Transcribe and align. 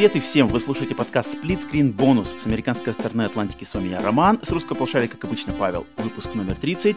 привет 0.00 0.16
и 0.16 0.20
всем! 0.20 0.48
Вы 0.48 0.60
слушаете 0.60 0.94
подкаст 0.94 1.34
Split 1.34 1.60
Screen 1.60 1.94
Bonus 1.94 2.40
с 2.40 2.46
американской 2.46 2.94
стороны 2.94 3.20
Атлантики. 3.20 3.64
С 3.64 3.74
вами 3.74 3.88
я, 3.88 4.00
Роман. 4.00 4.40
С 4.42 4.50
русского 4.50 4.74
полушария, 4.74 5.08
как 5.08 5.22
обычно, 5.26 5.52
Павел. 5.52 5.86
Выпуск 5.98 6.34
номер 6.34 6.54
30. 6.54 6.96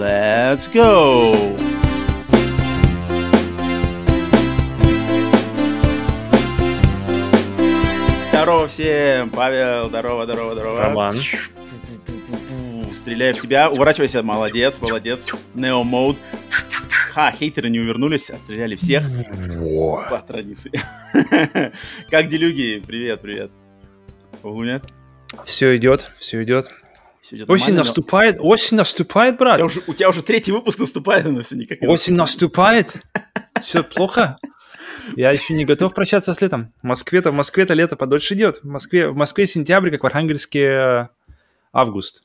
Let's 0.00 0.68
go! 0.72 1.56
Здорово 8.32 8.66
всем! 8.66 9.30
Павел, 9.30 9.88
здорово, 9.88 10.24
здорово, 10.24 10.54
здорово. 10.54 10.82
Роман. 10.82 11.14
Стреляю 12.92 13.36
в 13.36 13.42
тебя. 13.42 13.70
Уворачивайся, 13.70 14.24
молодец, 14.24 14.80
молодец. 14.80 15.28
Neo 15.54 15.84
Mode. 15.84 16.16
Ха, 17.14 17.30
хейтеры 17.30 17.70
не 17.70 17.78
увернулись, 17.78 18.28
отстреляли 18.28 18.74
всех. 18.74 19.04
По 20.10 20.18
традиции. 20.26 20.72
Как 22.10 22.26
делюги? 22.26 22.82
Привет, 22.84 23.20
привет. 23.20 23.52
Луня? 24.42 24.82
Все 25.44 25.76
идет, 25.76 26.10
все 26.18 26.42
идет. 26.42 26.72
Осень 27.22 27.38
нормально, 27.46 27.66
но 27.68 27.78
наступает, 27.78 28.36
осень 28.40 28.76
наступает, 28.76 29.36
У 29.36 29.38
брат. 29.38 29.56
тебя, 29.56 29.66
уже, 29.66 29.82
у 29.86 29.94
тебя 29.94 30.08
уже 30.08 30.22
третий 30.24 30.50
выпуск 30.50 30.80
наступает, 30.80 31.24
но 31.26 31.40
все 31.44 31.54
никак 31.54 31.78
Осень 31.82 32.16
наступает. 32.16 32.96
Все 33.62 33.84
плохо. 33.84 34.38
Я 35.14 35.30
еще 35.30 35.54
не 35.54 35.64
готов 35.64 35.94
прощаться 35.94 36.34
с 36.34 36.40
летом. 36.40 36.72
В 36.82 36.86
Москве-то, 36.86 37.30
в 37.30 37.34
Москве-то 37.34 37.74
лето 37.74 37.94
подольше 37.94 38.34
идет. 38.34 38.56
В 38.64 38.66
Москве, 38.66 39.08
в 39.08 39.16
Москве 39.16 39.46
сентябрь, 39.46 39.90
как 39.90 40.02
в 40.02 40.06
Архангельске 40.06 40.64
э, 40.64 41.08
август. 41.72 42.24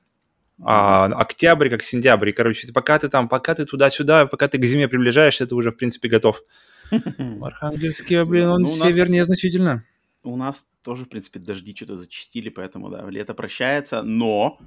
А 0.62 1.06
октябрь, 1.06 1.70
как 1.70 1.84
сентябрь. 1.84 2.30
И, 2.30 2.34
короче, 2.34 2.68
ты- 2.68 2.74
пока 2.74 3.00
ты 3.00 3.10
там, 3.10 3.30
пока 3.30 3.56
ты 3.56 3.66
туда-сюда, 3.66 4.26
пока 4.26 4.48
ты 4.48 4.58
к 4.58 4.66
зиме 4.66 4.88
приближаешься, 4.88 5.48
ты 5.48 5.56
уже, 5.56 5.72
в 5.72 5.76
принципе, 5.78 6.10
готов. 6.10 6.42
В 6.92 7.46
Архангельске, 7.46 8.26
блин, 8.26 8.48
он 8.48 8.62
Ну, 8.64 8.70
нас- 8.76 8.80
севернее 8.94 9.26
значительно. 9.26 9.84
У 10.24 10.36
нас 10.36 10.66
тоже, 10.84 11.06
в 11.06 11.10
принципе, 11.10 11.40
дожди 11.40 11.74
что-то 11.76 11.98
зачистили, 11.98 12.50
поэтому, 12.50 12.90
да, 12.90 13.10
лето 13.10 13.34
прощается, 13.34 14.04
но 14.04 14.60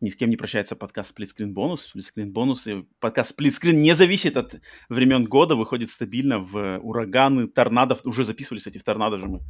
ни 0.00 0.10
с 0.10 0.16
кем 0.16 0.28
не 0.30 0.36
прощается 0.36 0.76
подкаст 0.76 1.18
Bonus. 1.18 1.78
Split 1.94 2.04
Screen 2.14 2.32
Bonus 2.32 2.70
и 2.70 2.86
подкаст 3.00 3.40
Screen 3.40 3.72
не 3.72 3.94
зависит 3.94 4.36
от 4.36 4.56
времен 4.88 5.24
года, 5.24 5.56
выходит 5.56 5.90
стабильно 5.90 6.38
в 6.38 6.78
ураганы, 6.78 7.48
торнадо. 7.48 7.96
Уже 8.04 8.24
записывались 8.24 8.66
эти 8.66 8.78
в 8.78 8.84
торнадо 8.84 9.18
же 9.18 9.26
мы. 9.26 9.40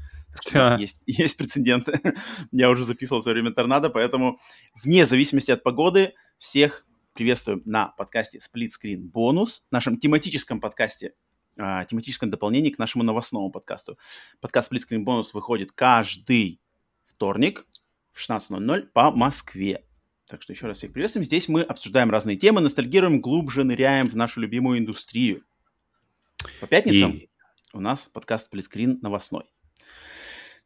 Да. 0.52 0.76
Есть, 0.76 1.02
есть 1.06 1.36
прецеденты. 1.36 2.00
Я 2.50 2.70
уже 2.70 2.84
записывал 2.84 3.22
во 3.22 3.32
время 3.32 3.52
торнадо, 3.52 3.90
поэтому 3.90 4.38
вне 4.82 5.06
зависимости 5.06 5.50
от 5.50 5.62
погоды 5.62 6.14
всех 6.38 6.86
приветствую 7.14 7.62
на 7.64 7.88
подкасте 7.88 8.38
Split 8.38 8.68
Screen 8.68 9.10
Bonus, 9.10 9.62
нашем 9.70 9.98
тематическом 9.98 10.60
подкасте, 10.60 11.14
а, 11.56 11.84
тематическом 11.84 12.30
дополнении 12.30 12.70
к 12.70 12.78
нашему 12.78 13.02
новостному 13.02 13.50
подкасту. 13.50 13.98
Подкаст 14.40 14.72
Split 14.72 14.82
Screen 14.88 15.04
Bonus 15.04 15.30
выходит 15.32 15.72
каждый 15.72 16.60
вторник 17.06 17.66
в 18.12 18.20
16.00 18.20 18.82
по 18.92 19.10
Москве. 19.10 19.84
Так 20.28 20.42
что 20.42 20.52
еще 20.52 20.66
раз 20.66 20.78
всех 20.78 20.92
приветствуем. 20.92 21.24
Здесь 21.24 21.48
мы 21.48 21.62
обсуждаем 21.62 22.10
разные 22.10 22.36
темы, 22.36 22.60
ностальгируем, 22.60 23.20
глубже 23.20 23.64
ныряем 23.64 24.08
в 24.08 24.14
нашу 24.14 24.40
любимую 24.40 24.78
индустрию. 24.78 25.42
По 26.60 26.66
пятницам 26.66 27.12
И 27.12 27.30
у 27.72 27.80
нас 27.80 28.06
подкаст 28.06 28.52
Screen 28.54 28.98
новостной. 29.02 29.44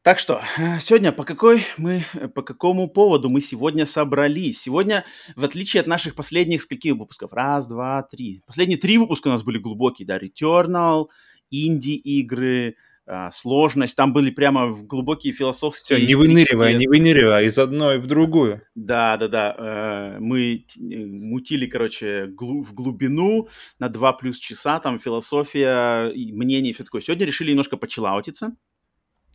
Так 0.03 0.19
что, 0.19 0.43
сегодня 0.81 1.13
по 1.13 1.25
какой 1.25 1.63
мы, 1.79 2.03
по 2.35 2.43
какому 2.43 2.89
поводу 2.89 3.29
мы 3.31 3.41
сегодня 3.41 3.87
собрались? 3.87 4.61
Сегодня, 4.61 5.05
в 5.37 5.45
отличие 5.45 5.81
от 5.81 5.87
наших 5.87 6.17
последних 6.17 6.63
скольких 6.63 6.95
выпусков, 6.95 7.33
раз, 7.33 7.69
два, 7.69 8.03
три. 8.03 8.43
Последние 8.45 8.79
три 8.79 8.99
выпуска 8.99 9.29
у 9.29 9.31
нас 9.31 9.45
были 9.45 9.59
глубокие, 9.59 10.05
да, 10.07 10.19
Returnal, 10.19 11.07
инди-игры, 11.51 12.75
а, 13.07 13.31
сложность, 13.31 13.97
там 13.97 14.13
были 14.13 14.31
прямо 14.31 14.73
глубокие 14.73 15.33
философские... 15.33 15.99
все, 15.99 16.07
не 16.07 16.15
исторические- 16.15 16.79
не 16.79 16.87
выныривай 16.89 17.47
из 17.47 17.59
одной 17.59 17.99
в 17.99 18.07
другую. 18.07 18.63
да, 18.75 19.17
да, 19.17 19.29
да. 19.29 19.57
э, 19.59 20.19
Мы 20.21 20.65
э, 20.81 21.07
мутили, 21.07 21.67
короче, 21.67 22.27
в 22.37 22.75
глубину 22.75 23.49
на 23.79 23.89
2 23.89 24.13
плюс 24.15 24.39
часа, 24.39 24.79
там 24.81 24.99
философия, 24.99 26.13
мнение 26.15 26.71
и 26.71 26.75
все 26.75 26.85
такое. 26.85 27.03
Сегодня 27.03 27.27
решили 27.27 27.51
немножко 27.51 27.77
почелаутиться, 27.77 28.53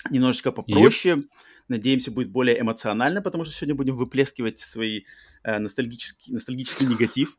немножечко 0.09 0.51
попроще. 0.51 1.23
Надеемся, 1.67 2.11
будет 2.11 2.29
более 2.29 2.59
эмоционально, 2.61 3.21
потому 3.21 3.43
что 3.43 3.53
сегодня 3.53 3.75
будем 3.75 3.95
выплескивать 3.95 4.59
свои 4.59 5.01
э, 5.43 5.59
ностальгический, 5.59 6.33
ностальгический 6.33 6.85
негатив. 6.85 7.37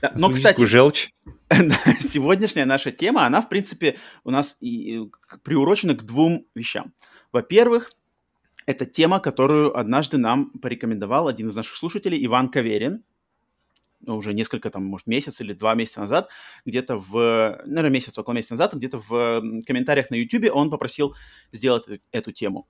Да, 0.00 0.12
Но, 0.18 0.30
кстати, 0.30 0.64
желчь. 0.64 1.10
сегодняшняя 2.00 2.64
наша 2.64 2.90
тема, 2.90 3.24
она, 3.26 3.40
в 3.40 3.48
принципе, 3.48 3.98
у 4.24 4.30
нас 4.30 4.56
и, 4.60 5.08
к- 5.10 5.40
приурочена 5.42 5.94
к 5.94 6.02
двум 6.04 6.46
вещам. 6.56 6.92
Во-первых, 7.30 7.92
это 8.66 8.84
тема, 8.86 9.20
которую 9.20 9.76
однажды 9.78 10.18
нам 10.18 10.50
порекомендовал 10.50 11.28
один 11.28 11.48
из 11.48 11.54
наших 11.54 11.76
слушателей, 11.76 12.24
Иван 12.26 12.48
Каверин, 12.48 13.04
уже 14.06 14.34
несколько, 14.34 14.70
там, 14.70 14.84
может, 14.84 15.06
месяц 15.06 15.40
или 15.40 15.52
два 15.52 15.74
месяца 15.74 16.00
назад, 16.00 16.28
где-то 16.64 16.96
в, 16.98 17.60
наверное, 17.66 17.90
месяц, 17.90 18.16
около 18.18 18.34
месяца 18.34 18.54
назад, 18.54 18.74
где-то 18.74 18.98
в 18.98 19.42
комментариях 19.66 20.10
на 20.10 20.14
YouTube 20.16 20.50
он 20.52 20.70
попросил 20.70 21.14
сделать 21.52 21.84
э- 21.88 21.98
эту 22.12 22.32
тему. 22.32 22.66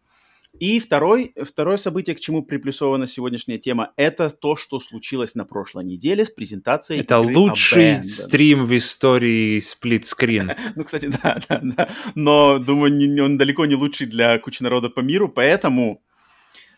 И 0.60 0.80
второй, 0.80 1.34
второе 1.44 1.78
событие, 1.78 2.14
к 2.14 2.20
чему 2.20 2.42
приплюсована 2.42 3.06
сегодняшняя 3.06 3.56
тема, 3.56 3.92
это 3.96 4.28
то, 4.28 4.54
что 4.54 4.78
случилось 4.80 5.34
на 5.34 5.46
прошлой 5.46 5.82
неделе 5.84 6.26
с 6.26 6.30
презентацией 6.30 7.00
Это 7.00 7.20
лучший 7.20 7.94
Abandoned. 7.94 8.02
стрим 8.02 8.66
в 8.66 8.76
истории 8.76 9.60
сплитскрин. 9.60 10.52
Ну, 10.76 10.84
кстати, 10.84 11.06
да, 11.22 11.40
да, 11.48 11.60
да. 11.62 11.88
Но, 12.14 12.58
думаю, 12.58 12.92
не- 12.92 13.20
он 13.22 13.38
далеко 13.38 13.64
не 13.64 13.76
лучший 13.76 14.06
для 14.06 14.38
кучи 14.38 14.62
народа 14.62 14.90
по 14.90 15.00
миру, 15.00 15.30
поэтому, 15.30 16.02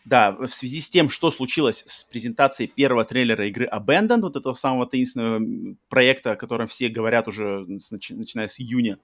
да, 0.05 0.31
в 0.31 0.49
связи 0.49 0.81
с 0.81 0.89
тем, 0.89 1.09
что 1.09 1.31
случилось 1.31 1.83
с 1.87 2.03
презентацией 2.03 2.69
первого 2.69 3.05
трейлера 3.05 3.47
игры 3.47 3.67
Abandoned, 3.71 4.21
вот 4.21 4.35
этого 4.35 4.53
самого 4.53 4.85
таинственного 4.85 5.75
проекта, 5.89 6.31
о 6.31 6.35
котором 6.35 6.67
все 6.67 6.89
говорят 6.89 7.27
уже 7.27 7.65
начи- 7.91 8.15
начиная 8.15 8.47
с 8.47 8.59
июня, 8.59 8.99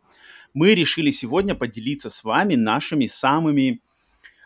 мы 0.54 0.76
решили 0.76 1.10
сегодня 1.10 1.56
поделиться 1.56 2.12
с 2.12 2.24
вами 2.24 2.56
нашими 2.56 3.08
самыми 3.08 3.82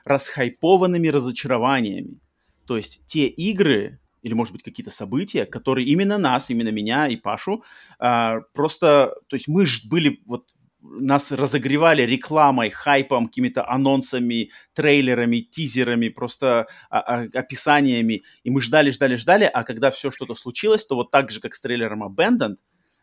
расхайпованными 0.06 1.10
разочарованиями. 1.10 2.20
То 2.66 2.78
есть 2.78 3.02
те 3.06 3.28
игры, 3.28 4.00
или, 4.22 4.34
может 4.34 4.54
быть, 4.54 4.64
какие-то 4.64 4.92
события, 4.92 5.46
которые 5.46 5.88
именно 5.88 6.18
нас, 6.18 6.50
именно 6.50 6.70
меня 6.70 7.08
и 7.08 7.18
Пашу, 7.18 7.64
а, 8.00 8.40
просто, 8.54 9.14
то 9.28 9.36
есть 9.36 9.48
мы 9.50 9.66
ж 9.66 9.84
были, 9.86 10.22
вот 10.26 10.48
нас 10.92 11.32
разогревали 11.32 12.04
рекламой, 12.04 12.70
хайпом, 12.70 13.28
какими-то 13.28 13.68
анонсами, 13.70 14.52
трейлерами, 14.74 15.40
тизерами, 15.40 16.10
просто 16.10 16.68
а, 16.90 17.00
а, 17.00 17.28
описаниями, 17.34 18.24
и 18.44 18.50
мы 18.50 18.62
ждали, 18.62 18.92
ждали, 18.92 19.16
ждали, 19.16 19.44
а 19.46 19.64
когда 19.64 19.92
все 19.92 20.12
что-то 20.12 20.36
случилось, 20.36 20.86
то 20.86 20.96
вот 20.96 21.12
так 21.12 21.32
же, 21.32 21.40
как 21.40 21.56
с 21.56 21.62
трейлером 21.62 22.04
Abandoned, 22.04 22.58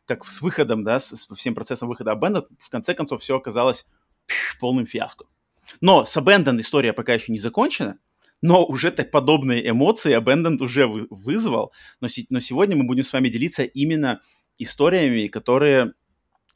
как 0.06 0.24
с 0.24 0.40
выходом, 0.40 0.84
да, 0.84 0.98
с, 0.98 1.26
всем 1.36 1.54
процессом 1.54 1.88
выхода 1.88 2.12
Abandoned, 2.12 2.46
в 2.58 2.70
конце 2.70 2.94
концов 2.94 3.22
все 3.22 3.36
оказалось 3.36 3.86
пф, 4.26 4.58
полным 4.58 4.86
фиаско. 4.86 5.26
Но 5.80 6.04
с 6.04 6.16
Abandoned 6.16 6.60
история 6.60 6.92
пока 6.92 7.14
еще 7.14 7.32
не 7.32 7.38
закончена, 7.38 7.98
но 8.40 8.64
уже 8.64 8.90
так 8.90 9.10
подобные 9.10 9.68
эмоции 9.68 10.18
Abandoned 10.18 10.62
уже 10.62 10.86
вы- 10.86 11.06
вызвал. 11.10 11.72
Но, 12.00 12.08
но 12.30 12.40
сегодня 12.40 12.76
мы 12.76 12.86
будем 12.86 13.04
с 13.04 13.12
вами 13.12 13.28
делиться 13.28 13.62
именно 13.62 14.20
историями, 14.58 15.28
которые 15.28 15.94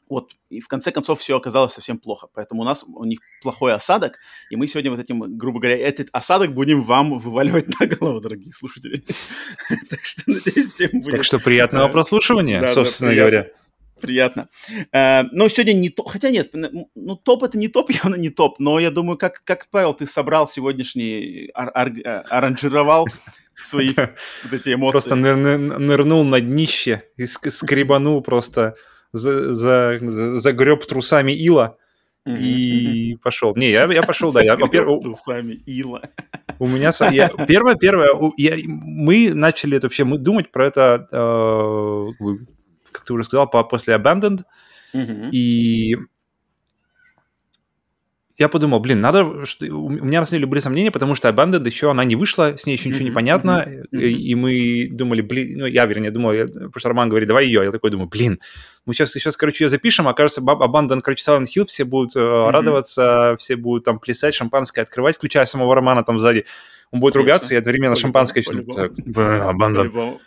вот, 0.08 0.32
и 0.50 0.60
в 0.60 0.68
конце 0.68 0.92
концов 0.92 1.20
все 1.20 1.36
оказалось 1.36 1.72
совсем 1.74 1.98
плохо. 1.98 2.28
Поэтому 2.34 2.62
у 2.62 2.64
нас 2.64 2.84
у 2.86 3.04
них 3.04 3.18
плохой 3.42 3.74
осадок, 3.74 4.18
и 4.50 4.56
мы 4.56 4.66
сегодня 4.68 4.90
вот 4.90 5.00
этим, 5.00 5.36
грубо 5.36 5.58
говоря, 5.60 5.76
этот 5.78 6.08
осадок 6.12 6.52
будем 6.54 6.82
вам 6.82 7.18
вываливать 7.18 7.68
на 7.80 7.86
голову, 7.86 8.20
дорогие 8.20 8.52
слушатели. 8.52 9.04
Так 9.90 10.04
что, 10.04 10.22
надеюсь, 10.30 10.72
всем 10.72 10.90
будет 11.00 11.10
Так 11.12 11.24
что 11.24 11.38
приятного 11.38 11.86
Да. 11.86 11.92
прослушивания, 11.92 12.60
Да, 12.60 12.68
собственно 12.68 13.14
говоря. 13.14 13.48
Приятно. 14.00 14.48
Э, 14.92 15.22
Ну, 15.32 15.48
сегодня 15.48 15.72
не 15.72 15.88
топ, 15.88 16.08
хотя 16.10 16.28
нет, 16.30 16.50
ну, 16.52 17.16
топ 17.16 17.42
это 17.44 17.56
не 17.58 17.68
топ, 17.68 17.90
явно 18.04 18.14
не 18.16 18.28
топ, 18.30 18.58
но 18.58 18.78
я 18.78 18.90
думаю, 18.90 19.16
как, 19.18 19.42
как 19.44 19.68
Павел, 19.70 19.94
ты 19.94 20.06
собрал 20.06 20.46
сегодняшний, 20.46 21.50
ар- 21.54 21.72
ар- 21.74 21.98
э, 22.04 22.22
аранжировал 22.28 23.08
свои 23.62 23.94
вот 24.44 24.52
эти 24.52 24.74
эмоции. 24.74 24.92
Просто 24.92 25.14
ныр- 25.14 25.36
ныр- 25.36 25.78
нырнул 25.78 26.24
на 26.24 26.40
днище 26.40 27.04
и 27.16 27.22
ск- 27.24 27.50
скребанул 27.50 28.20
просто, 28.20 28.74
за, 29.12 29.54
за, 29.54 29.98
за- 30.00 30.38
загреб 30.38 30.84
трусами 30.86 31.32
ила 31.32 31.76
и 32.26 33.16
пошел. 33.22 33.54
Не, 33.54 33.70
я, 33.70 33.84
я 33.92 34.02
пошел, 34.02 34.32
да. 34.32 34.42
Я, 34.42 34.56
во-первых, 34.56 35.02
трусами 35.02 35.54
ила. 35.66 36.02
у 36.58 36.66
меня... 36.66 36.90
я- 37.12 37.28
Первое, 37.46 37.76
первое, 37.76 38.10
я- 38.36 38.56
мы 38.66 39.32
начали 39.32 39.76
это 39.76 39.86
вообще 39.86 40.04
мы 40.04 40.18
думать 40.18 40.50
про 40.50 40.66
это, 40.66 41.06
э, 41.12 42.06
как 42.92 43.04
ты 43.04 43.12
уже 43.12 43.24
сказал, 43.24 43.48
по- 43.48 43.62
после 43.64 43.94
Abandoned, 43.94 44.40
Мгм. 44.92 45.28
И 45.30 45.96
я 48.38 48.48
подумал, 48.48 48.80
блин, 48.80 49.00
надо, 49.00 49.46
что... 49.46 49.64
у 49.66 49.88
меня 49.88 50.20
на 50.20 50.26
самом 50.26 50.40
деле 50.40 50.46
были 50.46 50.60
сомнения, 50.60 50.90
потому 50.90 51.14
что 51.14 51.28
Abandoned 51.28 51.64
еще, 51.64 51.90
она 51.90 52.04
не 52.04 52.16
вышла, 52.16 52.56
с 52.58 52.66
ней 52.66 52.76
еще 52.76 52.90
ничего 52.90 53.04
не 53.04 53.10
понятно, 53.10 53.66
и, 53.90 54.34
мы 54.34 54.88
думали, 54.90 55.22
блин, 55.22 55.58
ну, 55.58 55.66
я, 55.66 55.86
вернее, 55.86 56.10
думал, 56.10 56.32
я, 56.32 56.46
потому 56.46 56.72
что 56.76 56.88
Роман 56.88 57.08
говорит, 57.08 57.28
давай 57.28 57.46
ее, 57.46 57.64
я 57.64 57.72
такой 57.72 57.90
думаю, 57.90 58.08
блин, 58.08 58.40
мы 58.84 58.92
сейчас, 58.92 59.12
сейчас, 59.12 59.36
короче, 59.38 59.64
ее 59.64 59.70
запишем, 59.70 60.06
окажется, 60.06 60.42
Abandoned, 60.42 61.00
короче, 61.00 61.24
Silent 61.28 61.46
Hill, 61.56 61.64
все 61.64 61.84
будут 61.84 62.14
mm-hmm. 62.14 62.50
радоваться, 62.50 63.36
все 63.38 63.56
будут 63.56 63.84
там 63.84 63.98
плясать, 63.98 64.34
шампанское 64.34 64.82
открывать, 64.82 65.16
включая 65.16 65.46
самого 65.46 65.74
Романа 65.74 66.04
там 66.04 66.18
сзади, 66.18 66.44
он 66.92 67.00
будет 67.00 67.14
Конечно. 67.14 67.32
ругаться, 67.32 67.54
и 67.54 67.56
одновременно 67.56 67.94
по 67.94 68.00
шампанское 68.00 68.40
еще. 68.40 68.52
Абандон. 69.42 70.18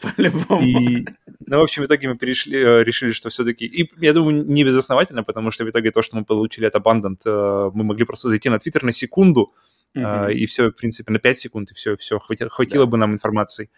И, 0.61 1.05
ну, 1.45 1.59
в 1.59 1.61
общем, 1.61 1.83
в 1.83 1.85
итоге 1.85 2.09
мы 2.09 2.17
перешли, 2.17 2.57
э, 2.57 2.83
решили, 2.83 3.11
что 3.11 3.29
все-таки... 3.29 3.65
И 3.65 3.89
я 3.97 4.13
думаю, 4.13 4.45
не 4.45 4.63
безосновательно, 4.63 5.23
потому 5.23 5.51
что 5.51 5.65
в 5.65 5.69
итоге 5.69 5.91
то, 5.91 6.01
что 6.01 6.17
мы 6.17 6.25
получили 6.25 6.65
от 6.65 6.75
Abundant, 6.75 7.19
э, 7.25 7.71
мы 7.73 7.83
могли 7.83 8.05
просто 8.05 8.29
зайти 8.29 8.49
на 8.49 8.59
Твиттер 8.59 8.83
на 8.83 8.93
секунду, 8.93 9.53
Uh-huh. 9.97 10.31
и 10.31 10.45
все, 10.45 10.69
в 10.69 10.75
принципе, 10.75 11.11
на 11.11 11.17
5 11.17 11.37
секунд, 11.39 11.71
и 11.71 11.73
все, 11.73 11.97
все, 11.97 12.19
хватило, 12.19 12.47
хватило 12.51 12.85
да. 12.85 12.91
бы 12.91 12.97
нам 12.97 13.13
информации. 13.13 13.71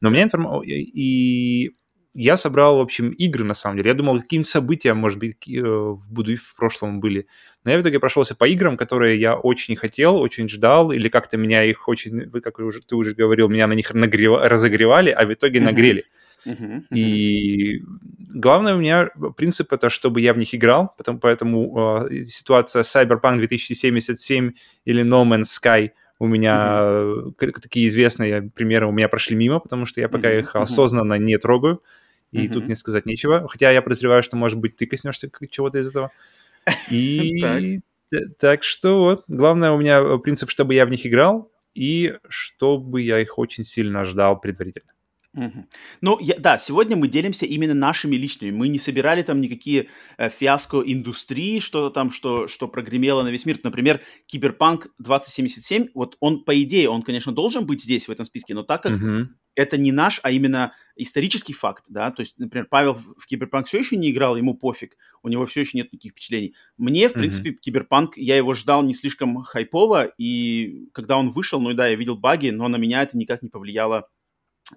Но 0.00 0.08
у 0.08 0.12
меня 0.12 0.22
информация... 0.22 0.62
И 0.66 1.72
я 2.14 2.36
собрал, 2.36 2.78
в 2.78 2.80
общем, 2.80 3.10
игры, 3.10 3.44
на 3.44 3.54
самом 3.54 3.76
деле. 3.76 3.90
Я 3.90 3.94
думал, 3.94 4.20
какие 4.20 4.42
события, 4.42 4.94
может 4.94 5.18
быть, 5.18 5.48
э, 5.48 5.94
буду 6.08 6.32
и 6.32 6.36
в 6.36 6.54
прошлом 6.54 7.00
были. 7.00 7.26
Но 7.64 7.70
я 7.70 7.78
в 7.78 7.82
итоге 7.82 8.00
прошелся 8.00 8.34
по 8.34 8.46
играм, 8.46 8.76
которые 8.76 9.20
я 9.20 9.36
очень 9.36 9.76
хотел, 9.76 10.16
очень 10.16 10.48
ждал, 10.48 10.90
или 10.90 11.08
как-то 11.08 11.36
меня 11.36 11.64
их 11.64 11.88
очень, 11.88 12.30
как 12.30 12.58
уже, 12.58 12.80
ты 12.80 12.96
уже 12.96 13.14
говорил, 13.14 13.48
меня 13.48 13.66
на 13.66 13.74
них 13.74 13.92
нагрев... 13.94 14.40
разогревали, 14.42 15.10
а 15.10 15.26
в 15.26 15.32
итоге 15.32 15.60
нагрели. 15.60 16.04
Uh-huh. 16.46 16.82
И 16.94 17.82
главное 18.34 18.74
у 18.74 18.78
меня 18.78 19.10
принцип 19.36 19.72
это, 19.72 19.90
чтобы 19.90 20.20
я 20.20 20.32
в 20.32 20.38
них 20.38 20.54
играл, 20.54 20.94
потому, 20.96 21.18
поэтому 21.18 22.06
э, 22.10 22.22
ситуация 22.22 22.82
Cyberpunk 22.82 23.38
2077 23.38 24.52
или 24.84 25.04
No 25.04 25.24
Man's 25.24 25.50
Sky 25.60 25.90
у 26.18 26.26
меня 26.26 26.80
mm-hmm. 26.82 27.60
такие 27.60 27.86
известные 27.86 28.42
примеры 28.42 28.86
у 28.86 28.92
меня 28.92 29.08
прошли 29.08 29.36
мимо, 29.36 29.60
потому 29.60 29.86
что 29.86 30.00
я 30.00 30.08
пока 30.08 30.30
mm-hmm. 30.30 30.40
их 30.40 30.56
осознанно 30.56 31.14
не 31.14 31.38
трогаю. 31.38 31.82
И 32.32 32.46
mm-hmm. 32.46 32.52
тут 32.52 32.64
мне 32.64 32.76
сказать 32.76 33.06
нечего. 33.06 33.48
Хотя 33.48 33.70
я 33.70 33.80
подозреваю, 33.80 34.22
что, 34.22 34.36
может 34.36 34.58
быть, 34.58 34.76
ты 34.76 34.86
коснешься 34.86 35.30
чего-то 35.50 35.78
из 35.78 35.88
этого. 35.88 36.10
И 36.90 37.80
так 38.38 38.64
что 38.64 39.00
вот, 39.00 39.24
главное 39.28 39.70
у 39.70 39.78
меня 39.78 40.00
э, 40.00 40.18
принцип, 40.18 40.50
чтобы 40.50 40.74
я 40.74 40.86
в 40.86 40.90
них 40.90 41.06
играл, 41.06 41.50
и 41.74 42.14
чтобы 42.28 43.02
я 43.02 43.20
их 43.20 43.38
очень 43.38 43.64
сильно 43.64 44.04
ждал 44.04 44.40
предварительно. 44.40 44.92
Угу. 45.34 45.66
Ну, 46.00 46.18
я, 46.20 46.36
да, 46.38 46.58
сегодня 46.58 46.96
мы 46.96 47.06
делимся 47.06 47.44
именно 47.44 47.74
нашими 47.74 48.16
личными. 48.16 48.50
Мы 48.50 48.68
не 48.68 48.78
собирали 48.78 49.22
там 49.22 49.40
никакие 49.40 49.88
э, 50.16 50.30
фиаско 50.30 50.82
индустрии, 50.84 51.58
что-то 51.58 51.92
там, 51.92 52.10
что, 52.10 52.48
что 52.48 52.66
прогремело 52.66 53.22
на 53.22 53.28
весь 53.28 53.44
мир. 53.44 53.58
Например, 53.62 54.00
Киберпанк 54.26 54.88
2077, 54.98 55.88
вот 55.94 56.16
он, 56.20 56.44
по 56.44 56.60
идее, 56.62 56.88
он, 56.88 57.02
конечно, 57.02 57.32
должен 57.32 57.66
быть 57.66 57.82
здесь, 57.82 58.08
в 58.08 58.10
этом 58.10 58.24
списке, 58.24 58.54
но 58.54 58.62
так 58.62 58.82
как 58.82 58.96
угу. 58.96 59.28
это 59.54 59.76
не 59.76 59.92
наш, 59.92 60.18
а 60.22 60.30
именно 60.30 60.72
исторический 60.96 61.52
факт, 61.52 61.84
да, 61.88 62.10
то 62.10 62.20
есть, 62.20 62.38
например, 62.38 62.66
Павел 62.68 62.94
в, 62.94 63.14
в 63.18 63.26
Киберпанк 63.26 63.68
все 63.68 63.78
еще 63.78 63.96
не 63.96 64.10
играл, 64.10 64.36
ему 64.36 64.56
пофиг, 64.56 64.96
у 65.22 65.28
него 65.28 65.46
все 65.46 65.60
еще 65.60 65.76
нет 65.76 65.92
никаких 65.92 66.12
впечатлений. 66.12 66.54
Мне, 66.76 67.08
в 67.08 67.12
угу. 67.12 67.20
принципе, 67.20 67.52
Киберпанк, 67.52 68.16
я 68.16 68.36
его 68.36 68.54
ждал 68.54 68.82
не 68.82 68.94
слишком 68.94 69.36
хайпово, 69.42 70.04
и 70.04 70.88
когда 70.92 71.18
он 71.18 71.30
вышел, 71.30 71.60
ну 71.60 71.74
да, 71.74 71.86
я 71.86 71.96
видел 71.96 72.16
баги, 72.16 72.48
но 72.48 72.66
на 72.68 72.76
меня 72.76 73.02
это 73.02 73.16
никак 73.16 73.42
не 73.42 73.50
повлияло 73.50 74.08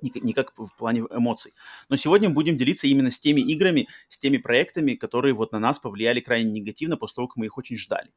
никак 0.02 0.54
в 0.58 0.70
плане 0.78 1.02
эмоций. 1.12 1.54
Но 1.90 1.96
сегодня 1.96 2.30
мы 2.30 2.36
будем 2.36 2.58
делиться 2.58 2.88
именно 2.88 3.12
с 3.12 3.20
теми 3.20 3.42
играми, 3.42 3.88
с 4.08 4.18
теми 4.18 4.38
проектами, 4.38 4.96
которые 4.96 5.34
вот 5.34 5.52
на 5.52 5.60
нас 5.60 5.80
повлияли 5.80 6.20
крайне 6.20 6.52
негативно 6.52 6.98
после 6.98 7.16
того, 7.16 7.28
как 7.28 7.38
мы 7.38 7.46
их 7.46 7.58
очень 7.58 7.78
ждали. 7.78 8.12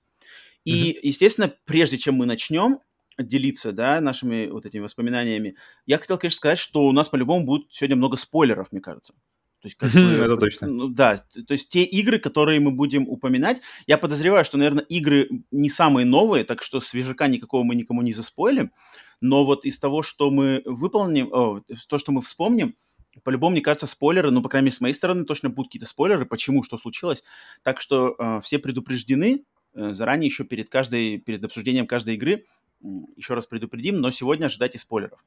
И, 0.65 0.93
mm-hmm. 0.93 0.99
естественно, 1.03 1.53
прежде 1.65 1.99
чем 1.99 2.15
мы 2.15 2.27
начнем 2.27 2.79
делиться, 3.19 3.73
да, 3.73 4.01
нашими 4.01 4.47
вот 4.47 4.67
этими 4.67 4.81
воспоминаниями, 4.81 5.57
я 5.87 5.99
хотел, 5.99 6.19
конечно, 6.19 6.37
сказать, 6.37 6.59
что 6.59 6.87
у 6.87 6.93
нас 6.93 7.09
по-любому 7.09 7.45
будет 7.45 7.73
сегодня 7.73 7.97
много 7.97 8.17
спойлеров, 8.17 8.73
мне 8.73 8.81
кажется. 8.81 9.15
То 9.61 9.67
есть, 9.67 9.77
как 9.79 9.91
бы, 9.93 10.01
Это 10.01 10.37
точно. 10.37 10.67
Ну, 10.67 10.89
да, 10.89 11.17
то 11.17 11.53
есть 11.53 11.71
те 11.71 11.85
игры, 11.85 12.19
которые 12.19 12.61
мы 12.61 12.71
будем 12.71 13.09
упоминать, 13.09 13.63
я 13.87 13.97
подозреваю, 13.97 14.45
что, 14.45 14.59
наверное, 14.59 14.85
игры 14.85 15.29
не 15.51 15.71
самые 15.71 16.05
новые, 16.05 16.45
так 16.45 16.63
что 16.63 16.81
свежака 16.81 17.29
никакого 17.29 17.63
мы 17.63 17.75
никому 17.75 18.03
не 18.03 18.13
заспойлим, 18.13 18.73
но 19.21 19.45
вот 19.45 19.65
из 19.65 19.79
того, 19.79 20.03
что 20.03 20.31
мы 20.31 20.63
выполним, 20.65 21.29
о, 21.33 21.61
то, 21.89 21.99
что 21.99 22.13
мы 22.13 22.23
вспомним, 22.23 22.75
по-любому, 23.23 23.53
мне 23.53 23.61
кажется, 23.61 23.87
спойлеры, 23.87 24.31
ну, 24.31 24.43
по 24.43 24.49
крайней 24.49 24.67
мере, 24.67 24.77
с 24.77 24.81
моей 24.81 24.95
стороны, 24.95 25.25
точно 25.25 25.51
будут 25.51 25.69
какие-то 25.69 25.87
спойлеры, 25.87 26.27
почему, 26.27 26.63
что 26.63 26.79
случилось. 26.79 27.23
Так 27.63 27.81
что 27.81 28.17
э, 28.19 28.41
все 28.43 28.59
предупреждены 28.59 29.45
э, 29.75 29.93
заранее, 29.93 30.27
еще 30.27 30.45
перед 30.45 30.69
каждой, 30.69 31.19
перед 31.19 31.45
обсуждением 31.45 31.87
каждой 31.87 32.15
игры, 32.15 32.45
э, 32.85 32.89
еще 33.17 33.35
раз 33.35 33.47
предупредим, 33.47 34.01
но 34.01 34.11
сегодня 34.11 34.47
ожидайте 34.47 34.79
спойлеров. 34.79 35.25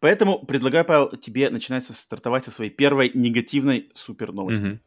Поэтому 0.00 0.44
предлагаю, 0.44 0.84
Павел, 0.84 1.16
тебе 1.16 1.50
начинать 1.50 1.84
стартовать 1.84 2.44
со 2.44 2.50
своей 2.50 2.70
первой 2.70 3.10
негативной 3.14 3.90
супер 3.94 4.32
новости. 4.32 4.62
Mm-hmm. 4.62 4.80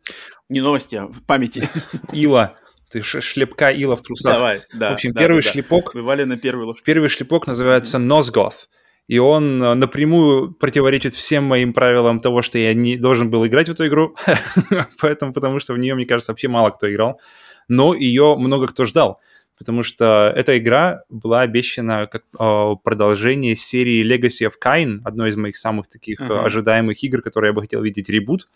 Не 0.49 0.61
новости, 0.61 0.95
а 0.95 1.11
памяти. 1.25 1.67
Ила 2.11 2.55
ты 2.93 3.01
шлепка 3.01 3.71
ила 3.71 3.95
в 3.95 4.01
трусах. 4.01 4.35
Давай, 4.35 4.61
да. 4.73 4.91
В 4.91 4.93
общем, 4.93 5.13
да, 5.13 5.21
первый 5.21 5.41
да, 5.41 5.49
шлепок... 5.49 5.95
Бывали 5.95 6.23
на 6.25 6.37
первый 6.37 6.65
ложку. 6.65 6.85
Первый 6.85 7.09
шлепок 7.09 7.47
называется 7.47 7.97
Носгоth. 7.97 8.67
И 9.07 9.17
он 9.17 9.61
э, 9.61 9.73
напрямую 9.73 10.53
противоречит 10.53 11.15
всем 11.15 11.43
моим 11.43 11.73
правилам 11.73 12.19
того, 12.19 12.41
что 12.41 12.59
я 12.59 12.73
не 12.73 12.95
должен 12.95 13.31
был 13.31 13.45
играть 13.47 13.67
в 13.67 13.71
эту 13.71 13.87
игру. 13.87 14.15
Поэтому, 15.01 15.33
потому 15.33 15.59
что 15.59 15.73
в 15.73 15.79
нее, 15.79 15.95
мне 15.95 16.05
кажется, 16.05 16.31
вообще 16.31 16.47
мало 16.47 16.69
кто 16.69 16.91
играл. 16.91 17.19
Но 17.67 17.95
ее 17.95 18.35
много 18.37 18.67
кто 18.67 18.85
ждал. 18.85 19.19
Потому 19.57 19.83
что 19.83 20.31
эта 20.35 20.57
игра 20.57 21.03
была 21.09 21.41
обещана 21.41 22.07
как 22.07 22.23
э, 22.39 22.75
продолжение 22.83 23.55
серии 23.55 24.05
Legacy 24.05 24.47
of 24.47 24.53
Kain, 24.63 25.01
одной 25.03 25.29
из 25.29 25.35
моих 25.35 25.57
самых 25.57 25.87
таких 25.87 26.21
uh-huh. 26.21 26.45
ожидаемых 26.45 27.03
игр, 27.03 27.21
которые 27.21 27.49
я 27.49 27.53
бы 27.53 27.61
хотел 27.61 27.81
видеть 27.81 28.09
ребут. 28.09 28.47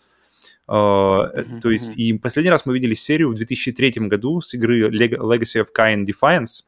Uh, 0.68 1.60
то 1.62 1.70
есть, 1.70 1.92
и 1.96 2.12
последний 2.12 2.50
раз 2.50 2.66
мы 2.66 2.74
видели 2.74 2.94
серию 2.94 3.30
в 3.30 3.34
2003 3.34 3.92
году 4.06 4.42
с 4.42 4.52
игры 4.52 4.90
Legacy 4.90 5.64
of 5.64 5.68
Kain 5.76 6.04
Defiance. 6.04 6.64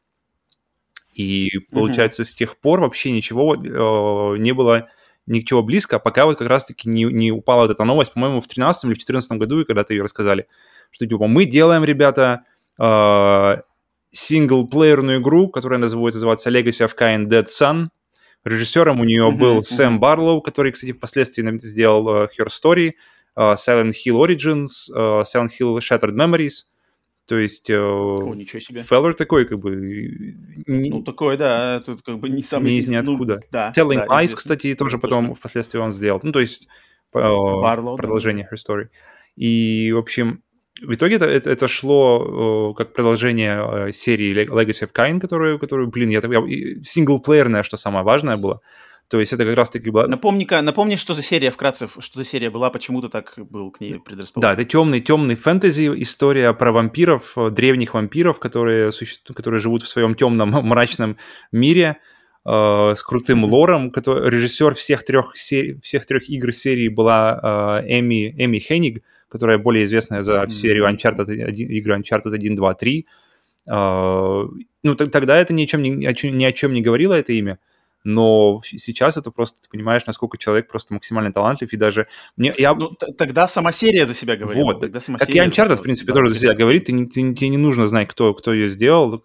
И 1.13 1.59
получается, 1.71 2.23
с 2.23 2.33
тех 2.33 2.57
пор 2.57 2.81
вообще 2.81 3.11
ничего 3.11 3.55
uh, 3.55 4.37
не 4.39 4.53
было 4.53 4.87
ничего 5.27 5.61
близко, 5.61 5.99
пока 5.99 6.25
вот 6.25 6.39
как 6.39 6.47
раз-таки 6.47 6.89
не, 6.89 7.03
не 7.03 7.31
упала 7.31 7.61
вот 7.61 7.71
эта 7.71 7.83
новость, 7.83 8.13
по-моему, 8.13 8.41
в 8.41 8.47
13 8.47 8.85
или 8.85 8.93
в 8.95 8.97
14 8.97 9.33
году, 9.33 9.61
и 9.61 9.65
когда-то 9.65 9.93
ее 9.93 10.03
рассказали, 10.03 10.47
что 10.89 11.05
типа 11.05 11.27
мы 11.27 11.45
делаем, 11.45 11.83
ребята, 11.83 12.45
uh, 12.79 13.61
синглплеерную 14.11 15.21
игру, 15.21 15.47
которая 15.47 15.79
будет 15.79 16.15
называться 16.15 16.49
Legacy 16.49 16.87
of 16.87 16.93
Kain 16.99 17.27
Dead 17.27 17.45
Sun. 17.45 17.89
Режиссером 18.43 18.99
у 18.99 19.03
нее 19.03 19.31
был 19.31 19.63
Сэм 19.63 19.99
Барлоу, 19.99 20.41
который, 20.41 20.71
кстати, 20.71 20.91
впоследствии 20.91 21.59
сделал 21.59 22.07
uh, 22.07 22.29
Her 22.39 22.47
Story. 22.47 22.87
Uh, 22.87 22.93
Silent 23.37 23.93
Hill 24.05 24.17
Origins, 24.17 24.89
uh, 24.95 25.23
Silent 25.23 25.49
Hill 25.59 25.77
Shattered 25.79 26.13
Memories. 26.13 26.65
То 27.27 27.37
есть 27.37 27.69
uh, 27.69 27.77
О, 27.77 28.33
ничего 28.35 28.59
себе. 28.59 28.81
Феллер 28.81 29.13
такой, 29.13 29.45
как 29.45 29.59
бы... 29.59 29.75
Не, 30.67 30.89
ну, 30.89 31.01
такой, 31.01 31.37
да, 31.37 31.79
тут 31.79 32.01
как 32.01 32.19
бы 32.19 32.29
не 32.29 32.43
самый... 32.43 32.71
Не 32.71 32.79
из 32.79 32.87
ниоткуда. 32.87 33.35
Ну, 33.35 33.41
да, 33.51 33.71
Telling 33.75 34.05
да, 34.07 34.21
Eyes, 34.21 34.35
кстати, 34.35 34.75
тоже 34.75 34.97
потом 34.97 35.27
точно. 35.27 35.35
впоследствии 35.35 35.79
он 35.79 35.93
сделал. 35.93 36.19
Ну, 36.23 36.31
то 36.31 36.39
есть 36.39 36.67
Барлоу, 37.13 37.95
продолжение 37.95 38.47
да. 38.49 38.55
Her 38.55 38.59
Story. 38.59 38.87
И, 39.37 39.91
в 39.93 39.97
общем, 39.97 40.43
в 40.81 40.93
итоге 40.93 41.15
это, 41.15 41.25
это, 41.25 41.51
это 41.51 41.67
шло 41.67 42.73
как 42.73 42.93
продолжение 42.93 43.93
серии 43.93 44.33
Legacy 44.33 44.87
of 44.87 44.91
Kain, 44.91 45.19
которую, 45.19 45.59
которую 45.59 45.89
блин, 45.89 46.09
я, 46.09 46.19
я 46.23 46.41
синглплеерная, 46.83 47.63
что 47.63 47.77
самое 47.77 48.03
важное 48.03 48.35
было. 48.35 48.61
То 49.11 49.19
есть 49.19 49.33
это 49.33 49.43
как 49.43 49.57
раз-таки 49.57 49.89
была... 49.89 50.07
Напомни-ка, 50.07 50.61
напомни, 50.61 50.95
что 50.95 51.13
за 51.13 51.21
серия 51.21 51.51
вкратце, 51.51 51.89
что 51.99 52.19
за 52.19 52.25
серия 52.25 52.49
была, 52.49 52.69
почему 52.69 53.01
ты 53.01 53.09
так 53.09 53.33
был 53.35 53.69
к 53.69 53.81
ней 53.81 53.99
предрасположен. 53.99 54.41
Да, 54.41 54.53
это 54.53 54.63
темный, 54.63 55.01
темный 55.01 55.35
фэнтези, 55.35 55.91
история 55.97 56.53
про 56.53 56.71
вампиров, 56.71 57.33
э, 57.37 57.49
древних 57.49 57.93
вампиров, 57.93 58.39
которые, 58.39 58.93
существуют, 58.93 59.35
которые 59.35 59.59
живут 59.59 59.83
в 59.83 59.89
своем 59.89 60.15
темном, 60.15 60.51
мрачном 60.65 61.17
мире, 61.51 61.97
э, 62.45 62.93
с 62.95 63.03
крутым 63.03 63.43
лором. 63.43 63.91
Который, 63.91 64.29
режиссер 64.29 64.75
всех 64.75 65.03
трех, 65.03 65.35
сер... 65.35 65.81
всех 65.81 66.05
трех 66.05 66.29
игр 66.29 66.53
серии 66.53 66.87
была 66.87 67.81
э, 67.83 67.99
Эми, 67.99 68.33
Эми 68.37 68.59
Хенниг, 68.59 69.03
которая 69.27 69.57
более 69.57 69.83
известная 69.83 70.23
за 70.23 70.47
серию 70.49 70.87
Uncharted, 70.87 71.29
игры 71.51 71.99
Uncharted 71.99 72.33
1, 72.33 72.55
2, 72.55 72.73
3. 72.75 73.07
Э, 73.67 74.43
ну, 74.83 74.95
тогда 74.95 75.37
это 75.37 75.53
ни 75.53 75.63
о 75.63 75.67
чем 75.67 75.83
ни, 75.83 75.89
ни 75.89 76.45
о 76.45 76.51
чем 76.53 76.73
не 76.73 76.81
говорило, 76.81 77.13
это 77.13 77.33
имя. 77.33 77.59
Но 78.03 78.59
сейчас 78.63 79.17
это 79.17 79.31
просто, 79.31 79.61
ты 79.61 79.69
понимаешь, 79.69 80.05
насколько 80.05 80.37
человек 80.37 80.67
просто 80.67 80.93
максимально 80.93 81.31
талантлив, 81.31 81.71
и 81.71 81.77
даже... 81.77 82.07
Мне, 82.35 82.53
я... 82.57 82.73
Ну, 82.73 82.89
тогда 83.17 83.47
сама 83.47 83.71
серия 83.71 84.05
за 84.05 84.13
себя 84.13 84.35
говорит. 84.35 84.63
Вот, 84.63 84.81
тогда 84.81 84.99
сама 84.99 85.19
как 85.19 85.29
и 85.29 85.39
Uncharted, 85.39 85.75
в 85.75 85.81
принципе, 85.81 86.13
да, 86.13 86.19
тоже 86.19 86.33
за 86.33 86.39
себя 86.39 86.53
говорит, 86.53 86.85
ты, 86.85 87.05
ты, 87.05 87.33
тебе 87.33 87.49
не 87.49 87.57
нужно 87.57 87.87
знать, 87.87 88.07
кто, 88.07 88.33
кто 88.33 88.53
ее 88.53 88.69
сделал, 88.69 89.23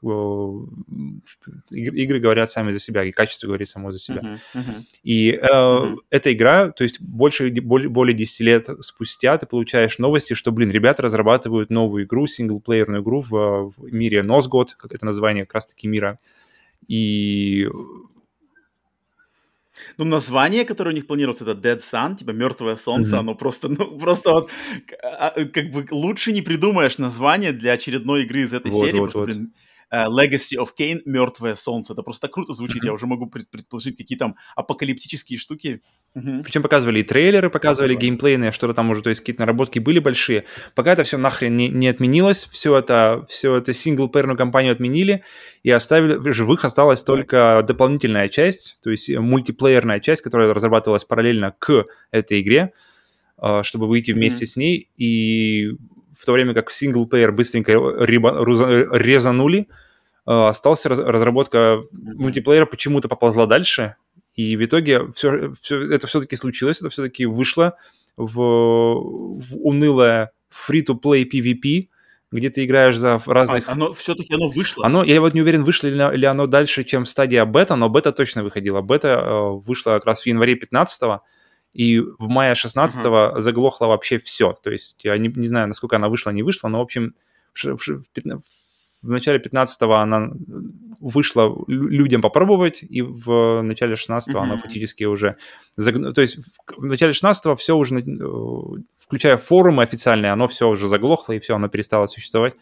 игры 1.71 2.21
говорят 2.21 2.51
сами 2.51 2.73
за 2.73 2.81
себя, 2.81 3.05
и 3.05 3.13
качество 3.13 3.47
говорит 3.47 3.69
само 3.69 3.93
за 3.93 3.99
себя. 3.99 4.21
Uh-huh, 4.21 4.39
uh-huh. 4.55 4.83
И 5.03 5.31
э, 5.31 5.47
uh-huh. 5.47 5.97
эта 6.11 6.33
игра, 6.33 6.71
то 6.71 6.85
есть 6.85 7.01
больше, 7.01 7.51
более, 7.51 7.89
более 7.89 8.15
10 8.15 8.41
лет 8.41 8.69
спустя 8.81 9.39
ты 9.39 9.47
получаешь 9.47 9.99
новости, 9.99 10.35
что, 10.35 10.53
блин, 10.53 10.71
ребята 10.71 11.03
разрабатывают 11.03 11.71
новую 11.71 12.05
игру, 12.05 12.27
синглплеерную 12.27 13.03
игру 13.03 13.21
в, 13.21 13.71
в 13.71 13.93
мире 13.93 14.23
Носгод, 14.23 14.75
как 14.75 14.93
это 14.93 15.07
название 15.07 15.45
как 15.45 15.55
раз-таки 15.55 15.89
мира, 15.89 16.19
и 16.89 17.69
ну, 19.99 20.05
название, 20.05 20.65
которое 20.65 20.91
у 20.91 20.95
них 20.95 21.07
планировалось, 21.07 21.43
это 21.43 21.53
Dead 21.53 21.79
Sun, 21.79 22.17
типа 22.17 22.31
Мертвое 22.31 22.77
Солнце, 22.77 23.17
mm-hmm. 23.17 23.21
оно 23.21 23.35
просто, 23.35 23.69
ну, 23.69 23.99
просто 23.99 24.33
вот, 24.33 24.51
а, 25.03 25.31
как 25.31 25.71
бы 25.71 25.87
лучше 25.91 26.33
не 26.33 26.43
придумаешь 26.43 26.99
название 26.99 27.53
для 27.53 27.73
очередной 27.73 28.23
игры 28.25 28.41
из 28.41 28.53
этой 28.53 28.71
вот, 28.71 28.85
серии. 28.85 29.01
Вот, 29.01 29.13
просто, 29.13 29.19
вот. 29.19 29.29
Блин, 29.29 29.53
Legacy 29.93 30.57
of 30.59 30.69
Kane, 30.79 31.01
Мертвое 31.05 31.55
Солнце. 31.55 31.93
Это 31.93 32.03
просто 32.03 32.29
круто 32.29 32.55
звучит. 32.55 32.85
Я 32.85 32.93
уже 32.93 33.07
могу 33.07 33.27
предположить, 33.27 33.97
какие 33.97 34.19
там 34.19 34.37
апокалиптические 34.55 35.39
штуки 35.39 35.83
Угу. 36.17 36.45
Причем 36.45 36.63
показывали 36.63 37.01
и 37.01 37.03
трейлеры, 37.03 37.51
показывали 37.51 37.93
да, 37.93 38.01
геймплейные, 38.01 38.51
что-то 38.51 38.73
там 38.73 38.89
уже, 38.89 39.03
то 39.03 39.11
есть 39.11 39.21
какие-то 39.21 39.43
наработки 39.43 39.79
были 39.79 39.99
большие. 39.99 40.45
Пока 40.75 40.95
это 40.95 41.05
все 41.05 41.19
нахрен 41.19 41.55
не, 41.55 41.69
не 41.69 41.89
отменилось, 41.89 42.49
все 42.51 42.75
это, 42.79 43.27
все 43.29 43.57
это 43.57 43.75
синглплеерную 43.75 44.39
кампанию 44.39 44.73
отменили 44.73 45.23
и 45.63 45.71
оставили, 45.71 46.17
в 46.17 46.33
живых 46.33 46.65
осталась 46.65 47.03
только 47.03 47.63
дополнительная 47.69 48.31
часть, 48.31 48.79
то 48.83 48.91
есть 48.91 49.15
мультиплеерная 49.15 50.01
часть, 50.01 50.23
которая 50.23 50.55
разрабатывалась 50.55 51.05
параллельно 51.05 51.55
к 51.59 51.85
этой 52.13 52.41
игре, 52.41 52.73
а, 53.37 53.63
чтобы 53.63 53.87
выйти 53.87 54.13
вместе 54.13 54.47
mm-hmm. 54.47 54.49
с 54.49 54.57
ней. 54.57 54.89
И 54.97 55.73
в 56.19 56.25
то 56.25 56.33
время 56.33 56.55
как 56.55 56.71
синглплеер 56.71 57.33
быстренько 57.33 57.73
резанули, 57.73 59.69
а, 60.25 60.49
остался 60.49 60.89
разработка 60.89 61.83
мультиплеера 61.93 62.67
почему-то 62.67 63.09
поползла 63.09 63.47
дальше, 63.47 63.97
и 64.35 64.57
в 64.57 64.65
итоге 64.65 65.11
все, 65.13 65.53
все 65.61 65.91
это 65.91 66.07
все-таки 66.07 66.37
случилось, 66.37 66.81
это 66.81 66.91
все-таки 66.91 67.27
вышло 67.27 67.77
в, 68.17 68.35
в 68.37 69.57
унылое 69.59 70.33
free-to-play 70.51 71.29
PvP, 71.33 71.89
где 72.33 72.51
ты 72.51 72.65
играешь 72.65 72.97
за 72.97 73.21
разных... 73.25 73.69
А, 73.69 73.73
оно 73.73 73.93
все-таки 73.95 74.35
оно 74.35 74.49
вышло? 74.51 74.85
Оно, 74.85 75.05
я 75.05 75.21
вот 75.21 75.33
не 75.33 75.43
уверен, 75.43 75.65
вышло 75.65 75.87
ли, 75.87 76.19
ли 76.19 76.27
оно 76.27 76.47
дальше, 76.47 76.85
чем 76.85 77.07
стадия 77.07 77.45
бета, 77.45 77.77
но 77.77 77.89
бета 77.89 78.13
точно 78.13 78.43
выходила. 78.43 78.81
Бета 78.81 79.09
э, 79.09 79.51
вышла 79.65 79.93
как 79.93 80.07
раз 80.07 80.23
в 80.23 80.27
январе 80.27 80.57
15 80.57 81.21
и 81.77 82.01
в 82.01 82.29
мае 82.29 82.55
16 82.55 83.05
uh-huh. 83.05 83.41
заглохло 83.41 83.87
вообще 83.87 84.19
все. 84.19 84.53
То 84.53 84.71
есть 84.71 84.97
я 85.05 85.17
не, 85.19 85.29
не 85.29 85.47
знаю, 85.47 85.69
насколько 85.69 85.97
она 85.97 86.09
вышла, 86.09 86.31
не 86.31 86.43
вышла, 86.43 86.69
но, 86.69 86.79
в 86.79 86.83
общем, 86.83 87.15
в, 87.53 87.65
в, 87.65 87.79
в, 87.79 88.43
в 89.03 89.11
начале 89.11 89.39
15-го 89.39 89.93
она 89.93 90.31
вышла 91.01 91.55
людям 91.69 92.23
попробовать, 92.23 92.83
и 92.83 93.03
в 93.03 93.61
начале 93.63 93.95
16-го 93.95 94.39
mm-hmm. 94.39 94.43
она 94.43 94.57
фактически 94.57 95.05
уже... 95.05 95.37
Заг... 95.77 96.15
То 96.15 96.23
есть 96.23 96.39
в 96.77 96.85
начале 96.85 97.13
16-го 97.13 97.57
все 97.57 97.77
уже, 97.77 97.95
э, 97.97 98.83
включая 98.99 99.37
форумы 99.37 99.83
официальные, 99.83 100.33
оно 100.33 100.49
все 100.49 100.69
уже 100.69 100.89
заглохло, 100.89 101.35
и 101.35 101.41
все, 101.41 101.55
оно 101.55 101.69
перестало 101.69 102.07
существовать. 102.07 102.55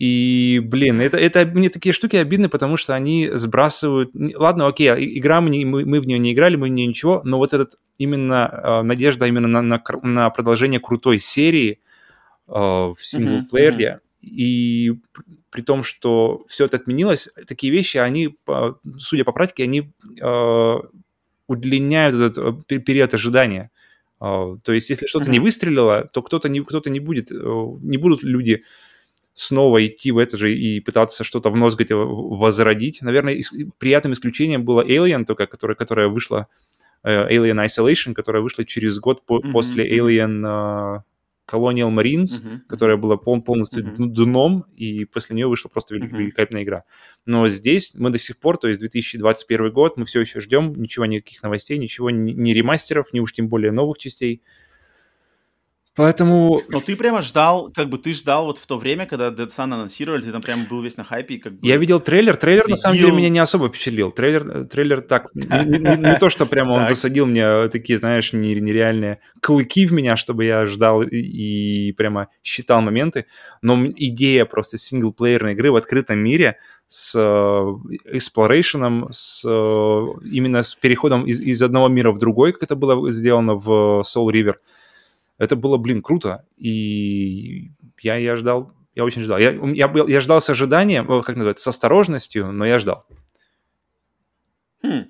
И, 0.00 0.60
блин, 0.64 1.00
это, 1.00 1.18
это 1.18 1.44
мне 1.44 1.68
такие 1.68 1.92
штуки 1.92 2.16
обидны, 2.16 2.48
потому 2.48 2.76
что 2.76 2.94
они 2.94 3.30
сбрасывают... 3.34 4.10
Ладно, 4.14 4.66
окей, 4.66 4.90
а 4.90 4.96
игра, 4.98 5.40
мы, 5.40 5.64
мы, 5.64 5.84
мы 5.84 6.00
в 6.00 6.06
нее 6.06 6.18
не 6.18 6.32
играли, 6.32 6.56
мы 6.56 6.68
в 6.68 6.70
нее 6.70 6.86
ничего, 6.86 7.20
но 7.24 7.36
вот 7.36 7.52
этот 7.52 7.74
именно 7.98 8.50
э, 8.50 8.82
надежда 8.82 9.26
именно 9.26 9.46
на, 9.46 9.60
на, 9.60 9.82
на 10.02 10.30
продолжение 10.30 10.80
крутой 10.80 11.20
серии 11.20 11.80
э, 12.48 12.52
в 12.52 12.96
синглплеере, 13.00 13.86
mm-hmm 13.86 14.10
и 14.20 14.92
при 15.50 15.62
том, 15.62 15.82
что 15.82 16.44
все 16.46 16.66
это 16.66 16.76
отменилось, 16.76 17.30
такие 17.46 17.72
вещи, 17.72 17.96
они, 17.96 18.36
судя 18.98 19.24
по 19.24 19.32
практике, 19.32 19.64
они 19.64 19.90
э, 20.20 20.74
удлиняют 21.46 22.14
этот 22.14 22.70
э, 22.70 22.78
период 22.78 23.14
ожидания. 23.14 23.70
Э, 24.20 24.56
то 24.62 24.72
есть, 24.72 24.90
если 24.90 25.06
что-то 25.06 25.28
mm-hmm. 25.28 25.32
не 25.32 25.40
выстрелило, 25.40 26.08
то 26.12 26.22
кто-то 26.22 26.48
не, 26.48 26.60
кто-то 26.60 26.90
не 26.90 27.00
будет, 27.00 27.30
не 27.30 27.96
будут 27.96 28.22
люди 28.22 28.62
снова 29.32 29.86
идти 29.86 30.12
в 30.12 30.18
это 30.18 30.36
же 30.36 30.52
и 30.52 30.80
пытаться 30.80 31.24
что-то 31.24 31.50
в 31.50 31.56
нос 31.56 31.76
возродить. 31.90 33.02
Наверное, 33.02 33.36
ис- 33.36 33.70
приятным 33.78 34.12
исключением 34.12 34.64
было 34.64 34.84
Alien, 34.84 35.24
только, 35.24 35.46
которая, 35.46 35.76
которая 35.76 36.08
вышла, 36.08 36.48
Alien 37.04 37.64
Isolation, 37.64 38.12
которая 38.12 38.42
вышла 38.42 38.64
через 38.64 38.98
год 38.98 39.24
по- 39.24 39.38
mm-hmm. 39.38 39.52
после 39.52 39.98
Alien 39.98 41.02
Colonial 41.50 41.90
Marines, 41.90 42.40
uh-huh. 42.40 42.60
которая 42.68 42.96
была 42.96 43.16
пол- 43.16 43.42
полностью 43.42 43.84
uh-huh. 43.84 44.06
дном, 44.06 44.66
и 44.76 45.04
после 45.04 45.34
нее 45.34 45.48
вышла 45.48 45.68
просто 45.68 45.96
велик- 45.96 46.12
uh-huh. 46.12 46.18
великолепная 46.18 46.62
игра. 46.62 46.84
Но 47.26 47.48
здесь 47.48 47.94
мы 47.96 48.10
до 48.10 48.18
сих 48.18 48.38
пор, 48.38 48.58
то 48.58 48.68
есть 48.68 48.80
2021 48.80 49.72
год, 49.72 49.96
мы 49.96 50.04
все 50.04 50.20
еще 50.20 50.40
ждем, 50.40 50.74
ничего, 50.74 51.06
никаких 51.06 51.42
новостей, 51.42 51.78
ничего, 51.78 52.10
ни, 52.10 52.32
ни 52.32 52.52
ремастеров, 52.52 53.12
ни 53.12 53.20
уж 53.20 53.32
тем 53.32 53.48
более 53.48 53.72
новых 53.72 53.98
частей. 53.98 54.42
Поэтому... 56.00 56.62
Но 56.68 56.80
ты 56.80 56.96
прямо 56.96 57.20
ждал, 57.20 57.70
как 57.70 57.90
бы 57.90 57.98
ты 57.98 58.14
ждал 58.14 58.46
вот 58.46 58.56
в 58.56 58.66
то 58.66 58.78
время, 58.78 59.04
когда 59.04 59.28
Dead 59.28 59.48
Sun 59.48 59.64
анонсировали, 59.64 60.22
ты 60.22 60.32
там 60.32 60.40
прямо 60.40 60.64
был 60.64 60.80
весь 60.80 60.96
на 60.96 61.04
хайпе. 61.04 61.36
как 61.36 61.52
бы 61.52 61.58
Я 61.60 61.76
видел 61.76 62.00
трейлер, 62.00 62.36
трейлер 62.36 62.62
следил... 62.62 62.70
на 62.70 62.76
самом 62.78 62.96
деле 62.96 63.12
меня 63.12 63.28
не 63.28 63.38
особо 63.38 63.68
впечатлил. 63.68 64.10
Трейлер, 64.10 64.64
трейлер 64.64 65.02
так, 65.02 65.26
не, 65.34 65.44
не, 65.44 65.96
не 65.98 66.18
то, 66.18 66.30
что 66.30 66.46
прямо 66.46 66.72
он 66.72 66.86
засадил 66.86 67.26
мне 67.26 67.68
такие, 67.68 67.98
знаешь, 67.98 68.32
нереальные 68.32 69.18
клыки 69.42 69.84
в 69.84 69.92
меня, 69.92 70.16
чтобы 70.16 70.46
я 70.46 70.64
ждал 70.64 71.02
и 71.02 71.92
прямо 71.92 72.28
считал 72.42 72.80
моменты, 72.80 73.26
но 73.60 73.84
идея 73.84 74.46
просто 74.46 74.78
синглплеерной 74.78 75.52
игры 75.52 75.70
в 75.70 75.76
открытом 75.76 76.18
мире 76.18 76.56
с 76.86 77.14
exploration, 77.14 79.08
с 79.12 79.44
именно 79.44 80.62
с 80.62 80.74
переходом 80.76 81.26
из, 81.26 81.42
из 81.42 81.62
одного 81.62 81.88
мира 81.88 82.10
в 82.10 82.16
другой, 82.16 82.54
как 82.54 82.62
это 82.62 82.74
было 82.74 83.10
сделано 83.10 83.54
в 83.56 84.00
Soul 84.00 84.32
River, 84.32 84.54
это 85.40 85.56
было, 85.56 85.78
блин, 85.78 86.02
круто. 86.02 86.44
И 86.58 87.72
я, 88.02 88.16
я 88.16 88.36
ждал, 88.36 88.72
я 88.94 89.04
очень 89.04 89.22
ждал. 89.22 89.38
Я, 89.38 89.52
я, 89.52 89.90
я 90.06 90.20
ждал 90.20 90.38
с 90.38 90.50
ожиданием, 90.50 91.06
как 91.06 91.34
называется, 91.34 91.64
с 91.64 91.68
осторожностью, 91.68 92.52
но 92.52 92.66
я 92.66 92.78
ждал. 92.78 93.06
Хм. 94.82 95.06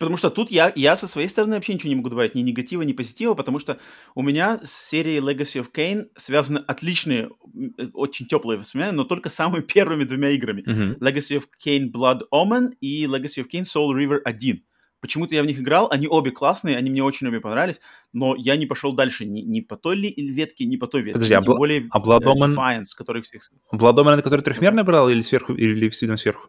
Потому 0.00 0.16
что 0.16 0.28
тут 0.30 0.50
я, 0.50 0.72
я 0.74 0.96
со 0.96 1.06
своей 1.06 1.28
стороны 1.28 1.54
вообще 1.54 1.74
ничего 1.74 1.90
не 1.90 1.94
могу 1.94 2.08
добавить, 2.08 2.34
ни 2.34 2.40
негатива, 2.40 2.82
ни 2.82 2.92
позитива, 2.92 3.34
потому 3.34 3.60
что 3.60 3.78
у 4.16 4.22
меня 4.22 4.58
с 4.64 4.72
серией 4.72 5.20
Legacy 5.20 5.62
of 5.62 5.68
Kane 5.72 6.08
связаны 6.16 6.58
отличные, 6.66 7.30
э, 7.78 7.86
очень 7.94 8.26
теплые 8.26 8.58
воспоминания, 8.58 8.96
но 8.96 9.04
только 9.04 9.30
самыми 9.30 9.62
первыми 9.74 10.02
двумя 10.02 10.30
играми. 10.30 10.62
Mm-hmm. 10.62 10.98
Legacy 10.98 11.36
of 11.38 11.44
Kane 11.64 11.92
Blood 11.92 12.22
Omen 12.34 12.72
и 12.80 13.04
Legacy 13.04 13.44
of 13.44 13.46
Kane 13.52 13.64
Soul 13.64 13.94
River 13.94 14.18
1. 14.24 14.64
Почему-то 15.00 15.34
я 15.34 15.42
в 15.42 15.46
них 15.46 15.58
играл, 15.58 15.88
они 15.90 16.06
обе 16.08 16.30
классные, 16.30 16.76
они 16.76 16.90
мне 16.90 17.02
очень 17.02 17.26
обе 17.26 17.40
понравились, 17.40 17.80
но 18.12 18.34
я 18.36 18.56
не 18.56 18.66
пошел 18.66 18.92
дальше 18.92 19.24
ни, 19.24 19.40
ни 19.40 19.60
по 19.60 19.76
той 19.76 19.96
ли 19.96 20.14
ветке, 20.16 20.66
ни 20.66 20.76
по 20.76 20.86
той 20.86 21.02
ветке. 21.02 21.14
Подожди, 21.14 21.34
а, 21.34 21.42
тем 21.42 21.56
более 21.56 21.88
а 21.90 21.98
Blood 22.00 22.22
э. 22.22 22.54
Defiance, 22.54 22.88
который 22.96 23.22
всех... 23.22 23.50
Blood 23.72 23.96
Omen 23.96 24.14
это 24.14 24.22
который 24.22 24.42
трехмерный 24.42 24.82
брал 24.82 25.08
или 25.08 25.22
сверху, 25.22 25.54
или 25.54 25.88
с 25.88 26.02
видом 26.02 26.18
сверху? 26.18 26.48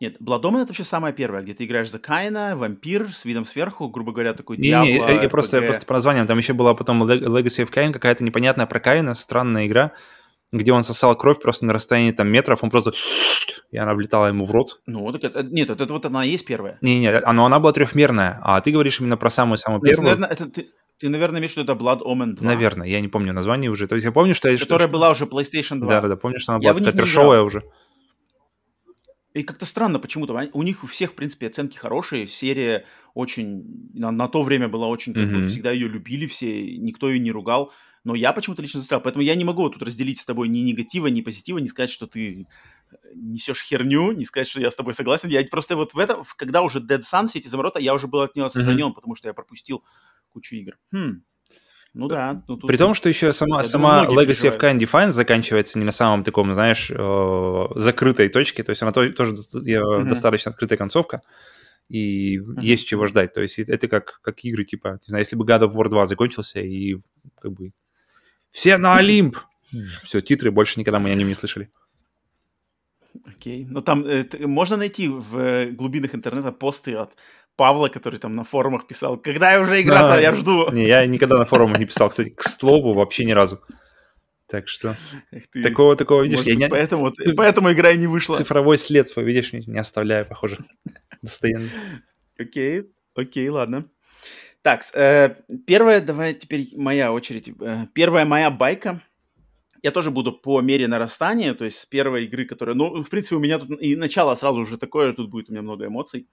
Нет, 0.00 0.16
Omen 0.20 0.62
это 0.62 0.68
вообще 0.68 0.84
самая 0.84 1.12
первая, 1.12 1.42
где 1.42 1.54
ты 1.54 1.64
играешь 1.64 1.90
за 1.90 1.98
Каина, 1.98 2.54
вампир 2.56 3.14
с 3.14 3.24
видом 3.24 3.44
сверху, 3.44 3.88
грубо 3.88 4.12
говоря, 4.12 4.34
такой 4.34 4.56
не, 4.56 4.68
Диабло. 4.68 4.86
Не, 4.86 5.22
я 5.22 5.28
просто, 5.28 5.62
просто 5.62 5.86
по 5.86 5.94
названиям, 5.94 6.26
там 6.26 6.36
еще 6.38 6.52
была 6.52 6.74
потом 6.74 7.02
Legacy 7.02 7.64
of 7.64 7.72
Kain, 7.72 7.92
какая-то 7.92 8.24
непонятная 8.24 8.66
про 8.66 8.80
Каина, 8.80 9.14
странная 9.14 9.66
игра, 9.66 9.92
где 10.52 10.72
он 10.72 10.84
сосал 10.84 11.16
кровь 11.16 11.40
просто 11.40 11.66
на 11.66 11.72
расстоянии 11.72 12.12
там 12.12 12.28
метров, 12.28 12.62
он 12.62 12.70
просто... 12.70 12.92
И 13.72 13.78
она 13.78 13.94
влетала 13.94 14.26
ему 14.26 14.44
в 14.44 14.52
рот. 14.52 14.80
Ну, 14.86 15.10
так 15.12 15.24
это, 15.24 15.42
нет, 15.42 15.70
это, 15.70 15.84
это 15.84 15.92
вот 15.92 16.06
она 16.06 16.24
и 16.24 16.30
есть 16.30 16.44
первая. 16.44 16.78
Не, 16.82 17.00
не, 17.00 17.10
но 17.20 17.46
она 17.46 17.58
была 17.58 17.72
трехмерная, 17.72 18.40
а 18.42 18.60
ты 18.60 18.70
говоришь 18.70 19.00
именно 19.00 19.16
про 19.16 19.28
самую-самую 19.28 19.80
ну, 19.80 19.86
первую. 19.88 20.04
Наверное, 20.04 20.28
это, 20.28 20.46
ты, 20.46 20.68
ты, 20.98 21.08
наверное, 21.08 21.40
имеешь 21.40 21.54
в 21.54 21.56
виду 21.56 21.72
это 21.72 21.82
Blood 21.82 22.02
Omen 22.02 22.34
2. 22.34 22.46
Наверное, 22.46 22.86
я 22.86 23.00
не 23.00 23.08
помню 23.08 23.32
название 23.32 23.68
уже. 23.68 23.88
То 23.88 23.96
есть 23.96 24.04
я 24.04 24.12
помню, 24.12 24.36
что... 24.36 24.56
Которая 24.56 24.86
что, 24.86 24.96
была 24.96 25.10
уже 25.10 25.24
PlayStation 25.24 25.80
2. 25.80 25.88
Да-да-да, 25.88 26.16
помню, 26.16 26.38
что 26.38 26.52
она 26.52 26.60
была 26.60 26.74
такая 26.74 26.92
трешовая 26.92 27.42
уже. 27.42 27.64
И 29.34 29.42
как-то 29.42 29.66
странно 29.66 29.98
почему-то. 29.98 30.48
У 30.54 30.62
них 30.62 30.84
у 30.84 30.86
всех, 30.86 31.10
в 31.10 31.14
принципе, 31.14 31.48
оценки 31.48 31.76
хорошие. 31.76 32.26
Серия 32.26 32.86
очень... 33.12 33.90
На, 33.92 34.10
на 34.10 34.28
то 34.28 34.42
время 34.42 34.68
была 34.68 34.86
очень... 34.86 35.12
Как 35.12 35.24
mm-hmm. 35.24 35.40
бы, 35.40 35.48
всегда 35.48 35.72
ее 35.72 35.88
любили 35.88 36.26
все, 36.26 36.78
никто 36.78 37.10
ее 37.10 37.18
не 37.18 37.32
ругал 37.32 37.72
но 38.06 38.14
я 38.14 38.32
почему-то 38.32 38.62
лично 38.62 38.78
застрял. 38.78 39.00
Поэтому 39.00 39.24
я 39.24 39.34
не 39.34 39.44
могу 39.44 39.68
тут 39.68 39.82
разделить 39.82 40.20
с 40.20 40.24
тобой 40.24 40.48
ни 40.48 40.60
негатива, 40.60 41.08
ни 41.08 41.22
позитива, 41.22 41.58
не 41.58 41.66
сказать, 41.66 41.90
что 41.90 42.06
ты 42.06 42.46
э, 42.92 42.96
несешь 43.16 43.64
херню, 43.64 44.12
не 44.12 44.24
сказать, 44.24 44.48
что 44.48 44.60
я 44.60 44.70
с 44.70 44.76
тобой 44.76 44.94
согласен. 44.94 45.28
Я 45.28 45.44
просто 45.50 45.74
вот 45.74 45.92
в 45.92 45.98
этом, 45.98 46.22
когда 46.36 46.62
уже 46.62 46.78
Dead 46.78 47.00
Sun, 47.00 47.26
все 47.26 47.40
эти 47.40 47.48
заворота, 47.48 47.80
я 47.80 47.94
уже 47.94 48.06
был 48.06 48.20
от 48.20 48.36
него 48.36 48.46
отстранен, 48.46 48.90
mm-hmm. 48.90 48.94
потому 48.94 49.16
что 49.16 49.26
я 49.26 49.34
пропустил 49.34 49.82
кучу 50.28 50.54
игр. 50.54 50.78
Хм. 50.92 51.22
Ну 51.94 52.06
да. 52.06 52.44
Ну, 52.46 52.56
тут, 52.56 52.68
При 52.68 52.76
том, 52.76 52.94
что 52.94 53.08
еще 53.08 53.32
сама, 53.32 53.64
сама 53.64 54.06
Legacy 54.06 54.52
of 54.52 54.60
Kind 54.60 54.78
Defiance 54.78 55.10
заканчивается 55.10 55.76
не 55.80 55.84
на 55.84 55.90
самом 55.90 56.22
таком, 56.22 56.54
знаешь, 56.54 56.92
э, 56.92 57.66
закрытой 57.74 58.28
точке, 58.28 58.62
то 58.62 58.70
есть 58.70 58.82
она 58.82 58.92
тоже 58.92 59.12
mm-hmm. 59.12 60.04
достаточно 60.04 60.52
открытая 60.52 60.78
концовка. 60.78 61.22
и 61.88 62.38
mm-hmm. 62.38 62.62
есть 62.62 62.86
чего 62.86 63.08
ждать. 63.08 63.32
То 63.32 63.42
есть 63.42 63.58
это 63.58 63.88
как, 63.88 64.20
как 64.22 64.44
игры, 64.44 64.64
типа, 64.64 65.00
не 65.08 65.10
знаю, 65.10 65.22
если 65.22 65.34
бы 65.34 65.44
God 65.44 65.62
of 65.62 65.74
War 65.74 65.88
2 65.88 66.06
закончился, 66.06 66.60
и 66.60 66.98
как 67.40 67.52
бы 67.52 67.72
все 68.56 68.78
на 68.78 68.96
Олимп! 68.96 69.36
Все, 70.02 70.22
титры 70.22 70.50
больше 70.50 70.80
никогда 70.80 70.98
мы 70.98 71.10
о 71.10 71.14
нем 71.14 71.28
не 71.28 71.34
слышали. 71.34 71.68
Окей. 73.26 73.64
Okay. 73.64 73.66
Ну 73.68 73.82
там 73.82 74.02
э, 74.06 74.24
можно 74.46 74.78
найти 74.78 75.08
в 75.08 75.36
э, 75.36 75.70
глубинах 75.72 76.14
интернета 76.14 76.52
посты 76.52 76.94
от 76.94 77.14
Павла, 77.56 77.90
который 77.90 78.18
там 78.18 78.34
на 78.34 78.44
форумах 78.44 78.86
писал, 78.86 79.18
когда 79.18 79.52
я 79.52 79.60
уже 79.60 79.82
игра 79.82 80.14
а, 80.14 80.18
я 80.18 80.32
жду. 80.32 80.70
Не, 80.72 80.86
я 80.86 81.04
никогда 81.04 81.36
на 81.36 81.44
форумах 81.44 81.78
не 81.78 81.84
писал, 81.84 82.08
кстати, 82.08 82.30
к 82.30 82.42
слову, 82.44 82.94
вообще 82.94 83.26
ни 83.26 83.32
разу. 83.32 83.60
Так 84.46 84.68
что 84.68 84.96
ты, 85.52 85.62
такого, 85.62 85.94
такого, 85.94 86.22
видишь, 86.22 86.38
может, 86.38 86.52
я 86.52 86.56
не... 86.56 86.68
Поэтому, 86.68 87.10
ты, 87.10 87.34
поэтому 87.34 87.70
игра 87.72 87.90
и 87.90 87.98
не 87.98 88.06
вышла. 88.06 88.36
Цифровой 88.36 88.78
след 88.78 89.06
свой, 89.06 89.26
видишь, 89.26 89.52
не, 89.52 89.66
не 89.66 89.78
оставляю, 89.78 90.24
похоже, 90.24 90.60
постоянно. 91.20 91.68
Окей, 92.38 92.84
окей, 93.14 93.50
ладно. 93.50 93.90
Так, 94.66 94.82
э, 94.94 95.36
первая, 95.64 96.00
давай 96.00 96.34
теперь 96.34 96.70
моя 96.74 97.12
очередь. 97.12 97.50
Э, 97.60 97.86
первая 97.94 98.24
моя 98.24 98.50
байка. 98.50 99.00
Я 99.80 99.92
тоже 99.92 100.10
буду 100.10 100.32
по 100.32 100.60
мере 100.60 100.88
нарастания, 100.88 101.54
то 101.54 101.64
есть 101.64 101.78
с 101.78 101.86
первой 101.86 102.24
игры, 102.24 102.46
которая... 102.46 102.74
Ну, 102.74 103.00
в 103.04 103.08
принципе, 103.08 103.36
у 103.36 103.38
меня 103.38 103.60
тут 103.60 103.80
и 103.80 103.94
начало 103.94 104.34
сразу 104.34 104.58
уже 104.58 104.76
такое, 104.76 105.12
тут 105.12 105.30
будет 105.30 105.50
у 105.50 105.52
меня 105.52 105.62
много 105.62 105.86
эмоций. 105.86 106.26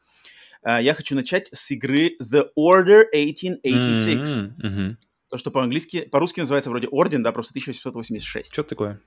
Э, 0.63 0.79
я 0.81 0.95
хочу 0.95 1.13
начать 1.13 1.47
с 1.51 1.69
игры 1.69 2.17
The 2.19 2.47
Order 2.57 3.03
1886. 3.11 4.19
Mm-hmm. 4.19 4.61
Mm-hmm. 4.63 4.95
То, 5.29 5.37
что 5.37 5.51
по-английски, 5.51 6.01
по-русски 6.01 6.39
называется 6.39 6.71
вроде 6.71 6.87
Орден, 6.87 7.21
да, 7.21 7.33
просто 7.33 7.51
1886. 7.51 8.51
Что 8.51 8.63
такое? 8.63 8.99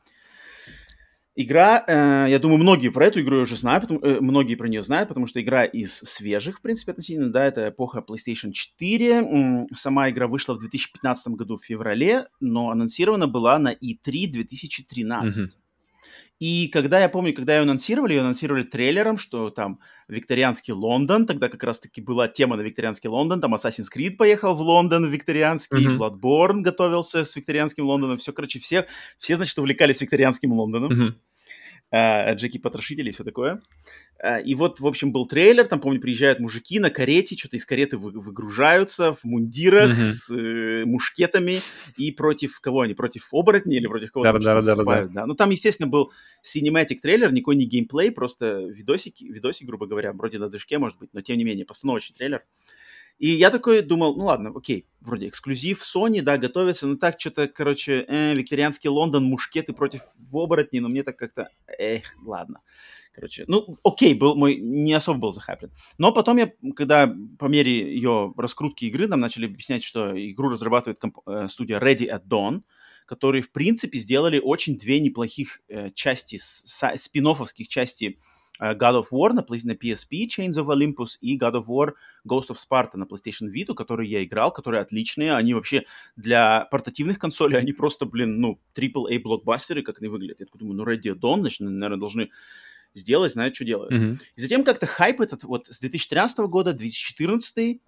Игра, 1.39 1.85
э, 1.87 2.31
я 2.31 2.39
думаю, 2.39 2.59
многие 2.59 2.89
про 2.89 3.07
эту 3.07 3.21
игру 3.21 3.43
уже 3.43 3.57
знают, 3.57 3.83
потому, 3.83 4.01
э, 4.01 4.21
многие 4.21 4.55
про 4.55 4.69
нее 4.69 4.83
знают, 4.83 5.09
потому 5.09 5.27
что 5.27 5.39
игра 5.43 5.65
из 5.65 5.99
свежих, 5.99 6.59
в 6.59 6.63
принципе, 6.63 6.93
относительно, 6.93 7.31
да, 7.31 7.45
это 7.45 7.69
эпоха 7.69 7.99
PlayStation 7.99 8.53
4. 8.53 9.67
Сама 9.75 10.09
игра 10.09 10.29
вышла 10.29 10.55
в 10.55 10.61
2015 10.61 11.35
году 11.37 11.59
в 11.59 11.65
феврале, 11.65 12.29
но 12.41 12.71
анонсирована 12.71 13.29
была 13.29 13.59
на 13.59 13.75
E3 13.75 14.31
2013. 14.33 15.39
Mm-hmm. 15.39 15.51
И 16.39 16.69
когда 16.69 17.01
я 17.01 17.09
помню, 17.09 17.35
когда 17.35 17.57
ее 17.57 17.63
анонсировали, 17.63 18.13
ее 18.13 18.21
анонсировали 18.21 18.63
трейлером, 18.63 19.17
что 19.17 19.49
там 19.49 19.81
викторианский 20.07 20.75
Лондон, 20.75 21.27
тогда 21.27 21.49
как 21.49 21.63
раз-таки 21.63 22.03
была 22.03 22.29
тема 22.29 22.57
на 22.57 22.61
викторианский 22.61 23.09
Лондон, 23.09 23.41
там 23.41 23.55
Assassin's 23.55 23.87
Creed 23.95 24.17
поехал 24.17 24.55
в 24.55 24.61
Лондон 24.61 25.07
викторианский, 25.07 25.87
mm-hmm. 25.87 25.99
Bloodborne 25.99 26.61
готовился 26.61 27.25
с 27.25 27.35
викторианским 27.37 27.87
Лондоном, 27.87 28.19
все, 28.19 28.33
короче, 28.33 28.59
все, 28.59 28.87
все, 29.19 29.37
значит, 29.37 29.59
увлекались 29.59 30.01
викторианским 30.01 30.53
Лондоном. 30.53 30.93
Mm-hmm. 30.93 31.15
Э, 31.93 32.35
Джеки 32.35 32.59
Потрошители 32.59 33.11
и 33.11 33.13
все 33.13 33.23
такое. 33.23 33.61
Э, 34.23 34.43
и 34.43 34.55
вот, 34.55 34.81
в 34.81 34.87
общем, 34.87 35.13
был 35.13 35.27
трейлер, 35.27 35.67
там, 35.67 35.81
помню, 35.81 36.01
приезжают 36.01 36.41
мужики 36.41 36.79
на 36.81 36.91
карете, 36.91 37.37
что-то 37.37 37.57
из 37.57 37.65
кареты 37.65 37.97
вы, 37.97 38.11
выгружаются 38.11 39.13
в 39.13 39.25
мундирах 39.25 39.91
mm-hmm. 39.91 40.05
с 40.05 40.31
э, 40.31 40.85
мушкетами, 40.85 41.61
и 41.97 42.11
против 42.11 42.61
кого 42.61 42.81
они? 42.81 42.95
Против 42.95 43.29
оборотней 43.33 43.77
или 43.77 43.87
против 43.87 44.11
кого-то? 44.11 44.33
Да, 44.33 44.61
да, 44.61 44.75
да, 44.75 44.85
да, 44.85 45.05
да. 45.07 45.27
Ну, 45.27 45.35
там, 45.35 45.51
естественно, 45.51 45.89
был 45.89 46.13
cinematic 46.45 46.99
трейлер, 47.01 47.33
никакой 47.33 47.57
не 47.57 47.67
геймплей, 47.67 48.11
просто 48.11 48.63
видосик, 48.63 49.21
видосик, 49.21 49.67
грубо 49.67 49.87
говоря, 49.87 50.13
вроде 50.13 50.39
на 50.39 50.49
движке, 50.49 50.79
может 50.79 50.99
быть, 50.99 51.11
но, 51.13 51.21
тем 51.21 51.39
не 51.39 51.45
менее, 51.45 51.65
постановочный 51.65 52.17
трейлер. 52.17 52.39
Uh, 52.39 52.66
и 53.19 53.31
я 53.31 53.51
такой 53.51 53.83
думал, 53.83 54.17
ну 54.17 54.27
ладно, 54.27 54.53
окей, 54.55 54.87
вроде 55.01 55.29
эксклюзив 55.29 55.83
Sony, 55.83 56.21
да, 56.21 56.37
готовится, 56.37 56.87
но 56.87 56.97
так 56.97 57.19
что-то, 57.19 57.49
короче, 57.49 58.05
э, 58.07 58.35
викторианский 58.35 58.91
Лондон, 58.91 59.25
мушкеты 59.25 59.73
против 59.73 60.03
оборотней, 60.33 60.81
но 60.81 60.89
мне 60.89 61.03
так 61.03 61.17
как-то, 61.17 61.49
эх, 61.79 62.15
ладно. 62.23 62.61
Короче, 63.13 63.45
ну, 63.49 63.79
окей, 63.83 64.13
был 64.13 64.35
мой, 64.35 64.57
не 64.57 64.93
особо 64.93 65.19
был 65.19 65.33
захайплен. 65.33 65.73
Но 65.97 66.13
потом 66.13 66.37
я, 66.37 66.53
когда 66.75 67.11
по 67.39 67.47
мере 67.47 67.95
ее 67.95 68.35
раскрутки 68.37 68.85
игры 68.85 69.09
нам 69.09 69.21
начали 69.21 69.47
объяснять, 69.47 69.83
что 69.83 70.13
игру 70.31 70.51
разрабатывает 70.51 70.99
комп- 70.99 71.27
э, 71.27 71.49
студия 71.49 71.81
Ready 71.81 72.11
at 72.11 72.25
Dawn, 72.29 72.61
которые, 73.07 73.41
в 73.41 73.53
принципе, 73.53 73.99
сделали 73.99 74.39
очень 74.39 74.77
две 74.77 75.01
неплохих 75.01 75.63
э, 75.69 75.91
части, 75.93 76.39
спин 76.39 77.35
части 77.69 78.19
God 78.61 79.03
of 79.03 79.07
War 79.13 79.33
на, 79.33 79.43
PSP, 79.43 80.27
Chains 80.29 80.55
of 80.55 80.67
Olympus, 80.67 81.17
и 81.21 81.39
God 81.39 81.55
of 81.55 81.67
War 81.67 81.93
Ghost 82.27 82.49
of 82.51 82.57
Sparta 82.57 82.97
на 82.97 83.05
PlayStation 83.05 83.51
Vita, 83.53 83.75
которые 83.75 84.11
я 84.11 84.25
играл, 84.25 84.53
которые 84.53 84.83
отличные. 84.83 85.35
Они 85.35 85.55
вообще 85.55 85.85
для 86.17 86.67
портативных 86.71 87.19
консолей, 87.19 87.59
они 87.59 87.73
просто, 87.73 88.07
блин, 88.07 88.41
ну, 88.41 88.61
AAA 88.75 89.21
блокбастеры, 89.21 89.83
как 89.83 89.99
они 90.01 90.09
выглядят. 90.09 90.41
Я 90.41 90.47
думаю, 90.55 90.77
ну, 90.77 90.85
Ready 90.85 91.15
Dawn, 91.15 91.41
значит, 91.41 91.61
наверное, 91.61 91.99
должны 91.99 92.31
сделать, 92.95 93.33
знают, 93.33 93.55
что 93.55 93.65
делают. 93.65 93.93
Mm-hmm. 93.93 94.17
И 94.37 94.41
затем 94.41 94.65
как-то 94.65 94.87
хайп 94.87 95.21
этот 95.21 95.45
вот 95.45 95.69
с 95.69 95.79
2013 95.81 96.39
года, 96.39 96.73
2014 96.73 97.81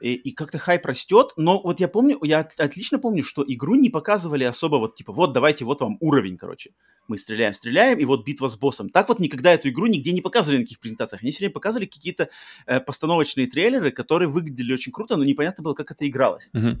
и, 0.00 0.14
и 0.14 0.32
как-то 0.32 0.58
хайп 0.58 0.86
растет, 0.86 1.32
но 1.36 1.60
вот 1.60 1.80
я 1.80 1.88
помню, 1.88 2.18
я 2.22 2.40
отлично 2.58 2.98
помню, 2.98 3.22
что 3.22 3.44
игру 3.46 3.74
не 3.74 3.90
показывали 3.90 4.44
особо 4.44 4.76
вот 4.76 4.94
типа, 4.94 5.12
вот 5.12 5.32
давайте, 5.32 5.64
вот 5.64 5.80
вам 5.80 5.96
уровень, 6.00 6.36
короче. 6.36 6.70
Мы 7.08 7.18
стреляем, 7.18 7.54
стреляем, 7.54 7.98
и 7.98 8.04
вот 8.04 8.24
битва 8.24 8.48
с 8.48 8.56
боссом. 8.56 8.88
Так 8.88 9.08
вот 9.08 9.18
никогда 9.18 9.52
эту 9.52 9.68
игру 9.68 9.86
нигде 9.86 10.12
не 10.12 10.20
показывали 10.20 10.58
на 10.58 10.64
каких 10.64 10.80
презентациях. 10.80 11.22
Они 11.22 11.32
все 11.32 11.40
время 11.40 11.54
показывали 11.54 11.86
какие-то 11.86 12.30
э, 12.66 12.80
постановочные 12.80 13.46
трейлеры, 13.46 13.90
которые 13.90 14.28
выглядели 14.28 14.72
очень 14.72 14.92
круто, 14.92 15.16
но 15.16 15.24
непонятно 15.24 15.64
было, 15.64 15.74
как 15.74 15.90
это 15.90 16.08
игралось. 16.08 16.50
Uh-huh. 16.54 16.76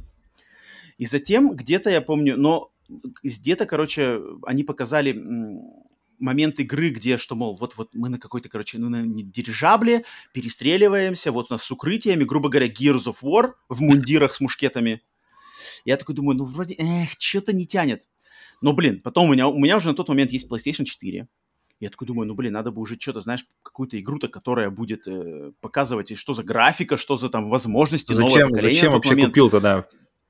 И 0.98 1.04
затем 1.06 1.54
где-то, 1.56 1.90
я 1.90 2.00
помню, 2.00 2.36
но 2.36 2.70
где-то, 3.22 3.66
короче, 3.66 4.20
они 4.44 4.64
показали 4.64 5.12
момент 6.20 6.60
игры, 6.60 6.90
где, 6.90 7.16
что, 7.16 7.34
мол, 7.34 7.56
вот-вот 7.56 7.94
мы 7.94 8.08
на 8.08 8.18
какой-то, 8.18 8.48
короче, 8.48 8.78
ну, 8.78 8.88
на 8.88 9.02
дирижабле 9.04 10.04
перестреливаемся, 10.32 11.32
вот 11.32 11.50
у 11.50 11.54
нас 11.54 11.64
с 11.64 11.70
укрытиями, 11.70 12.24
грубо 12.24 12.48
говоря, 12.48 12.68
Gears 12.68 13.06
of 13.06 13.16
War 13.22 13.54
в 13.68 13.80
мундирах 13.80 14.34
с 14.34 14.40
мушкетами. 14.40 15.02
Я 15.84 15.96
такой 15.96 16.14
думаю, 16.14 16.36
ну, 16.36 16.44
вроде, 16.44 16.74
эх, 16.78 17.10
что-то 17.18 17.52
не 17.52 17.66
тянет. 17.66 18.04
Но, 18.60 18.72
блин, 18.72 19.00
потом 19.00 19.28
у 19.28 19.32
меня, 19.32 19.48
у 19.48 19.58
меня 19.58 19.76
уже 19.76 19.88
на 19.88 19.94
тот 19.94 20.08
момент 20.08 20.30
есть 20.32 20.50
PlayStation 20.50 20.84
4. 20.84 21.26
Я 21.80 21.88
такой 21.88 22.06
думаю, 22.06 22.28
ну, 22.28 22.34
блин, 22.34 22.52
надо 22.52 22.70
бы 22.70 22.82
уже 22.82 22.98
что-то, 23.00 23.20
знаешь, 23.20 23.46
какую-то 23.62 23.98
игру-то, 23.98 24.28
которая 24.28 24.68
будет 24.68 25.08
э, 25.08 25.52
показывать, 25.62 26.16
что 26.18 26.34
за 26.34 26.42
графика, 26.42 26.98
что 26.98 27.16
за 27.16 27.30
там 27.30 27.48
возможности, 27.48 28.12
Зачем, 28.12 28.54
зачем 28.54 28.92
вообще 28.92 29.10
момент. 29.10 29.28
купил 29.30 29.48
тогда? 29.48 29.86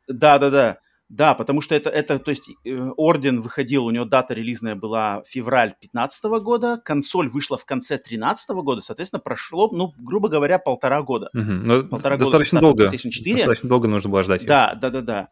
Да-да-да. 0.06 0.78
Да, 1.10 1.34
потому 1.34 1.60
что 1.60 1.74
это, 1.74 1.90
это 1.90 2.20
то 2.20 2.30
есть, 2.30 2.48
э, 2.64 2.90
Орден 2.96 3.40
выходил, 3.40 3.84
у 3.84 3.90
него 3.90 4.04
дата 4.04 4.32
релизная 4.32 4.76
была 4.76 5.24
февраль 5.26 5.70
2015 5.80 6.24
года, 6.40 6.80
консоль 6.84 7.28
вышла 7.28 7.58
в 7.58 7.64
конце 7.64 7.96
2013 7.96 8.50
года, 8.62 8.80
соответственно, 8.80 9.18
прошло, 9.18 9.68
ну, 9.72 9.92
грубо 9.98 10.28
говоря, 10.28 10.60
полтора 10.60 11.02
года. 11.02 11.28
Угу. 11.34 11.42
Ну, 11.42 11.84
полтора 11.88 12.16
достаточно 12.16 12.60
года 12.60 12.84
долго. 12.84 12.94
PlayStation 12.94 13.10
4. 13.10 13.36
Достаточно 13.36 13.68
долго 13.68 13.88
нужно 13.88 14.08
было 14.08 14.22
ждать. 14.22 14.46
Да, 14.46 14.78
да, 14.80 14.90
да, 14.90 15.00
да. 15.00 15.28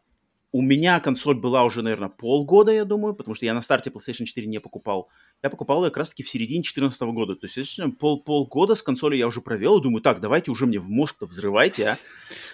У 0.51 0.63
меня 0.63 0.99
консоль 1.01 1.37
была 1.37 1.65
уже, 1.65 1.83
наверное, 1.83 2.09
полгода, 2.09 2.73
я 2.73 2.87
думаю, 2.87 3.15
потому 3.15 3.35
что 3.35 3.45
я 3.45 3.53
на 3.53 3.61
старте 3.61 3.91
PlayStation 3.91 4.25
4 4.25 4.47
не 4.47 4.61
покупал. 4.61 5.09
Я 5.43 5.51
покупал 5.51 5.85
ее 5.85 5.91
как 5.91 5.99
раз-таки 5.99 6.23
в 6.23 6.29
середине 6.29 6.63
2014 6.63 7.01
года. 7.03 7.35
То 7.35 7.47
есть, 7.47 7.79
пол, 7.99 8.23
полгода 8.23 8.75
с 8.75 8.83
консолью 8.83 9.19
я 9.19 9.27
уже 9.27 9.43
провел 9.43 9.79
и 9.79 9.83
думаю, 9.83 10.01
так, 10.01 10.21
давайте 10.21 10.51
уже 10.51 10.67
мне 10.67 10.79
в 10.79 10.89
мозг-то 10.89 11.27
взрывайте, 11.27 11.89
а. 11.91 11.99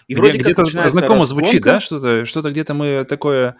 И 0.08 0.14
вроде 0.14 0.38
где-то 0.38 0.64
знакомо 0.64 1.24
звучит, 1.24 1.62
да, 1.62 1.78
что-то, 1.80 2.24
что-то 2.26 2.50
где-то 2.50 2.74
мы 2.74 3.04
такое 3.04 3.56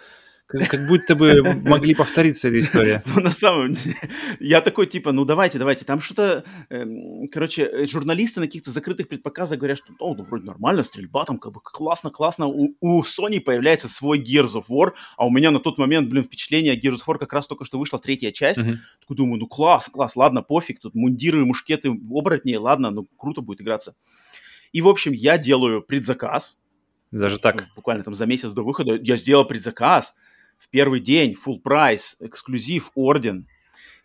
как, 0.46 0.68
как 0.68 0.86
будто 0.86 1.14
бы 1.14 1.42
могли 1.42 1.94
повториться 1.94 2.48
эта 2.48 2.60
история. 2.60 3.02
Ну, 3.14 3.20
на 3.20 3.30
самом 3.30 3.74
деле, 3.74 3.96
я 4.40 4.60
такой, 4.60 4.86
типа, 4.86 5.12
ну, 5.12 5.24
давайте, 5.24 5.58
давайте. 5.58 5.84
Там 5.84 6.00
что-то, 6.00 6.44
эм, 6.68 7.28
короче, 7.28 7.62
э, 7.64 7.86
журналисты 7.86 8.40
на 8.40 8.46
каких-то 8.46 8.70
закрытых 8.70 9.08
предпоказах 9.08 9.58
говорят, 9.58 9.78
что, 9.78 9.92
ну, 9.98 10.22
вроде 10.22 10.44
нормально, 10.44 10.82
стрельба 10.82 11.24
там, 11.24 11.38
как 11.38 11.52
бы, 11.52 11.60
классно, 11.62 12.10
классно. 12.10 12.46
У, 12.46 12.74
у 12.80 13.02
Sony 13.02 13.40
появляется 13.40 13.88
свой 13.88 14.18
Gears 14.18 14.54
of 14.54 14.64
War, 14.68 14.92
а 15.16 15.26
у 15.26 15.30
меня 15.30 15.50
на 15.50 15.60
тот 15.60 15.78
момент, 15.78 16.10
блин, 16.10 16.24
впечатление, 16.24 16.78
Gears 16.78 16.96
of 16.96 17.06
War 17.06 17.18
как 17.18 17.32
раз 17.32 17.46
только 17.46 17.64
что 17.64 17.78
вышла 17.78 17.98
третья 17.98 18.30
часть. 18.30 18.58
Uh-huh. 18.58 18.76
Такой 19.00 19.16
думаю, 19.16 19.40
ну, 19.40 19.46
класс, 19.46 19.88
класс, 19.88 20.16
ладно, 20.16 20.42
пофиг, 20.42 20.80
тут 20.80 20.94
мундиры, 20.94 21.44
мушкеты, 21.44 21.88
оборотни, 21.88 22.54
ладно, 22.56 22.90
ну, 22.90 23.06
круто 23.16 23.40
будет 23.40 23.62
играться. 23.62 23.94
И, 24.72 24.82
в 24.82 24.88
общем, 24.88 25.12
я 25.12 25.38
делаю 25.38 25.82
предзаказ. 25.82 26.58
Даже 27.12 27.38
так? 27.38 27.68
Буквально 27.76 28.02
там 28.02 28.12
за 28.12 28.26
месяц 28.26 28.50
до 28.50 28.62
выхода 28.62 28.96
я 28.96 29.16
сделал 29.16 29.44
предзаказ 29.46 30.14
в 30.64 30.70
первый 30.70 31.00
день, 31.00 31.34
full 31.34 31.60
прайс, 31.60 32.16
эксклюзив, 32.20 32.90
орден. 32.94 33.46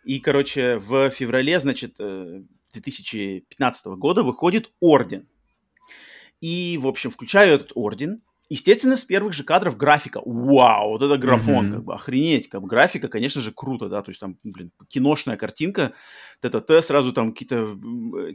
И, 0.04 0.20
короче, 0.20 0.76
в 0.78 1.08
феврале, 1.10 1.58
значит, 1.58 1.96
2015 1.96 3.86
э, 3.86 3.96
года 3.96 4.22
выходит 4.22 4.70
орден. 4.78 5.26
И, 6.40 6.78
в 6.80 6.86
общем, 6.86 7.10
включаю 7.10 7.54
этот 7.54 7.72
орден, 7.74 8.22
Естественно, 8.50 8.96
с 8.96 9.04
первых 9.04 9.32
же 9.32 9.44
кадров 9.44 9.76
графика. 9.76 10.20
Вау, 10.24 10.90
вот 10.90 11.02
это 11.02 11.16
графон, 11.18 11.66
Мгм. 11.66 11.72
как 11.72 11.84
бы 11.84 11.94
охренеть. 11.94 12.48
Как 12.48 12.60
бы 12.60 12.66
графика, 12.66 13.06
конечно 13.08 13.40
же, 13.40 13.52
круто, 13.54 13.88
да. 13.88 14.02
То 14.02 14.10
есть 14.10 14.20
там, 14.20 14.36
блин, 14.44 14.72
киношная 14.88 15.36
картинка. 15.36 15.92
ТТТ, 16.42 16.82
сразу 16.82 17.12
там 17.12 17.32
какие-то 17.32 17.76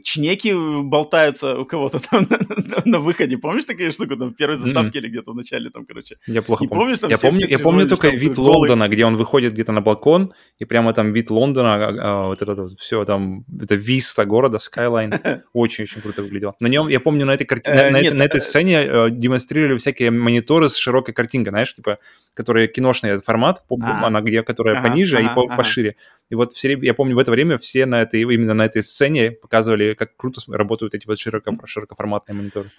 чнеки 0.04 0.52
болтаются 0.82 1.58
у 1.58 1.64
кого-то 1.64 1.98
там 1.98 2.26
на, 2.30 2.38
на- 2.56 2.82
на 2.84 2.98
выходе. 3.00 3.36
Помнишь 3.36 3.64
такие 3.64 3.90
штуки 3.90 4.16
там 4.16 4.30
в 4.30 4.36
первой 4.36 4.56
заставке 4.56 4.98
или 5.00 5.08
где-то 5.08 5.32
в 5.32 5.36
начале 5.36 5.70
там, 5.70 5.84
короче? 5.84 6.16
Я 6.26 6.40
плохо 6.42 6.64
Не 6.64 6.68
помню. 6.68 6.82
помнишь, 6.82 6.98
там 7.00 7.10
я 7.10 7.16
все- 7.16 7.26
помню, 7.28 7.46
все 7.46 7.50
я 7.50 7.58
помню 7.58 7.86
только 7.88 8.08
там 8.08 8.16
вид 8.18 8.32
голый- 8.38 8.56
Лондона, 8.70 8.88
где 8.88 9.04
он 9.04 9.16
выходит 9.16 9.52
где-то 9.52 9.72
на 9.72 9.80
балкон, 9.80 10.32
и 10.58 10.64
прямо 10.64 10.92
там 10.92 11.12
вид 11.12 11.30
Лондона, 11.30 11.74
а, 11.74 11.88
а, 11.88 12.26
вот 12.28 12.40
это 12.42 12.68
все 12.78 13.04
там, 13.04 13.44
это 13.60 13.74
виста 13.74 14.24
города, 14.24 14.58
Skyline. 14.58 15.10
Очень-очень 15.52 16.00
круто 16.00 16.22
выглядело. 16.22 16.54
На 16.60 16.68
нем, 16.68 16.88
я 16.88 17.00
помню, 17.00 17.26
на 17.26 17.34
этой, 17.34 17.44
карти- 17.44 17.68
Э, 17.70 17.90
на 17.90 18.22
этой 18.22 18.38
э, 18.38 18.40
сцене 18.40 18.82
э, 18.84 19.10
демонстрировали 19.10 19.76
всякие 19.78 20.05
мониторы 20.10 20.68
с 20.68 20.76
широкой 20.76 21.14
картинкой, 21.14 21.50
знаешь, 21.50 21.74
типа, 21.74 21.98
которые 22.34 22.68
киношный 22.68 23.18
формат, 23.18 23.62
А. 23.70 24.06
она 24.06 24.20
где, 24.20 24.42
которая 24.42 24.76
Ага, 24.78 24.88
пониже 24.88 25.20
и 25.20 25.24
ага, 25.26 25.34
по- 25.34 25.44
ага. 25.46 25.56
пошире. 25.56 25.96
И 26.30 26.34
вот 26.34 26.52
все, 26.52 26.76
я 26.80 26.94
помню, 26.94 27.14
в 27.14 27.18
это 27.18 27.30
время 27.30 27.58
все 27.58 27.86
на 27.86 28.02
этой, 28.02 28.20
именно 28.22 28.54
на 28.54 28.64
этой 28.66 28.82
сцене 28.82 29.30
показывали, 29.32 29.94
как 29.94 30.16
круто 30.16 30.40
работают 30.48 30.94
эти 30.94 31.06
вот 31.06 31.18
широко, 31.18 31.52
широкоформатные 31.64 32.36
мониторы. 32.36 32.70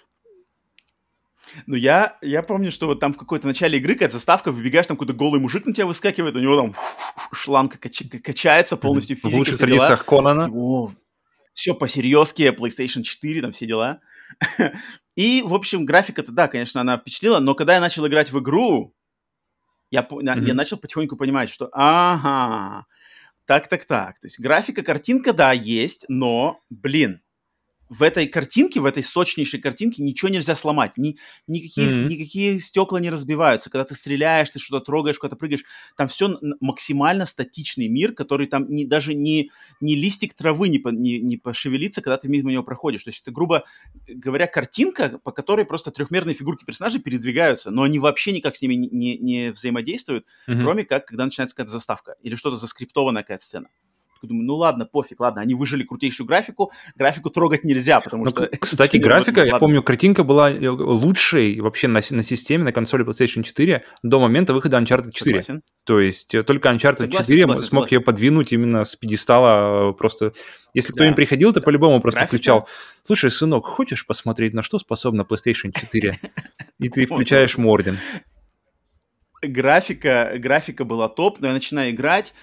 Ну, 1.66 1.76
я, 1.76 2.18
я 2.20 2.42
помню, 2.42 2.70
что 2.70 2.86
вот 2.86 3.00
там 3.00 3.14
в 3.14 3.16
какой-то 3.16 3.46
начале 3.46 3.78
игры 3.78 3.94
какая-то 3.94 4.14
заставка, 4.14 4.52
выбегаешь, 4.52 4.86
там 4.86 4.96
какой-то 4.98 5.14
голый 5.14 5.40
мужик 5.40 5.64
на 5.64 5.72
тебя 5.72 5.86
выскакивает, 5.86 6.36
у 6.36 6.40
него 6.40 6.56
там 6.56 6.74
шланг 7.32 7.78
кач- 7.78 8.20
качается 8.22 8.76
полностью, 8.76 9.16
В 9.16 9.20
физика, 9.20 9.36
лучших 9.38 9.56
все 9.56 9.66
дела. 9.66 9.78
традициях 9.78 10.04
Конана. 10.04 10.48
О, 10.52 10.92
все 11.54 11.74
по-серьезки, 11.74 12.42
PlayStation 12.42 13.02
4, 13.02 13.40
там 13.40 13.52
все 13.52 13.66
дела. 13.66 14.00
И, 15.16 15.42
в 15.42 15.54
общем, 15.54 15.84
графика-то, 15.84 16.32
да, 16.32 16.48
конечно, 16.48 16.80
она 16.80 16.98
впечатлила, 16.98 17.40
но 17.40 17.54
когда 17.54 17.74
я 17.74 17.80
начал 17.80 18.06
играть 18.06 18.30
в 18.30 18.38
игру, 18.40 18.94
я, 19.90 20.06
на- 20.10 20.38
я 20.38 20.54
начал 20.54 20.76
потихоньку 20.76 21.16
понимать, 21.16 21.50
что 21.50 21.68
ага, 21.72 22.86
так-так-так. 23.46 24.20
То 24.20 24.26
есть 24.26 24.40
графика, 24.40 24.82
картинка, 24.82 25.32
да, 25.32 25.52
есть, 25.52 26.04
но, 26.08 26.60
блин, 26.70 27.22
в 27.88 28.02
этой 28.02 28.26
картинке, 28.26 28.80
в 28.80 28.84
этой 28.86 29.02
сочнейшей 29.02 29.60
картинке 29.60 30.02
ничего 30.02 30.28
нельзя 30.28 30.54
сломать. 30.54 30.96
Ни, 30.98 31.16
никакие, 31.46 31.88
Мгм. 31.88 32.06
никакие 32.06 32.60
стекла 32.60 33.00
не 33.00 33.10
разбиваются. 33.10 33.70
Когда 33.70 33.84
ты 33.84 33.94
стреляешь, 33.94 34.50
ты 34.50 34.58
что-то 34.58 34.84
трогаешь, 34.84 35.18
куда-то 35.18 35.36
прыгаешь, 35.36 35.64
там 35.96 36.08
все 36.08 36.38
максимально 36.60 37.24
статичный 37.26 37.88
мир, 37.88 38.12
который 38.12 38.46
там 38.46 38.68
не, 38.68 38.84
даже 38.84 39.14
не, 39.14 39.50
ни 39.80 39.94
листик 39.94 40.34
травы 40.34 40.68
не, 40.68 40.78
по- 40.78 40.88
не, 40.90 41.18
не 41.18 41.36
пошевелится, 41.36 42.02
когда 42.02 42.16
ты 42.18 42.28
мимо 42.28 42.50
него 42.52 42.62
проходишь. 42.62 43.04
То 43.04 43.10
есть 43.10 43.22
это, 43.22 43.30
грубо 43.30 43.64
говоря, 44.06 44.46
картинка, 44.46 45.18
по 45.24 45.32
которой 45.32 45.64
просто 45.64 45.90
трехмерные 45.90 46.34
фигурки 46.34 46.64
персонажей 46.64 47.00
передвигаются, 47.00 47.70
но 47.70 47.82
они 47.84 47.98
вообще 47.98 48.32
никак 48.32 48.56
с 48.56 48.62
ними 48.62 48.74
не, 48.74 48.88
не- 48.88 49.18
не 49.18 49.50
взаимодействуют, 49.50 50.26
Мгм. 50.46 50.62
кроме 50.62 50.84
как, 50.84 51.06
когда 51.06 51.24
начинается 51.24 51.56
какая-то 51.56 51.72
заставка 51.72 52.16
или 52.22 52.36
что-то 52.36 52.56
заскриптованная 52.56 53.22
какая-то 53.22 53.44
сцена. 53.44 53.68
Думаю, 54.26 54.46
ну 54.46 54.56
ладно, 54.56 54.84
пофиг, 54.84 55.20
ладно, 55.20 55.40
они 55.42 55.54
выжили 55.54 55.84
крутейшую 55.84 56.26
графику, 56.26 56.72
графику 56.96 57.30
трогать 57.30 57.64
нельзя, 57.64 58.00
потому 58.00 58.24
Ну, 58.24 58.30
что... 58.30 58.48
кстати, 58.60 58.96
графика, 58.96 59.44
я 59.44 59.58
помню, 59.58 59.82
картинка 59.82 60.24
была 60.24 60.50
э, 60.50 60.68
лучшей 60.68 61.60
вообще 61.60 61.88
на, 61.88 62.00
на 62.10 62.22
системе, 62.22 62.64
на 62.64 62.72
консоли 62.72 63.04
PlayStation 63.04 63.42
4 63.42 63.84
до 64.02 64.20
момента 64.20 64.54
выхода 64.54 64.78
Uncharted 64.78 65.10
4. 65.12 65.42
Согласен. 65.42 65.62
То 65.84 66.00
есть 66.00 66.34
э, 66.34 66.42
только 66.42 66.68
Uncharted 66.68 66.98
Согласен, 66.98 67.24
4 67.24 67.40
согласен, 67.40 67.62
смог 67.62 67.68
согласен. 67.68 67.94
ее 67.96 68.00
подвинуть 68.00 68.52
именно 68.52 68.84
с 68.84 68.96
пьедестала 68.96 69.90
э, 69.90 69.92
просто... 69.94 70.32
Если 70.74 70.92
кто 70.92 71.04
Да, 71.04 71.08
не 71.08 71.14
приходил, 71.14 71.52
то 71.52 71.60
по-любому 71.60 72.00
просто 72.00 72.20
Графика. 72.20 72.36
включал. 72.36 72.68
Слушай, 73.02 73.30
сынок, 73.30 73.66
хочешь 73.66 74.06
посмотреть, 74.06 74.52
на 74.52 74.62
что 74.62 74.78
способна 74.78 75.22
PlayStation 75.22 75.72
4? 75.72 76.18
И 76.78 76.88
ты 76.90 77.06
включаешь 77.06 77.56
вот, 77.56 77.62
Мордин. 77.64 77.96
Графика, 79.42 80.32
графика 80.38 80.84
была 80.84 81.08
топ, 81.08 81.40
но 81.40 81.48
я 81.48 81.52
начинаю 81.52 81.90
играть, 81.92 82.34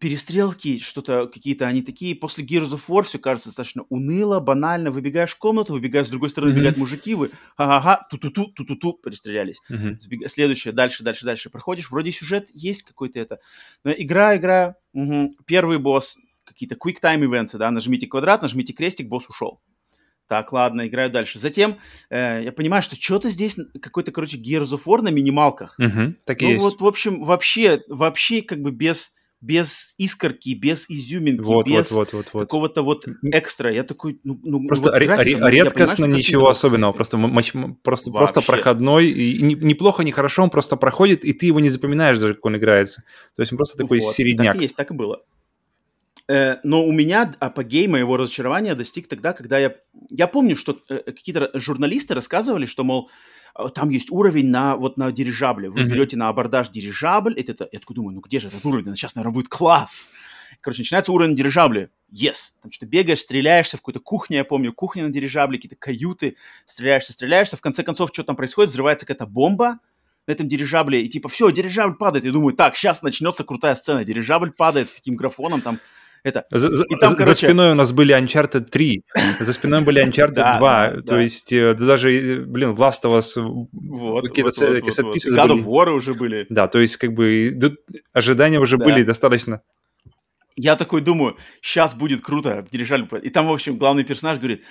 перестрелки, 0.00 0.78
что-то 0.78 1.26
какие-то, 1.26 1.66
они 1.66 1.82
такие, 1.82 2.14
после 2.14 2.44
Gears 2.44 2.70
of 2.72 2.82
War 2.88 3.02
все 3.02 3.18
кажется 3.18 3.48
достаточно 3.50 3.84
уныло, 3.88 4.40
банально, 4.40 4.90
выбегаешь 4.90 5.32
в 5.32 5.38
комнату, 5.38 5.72
выбегаешь 5.72 6.06
с 6.06 6.10
другой 6.10 6.30
стороны, 6.30 6.50
Мгм. 6.52 6.56
выбегают 6.56 6.78
мужики, 6.78 7.14
вы, 7.14 7.30
ага-ага, 7.56 8.06
ту-ту-ту, 8.10 8.46
ту-ту-ту, 8.46 8.94
перестрелялись. 8.94 9.60
Сбега- 10.00 10.28
Следующее, 10.28 10.72
дальше, 10.72 11.02
дальше, 11.02 11.24
дальше 11.24 11.50
проходишь, 11.50 11.90
вроде 11.90 12.10
сюжет 12.12 12.48
есть 12.54 12.82
какой-то 12.82 13.18
это, 13.18 13.38
но 13.84 13.92
игра, 13.92 14.36
игра, 14.36 14.76
мгм, 14.92 15.36
первый 15.46 15.78
босс, 15.78 16.16
какие-то 16.44 16.74
quick 16.74 16.96
time 17.02 17.20
events, 17.20 17.56
да, 17.56 17.70
нажмите 17.70 18.06
квадрат, 18.06 18.42
нажмите 18.42 18.72
крестик, 18.72 19.08
босс 19.08 19.28
ушел. 19.28 19.60
Так, 20.28 20.52
ладно, 20.52 20.86
играю 20.86 21.10
дальше. 21.10 21.38
Затем 21.38 21.76
э, 22.10 22.42
я 22.44 22.52
понимаю, 22.52 22.82
что 22.82 22.96
что-то 22.96 23.28
здесь 23.28 23.56
какой-то, 23.80 24.12
короче, 24.12 24.38
Gears 24.38 24.70
of 24.70 24.82
War 24.86 25.02
на 25.02 25.08
минималках. 25.08 25.74
Мгм, 25.78 26.16
Так 26.24 26.40
Ну 26.40 26.48
есть. 26.48 26.62
вот, 26.62 26.80
в 26.80 26.86
общем, 26.86 27.22
вообще, 27.24 27.82
вообще 27.88 28.40
как 28.42 28.60
бы 28.62 28.70
без, 28.70 29.12
без 29.42 29.94
искорки, 29.98 30.54
без 30.54 30.88
изюминки, 30.88 31.42
Вот, 31.42 31.66
без 31.66 31.90
вот, 31.90 32.12
вот, 32.12 32.30
вот. 32.32 32.40
какого-то 32.40 32.82
вот 32.82 33.06
экстра. 33.24 33.72
Я 33.74 33.82
такой, 33.82 34.20
ну, 34.22 34.40
ну 34.42 34.66
Просто 34.68 34.90
вот 34.90 35.02
графика, 35.02 35.30
ну, 35.30 35.34
понимаю, 35.34 35.54
редкостно 35.54 36.06
картинка 36.06 36.18
ничего 36.18 36.48
особенного, 36.48 36.92
просто, 36.92 37.16
м- 37.16 37.30
мач- 37.30 37.54
м- 37.54 37.74
просто, 37.82 38.10
просто 38.12 38.40
проходной, 38.40 39.08
и 39.08 39.42
ни, 39.42 39.54
ни 39.54 39.74
плохо, 39.74 40.04
ни 40.04 40.12
хорошо, 40.12 40.44
он 40.44 40.50
просто 40.50 40.76
проходит, 40.76 41.24
и 41.24 41.32
ты 41.32 41.46
его 41.46 41.58
не 41.60 41.68
запоминаешь 41.68 42.18
даже, 42.18 42.34
как 42.34 42.44
он 42.46 42.56
играется. 42.56 43.02
То 43.34 43.42
есть 43.42 43.52
он 43.52 43.56
просто 43.56 43.76
такой 43.76 44.00
Вот, 44.00 44.14
середняк. 44.14 44.54
Так 44.54 44.56
и 44.56 44.62
есть, 44.62 44.76
так 44.76 44.90
и 44.92 44.94
было. 44.94 45.22
Э, 46.28 46.56
но 46.62 46.84
у 46.84 46.92
меня 46.92 47.34
апогей 47.40 47.86
моего 47.88 48.16
разочарования 48.16 48.74
достиг 48.74 49.08
тогда, 49.08 49.32
когда 49.32 49.58
я... 49.58 49.74
Я 50.10 50.26
помню, 50.28 50.56
что 50.56 50.78
э, 50.88 50.98
какие-то 51.06 51.50
журналисты 51.54 52.14
рассказывали, 52.14 52.66
что, 52.66 52.84
мол, 52.84 53.10
э, 53.58 53.64
там 53.74 53.90
есть 53.90 54.10
уровень 54.10 54.48
на, 54.48 54.76
вот 54.76 54.96
на 54.96 55.10
дирижабле. 55.12 55.68
Вы 55.70 55.80
Мгм. 55.82 55.90
берете 55.90 56.16
на 56.16 56.28
абордаж 56.28 56.68
дирижабль, 56.70 57.34
это, 57.38 57.52
это- 57.52 57.68
я 57.72 57.80
такой 57.80 57.96
думаю, 57.96 58.14
ну 58.14 58.20
где 58.20 58.38
же 58.40 58.48
этот 58.48 58.64
уровень? 58.64 58.94
Сейчас, 58.96 59.14
наверное, 59.14 59.34
будет 59.34 59.48
класс. 59.48 60.10
Короче, 60.60 60.82
начинается 60.82 61.10
уровень 61.12 61.32
на 61.32 61.36
дирижабле. 61.36 61.90
Yes. 62.12 62.52
Там 62.62 62.70
что-то 62.70 62.86
бегаешь, 62.86 63.20
стреляешься 63.20 63.76
в 63.78 63.80
какой-то 63.80 64.00
кухне, 64.00 64.36
я 64.36 64.44
помню, 64.44 64.72
кухня 64.72 65.04
на 65.04 65.10
дирижабле, 65.10 65.58
какие-то 65.58 65.76
каюты, 65.76 66.36
стреляешься, 66.66 67.12
стреляешься. 67.14 67.56
В 67.56 67.60
конце 67.60 67.82
концов, 67.82 68.10
что 68.12 68.22
там 68.22 68.36
происходит? 68.36 68.70
Взрывается 68.70 69.06
какая-то 69.06 69.26
бомба, 69.26 69.80
на 70.28 70.32
этом 70.32 70.46
дирижабле, 70.48 71.02
и 71.02 71.08
типа, 71.08 71.28
все, 71.28 71.50
дирижабль 71.50 71.96
падает. 71.96 72.24
Я 72.24 72.30
думаю, 72.30 72.54
так, 72.54 72.76
сейчас 72.76 73.02
начнется 73.02 73.42
крутая 73.42 73.74
сцена. 73.74 74.04
Дирижабль 74.04 74.52
падает 74.52 74.88
с 74.88 74.92
таким 74.92 75.16
графоном, 75.16 75.62
там, 75.62 75.80
это... 76.24 76.44
За, 76.50 76.68
И 76.68 76.94
там, 76.96 77.10
за- 77.10 77.16
за 77.16 77.16
короче- 77.16 77.46
спиной 77.46 77.72
у 77.72 77.74
нас 77.74 77.92
были 77.92 78.14
Uncharted 78.16 78.66
3, 78.66 79.02
за 79.40 79.52
спиной 79.52 79.82
были 79.82 80.04
Uncharted 80.04 80.34
Да, 80.34 80.58
2, 80.58 80.90
да, 80.90 80.96
то 80.96 81.02
да. 81.02 81.20
есть, 81.20 81.52
э, 81.52 81.74
да 81.74 81.86
даже, 81.86 82.12
э, 82.12 82.40
блин, 82.40 82.70
Last 82.70 83.02
of 83.04 83.18
Us, 83.18 83.36
э, 83.36 83.40
Вот, 83.72 84.26
какие-то 84.28 84.50
вот, 84.50 84.60
вот, 84.60 84.82
вот, 84.84 85.04
вот. 85.04 85.16
God 85.16 85.50
of 85.50 85.64
War 85.64 85.90
уже 85.90 86.14
были. 86.14 86.46
Да, 86.48 86.68
то 86.68 86.78
есть, 86.78 86.96
как 86.96 87.12
бы, 87.12 87.56
ожидания 88.12 88.58
уже 88.60 88.76
Да. 88.78 88.84
были 88.84 89.02
достаточно. 89.02 89.60
Я 90.54 90.76
такой 90.76 91.00
думаю, 91.00 91.38
сейчас 91.62 91.94
будет 91.94 92.20
круто, 92.20 92.66
дирижабль 92.70 93.06
падает. 93.06 93.24
И 93.24 93.30
там, 93.30 93.46
в 93.46 93.52
общем, 93.52 93.78
главный 93.78 94.04
персонаж 94.04 94.36
говорит, 94.38 94.62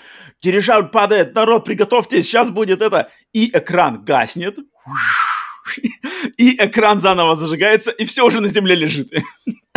дирижабль 0.41 0.89
падает, 0.89 1.33
народ, 1.33 1.65
приготовьтесь, 1.65 2.25
сейчас 2.27 2.51
будет 2.51 2.81
это. 2.83 3.09
И 3.33 3.49
экран 3.51 4.03
гаснет. 4.05 4.57
И 6.37 6.55
экран 6.57 6.99
заново 6.99 7.35
зажигается, 7.35 7.91
и 7.91 8.05
все 8.05 8.25
уже 8.25 8.41
на 8.41 8.47
земле 8.47 8.75
лежит. 8.75 9.09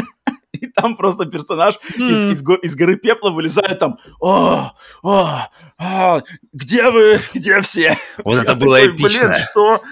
И 0.65 0.69
там 0.69 0.97
просто 0.97 1.27
персонаж 1.27 1.79
из, 1.97 2.25
из 2.25 2.43
го- 2.43 2.55
из 2.57 2.75
горы 2.75 2.97
пепла 2.97 3.31
вылезает 3.31 3.79
там, 3.79 3.99
о, 4.21 4.73
о, 5.03 5.49
а, 5.79 6.23
где 6.53 6.91
вы, 6.91 7.21
где 7.35 7.61
все? 7.61 7.99
Вот 8.25 8.39
это 8.39 8.55
было 8.55 8.79
такой, 8.79 8.93
Блин, 8.95 9.07
эпично. 9.07 9.33
что? 9.35 9.83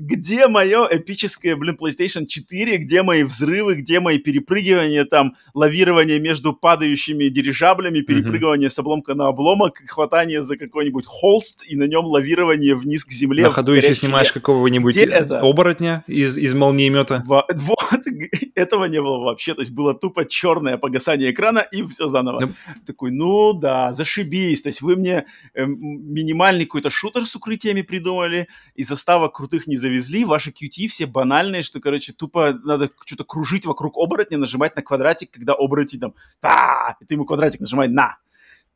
Где 0.00 0.46
мое 0.46 0.86
эпическое, 0.90 1.56
блин, 1.56 1.76
PlayStation 1.80 2.26
4? 2.26 2.78
Где 2.78 3.02
мои 3.02 3.22
взрывы? 3.24 3.76
Где 3.76 4.00
мои 4.00 4.18
перепрыгивания, 4.18 5.04
там, 5.04 5.34
лавирование 5.54 6.18
между 6.18 6.52
падающими 6.52 7.28
дирижаблями, 7.28 8.00
перепрыгивание 8.00 8.70
с 8.70 8.78
обломка 8.78 9.14
на 9.14 9.28
обломок, 9.28 9.82
хватание 9.86 10.42
за 10.42 10.56
какой-нибудь 10.56 11.06
холст 11.06 11.64
и 11.68 11.76
на 11.76 11.84
нем 11.84 12.04
лавирование 12.04 12.74
вниз 12.74 13.04
к 13.04 13.10
земле. 13.10 13.44
На 13.44 13.50
ходу 13.50 13.72
еще 13.72 13.94
снимаешь 13.94 14.32
какого-нибудь 14.32 14.96
оборотня 15.30 16.04
из, 16.06 16.36
из 16.36 16.54
молниемета. 16.54 17.22
Во- 17.26 17.46
Вот, 17.54 18.02
этого 18.54 18.84
не 18.86 19.00
было 19.00 19.18
вообще. 19.18 19.54
То 19.54 19.62
есть 19.62 19.72
было 19.72 19.94
тупо 19.94 20.24
черное 20.24 20.76
погасание 20.76 21.30
экрана 21.30 21.58
и 21.58 21.82
все 21.86 22.08
заново. 22.08 22.40
Ну. 22.40 22.52
Такой, 22.86 23.10
ну 23.10 23.52
да, 23.52 23.92
зашибись. 23.92 24.62
То 24.62 24.68
есть 24.68 24.82
вы 24.82 24.96
мне 24.96 25.26
эм, 25.54 25.76
минимальный 25.78 26.64
какой-то 26.64 26.90
шутер 26.90 27.26
с 27.26 27.34
укрытиями 27.34 27.82
придумали, 27.82 28.48
и 28.74 28.82
заставок 28.82 29.36
крутых 29.36 29.66
не 29.66 29.76
завезли. 29.88 30.24
Ваши 30.24 30.50
QT 30.50 30.88
все 30.88 31.06
банальные, 31.06 31.62
что, 31.62 31.80
короче, 31.80 32.12
тупо 32.12 32.52
надо 32.64 32.90
что-то 33.04 33.24
кружить 33.24 33.66
вокруг 33.66 33.96
оборотня, 33.96 34.38
нажимать 34.38 34.76
на 34.76 34.82
квадратик, 34.82 35.30
когда 35.30 35.54
оборотень 35.54 36.00
там, 36.00 36.14
да, 36.42 36.96
и 37.00 37.04
ты 37.04 37.14
ему 37.14 37.24
квадратик 37.24 37.60
нажимай 37.60 37.88
на, 37.88 38.18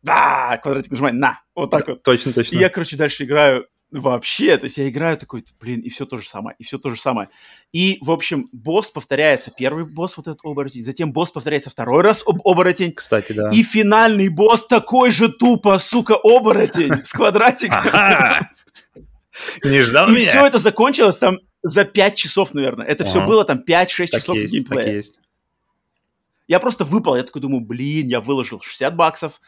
да, 0.03 0.59
квадратик 0.63 0.91
нажимай 0.91 1.13
на. 1.13 1.41
Вот 1.55 1.71
так 1.71 1.87
вот. 1.87 2.03
Точно, 2.03 2.33
точно. 2.33 2.57
И 2.57 2.59
я, 2.59 2.69
короче, 2.69 2.97
дальше 2.97 3.25
играю 3.25 3.67
вообще, 3.91 4.57
то 4.57 4.65
есть 4.65 4.79
я 4.79 4.89
играю 4.89 5.19
такой, 5.19 5.45
блин, 5.61 5.81
и 5.81 5.91
все 5.91 6.07
то 6.07 6.17
же 6.17 6.27
самое, 6.27 6.57
и 6.59 6.65
все 6.65 6.79
то 6.79 6.89
же 6.89 6.99
самое. 6.99 7.29
И, 7.73 7.99
в 8.01 8.11
общем, 8.11 8.49
босс 8.51 8.91
повторяется, 8.91 9.51
первый 9.51 9.85
босс 9.85 10.17
вот 10.17 10.27
этот 10.27 10.41
оборотень, 10.45 10.83
затем 10.83 11.13
босс 11.13 11.31
повторяется 11.31 11.69
второй 11.69 12.03
раз 12.03 12.23
об 12.27 12.41
оборотень, 12.47 12.93
Кстати, 12.93 13.35
да. 13.35 13.51
и 13.51 13.63
финальный 13.63 14.31
босс 14.31 14.67
такой 14.67 15.11
же 15.11 15.29
тупо, 15.29 15.79
сука, 15.79 16.15
оборотень 16.15 17.05
с 17.05 17.13
квадратиком. 17.13 17.85
Не 19.65 19.83
ждал 19.83 20.09
И 20.09 20.13
меня? 20.13 20.27
все 20.27 20.47
это 20.47 20.59
закончилось 20.59 21.17
там 21.17 21.39
за 21.63 21.85
5 21.85 22.15
часов, 22.17 22.55
наверное. 22.55 22.87
Это 22.87 23.05
все 23.05 23.25
было 23.25 23.45
там 23.45 23.59
5-6 23.59 24.07
Так 24.09 24.21
часов 24.21 24.37
есть, 24.37 24.55
так 24.55 24.79
геймплея. 24.79 24.93
есть. 24.97 25.19
Я 26.49 26.61
просто 26.61 26.85
выпал, 26.85 27.17
я 27.17 27.23
такой 27.23 27.41
думаю, 27.41 27.65
блин, 27.65 28.09
я 28.09 28.21
выложил 28.21 28.61
60 28.61 28.95
баксов, 28.97 29.41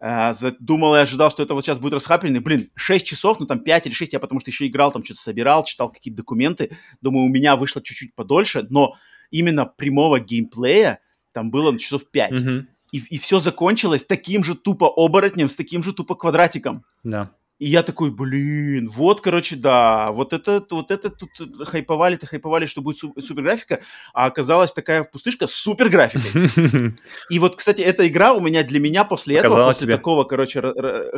э, 0.00 0.32
думал 0.60 0.94
и 0.94 0.98
ожидал, 0.98 1.30
что 1.30 1.42
это 1.42 1.54
вот 1.54 1.64
сейчас 1.64 1.78
будет 1.78 1.94
расхапленный. 1.94 2.40
Блин, 2.40 2.68
6 2.74 3.06
часов, 3.06 3.40
ну 3.40 3.46
там 3.46 3.60
5 3.60 3.86
или 3.86 3.94
6, 3.94 4.12
я 4.12 4.20
потому 4.20 4.40
что 4.40 4.50
еще 4.50 4.66
играл, 4.66 4.92
там 4.92 5.04
что-то 5.04 5.20
собирал, 5.20 5.64
читал 5.64 5.90
какие-то 5.90 6.18
документы. 6.18 6.76
Думаю, 7.00 7.26
у 7.26 7.30
меня 7.30 7.56
вышло 7.56 7.82
чуть-чуть 7.82 8.14
подольше, 8.14 8.66
но 8.68 8.96
именно 9.30 9.64
прямого 9.64 10.20
геймплея 10.20 11.00
там 11.32 11.50
было 11.50 11.72
ну, 11.72 11.78
часов 11.78 12.08
5. 12.10 12.30
Мгм. 12.32 12.68
И, 12.92 13.18
все 13.18 13.40
закончилось 13.40 14.04
таким 14.04 14.44
же 14.44 14.54
тупо 14.54 14.86
оборотнем, 14.94 15.48
с 15.48 15.56
таким 15.56 15.82
же 15.82 15.94
тупо 15.94 16.14
квадратиком. 16.14 16.84
Да. 17.02 17.30
И 17.62 17.68
я 17.68 17.84
такой, 17.84 18.10
блин, 18.10 18.88
вот, 18.88 19.20
короче, 19.20 19.54
да, 19.54 20.10
вот 20.10 20.32
это, 20.32 20.66
вот 20.68 20.90
это 20.90 21.10
тут 21.10 21.30
хайповали-то 21.68 22.26
хайповали, 22.26 22.66
что 22.66 22.82
будет 22.82 22.98
су- 22.98 23.14
супер 23.20 23.44
графика, 23.44 23.82
а 24.12 24.26
оказалась 24.26 24.72
такая 24.72 25.04
пустышка 25.04 25.46
с 25.46 25.52
супер 25.52 25.88
графикой. 25.88 26.90
И 27.30 27.38
вот, 27.38 27.54
кстати, 27.54 27.80
эта 27.80 28.08
игра 28.08 28.32
у 28.32 28.40
меня 28.40 28.64
для 28.64 28.80
меня 28.80 29.04
после 29.04 29.36
этого, 29.36 29.64
после 29.68 29.86
тебе. 29.86 29.96
такого, 29.96 30.24
короче, 30.24 30.60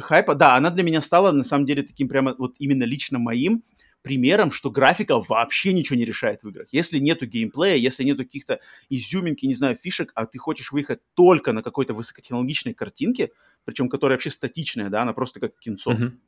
хайпа, 0.03 0.35
да, 0.35 0.55
она 0.55 0.69
для 0.69 0.83
меня 0.83 1.01
стала, 1.01 1.33
на 1.33 1.45
самом 1.45 1.65
деле, 1.65 1.83
таким 1.83 2.09
прямо 2.09 2.35
вот 2.37 2.57
именно 2.59 2.85
лично 2.85 3.19
моим 3.19 3.63
примером, 4.03 4.51
что 4.51 4.71
графика 4.71 5.19
вообще 5.19 5.73
ничего 5.73 5.99
не 5.99 6.05
решает 6.05 6.43
в 6.43 6.49
играх. 6.51 6.69
Если 6.73 6.99
нету 6.99 7.25
геймплея, 7.25 7.77
если 7.77 8.05
нету 8.05 8.23
каких-то 8.23 8.61
изюминки, 8.91 9.47
не 9.47 9.55
знаю, 9.55 9.77
фишек, 9.77 10.13
а 10.15 10.27
ты 10.27 10.37
хочешь 10.37 10.73
выехать 10.73 11.01
только 11.15 11.53
на 11.53 11.63
какой-то 11.63 11.95
высокотехнологичной 11.95 12.75
картинке, 12.75 13.31
причем 13.65 13.89
которая 13.89 14.19
вообще 14.19 14.29
статичная, 14.31 14.91
да, 14.91 15.01
она 15.01 15.15
просто 15.15 15.41
как 15.41 15.59
кинцо. 15.59 15.93
Мгм. 15.93 16.21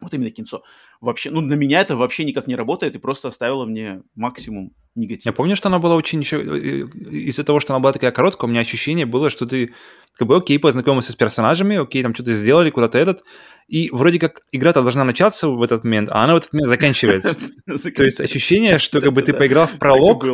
Вот 0.00 0.12
именно 0.12 0.30
кинцо. 0.30 0.62
Вообще, 1.00 1.30
ну, 1.30 1.40
на 1.40 1.54
меня 1.54 1.80
это 1.80 1.96
вообще 1.96 2.24
никак 2.24 2.46
не 2.46 2.56
работает 2.56 2.94
и 2.94 2.98
просто 2.98 3.28
оставило 3.28 3.64
мне 3.64 4.02
максимум 4.14 4.72
негатива. 4.94 5.30
Я 5.30 5.32
помню, 5.32 5.56
что 5.56 5.68
она 5.68 5.78
была 5.78 5.96
очень 5.96 6.20
еще... 6.20 6.40
э, 6.40 6.86
Из-за 7.10 7.44
того, 7.44 7.60
что 7.60 7.72
она 7.74 7.80
была 7.80 7.92
такая 7.92 8.10
короткая, 8.10 8.48
у 8.48 8.50
меня 8.50 8.60
ощущение 8.60 9.06
было, 9.06 9.30
что 9.30 9.46
ты 9.46 9.72
как 10.16 10.28
бы, 10.28 10.36
окей, 10.36 10.58
познакомился 10.58 11.12
с 11.12 11.16
персонажами, 11.16 11.76
окей, 11.76 12.02
там 12.02 12.14
что-то 12.14 12.34
сделали, 12.34 12.70
куда-то 12.70 12.98
этот, 12.98 13.24
и 13.66 13.90
вроде 13.90 14.18
как 14.18 14.42
игра-то 14.52 14.82
должна 14.82 15.04
начаться 15.04 15.48
в 15.48 15.60
этот 15.62 15.84
момент, 15.84 16.10
а 16.12 16.24
она 16.24 16.34
в 16.34 16.36
этот 16.36 16.52
момент 16.52 16.68
заканчивается. 16.68 17.36
То 17.66 18.04
есть 18.04 18.20
ощущение, 18.20 18.78
что 18.78 19.00
как 19.00 19.12
бы 19.12 19.22
ты 19.22 19.32
поиграл 19.32 19.66
в 19.66 19.78
пролог, 19.78 20.24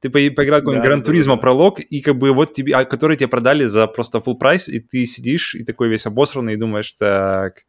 ты 0.00 0.10
по- 0.10 0.34
поиграл 0.34 0.60
какой-нибудь 0.60 0.84
Гран 0.84 1.02
да. 1.02 1.36
пролог, 1.36 1.78
и 1.78 2.00
как 2.00 2.18
бы 2.18 2.32
вот 2.32 2.52
тебе, 2.52 2.74
а, 2.74 2.84
который 2.84 3.16
тебе 3.16 3.28
продали 3.28 3.66
за 3.66 3.86
просто 3.86 4.18
full 4.18 4.34
прайс, 4.34 4.68
и 4.68 4.80
ты 4.80 5.06
сидишь 5.06 5.54
и 5.54 5.64
такой 5.64 5.88
весь 5.88 6.06
обосранный 6.06 6.54
и 6.54 6.56
думаешь, 6.56 6.90
так, 6.92 7.62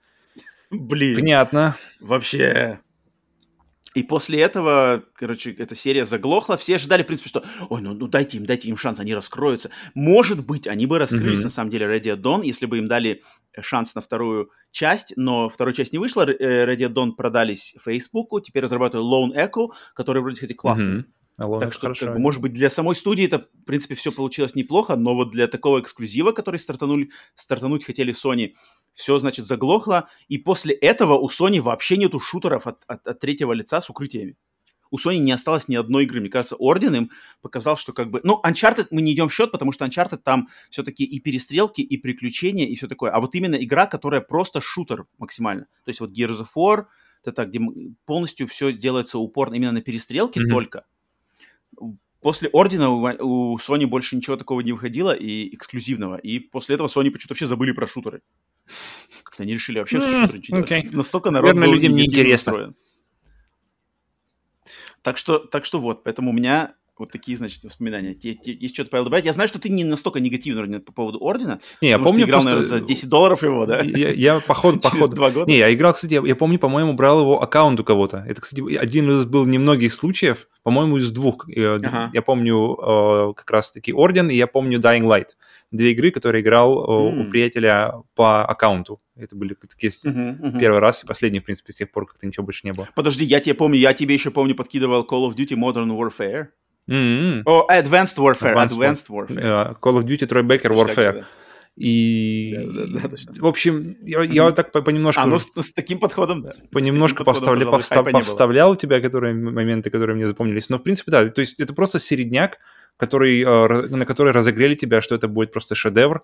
Блин, 0.74 1.16
понятно. 1.16 1.76
вообще. 2.00 2.80
И 3.96 4.02
после 4.02 4.42
этого, 4.42 5.04
короче, 5.14 5.52
эта 5.52 5.76
серия 5.76 6.04
заглохла. 6.06 6.58
Все 6.58 6.78
ожидали, 6.78 7.04
в 7.04 7.06
принципе, 7.06 7.30
что, 7.30 7.44
ой, 7.70 7.80
ну, 7.82 7.94
ну 7.94 8.08
дайте 8.08 8.38
им, 8.38 8.46
дайте 8.48 8.68
им 8.70 8.76
шанс, 8.76 9.00
они 9.00 9.14
раскроются. 9.14 9.70
Может 9.94 10.44
быть, 10.44 10.66
они 10.66 10.88
бы 10.88 10.98
раскрылись, 10.98 11.36
Мгм. 11.40 11.44
на 11.44 11.50
самом 11.52 11.70
деле, 11.70 11.86
Ready 11.86 12.16
Dawn, 12.20 12.44
если 12.44 12.66
бы 12.66 12.80
им 12.80 12.88
дали 12.88 13.22
шанс 13.62 13.94
на 13.94 14.02
вторую 14.02 14.50
часть, 14.72 15.14
но 15.16 15.48
вторую 15.48 15.76
часть 15.76 15.94
не 15.94 16.00
вышла. 16.00 16.24
Э, 16.28 16.66
Ready 16.66 16.92
Dawn 16.92 17.12
продались 17.12 17.76
Фейсбуку, 17.86 18.40
теперь 18.42 18.64
разрабатывают 18.64 19.08
Lone 19.08 19.38
Echo, 19.38 19.70
который 19.94 20.24
вроде, 20.24 20.36
кстати, 20.36 20.54
классный. 20.54 20.88
Мгм. 20.88 21.06
Алло, 21.38 21.60
Так 21.60 21.70
это 21.70 21.74
что, 21.78 21.82
хорошо. 21.82 22.06
как 22.08 22.16
бы, 22.16 22.20
может 22.20 22.42
быть, 22.42 22.54
для 22.54 22.70
самой 22.72 22.96
студии 22.96 23.26
это, 23.26 23.40
в 23.40 23.66
принципе, 23.66 23.94
все 23.94 24.12
получилось 24.12 24.56
неплохо, 24.56 24.96
но 24.96 25.14
вот 25.16 25.32
для 25.32 25.48
такого 25.48 25.80
эксклюзива, 25.80 26.32
который 26.32 26.58
стартанули, 26.60 27.10
стартануть 27.36 27.86
хотели 27.86 28.14
Sony, 28.14 28.54
все, 28.94 29.20
значит, 29.20 29.46
заглохло. 29.46 30.08
И 30.30 30.38
после 30.38 30.74
этого 30.74 31.18
у 31.18 31.28
Sony 31.30 31.60
вообще 31.60 31.98
нету 31.98 32.20
шутеров 32.20 32.68
от, 32.68 32.84
от- 32.88 33.06
от 33.08 33.20
третьего 33.20 33.52
лица 33.54 33.82
с 33.82 33.90
укрытиями. 33.90 34.38
У 34.92 34.98
Sony 34.98 35.18
не 35.18 35.32
осталось 35.32 35.68
ни 35.68 35.76
одной 35.76 36.04
игры. 36.04 36.20
Мне 36.22 36.30
кажется, 36.30 36.56
Орден 36.56 36.94
им 36.96 37.12
показал, 37.42 37.78
что 37.78 37.94
как 37.94 38.12
бы... 38.12 38.22
Ну, 38.24 38.40
Uncharted 38.46 38.88
мы 38.92 39.02
не 39.02 39.14
идем 39.14 39.28
в 39.28 39.34
счет, 39.34 39.52
потому 39.52 39.72
что 39.72 39.86
Uncharted 39.86 40.18
там 40.18 40.50
все-таки 40.70 41.04
и 41.04 41.20
перестрелки, 41.20 41.82
и 41.82 41.98
приключения, 41.98 42.68
и 42.68 42.76
все 42.76 42.88
такое. 42.88 43.10
А 43.10 43.20
вот 43.20 43.34
именно 43.34 43.56
игра, 43.56 43.88
которая 43.88 44.22
просто 44.22 44.62
шутер 44.62 45.08
максимально. 45.18 45.64
То 45.84 45.90
есть 45.90 46.00
вот 46.00 46.12
Gears 46.12 46.42
of 46.46 46.48
War, 46.56 46.86
это 47.24 47.32
так, 47.32 47.50
где 47.50 47.60
полностью 48.06 48.48
все 48.48 48.72
делается 48.72 49.18
упорно 49.18 49.56
именно 49.56 49.72
на 49.72 49.82
перестрелке 49.82 50.42
Мгм. 50.42 50.52
только. 50.52 50.86
После 52.22 52.48
Ордена 52.54 52.90
у 52.90 53.58
Sony 53.58 53.86
больше 53.86 54.16
ничего 54.16 54.38
такого 54.38 54.62
не 54.62 54.72
выходило 54.72 55.12
и 55.12 55.54
эксклюзивного. 55.56 56.18
И 56.18 56.40
после 56.40 56.76
этого 56.76 56.88
Sony 56.88 57.10
почему-то 57.10 57.30
вообще 57.34 57.48
забыли 57.48 57.72
про 57.72 57.88
шутеры. 57.88 58.22
Как-то 59.24 59.44
они 59.44 59.54
решили 59.54 59.80
вообще 59.80 59.98
ничего 59.98 60.60
окей. 60.60 60.82
делать. 60.82 60.94
Настолько 60.96 61.32
народ 61.32 61.56
был 61.56 61.72
людям 61.74 61.96
неинтересно. 61.96 62.52
настроен. 62.52 62.76
Так 65.02 65.18
что, 65.18 65.40
так 65.40 65.66
что 65.66 65.80
вот, 65.80 66.04
поэтому 66.04 66.30
у 66.30 66.34
меня 66.34 66.76
вот 66.98 67.12
такие, 67.12 67.36
значит, 67.36 67.64
воспоминания. 67.64 68.16
Есть 68.22 68.76
что-то, 68.76 68.92
Павел, 68.92 69.06
добавить? 69.06 69.26
Я 69.26 69.34
знаю, 69.34 69.48
что 69.48 69.60
ты 69.60 69.68
не 69.68 69.84
настолько 69.84 70.20
негативно 70.20 70.80
по 70.80 70.94
поводу 70.94 71.18
Ордена. 71.20 71.60
Не, 71.82 71.90
я 71.90 72.00
помню 72.00 72.26
играл, 72.26 72.42
просто... 72.42 72.60
наверное, 72.60 72.80
за 72.80 72.86
10 72.86 73.10
долларов 73.10 73.42
его, 73.44 73.66
да? 73.66 73.82
Я, 73.82 74.12
я 74.12 74.40
по 74.40 74.54
ходу, 74.54 74.80
по 74.80 74.90
Через 74.92 75.02
ходу. 75.02 75.16
два 75.16 75.32
года? 75.32 75.52
Не, 75.52 75.58
я 75.58 75.74
играл, 75.74 75.94
кстати, 75.94 76.14
я, 76.14 76.22
я 76.24 76.36
помню, 76.36 76.60
по-моему, 76.60 76.94
брал 76.94 77.22
его 77.22 77.42
аккаунт 77.42 77.80
у 77.80 77.84
кого-то. 77.84 78.24
Это, 78.28 78.42
кстати, 78.42 78.76
один 78.78 79.10
из 79.10 79.26
был 79.26 79.46
немногих 79.46 79.92
случаев, 79.94 80.48
по-моему, 80.62 80.98
из 80.98 81.12
двух. 81.12 81.50
Э, 81.50 81.78
Ага. 81.84 82.12
Я 82.14 82.22
помню 82.22 82.78
э, 82.80 83.34
как 83.36 83.50
раз-таки 83.50 83.92
Орден, 83.92 84.30
и 84.30 84.36
я 84.36 84.46
помню 84.48 84.80
Dying 84.80 85.04
Light. 85.04 85.30
Две 85.74 85.92
игры, 85.92 86.12
которые 86.12 86.42
играл 86.44 86.72
э, 86.86 87.22
у 87.22 87.30
приятеля 87.30 87.94
по 88.16 88.46
аккаунту. 88.46 89.02
Это 89.18 89.36
были 89.36 89.56
такие 89.56 89.92
Мгм, 90.04 90.30
мгм. 90.50 90.60
первый 90.60 90.80
раз 90.80 91.04
и 91.04 91.08
последний, 91.08 91.40
в 91.40 91.44
принципе, 91.44 91.74
с 91.74 91.76
тех 91.76 91.92
пор 91.92 92.06
как-то 92.06 92.26
ничего 92.28 92.46
больше 92.46 92.62
не 92.64 92.72
было. 92.74 92.88
Подожди, 92.96 93.26
я 93.26 93.40
тебе 93.40 93.56
помню, 93.56 93.78
я 93.80 93.94
тебе 93.94 94.14
еще 94.14 94.30
помню 94.32 94.56
подкидывал 94.56 95.02
Call 95.04 95.28
of 95.30 95.36
Duty 95.36 95.58
Modern 95.58 95.90
Warfare. 95.90 96.48
М-м. 96.88 97.42
О, 97.46 97.66
Advanced 97.72 98.18
Warfare, 98.18 98.54
Advanced 98.54 98.78
Advanced, 98.78 99.08
Warfare. 99.10 99.40
Э, 99.40 99.74
Call 99.82 100.00
of 100.00 100.04
Duty 100.06 100.28
Troy 100.28 100.44
Baker 100.44 100.72
Warfare. 100.76 101.14
да. 101.14 101.26
И, 101.76 102.54
Да, 102.56 102.86
да, 102.86 103.00
да, 103.02 103.10
точно. 103.10 103.34
в 103.42 103.46
общем, 103.48 103.96
я, 104.04 104.22
я 104.22 104.44
вот 104.44 104.56
так 104.56 104.72
по- 104.72 104.84
понемножку... 104.84 105.22
А, 105.22 105.26
ну 105.26 105.40
с, 105.40 105.48
с 105.56 105.74
таким 105.74 105.98
подходом, 105.98 106.44
да. 106.44 106.52
С 106.52 106.56
таким 106.58 106.70
понемножку 106.70 107.24
подходом, 107.24 107.64
повставля- 107.64 107.72
повста- 107.72 108.12
повставлял 108.12 108.72
у 108.72 108.76
тебя, 108.76 109.02
которые 109.02 109.34
моменты, 109.34 109.90
которые 109.90 110.16
мне 110.16 110.28
запомнились. 110.28 110.70
Но 110.70 110.78
в 110.78 110.84
принципе, 110.84 111.10
да, 111.12 111.28
то 111.30 111.42
есть 111.42 111.60
это 111.60 111.74
просто 111.74 111.98
середняк, 112.00 112.60
который, 112.98 113.42
э, 113.42 113.88
на 113.88 114.06
который 114.06 114.32
разогрели 114.32 114.76
тебя, 114.76 115.02
что 115.02 115.16
это 115.16 115.28
будет 115.28 115.52
просто 115.52 115.76
шедевр. 115.76 116.24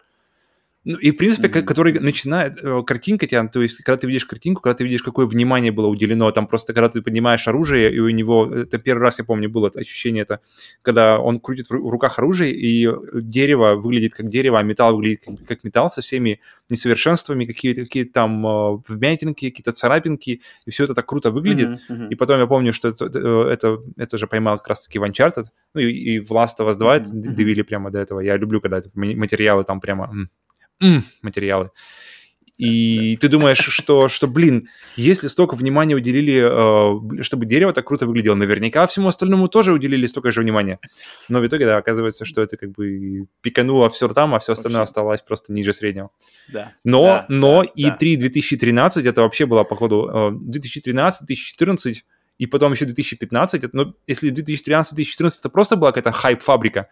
Ну, 0.86 0.98
и, 0.98 1.12
в 1.12 1.18
принципе, 1.18 1.50
Мгм. 1.50 1.66
который 1.66 2.00
начинает, 2.00 2.56
э, 2.64 2.82
картинка 2.86 3.28
тебя, 3.28 3.46
то 3.48 3.62
есть, 3.62 3.84
когда 3.84 3.98
ты 3.98 4.08
видишь 4.08 4.24
картинку, 4.26 4.62
когда 4.62 4.76
ты 4.78 4.86
видишь, 4.86 5.04
какое 5.04 5.26
внимание 5.26 5.74
было 5.74 5.88
уделено, 5.88 6.32
там 6.32 6.48
просто, 6.48 6.74
когда 6.74 6.88
ты 6.88 7.02
поднимаешь 7.02 7.46
оружие, 7.50 7.94
и 7.94 8.00
у 8.00 8.10
него, 8.10 8.46
это 8.56 8.80
первый 8.80 9.02
раз, 9.02 9.20
я 9.20 9.26
помню, 9.26 9.50
было 9.50 9.68
это 9.68 9.80
ощущение, 9.82 10.22
это, 10.24 10.40
когда 10.82 11.20
он 11.20 11.42
крутит 11.42 11.68
в 11.68 11.74
ру- 11.74 11.82
в 11.82 11.90
руках 11.90 12.18
оружие, 12.18 12.54
и 12.56 12.90
дерево 13.14 13.76
выглядит 13.76 14.14
как 14.14 14.28
дерево, 14.30 14.58
а 14.58 14.64
металл 14.64 14.96
выглядит 14.96 15.24
как, 15.26 15.36
как 15.48 15.64
металл, 15.66 15.92
со 15.92 16.00
всеми 16.02 16.40
несовершенствами, 16.70 17.44
какие-то 17.46 17.82
какие 17.82 18.06
там 18.06 18.48
э, 18.48 18.82
вмятинки, 18.88 19.50
какие-то 19.50 19.74
царапинки, 19.74 20.42
и 20.66 20.72
все 20.72 20.86
это 20.86 20.94
так 20.94 21.06
круто 21.06 21.30
выглядит. 21.32 21.70
Мгм, 21.70 21.80
мгм. 21.90 22.10
И 22.10 22.16
потом 22.16 22.40
я 22.40 22.48
помню, 22.48 22.72
что 22.72 22.88
это, 22.88 23.06
э, 23.14 23.50
это, 23.52 23.80
это 23.98 24.18
же 24.18 24.28
поймал 24.28 24.58
как 24.60 24.70
раз-таки 24.70 24.98
в 24.98 25.04
Uncharted, 25.04 25.46
ну 25.74 25.82
и, 25.82 25.92
и 25.92 26.20
в 26.20 26.32
Last 26.32 26.58
of 26.60 26.70
Us 26.70 26.78
2 26.78 26.96
это 26.96 27.10
Мгм, 27.10 27.22
д- 27.22 27.30
мгм. 27.30 27.36
довели 27.38 27.64
прямо 27.64 27.92
до 27.92 28.00
этого. 28.00 28.22
Я 28.22 28.38
люблю, 28.38 28.62
когда 28.62 28.78
это 28.78 28.90
ма- 28.94 29.16
материалы 29.16 29.66
там 29.66 29.82
прямо... 29.82 30.10
материалы. 31.22 31.72
И 32.60 33.16
ты 33.22 33.30
думаешь, 33.30 33.58
что, 33.58 34.10
что, 34.10 34.28
блин, 34.28 34.68
если 34.98 35.30
столько 35.30 35.56
внимания 35.56 35.96
уделили, 35.96 37.20
э, 37.20 37.24
чтобы 37.24 37.46
дерево 37.46 37.72
так 37.72 37.88
круто 37.88 38.06
выглядело, 38.06 38.36
наверняка 38.36 38.86
всему 38.86 39.08
остальному 39.08 39.48
тоже 39.48 39.72
уделили 39.72 40.06
столько 40.08 40.34
же 40.34 40.42
внимания. 40.42 40.80
Но 41.30 41.40
в 41.40 41.48
итоге, 41.48 41.66
да, 41.66 41.78
оказывается, 41.78 42.26
что 42.26 42.42
это 42.42 42.58
как 42.58 42.72
бы 42.74 43.28
пикануло 43.40 43.90
все 43.90 44.10
там, 44.10 44.36
а 44.36 44.40
все 44.40 44.52
остальное 44.52 44.82
Вообще. 44.82 44.90
осталось 44.92 45.22
просто 45.22 45.54
ниже 45.54 45.72
среднего. 45.72 46.10
Да. 46.50 46.74
Но, 46.84 47.06
Да, 47.06 47.26
но 47.30 47.64
да, 47.64 47.72
да. 47.78 47.98
E3 47.98 48.18
2013 48.18 49.06
это 49.06 49.22
вообще 49.22 49.46
была, 49.46 49.64
походу, 49.64 50.10
э, 50.14 50.32
2013, 50.34 51.28
2014 51.28 52.04
и 52.40 52.46
потом 52.46 52.74
еще 52.74 52.84
2015. 52.84 53.64
Это, 53.64 53.70
Ну, 53.78 53.96
если 54.06 54.32
2013-2014 54.32 55.40
это 55.40 55.50
просто 55.50 55.78
была 55.78 55.94
какая-то 55.94 56.12
хайп-фабрика, 56.12 56.90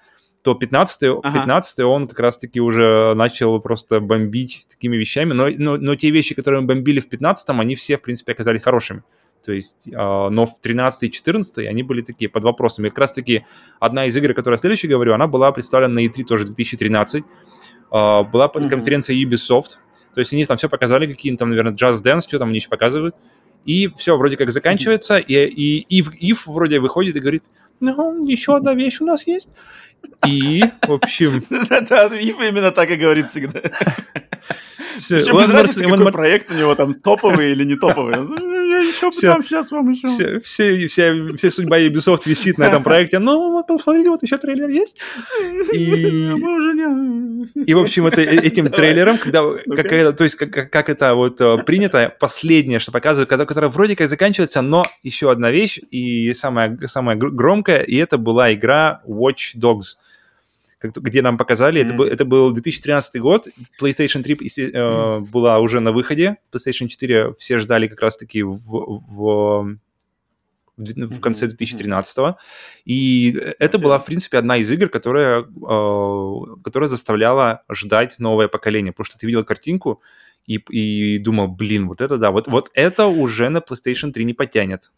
то 0.47 0.53
15 0.55 1.03
Ага. 1.23 1.39
15 1.39 1.79
он 1.79 2.07
как 2.07 2.21
раз-таки 2.21 2.61
уже 2.61 3.13
начал 3.15 3.59
просто 3.59 3.99
бомбить 3.99 4.65
такими 4.69 4.95
вещами. 4.95 5.33
Но, 5.33 5.49
но, 5.57 5.75
но 5.75 5.95
те 5.95 6.09
вещи, 6.09 6.35
которые 6.35 6.61
мы 6.61 6.67
бомбили 6.67 7.01
в 7.01 7.09
15 7.09 7.49
они 7.49 7.75
все, 7.75 7.97
в 7.97 8.01
принципе, 8.01 8.31
оказались 8.31 8.61
хорошими. 8.61 9.03
То 9.43 9.51
есть, 9.51 9.89
э, 9.89 9.91
но 9.91 10.45
в 10.45 10.61
13 10.61 11.03
и 11.03 11.11
14 11.11 11.67
они 11.67 11.83
были 11.83 12.01
такие 12.01 12.29
под 12.29 12.45
вопросом. 12.45 12.85
И 12.85 12.89
как 12.89 12.99
раз-таки 12.99 13.43
одна 13.81 14.05
из 14.05 14.15
игр, 14.15 14.33
которую 14.33 14.55
я 14.55 14.61
следующий 14.61 14.87
говорю, 14.87 15.13
она 15.13 15.27
была 15.27 15.51
представлена 15.51 15.95
на 15.95 16.05
E3 16.05 16.23
тоже 16.23 16.45
2013. 16.45 17.25
Э, 17.91 18.23
была 18.23 18.47
под 18.47 18.61
Мгм. 18.61 18.71
конференция 18.71 19.17
Ubisoft. 19.17 19.71
То 20.13 20.21
есть 20.21 20.31
они 20.31 20.45
там 20.45 20.55
все 20.55 20.69
показали, 20.69 21.07
какие 21.07 21.35
там, 21.35 21.49
наверное, 21.49 21.73
Just 21.73 22.03
Dance, 22.05 22.21
что 22.21 22.39
там 22.39 22.47
они 22.47 22.59
еще 22.59 22.69
показывают. 22.69 23.15
И 23.67 23.89
все 23.97 24.17
вроде 24.17 24.37
как 24.37 24.49
заканчивается, 24.49 25.17
и, 25.17 25.33
и 25.33 25.99
Ив, 25.99 26.09
Ив 26.19 26.47
вроде 26.47 26.79
выходит 26.79 27.17
и 27.17 27.19
говорит, 27.19 27.43
ну, 27.81 28.25
еще 28.25 28.55
одна 28.55 28.73
вещь 28.73 29.01
у 29.01 29.05
нас 29.05 29.27
есть. 29.27 29.49
И, 30.25 30.63
в 30.87 30.93
общем, 30.93 31.39
Ив 31.49 32.39
именно 32.39 32.71
так 32.71 32.89
и 32.89 32.95
говорит 32.95 33.29
всегда. 33.29 33.59
Причем 35.09 35.37
без 35.37 35.49
разницы, 35.49 35.83
какой 35.83 36.11
проект 36.11 36.49
у 36.49 36.55
него 36.55 36.75
там, 36.75 36.93
топовый 36.93 37.51
или 37.51 37.65
не 37.65 37.75
топовый. 37.75 38.15
Он, 38.77 38.87
еще 38.87 39.09
Всё. 39.11 39.33
там 39.33 39.43
сейчас 39.43 39.71
вам 39.71 39.89
еще. 39.91 40.07
Все, 40.07 40.39
все, 40.39 40.87
вся, 40.87 41.13
вся 41.37 41.51
судьба 41.51 41.79
Ubisoft 41.79 42.21
висит 42.25 42.57
на 42.57 42.65
этом 42.65 42.83
проекте. 42.83 43.19
Ну, 43.19 43.51
вот 43.51 43.67
посмотрите, 43.67 44.09
вот 44.09 44.23
еще 44.23 44.37
трейлер 44.37 44.69
есть. 44.69 44.97
И-. 45.73 46.31
И, 47.65 47.73
в 47.73 47.79
общем, 47.79 48.07
это, 48.07 48.21
э- 48.21 48.39
этим 48.41 48.69
трейлером, 48.69 49.17
когда, 49.17 49.43
это- 49.67 50.13
то 50.13 50.23
есть, 50.23 50.35
как, 50.35 50.69
как- 50.71 50.89
это 50.89 51.15
вот 51.15 51.39
э, 51.41 51.57
принято, 51.59 52.13
последнее, 52.19 52.79
что 52.79 52.91
показывают, 52.91 53.29
которое 53.29 53.67
вроде 53.69 53.95
как 53.95 54.09
заканчивается, 54.09 54.61
но 54.61 54.83
еще 55.03 55.31
одна 55.31 55.51
вещь, 55.51 55.79
и 55.91 56.33
самая, 56.33 56.77
самая 56.87 57.15
гр- 57.15 57.31
громкая, 57.31 57.81
и 57.81 57.95
это 57.95 58.17
была 58.17 58.53
игра 58.53 59.01
Watch 59.07 59.55
Dogs, 59.57 59.97
где 60.81 61.21
нам 61.21 61.37
показали, 61.37 61.81
это, 61.81 61.89
Мгм. 61.89 61.97
был, 61.97 62.05
это 62.05 62.25
был 62.25 62.51
2013 62.51 63.21
год, 63.21 63.47
PlayStation 63.81 64.21
3 64.21 64.37
если, 64.41 64.71
э, 64.73 65.19
была 65.21 65.59
уже 65.59 65.79
на 65.79 65.91
выходе, 65.91 66.37
PlayStation 66.51 66.87
4 66.87 67.33
все 67.39 67.57
ждали 67.57 67.87
как 67.87 68.01
раз-таки 68.01 68.43
в, 68.43 68.57
в, 68.57 69.77
в 70.77 71.19
конце 71.19 71.45
Мгм, 71.45 71.57
2013 71.57 72.35
и 72.85 73.35
это 73.59 73.79
была, 73.79 73.97
в 73.97 74.05
принципе, 74.05 74.37
одна 74.37 74.57
из 74.57 74.71
игр, 74.71 74.89
которая, 74.89 75.41
э, 75.41 76.61
которая 76.63 76.87
заставляла 76.87 77.63
ждать 77.71 78.19
новое 78.19 78.47
поколение, 78.47 78.91
потому 78.91 79.05
что 79.05 79.17
ты 79.17 79.25
видел 79.25 79.43
картинку 79.43 80.01
и, 80.45 80.57
и 80.69 81.19
думал, 81.19 81.47
блин, 81.47 81.87
вот 81.87 82.01
это 82.01 82.17
да, 82.17 82.31
вот, 82.31 82.47
вот 82.47 82.69
это 82.73 83.07
уже 83.07 83.49
на 83.49 83.57
PlayStation 83.57 84.11
3 84.11 84.25
не 84.25 84.33
потянет. 84.33 84.91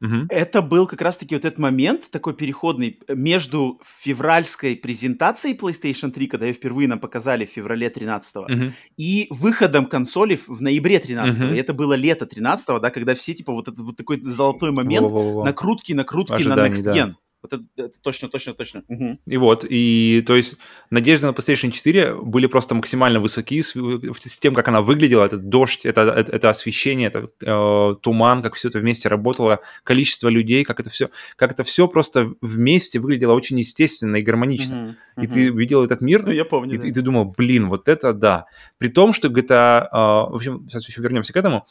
Мгм. 0.00 0.26
Это 0.30 0.62
был 0.62 0.86
как 0.86 1.02
раз-таки 1.02 1.34
вот 1.34 1.44
этот 1.44 1.58
момент 1.58 2.10
такой 2.10 2.34
переходный 2.34 2.98
между 3.08 3.80
февральской 3.84 4.76
презентацией 4.76 5.56
PlayStation 5.56 6.10
3, 6.10 6.26
когда 6.26 6.46
ее 6.46 6.52
впервые 6.54 6.88
нам 6.88 6.98
показали 6.98 7.44
в 7.44 7.50
феврале 7.50 7.90
13 7.90 8.48
Мгм. 8.48 8.72
и 8.96 9.26
выходом 9.30 9.86
консоли 9.86 10.40
в 10.46 10.62
ноябре 10.62 10.98
13 10.98 11.40
Мгм. 11.42 11.54
И 11.54 11.58
это 11.58 11.74
было 11.74 11.92
лето 11.94 12.26
13 12.26 12.80
да, 12.80 12.90
когда 12.90 13.14
все, 13.14 13.34
типа, 13.34 13.52
вот 13.52 13.68
этот 13.68 13.80
вот 13.80 13.96
такой 13.96 14.20
золотой 14.22 14.70
момент, 14.72 15.02
Во-во-во-во. 15.02 15.44
накрутки, 15.44 15.92
накрутки 15.92 16.32
на 16.32 16.36
Ожиданий, 16.54 16.74
Next 16.74 16.82
да. 16.82 16.92
Вот 17.42 17.52
это, 17.54 17.64
это 17.76 17.98
точно, 18.02 18.28
точно, 18.28 18.52
точно. 18.52 18.82
Мгм. 18.88 19.18
И 19.26 19.36
вот, 19.38 19.64
и 19.68 20.22
то 20.26 20.36
есть 20.36 20.58
надежды 20.90 21.26
на 21.26 21.30
PlayStation 21.30 21.70
4 21.70 22.16
были 22.16 22.46
просто 22.46 22.74
максимально 22.74 23.18
высоки 23.20 23.62
с, 23.62 23.74
с 23.74 24.38
тем, 24.38 24.54
как 24.54 24.68
она 24.68 24.82
выглядела, 24.82 25.24
этот 25.24 25.48
дождь, 25.48 25.86
это, 25.86 26.02
это, 26.02 26.32
это 26.32 26.50
освещение, 26.50 27.08
это 27.08 27.30
э, 27.40 27.94
туман, 28.02 28.42
как 28.42 28.54
все 28.54 28.68
это 28.68 28.78
вместе 28.78 29.08
работало, 29.08 29.60
количество 29.84 30.28
людей, 30.28 30.64
как 30.64 30.80
это 30.80 30.90
все, 30.90 31.10
как 31.36 31.52
это 31.52 31.64
все 31.64 31.88
просто 31.88 32.34
вместе 32.42 32.98
выглядело 32.98 33.32
очень 33.32 33.58
естественно 33.58 34.16
и 34.16 34.22
гармонично. 34.22 34.96
Мгм. 35.16 35.24
И 35.24 35.26
ты 35.26 35.48
видел 35.48 35.82
этот 35.82 36.02
мир, 36.02 36.24
Ну, 36.26 36.32
я 36.32 36.44
помню, 36.44 36.74
и, 36.74 36.78
да. 36.78 36.88
и 36.88 36.92
ты 36.92 37.00
думал, 37.02 37.34
блин, 37.36 37.68
вот 37.68 37.88
это 37.88 38.12
да. 38.12 38.46
При 38.78 38.88
том, 38.88 39.12
что 39.14 39.28
GTA, 39.28 39.84
э, 39.84 40.30
в 40.30 40.34
общем, 40.34 40.66
сейчас 40.68 40.86
еще 40.86 41.00
вернемся 41.00 41.32
к 41.32 41.36
этому, 41.36 41.66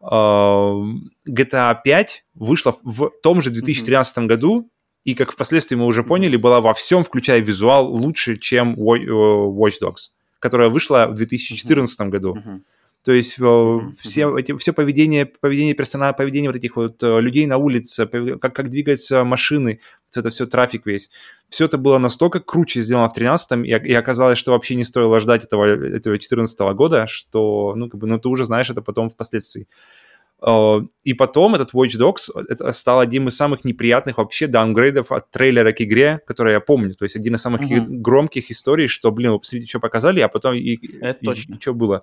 э, 0.00 0.06
GTA 1.28 1.76
5 1.84 2.24
вышла 2.34 2.76
в 2.82 3.10
том 3.22 3.40
же 3.40 3.50
2013 3.50 4.26
году, 4.26 4.68
и, 5.04 5.14
как 5.14 5.32
впоследствии 5.32 5.76
мы 5.76 5.86
уже 5.86 6.04
поняли, 6.04 6.36
была 6.36 6.60
во 6.60 6.74
всем, 6.74 7.02
включая 7.02 7.40
визуал, 7.40 7.92
лучше, 7.92 8.36
чем 8.38 8.74
э, 8.74 8.76
Watch 8.76 9.80
Dogs, 9.82 10.10
которая 10.38 10.68
вышла 10.68 11.06
в 11.08 11.14
2014 11.14 12.00
году. 12.02 12.34
Мгм. 12.34 12.64
То 13.04 13.12
есть 13.12 13.36
Мгм, 13.38 13.96
все, 13.98 14.38
эти, 14.38 14.56
все 14.56 14.72
поведение, 14.72 15.26
поведение 15.26 15.74
персонала, 15.74 16.12
поведение 16.12 16.50
вот 16.50 16.56
этих 16.56 16.76
вот 16.76 17.02
э, 17.02 17.20
людей 17.20 17.46
на 17.46 17.56
улице, 17.56 18.06
как, 18.06 18.54
как 18.54 18.70
двигаются 18.70 19.24
машины, 19.24 19.80
это 20.14 20.30
все, 20.30 20.46
трафик 20.46 20.86
весь. 20.86 21.10
Все 21.48 21.64
это 21.64 21.78
было 21.78 21.98
настолько 21.98 22.38
круче 22.38 22.80
сделано 22.80 23.08
в 23.08 23.16
13-м, 23.16 23.64
и, 23.64 23.70
и 23.70 23.92
оказалось, 23.92 24.38
что 24.38 24.52
вообще 24.52 24.76
не 24.76 24.84
стоило 24.84 25.18
ждать 25.18 25.44
этого, 25.44 25.64
этого 25.64 26.16
14 26.16 26.60
года, 26.74 27.08
что, 27.08 27.74
ну, 27.74 27.90
как 27.90 27.98
бы, 27.98 28.06
ну, 28.06 28.20
ты 28.20 28.28
уже 28.28 28.44
знаешь 28.44 28.70
это 28.70 28.82
потом 28.82 29.10
впоследствии. 29.10 29.66
И 31.04 31.14
потом 31.14 31.54
этот 31.54 31.72
Watch 31.72 31.96
Dogs 31.98 32.30
это 32.48 32.72
стал 32.72 32.98
одним 32.98 33.28
из 33.28 33.36
самых 33.36 33.64
неприятных 33.64 34.18
вообще 34.18 34.48
даунгрейдов 34.48 35.12
от 35.12 35.30
трейлера 35.30 35.72
к 35.72 35.80
игре, 35.80 36.20
который 36.26 36.52
я 36.54 36.60
помню. 36.60 36.94
То 36.94 37.04
есть 37.04 37.14
один 37.14 37.36
из 37.36 37.40
самых 37.42 37.60
Мгм. 37.62 38.02
громких 38.02 38.50
историй, 38.50 38.88
что, 38.88 39.12
блин, 39.12 39.32
вы 39.32 39.38
посмотрите, 39.38 39.68
что 39.70 39.78
показали, 39.80 40.20
а 40.20 40.28
потом 40.28 40.54
и, 40.54 40.78
Это 41.00 41.18
и- 41.20 41.26
точно. 41.26 41.54
и 41.54 41.60
что 41.60 41.74
было. 41.74 42.02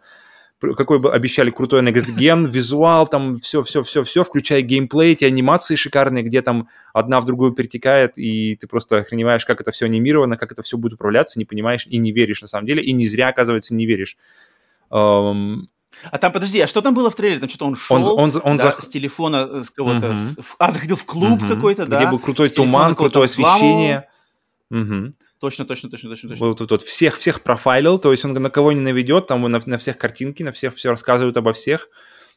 Какой 0.62 1.00
бы 1.00 1.14
обещали 1.14 1.52
крутой 1.52 1.82
Next 1.84 2.08
Gen, 2.18 2.48
визуал, 2.52 3.08
там 3.08 3.40
все-все-все-все, 3.40 4.24
включая 4.24 4.62
геймплей, 4.62 5.14
эти 5.14 5.24
анимации 5.26 5.76
шикарные, 5.76 6.22
где 6.24 6.42
там 6.42 6.68
одна 6.94 7.20
в 7.22 7.26
другую 7.26 7.52
перетекает, 7.54 8.18
и 8.18 8.56
ты 8.58 8.68
просто 8.68 8.98
охреневаешь, 8.98 9.46
как 9.46 9.62
это 9.62 9.72
все 9.72 9.86
анимировано, 9.86 10.36
как 10.38 10.52
это 10.52 10.62
все 10.62 10.78
будет 10.78 10.94
управляться, 10.94 11.40
не 11.40 11.46
понимаешь 11.46 11.88
и 11.88 11.98
не 11.98 12.12
веришь 12.12 12.42
на 12.42 12.48
самом 12.50 12.68
деле, 12.68 12.82
и 12.84 12.92
не 12.94 13.08
зря, 13.08 13.30
оказывается, 13.30 13.74
не 13.74 13.86
веришь. 13.86 14.18
Эм, 14.92 15.70
А 16.12 16.18
там, 16.18 16.32
подожди, 16.32 16.60
а 16.62 16.68
что 16.68 16.82
там 16.82 16.94
было 16.94 17.10
в 17.10 17.16
трейлере? 17.16 17.40
Там 17.40 17.50
что-то 17.50 17.66
он 17.66 17.76
шел 17.76 17.96
Он 17.98 18.04
он 18.34 18.42
он 18.44 18.58
да, 18.58 18.76
за- 18.78 18.82
с 18.86 18.88
телефона 18.90 19.48
э, 19.52 19.64
с 19.64 19.70
кого-то... 19.70 20.08
Мгм. 20.08 20.16
с- 20.16 20.38
А, 20.58 20.72
заходил 20.72 20.96
в 20.96 21.06
клуб 21.06 21.42
мгм, 21.42 21.48
какой-то, 21.50 21.86
да? 21.86 21.98
Где 21.98 22.08
был 22.08 22.20
крутой 22.20 22.50
туман, 22.50 22.96
крутое 22.96 23.26
освещение. 23.26 24.08
Мгм. 24.70 25.16
Точно, 25.40 25.66
точно, 25.66 25.90
точно, 25.90 26.10
точно, 26.10 26.30
точно. 26.30 26.46
Вот 26.48 26.58
тут 26.58 26.72
вот 26.72 26.82
всех, 26.82 27.18
всех 27.18 27.42
профайлил, 27.42 27.98
то 27.98 28.12
есть 28.12 28.26
он 28.26 28.34
на 28.34 28.50
кого 28.50 28.72
не 28.74 28.82
наведет, 28.82 29.28
там 29.28 29.42
на, 29.44 29.60
на 29.66 29.78
всех 29.78 29.98
картинки, 29.98 30.44
на 30.44 30.52
всех 30.52 30.76
все 30.76 30.90
рассказывают 30.90 31.38
обо 31.38 31.54
всех. 31.54 31.88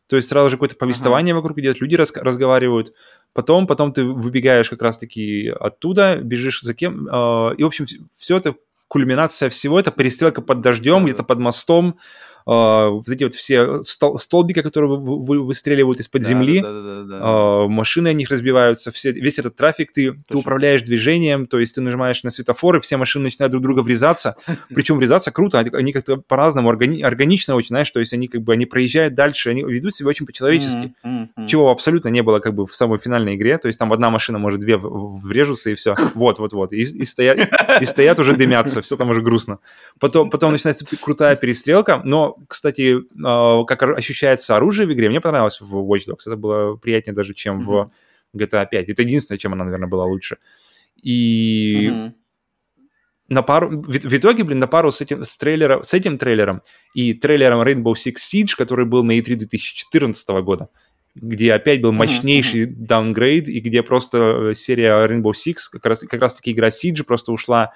То 0.09 0.17
есть 0.17 0.29
сразу 0.29 0.51
же 0.51 0.57
какое-то 0.57 0.75
повествование 0.77 1.35
вокруг 1.35 1.59
идет, 1.59 1.81
люди 1.81 1.95
раска- 1.95 2.21
разговаривают. 2.23 2.93
Потом, 3.33 3.67
потом 3.67 3.93
ты 3.93 4.05
выбегаешь 4.05 4.69
как 4.71 4.83
раз-таки 4.83 5.49
оттуда, 5.49 6.17
бежишь 6.17 6.61
за 6.63 6.75
кем. 6.75 7.07
э, 7.09 7.55
и, 7.57 7.63
в 7.63 7.67
общем, 7.67 7.87
все 8.17 8.37
это, 8.37 8.55
кульминация 8.89 9.49
всего, 9.49 9.81
это 9.81 9.91
перестрелка 9.91 10.43
под 10.43 10.61
дождем, 10.61 10.99
Да-да. 10.99 11.05
где-то 11.07 11.23
под 11.25 11.39
мостом. 11.39 11.99
Э, 12.47 12.89
вот 12.89 13.09
эти 13.09 13.25
вот 13.25 13.35
все 13.35 13.83
стол- 13.83 14.19
столбики, 14.19 14.63
которые 14.63 14.91
вы- 14.99 15.23
вы- 15.25 15.43
выстреливают 15.43 16.01
из-под 16.01 16.23
Да, 16.23 16.29
земли. 16.29 16.61
Да, 16.61 16.73
да, 16.73 16.83
да, 16.83 17.03
да, 17.03 17.05
да. 17.05 17.19
А, 17.23 17.69
машины 17.69 18.09
о 18.09 18.13
них 18.13 18.31
разбиваются, 18.31 18.93
все, 18.93 19.13
весь 19.13 19.39
этот 19.39 19.57
трафик, 19.57 19.93
ты, 19.93 20.13
ты 20.29 20.37
управляешь 20.37 20.83
движением, 20.83 21.47
то 21.47 21.59
есть 21.59 21.75
ты 21.75 21.81
нажимаешь 21.81 22.23
на 22.23 22.31
светофоры, 22.31 22.81
все 22.81 22.97
машины 22.97 23.25
начинают 23.25 23.51
друг 23.53 23.63
друга 23.63 23.81
врезаться, 23.81 24.37
причем 24.69 24.99
врезаться 24.99 25.31
круто, 25.31 25.59
они, 25.59 25.93
как-то 25.93 26.17
по-разному, 26.17 26.71
органи- 26.71 27.03
органично 27.03 27.55
очень, 27.55 27.69
знаешь, 27.69 27.91
то 27.91 28.01
есть 28.01 28.13
они 28.13 28.29
как 28.29 28.43
бы, 28.43 28.53
они 28.53 28.67
проезжают 28.67 29.15
дальше, 29.15 29.51
они 29.51 29.63
ведут 29.63 29.95
себя 29.95 30.09
очень 30.11 30.27
по-человечески, 30.27 30.95
Мгм, 31.03 31.31
мгм. 31.37 31.47
чего 31.47 31.71
абсолютно 31.71 32.09
не 32.09 32.23
было 32.23 32.39
как 32.41 32.55
бы 32.55 32.67
в 32.67 32.75
самой 32.75 32.99
финальной 32.99 33.37
игре, 33.37 33.59
то 33.59 33.67
есть 33.69 33.79
там 33.79 33.93
одна 33.93 34.11
машина, 34.11 34.39
может, 34.39 34.61
две 34.61 34.77
врежутся 34.77 35.71
и 35.71 35.75
все, 35.75 35.95
вот-вот-вот, 36.15 36.73
и, 36.73 36.81
и 36.81 37.05
стоят, 37.05 37.39
и 37.81 37.85
стоят 37.85 38.19
уже 38.21 38.35
дымятся, 38.37 38.83
все 38.83 38.97
там 38.97 39.11
уже 39.11 39.21
грустно. 39.23 39.59
Потом, 39.99 40.31
потом 40.31 40.53
начинается 40.53 40.85
крутая 41.01 41.37
перестрелка, 41.37 42.01
но, 42.05 42.32
кстати, 42.49 42.97
э, 42.97 43.65
как 43.67 43.83
ощущается 43.83 44.57
оружие 44.57 44.87
в 44.87 44.93
игре, 44.93 45.09
мне 45.09 45.21
понравилось 45.21 45.61
в 45.61 45.77
Watch 45.77 46.09
Dogs, 46.09 46.23
это 46.27 46.37
было 46.37 46.77
приятнее 46.77 47.15
даже, 47.15 47.35
чем 47.35 47.61
в 47.61 47.91
GTA 48.37 48.67
5. 48.71 48.89
Это 48.89 49.03
единственное, 49.03 49.39
чем 49.39 49.53
она, 49.53 49.65
наверное, 49.65 49.89
была 49.89 50.05
лучше. 50.05 50.39
И 51.03 51.91
Мгм. 51.91 52.15
на 53.29 53.43
пару, 53.43 53.71
в, 53.71 53.91
в 53.91 54.17
итоге, 54.17 54.45
блин, 54.45 54.59
на 54.59 54.67
пару 54.67 54.91
с 54.91 55.01
этим, 55.01 55.25
с, 55.25 55.37
трейлером, 55.37 55.83
с 55.83 55.95
этим 55.95 56.19
трейлером 56.19 56.63
и 56.95 57.15
трейлером 57.15 57.63
Rainbow 57.63 57.95
Six 57.95 58.15
Siege, 58.17 58.55
который 58.57 58.85
был 58.87 59.03
на 59.05 59.19
E3 59.19 59.35
2014 59.37 60.29
года, 60.43 60.69
где 61.15 61.53
опять 61.53 61.81
был 61.81 61.93
мощнейший 61.93 62.67
даунгрейд, 62.67 63.49
и 63.49 63.61
где 63.61 63.83
просто 63.83 64.51
э, 64.51 64.55
серия 64.55 65.07
Rainbow 65.07 65.33
Six, 65.33 65.57
как 65.71 65.87
раз, 65.87 66.01
как 66.01 66.21
раз 66.21 66.35
таки 66.35 66.53
игра 66.53 66.69
Siege 66.69 67.05
просто 67.05 67.33
ушла 67.33 67.73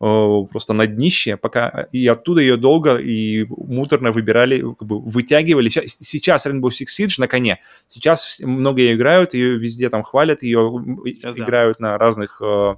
просто 0.00 0.72
на 0.72 0.86
днище, 0.86 1.36
пока 1.36 1.88
и 1.92 2.06
оттуда 2.06 2.40
ее 2.40 2.56
долго 2.56 2.96
и 2.96 3.44
муторно 3.48 4.12
выбирали, 4.12 4.60
как 4.60 4.88
бы 4.88 4.98
вытягивали. 4.98 5.68
Сейчас, 5.68 5.92
сейчас 6.00 6.46
Rainbow 6.46 6.70
Six 6.70 6.86
Siege 6.98 7.14
на 7.18 7.28
коне. 7.28 7.60
Сейчас 7.86 8.40
ее 8.40 8.94
играют, 8.94 9.34
ее 9.34 9.58
везде 9.58 9.90
там 9.90 10.02
хвалят, 10.02 10.42
ее 10.42 10.72
Сейчас 11.04 11.36
да. 11.36 11.44
играют 11.44 11.80
на 11.80 11.98
разных 11.98 12.40
э, 12.42 12.76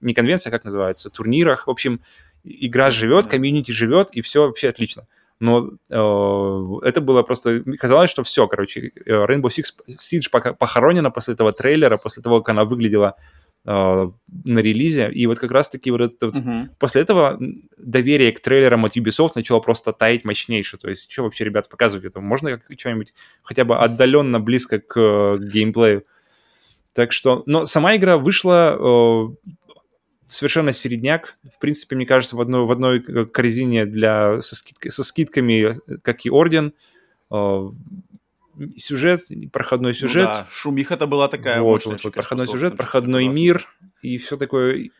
не 0.00 0.14
конвенциях, 0.14 0.54
как 0.54 0.64
называется, 0.64 1.10
турнирах. 1.10 1.66
В 1.66 1.70
общем, 1.70 2.00
игра 2.42 2.90
живет, 2.90 3.24
Да. 3.24 3.30
комьюнити 3.32 3.70
живет, 3.70 4.08
и 4.12 4.22
все 4.22 4.46
вообще 4.46 4.70
отлично. 4.70 5.06
Но 5.40 5.72
э, 5.90 6.86
это 6.88 7.02
было 7.02 7.22
просто... 7.22 7.62
Казалось, 7.78 8.08
что 8.08 8.22
все, 8.22 8.46
короче, 8.46 8.92
э, 9.04 9.10
Rainbow 9.10 9.50
Six 9.50 9.74
Siege 9.90 10.54
похоронена 10.54 11.10
после 11.10 11.34
этого 11.34 11.52
трейлера, 11.52 11.98
после 11.98 12.22
того, 12.22 12.40
как 12.40 12.48
она 12.48 12.64
выглядела 12.64 13.16
э, 13.64 14.10
на 14.44 14.58
релизе. 14.58 15.10
И 15.12 15.26
вот 15.26 15.38
как 15.38 15.50
раз-таки 15.50 15.90
вот 15.90 16.00
это 16.00 16.26
вот 16.26 16.36
Мгм. 16.36 16.70
После 16.78 17.02
этого 17.02 17.38
доверие 17.76 18.32
к 18.32 18.40
трейлерам 18.40 18.84
от 18.84 18.96
Ubisoft 18.96 19.32
начало 19.34 19.60
просто 19.60 19.92
таять 19.92 20.24
мощнейше. 20.24 20.78
То 20.78 20.90
есть, 20.90 21.10
что 21.10 21.22
вообще, 21.24 21.44
ребята, 21.44 21.68
показывать 21.68 22.04
это? 22.06 22.20
Можно 22.20 22.58
как- 22.58 22.78
что-нибудь 22.78 23.14
хотя 23.42 23.64
бы 23.64 23.76
отдаленно 23.78 24.40
близко 24.40 24.78
к 24.80 24.98
э, 24.98 25.38
геймплею? 25.38 26.04
Так 26.92 27.12
что, 27.12 27.42
но 27.46 27.64
сама 27.64 27.96
игра 27.96 28.18
вышла 28.18 28.76
э, 28.78 29.52
совершенно 30.28 30.72
середняк. 30.72 31.36
В 31.54 31.58
принципе, 31.58 31.96
мне 31.96 32.06
кажется, 32.06 32.36
в 32.36 32.40
одной, 32.40 32.64
в 32.66 32.70
одной 32.70 32.98
э, 33.06 33.24
корзине 33.26 33.86
для, 33.86 34.42
со, 34.42 34.56
скидкой- 34.56 34.90
со 34.90 35.04
скидками, 35.04 35.74
э, 35.86 35.96
как 36.02 36.26
и 36.26 36.30
Орден. 36.30 36.74
Э, 37.30 37.70
сюжет, 38.76 39.20
проходной 39.52 39.92
Ну 39.92 39.98
сюжет. 39.98 40.30
да, 40.30 40.48
шумиха-то 40.50 41.06
была 41.06 41.28
такая 41.28 41.60
вот, 41.60 41.84
вот, 41.86 42.02
вот, 42.02 42.14
проходной 42.14 42.48
сюжет, 42.48 42.76
проходной 42.76 43.26
мир 43.26 43.66
и 44.02 44.18
все 44.18 44.36
такое. 44.36 44.90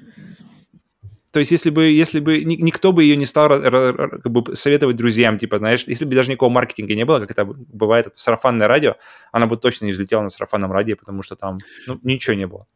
То 1.33 1.41
есть, 1.41 1.51
если 1.51 1.71
бы, 1.71 1.85
если 1.85 2.21
бы 2.21 2.45
никто 2.45 2.93
бы 2.93 3.05
ее 3.05 3.17
не 3.17 3.25
стал 3.25 3.49
как 3.49 4.31
бы, 4.31 4.55
советовать 4.55 4.97
друзьям, 4.97 5.39
типа, 5.39 5.59
знаешь, 5.59 5.85
если 5.87 6.05
бы 6.05 6.15
даже 6.15 6.31
никакого 6.31 6.51
маркетинга 6.51 6.95
не 6.95 7.07
было, 7.07 7.21
как 7.21 7.31
это 7.31 7.47
бывает, 7.47 8.07
это 8.09 8.19
сарафанное 8.19 8.69
радио, 8.69 8.97
она 9.33 9.47
бы 9.47 9.57
точно 9.57 9.87
не 9.87 9.93
взлетела 9.93 10.21
на 10.21 10.29
сарафанном 10.29 10.71
радио, 10.73 10.95
потому 10.97 11.23
что 11.23 11.35
там 11.35 11.57
ну, 11.87 11.99
ничего 12.03 12.35
не 12.35 12.47
было. 12.47 12.67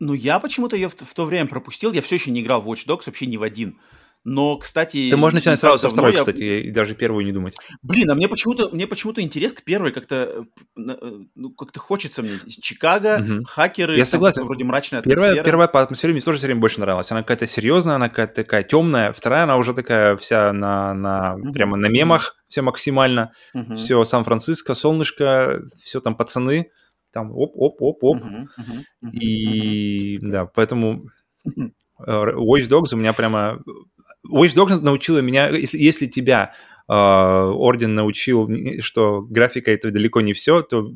Ну, 0.00 0.14
я 0.14 0.38
почему-то 0.38 0.74
ее 0.74 0.88
в, 0.88 0.94
в 0.94 1.14
то 1.14 1.26
время 1.26 1.46
пропустил. 1.46 1.92
Я 1.92 2.00
все 2.00 2.16
еще 2.16 2.30
не 2.30 2.40
играл 2.40 2.62
в 2.62 2.70
Watch 2.70 2.86
Dogs, 2.86 3.02
вообще 3.06 3.26
ни 3.26 3.36
в 3.36 3.42
один. 3.42 3.78
Но, 4.24 4.56
кстати... 4.56 5.10
Ты 5.10 5.16
можешь 5.18 5.34
начинать 5.34 5.60
сразу 5.60 5.78
со 5.78 5.90
второй, 5.90 6.12
я... 6.12 6.18
кстати, 6.18 6.40
и 6.40 6.70
даже 6.70 6.94
первую 6.94 7.26
не 7.26 7.32
думать. 7.32 7.56
Блин, 7.82 8.10
а 8.10 8.14
мне 8.14 8.26
почему-то, 8.26 8.70
мне 8.70 8.86
почему-то 8.86 9.20
интерес 9.20 9.52
к 9.52 9.62
первой 9.62 9.92
как-то, 9.92 10.46
э, 10.76 10.82
ну, 11.34 11.50
как-то 11.50 11.78
хочется 11.78 12.22
мне. 12.22 12.38
Чикаго, 12.48 13.20
угу. 13.20 13.44
хакеры, 13.44 13.98
я 13.98 14.06
согласен. 14.06 14.40
Там, 14.40 14.46
вроде 14.46 14.64
мрачная 14.64 15.00
атмосфера. 15.00 15.26
Первая, 15.26 15.44
первая 15.44 15.68
по 15.68 15.82
атмосфере 15.82 16.14
мне 16.14 16.22
тоже 16.22 16.38
все 16.38 16.46
время 16.46 16.62
больше 16.62 16.80
нравилась. 16.80 17.12
Она 17.12 17.20
какая-то 17.20 17.46
серьезная, 17.46 17.96
она 17.96 18.08
какая-то 18.08 18.34
такая 18.34 18.62
темная. 18.62 19.12
Вторая, 19.12 19.42
она 19.42 19.58
уже 19.58 19.74
такая 19.74 20.16
вся 20.16 20.54
на, 20.54 20.94
на 20.94 21.34
угу. 21.34 21.52
прямо 21.52 21.76
на 21.76 21.88
мемах, 21.88 22.36
все 22.48 22.62
максимально. 22.62 23.32
Угу. 23.52 23.74
Все 23.74 24.02
Сан-Франциско, 24.04 24.72
солнышко, 24.72 25.60
все 25.82 26.00
там 26.00 26.16
пацаны. 26.16 26.70
Там 27.12 27.30
оп-оп-оп-оп. 27.30 28.22
Угу. 28.22 28.48
Угу. 29.02 29.10
И 29.12 30.16
да, 30.22 30.46
поэтому... 30.46 31.02
Watch 31.96 32.68
Dogs 32.68 32.92
у 32.92 32.96
меня 32.96 33.12
прямо 33.12 33.60
Watch 34.30 34.54
Dogs 34.54 34.80
научила 34.80 35.18
меня, 35.18 35.48
если, 35.48 35.78
если 35.78 36.06
тебя 36.06 36.54
э, 36.88 36.92
Орден 36.92 37.94
научил, 37.94 38.48
что 38.80 39.22
графика 39.22 39.70
это 39.70 39.90
далеко 39.90 40.20
не 40.20 40.32
все, 40.32 40.62
то 40.62 40.90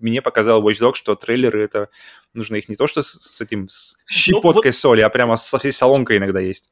мне 0.00 0.22
показал 0.22 0.62
Watch 0.62 0.80
Dogs, 0.80 0.96
что 0.96 1.14
трейлеры 1.14 1.62
это 1.62 1.88
нужно 2.32 2.56
их 2.56 2.68
не 2.68 2.76
то 2.76 2.86
что 2.86 3.02
с, 3.02 3.12
с 3.12 3.40
этим 3.40 3.68
с 3.68 3.96
щепоткой 4.10 4.70
ну, 4.70 4.72
вот... 4.72 4.74
соли, 4.74 5.00
а 5.02 5.08
прямо 5.08 5.36
со 5.36 5.58
всей 5.58 5.72
соломкой 5.72 6.18
иногда 6.18 6.40
есть. 6.40 6.70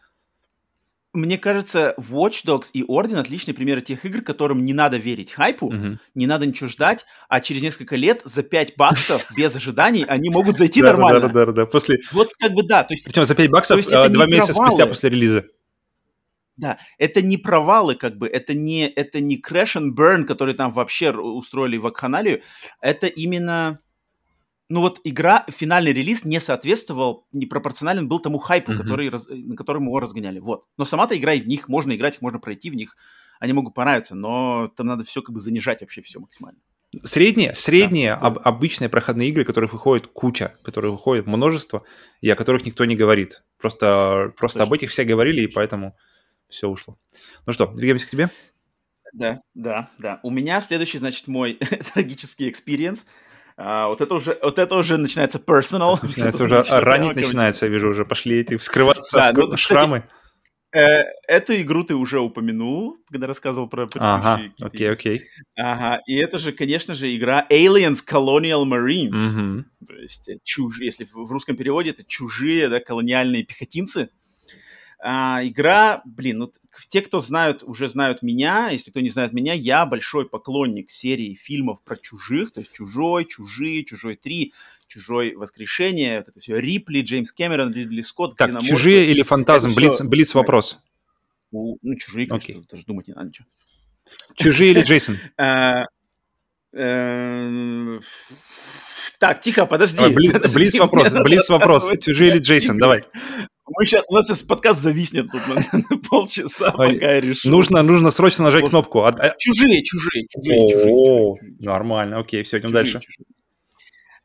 Мне 1.14 1.36
кажется, 1.36 1.94
Watch 1.98 2.46
Dogs 2.46 2.68
и 2.72 2.84
Орден 2.88 3.18
отличные 3.18 3.55
примеры 3.55 3.82
тех 3.82 4.03
игр, 4.07 4.22
которым 4.22 4.64
не 4.64 4.72
надо 4.72 4.96
верить 4.96 5.30
хайпу, 5.30 5.70
uh-huh. 5.70 5.98
не 6.14 6.26
надо 6.26 6.46
ничего 6.46 6.68
ждать, 6.68 7.05
а 7.28 7.40
через 7.40 7.61
несколько 7.61 7.96
лет 7.96 8.22
за 8.24 8.42
5 8.42 8.76
баксов 8.78 9.26
без 9.36 9.55
ожиданий 9.55 10.05
они 10.05 10.30
могут 10.30 10.57
зайти 10.57 10.80
нормально. 10.80 11.20
Да, 11.20 11.28
да, 11.28 11.46
да, 11.46 11.53
да. 11.53 11.66
После... 11.66 12.00
Вот 12.12 12.30
как 12.38 12.53
бы 12.53 12.62
да. 12.62 12.84
То 12.84 12.94
есть, 12.94 13.05
Причем 13.05 13.26
за 13.26 13.34
5 13.34 13.50
баксов 13.50 13.86
а, 13.92 14.09
два 14.09 14.26
месяца 14.26 14.55
спустя 14.55 14.86
после 14.86 15.11
релиза. 15.11 15.44
Да, 16.62 16.78
это 16.96 17.22
не 17.22 17.38
провалы, 17.38 17.96
как 17.96 18.16
бы, 18.16 18.28
это 18.28 18.54
не, 18.54 18.86
это 18.86 19.20
не 19.20 19.36
crash 19.36 19.74
and 19.74 19.96
burn, 19.96 20.22
который 20.22 20.54
там 20.54 20.70
вообще 20.70 21.10
устроили 21.10 21.76
в 21.76 21.82
вакханалию, 21.82 22.42
это 22.80 23.08
именно, 23.08 23.80
ну 24.68 24.80
вот 24.80 25.00
игра, 25.02 25.44
финальный 25.50 25.92
релиз 25.92 26.24
не 26.24 26.38
соответствовал, 26.38 27.26
не 27.32 27.46
пропорционален 27.46 28.06
был 28.06 28.20
тому 28.20 28.38
хайпу, 28.38 28.70
mm-hmm. 28.70 28.78
который, 28.78 29.10
на 29.10 29.56
котором 29.56 29.86
его 29.86 29.98
разгоняли, 29.98 30.38
вот. 30.38 30.66
Но 30.78 30.84
сама-то 30.84 31.18
игра, 31.18 31.34
в 31.34 31.48
них 31.48 31.68
можно 31.68 31.96
играть, 31.96 32.14
их 32.14 32.22
можно 32.22 32.38
пройти 32.38 32.70
в 32.70 32.74
них, 32.74 32.96
они 33.40 33.52
могут 33.52 33.74
понравиться, 33.74 34.14
но 34.14 34.70
там 34.76 34.86
надо 34.86 35.02
все 35.02 35.20
как 35.20 35.34
бы 35.34 35.40
занижать 35.40 35.80
вообще 35.80 36.00
все 36.00 36.20
максимально. 36.20 36.60
Средние, 37.02 37.54
средние 37.54 38.10
да. 38.14 38.20
об, 38.20 38.38
обычные 38.44 38.88
проходные 38.88 39.30
игры, 39.30 39.44
которых 39.44 39.72
выходит 39.72 40.06
куча, 40.06 40.54
которые 40.62 40.92
выходит 40.92 41.26
множество, 41.26 41.82
и 42.20 42.30
о 42.30 42.36
которых 42.36 42.64
никто 42.64 42.84
не 42.84 42.94
говорит. 42.94 43.42
Просто, 43.58 44.32
просто 44.36 44.62
об 44.62 44.72
этих 44.72 44.90
все 44.90 45.02
говорили, 45.02 45.40
и 45.40 45.48
поэтому 45.48 45.96
все 46.53 46.68
ушло. 46.68 46.96
Ну 47.46 47.53
что, 47.53 47.66
двигаемся 47.66 48.07
к 48.07 48.11
тебе? 48.11 48.30
Да, 49.12 49.42
да, 49.55 49.90
да. 49.98 50.20
У 50.22 50.30
меня 50.30 50.61
следующий, 50.61 50.98
значит, 50.98 51.26
мой 51.26 51.55
трагический 51.94 52.48
experience. 52.48 53.06
А, 53.57 53.88
вот 53.88 54.00
это 54.00 54.14
уже, 54.14 54.38
вот 54.42 54.59
это 54.59 54.74
уже 54.76 54.96
начинается 54.96 55.38
personal. 55.38 55.98
Начинается 56.03 56.44
уже 56.44 56.62
ранить 56.62 57.16
начинается, 57.16 57.66
я 57.66 57.72
вижу, 57.72 57.90
уже 57.90 58.05
пошли 58.05 58.38
эти 58.40 58.57
вскрываться 58.59 59.16
да, 59.16 59.32
ну, 59.34 59.57
шрамы. 59.57 60.05
Э, 60.74 61.05
эту 61.28 61.61
игру 61.61 61.84
ты 61.84 61.94
уже 61.94 62.20
упомянул, 62.20 62.96
когда 63.11 63.26
рассказывал 63.26 63.68
про 63.68 63.88
Ага, 63.98 64.42
окей, 64.59 64.90
окей. 64.90 65.22
Ага, 65.55 66.00
и 66.07 66.14
это 66.16 66.38
же, 66.38 66.53
конечно 66.53 66.94
же, 66.94 67.14
игра 67.14 67.46
Aliens 67.50 67.98
Colonial 68.09 68.64
Marines. 68.64 69.11
Угу. 69.11 69.64
То 69.86 69.94
есть 69.96 70.28
э, 70.30 70.38
чужие, 70.42 70.86
если 70.86 71.05
в 71.05 71.30
русском 71.30 71.57
переводе 71.57 71.90
это 71.90 72.05
чужие, 72.05 72.70
да, 72.70 72.80
колониальные 72.80 73.44
пехотинцы. 73.44 74.09
А, 75.05 75.40
игра, 75.42 76.00
блин, 76.05 76.38
ну, 76.38 76.53
те, 76.88 77.00
кто 77.00 77.20
знают, 77.20 77.64
уже 77.64 77.88
знают 77.88 78.22
меня, 78.22 78.68
если 78.68 78.92
кто 78.92 79.00
не 79.00 79.09
знает 79.09 79.32
меня, 79.32 79.53
я 79.53 79.84
большой 79.84 80.28
поклонник 80.28 80.92
серии 80.92 81.34
фильмов 81.34 81.82
про 81.82 81.96
чужих, 81.96 82.53
то 82.53 82.61
есть 82.61 82.72
«Чужой», 82.72 83.24
«Чужие», 83.24 83.84
«Чужой 83.84 84.16
3», 84.24 84.53
«Чужой 84.86 85.34
воскрешение», 85.34 86.18
вот 86.18 86.28
это 86.28 86.38
все, 86.38 86.57
Рипли, 86.57 87.03
Джеймс 87.03 87.32
Кэмерон, 87.32 87.72
Ридли 87.72 88.03
Скотт, 88.03 88.36
Так, 88.36 88.46
Ксеноморф, 88.46 88.68
«Чужие» 88.68 89.11
или 89.11 89.22
«Фантазм»? 89.22 89.74
Блиц, 89.74 89.96
все... 89.96 90.05
блиц 90.05 90.34
вопрос. 90.34 90.80
Ну, 91.50 91.78
«Чужие», 91.98 92.28
конечно, 92.28 92.53
okay. 92.53 92.64
даже 92.70 92.84
думать 92.84 93.09
не 93.09 93.14
надо 93.14 93.26
ничего. 93.26 93.46
«Чужие» 94.36 94.70
или 94.70 94.82
«Джейсон»? 94.82 95.18
А, 95.36 95.86
э, 96.74 98.00
так, 99.18 99.40
тихо, 99.40 99.66
подожди. 99.66 100.05
Блиц 100.09 100.78
вопрос, 100.78 101.12
блиц 101.12 101.48
вопрос. 101.48 101.90
Чужие 102.00 102.30
или 102.30 102.38
Джейсон, 102.38 102.78
давай. 102.78 103.05
Мы 103.78 103.86
сейчас, 103.86 104.04
у 104.08 104.14
нас 104.14 104.26
сейчас 104.26 104.42
подкаст 104.42 104.80
зависнет 104.80 105.26
тут 105.30 105.40
на, 105.48 105.54
на 105.90 105.98
полчаса, 105.98 106.74
Ой, 106.76 106.94
пока 106.94 107.12
я 107.12 107.20
решу. 107.20 107.48
Нужно, 107.48 107.82
нужно 107.82 108.10
срочно 108.10 108.44
нажать 108.44 108.60
Сложно. 108.60 108.82
кнопку. 108.82 109.04
А, 109.04 109.34
чужие, 109.38 109.82
чужие, 109.82 110.26
чужие, 110.28 110.68
чужие, 110.68 110.92
О, 110.92 111.36
чужие. 111.36 111.56
Нормально, 111.60 112.18
окей, 112.18 112.42
все, 112.42 112.58
идем 112.58 112.70
чужие, 112.70 112.82
дальше. 112.82 113.00
Чужие. 113.00 113.26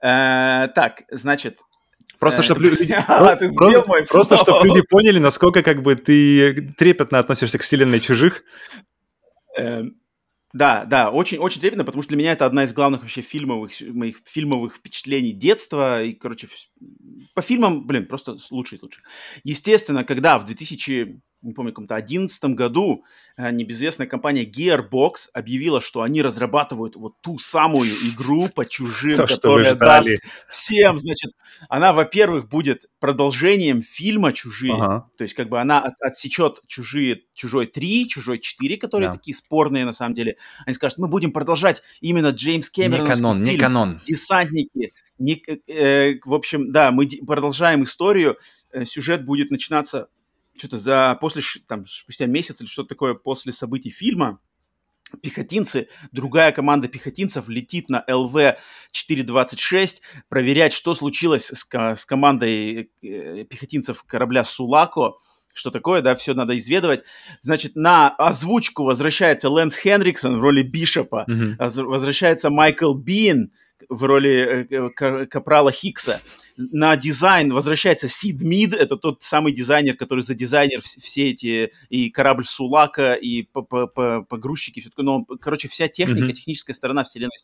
Э, 0.02 0.68
так, 0.74 1.04
значит... 1.12 1.60
Просто, 2.20 2.42
чтобы 2.42 2.62
люди... 2.62 2.96
а, 3.08 3.36
ты 3.36 3.50
сбил 3.50 3.86
мой 3.86 4.06
Просто, 4.06 4.38
чтобы 4.38 4.68
люди 4.68 4.82
поняли, 4.90 5.20
насколько 5.20 5.62
как 5.62 5.84
бы 5.84 5.96
ты 5.96 6.74
трепетно 6.78 7.20
относишься 7.20 7.58
к 7.60 7.62
вселенной 7.62 8.00
чужих. 8.00 8.44
Да, 10.58 10.86
да, 10.86 11.12
очень, 11.12 11.38
очень 11.38 11.62
трепетно, 11.62 11.86
потому 11.86 12.02
что 12.02 12.10
для 12.10 12.18
меня 12.18 12.32
это 12.32 12.48
одна 12.48 12.64
из 12.64 12.74
главных 12.74 13.02
вообще 13.02 13.22
фильмовых, 13.22 13.72
моих 13.82 14.22
фильмовых 14.26 14.78
впечатлений 14.78 15.32
детства. 15.32 16.02
И, 16.04 16.14
короче, 16.14 16.48
по 17.36 17.44
фильмам, 17.44 17.86
блин, 17.86 18.08
просто 18.08 18.38
лучше 18.50 18.78
и 18.78 18.80
лучше. 18.82 19.02
Естественно, 19.44 20.04
когда 20.04 20.40
в 20.40 20.46
2000 20.46 21.22
не 21.42 21.54
помню, 21.54 21.72
в 21.72 21.76
каком-то 21.76 21.96
2011 21.96 22.44
году 22.56 23.04
э, 23.38 23.52
небезызвестная 23.52 24.08
компания 24.08 24.44
Gearbox 24.44 25.30
объявила, 25.34 25.82
что 25.82 26.02
они 26.02 26.22
разрабатывают 26.22 26.96
вот 26.96 27.22
ту 27.22 27.38
самую 27.38 27.92
игру 28.10 28.50
по 28.50 28.66
чужим, 28.66 29.16
То, 29.16 29.28
которая 29.28 29.76
даст 29.76 30.10
всем, 30.50 30.98
значит, 30.98 31.32
она, 31.70 31.94
во-первых, 31.94 32.50
будет 32.50 32.86
продолжением 33.00 33.84
фильма 33.84 34.34
«Чужие», 34.34 34.74
ага. 34.74 35.10
то 35.18 35.24
есть 35.24 35.36
как 35.36 35.50
бы 35.50 35.60
она 35.60 35.80
от, 35.82 35.94
отсечет 36.02 36.62
«Чужие», 36.68 37.22
«Чужой 37.34 37.72
3», 37.74 38.06
«Чужой 38.06 38.40
4», 38.40 38.78
которые 38.78 39.10
да. 39.10 39.16
такие 39.16 39.36
спорные 39.36 39.86
на 39.86 39.94
самом 39.94 40.16
деле. 40.16 40.38
Они 40.66 40.74
скажут, 40.74 40.98
мы 40.98 41.08
будем 41.08 41.32
продолжать 41.32 41.84
именно 42.02 42.30
Джеймс 42.30 42.70
Кэмерон. 42.70 43.04
Не 43.06 43.10
канон, 43.10 43.38
фильм, 43.38 43.48
не 43.48 43.58
канон. 43.58 44.02
«Десантники», 44.06 44.92
не, 45.20 45.44
э, 45.68 46.20
в 46.26 46.34
общем, 46.34 46.72
да, 46.72 46.92
мы 46.92 47.08
продолжаем 47.26 47.84
историю, 47.84 48.38
э, 48.72 48.86
сюжет 48.86 49.26
будет 49.26 49.50
начинаться 49.50 50.10
что-то 50.58 50.78
за 50.78 51.18
после, 51.20 51.42
там, 51.68 51.86
спустя 51.86 52.26
месяц 52.26 52.62
или 52.62 52.68
что-то 52.68 52.90
такое 52.90 53.14
после 53.14 53.52
событий 53.52 53.90
фильма, 53.90 54.40
пехотинцы, 55.22 55.88
другая 56.12 56.52
команда 56.52 56.88
пехотинцев 56.88 57.48
летит 57.48 57.90
на 57.90 58.04
ЛВ-426 58.08 59.98
проверять, 60.30 60.74
что 60.74 60.96
случилось 60.96 61.46
с, 61.48 61.66
с 61.72 62.06
командой 62.06 62.92
э, 63.02 63.44
пехотинцев 63.46 64.04
корабля 64.04 64.44
Сулако, 64.46 65.18
что 65.54 65.72
такое, 65.72 66.02
да, 66.02 66.16
все 66.16 66.34
надо 66.34 66.58
изведывать. 66.58 67.04
Значит, 67.42 67.76
на 67.76 68.10
озвучку 68.10 68.84
возвращается 68.84 69.50
Лэнс 69.50 69.76
Хенриксон 69.76 70.38
в 70.38 70.42
роли 70.42 70.62
Бишопа, 70.62 71.26
mm-hmm. 71.28 71.84
возвращается 71.84 72.50
Майкл 72.50 72.94
Бин, 72.94 73.52
в 73.90 74.04
роли 74.04 74.68
э, 74.70 75.26
Капрала 75.28 75.72
Хикса. 75.72 76.22
На 76.58 76.96
дизайн 76.98 77.54
возвращается 77.54 78.08
Сид 78.08 78.42
Мид, 78.42 78.74
это 78.74 78.98
тот 78.98 79.22
самый 79.22 79.54
дизайнер, 79.54 79.96
который 79.96 80.24
за 80.24 80.34
дизайнер 80.34 80.82
все 80.82 81.30
эти, 81.30 81.72
и 81.90 82.10
корабль 82.10 82.46
Сулака, 82.46 83.14
и 83.14 83.44
погрузчики, 83.44 84.80
все 84.80 84.90
такое. 84.90 85.06
Но, 85.06 85.26
короче, 85.40 85.68
вся 85.68 85.88
техника, 85.88 86.30
mm-hmm. 86.30 86.34
техническая 86.34 86.76
сторона 86.76 87.04
вселенной 87.04 87.38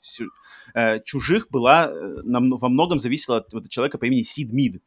э, 0.74 1.00
чужих 1.04 1.48
была, 1.50 1.88
э, 1.88 2.22
во 2.26 2.70
многом 2.70 3.00
зависела 3.00 3.38
от, 3.38 3.54
от 3.54 3.70
человека 3.70 3.98
по 3.98 4.06
имени 4.06 4.24
Сид 4.24 4.52
Мид. 4.52 4.82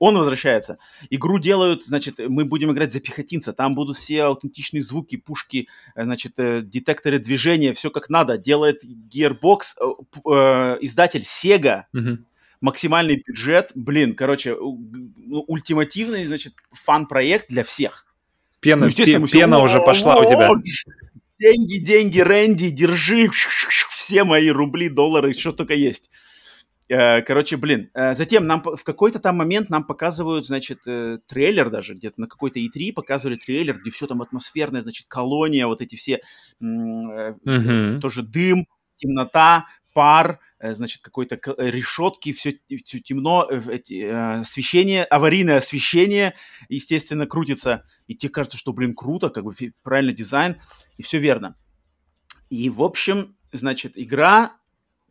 Он 0.00 0.16
возвращается. 0.16 0.78
Игру 1.10 1.38
делают, 1.38 1.84
значит, 1.84 2.18
мы 2.18 2.46
будем 2.46 2.72
играть 2.72 2.90
за 2.90 3.00
пехотинца. 3.00 3.52
Там 3.52 3.74
будут 3.74 3.98
все 3.98 4.24
аутентичные 4.24 4.82
звуки, 4.82 5.16
пушки, 5.16 5.68
э, 5.94 6.04
значит, 6.04 6.32
э, 6.38 6.62
детекторы 6.62 7.18
движения, 7.18 7.74
все 7.74 7.90
как 7.90 8.08
надо. 8.08 8.38
Делает 8.38 8.82
Gearbox, 8.82 9.60
э, 10.24 10.78
издатель 10.80 11.20
Sega. 11.20 11.84
Mm-hmm. 11.94 12.16
Максимальный 12.62 13.22
бюджет. 13.26 13.72
Блин, 13.74 14.14
короче, 14.14 14.56
ну, 14.56 15.44
ультимативный, 15.46 16.24
значит, 16.24 16.54
фан-проект 16.72 17.50
для 17.50 17.62
всех. 17.62 18.06
Пена, 18.60 18.86
ну, 18.86 19.04
пена 19.26 19.26
все, 19.26 19.62
уже 19.62 19.80
пошла 19.82 20.16
у 20.16 20.24
тебя. 20.24 20.48
Деньги, 21.38 21.76
деньги, 21.76 22.20
Рэнди, 22.20 22.70
держи 22.70 23.28
все 23.90 24.24
мои 24.24 24.48
рубли, 24.48 24.88
доллары, 24.88 25.34
что 25.34 25.52
только 25.52 25.74
есть. 25.74 26.10
Э, 26.90 27.22
короче, 27.22 27.56
блин, 27.56 27.88
э, 27.94 28.14
затем 28.14 28.48
нам 28.48 28.62
в 28.62 28.82
какой-то 28.82 29.20
там 29.20 29.36
момент 29.36 29.70
нам 29.70 29.84
показывают, 29.84 30.44
значит, 30.44 30.80
э, 30.86 31.18
трейлер 31.28 31.70
даже, 31.70 31.94
где-то 31.94 32.20
на 32.20 32.26
какой-то 32.26 32.58
E3 32.58 32.92
показывали 32.92 33.36
трейлер, 33.36 33.78
где 33.78 33.92
все 33.92 34.08
там 34.08 34.22
атмосферное, 34.22 34.82
значит, 34.82 35.06
колония, 35.06 35.68
вот 35.68 35.82
эти 35.82 35.94
все, 35.94 36.20
mm-hmm. 36.60 38.00
тоже 38.00 38.22
дым, 38.24 38.66
темнота, 38.96 39.66
пар, 39.94 40.40
значит, 40.60 41.00
какой-то 41.02 41.36
решетки, 41.58 42.32
все, 42.32 42.58
все 42.84 42.98
темно, 42.98 43.48
эти, 43.48 44.02
освещение, 44.40 45.04
аварийное 45.04 45.58
освещение, 45.58 46.34
естественно, 46.68 47.26
крутится, 47.26 47.84
и 48.08 48.16
тебе 48.16 48.30
кажется, 48.30 48.58
что, 48.58 48.72
блин, 48.72 48.94
круто, 48.96 49.30
как 49.30 49.44
бы 49.44 49.52
правильный 49.84 50.12
дизайн, 50.12 50.56
и 50.96 51.02
все 51.02 51.18
верно. 51.18 51.56
И, 52.50 52.68
в 52.68 52.82
общем, 52.82 53.36
значит, 53.52 53.92
игра 53.94 54.56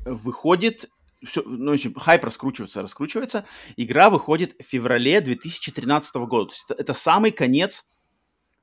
выходит 0.06 0.90
все, 1.24 1.44
ну, 1.46 1.74
общем, 1.74 1.94
хайп 1.94 2.24
раскручивается, 2.24 2.82
раскручивается. 2.82 3.46
Игра 3.78 4.10
выходит 4.10 4.56
в 4.60 4.64
феврале 4.64 5.22
2013 5.22 6.16
года. 6.16 6.48
То 6.48 6.54
есть 6.54 6.66
это, 6.70 6.82
это 6.82 6.94
самый 6.94 7.32
конец 7.32 7.88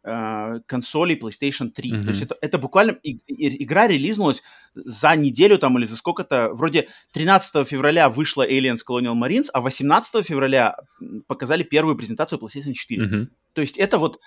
э, 0.05 0.61
консолей 0.67 1.19
PlayStation 1.19 1.71
3. 1.71 1.91
Mm-hmm. 1.93 2.03
То 2.03 2.09
есть 2.09 2.23
это, 2.23 2.37
это 2.41 2.59
буквально 2.59 2.93
и, 3.03 3.19
и, 3.27 3.63
игра 3.63 3.87
релизнулась 3.87 4.43
за 4.75 5.15
неделю 5.17 5.59
там 5.59 5.79
или 5.79 5.85
за 5.85 5.97
сколько-то. 5.97 6.51
Вроде 6.55 6.89
13 7.13 7.69
февраля 7.69 8.09
вышла 8.09 8.49
Aliens 8.49 8.79
Colonial 8.89 9.15
Marines, 9.15 9.49
а 9.53 9.61
18 9.61 10.27
февраля 10.27 10.77
показали 11.27 11.63
первую 11.63 11.97
презентацию 11.97 12.39
PlayStation 12.39 12.73
4. 12.73 13.05
Mm-hmm. 13.05 13.29
То 13.53 13.61
есть 13.61 13.77
это 13.77 13.99
вот 13.99 14.21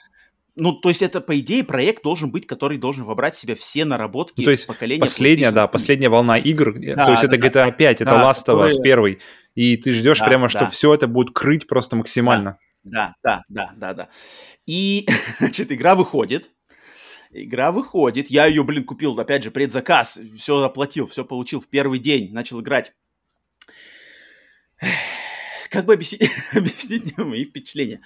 ну, 0.60 0.74
то 0.74 0.90
есть 0.90 1.02
это, 1.02 1.22
по 1.22 1.40
идее, 1.40 1.64
проект 1.64 2.04
должен 2.04 2.32
быть, 2.32 2.46
который 2.46 2.78
должен 2.78 3.06
вобрать 3.06 3.36
в 3.36 3.40
себя 3.40 3.56
все 3.56 3.86
наработки 3.86 4.42
ну, 4.42 4.46
то 4.46 4.52
есть 4.52 4.68
поколения. 4.68 5.00
Последняя, 5.02 5.52
да, 5.52 5.68
последняя 5.68 6.10
волна 6.10 6.38
игр. 6.38 6.74
Да, 6.74 7.06
то 7.06 7.12
есть 7.12 7.24
да, 7.24 7.28
это 7.28 7.36
GTA 7.36 7.76
5, 7.76 8.02
это 8.02 8.06
да, 8.06 8.30
Last 8.30 8.46
of 8.48 8.68
Us 8.68 8.82
первый. 8.82 9.20
И 9.56 9.78
ты 9.78 9.94
ждешь 9.94 10.20
да, 10.20 10.26
прямо, 10.26 10.44
да. 10.46 10.50
что 10.50 10.68
все 10.68 10.94
это 10.94 11.08
будет 11.08 11.34
крыть 11.34 11.68
просто 11.68 11.96
максимально. 11.96 12.60
Да, 12.84 13.16
да, 13.24 13.44
да, 13.50 13.72
да, 13.76 13.94
да. 13.94 14.10
И, 14.66 15.08
значит, 15.40 15.72
игра 15.72 15.96
выходит. 15.96 16.50
Игра 17.32 17.72
выходит. 17.72 18.30
Я 18.30 18.46
ее, 18.46 18.64
блин, 18.64 18.84
купил, 18.84 19.20
опять 19.20 19.44
же, 19.44 19.52
предзаказ. 19.52 20.20
Все 20.38 20.64
оплатил, 20.64 21.08
все 21.08 21.24
получил 21.24 21.62
в 21.62 21.68
первый 21.68 22.00
день. 22.00 22.34
Начал 22.34 22.62
играть. 22.62 22.94
Как 25.70 25.86
бы 25.86 25.94
объяснить, 25.96 26.32
объяснить 26.54 27.18
мои 27.18 27.46
впечатления? 27.46 28.02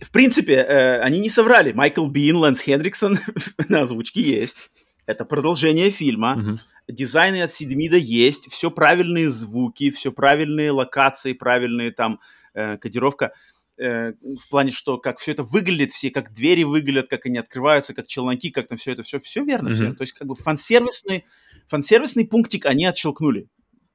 В 0.00 0.10
принципе, 0.10 0.54
э, 0.54 1.00
они 1.00 1.20
не 1.20 1.28
соврали. 1.28 1.72
Майкл 1.72 2.06
Бин, 2.06 2.36
Лэнс 2.36 2.60
Хендриксон 2.60 3.18
на 3.68 3.82
озвучке 3.82 4.22
есть. 4.22 4.70
Это 5.06 5.24
продолжение 5.24 5.90
фильма. 5.90 6.36
Mm-hmm. 6.36 6.58
Дизайны 6.92 7.42
от 7.42 7.52
Сидмида 7.52 7.96
есть. 7.96 8.50
Все 8.50 8.70
правильные 8.70 9.28
звуки, 9.28 9.90
все 9.90 10.12
правильные 10.12 10.70
локации, 10.70 11.32
правильные 11.32 11.90
там 11.92 12.20
э, 12.54 12.78
кодировка. 12.78 13.32
Э, 13.76 14.12
в 14.22 14.48
плане, 14.50 14.70
что 14.70 14.98
как 14.98 15.18
все 15.18 15.32
это 15.32 15.42
выглядит, 15.42 15.92
все 15.92 16.10
как 16.10 16.32
двери 16.32 16.64
выглядят, 16.64 17.08
как 17.08 17.26
они 17.26 17.38
открываются, 17.38 17.94
как 17.94 18.06
челноки, 18.06 18.50
как 18.50 18.68
там 18.68 18.78
все 18.78 18.92
это, 18.92 19.02
все, 19.02 19.18
все 19.18 19.44
верно. 19.44 19.68
Mm-hmm. 19.68 19.74
Все. 19.74 19.94
То 19.94 20.02
есть 20.02 20.12
как 20.12 20.28
бы 20.28 20.34
фан-сервисный, 20.34 21.24
фан-сервисный 21.68 22.26
пунктик 22.26 22.66
они 22.66 22.84
отщелкнули. 22.84 23.48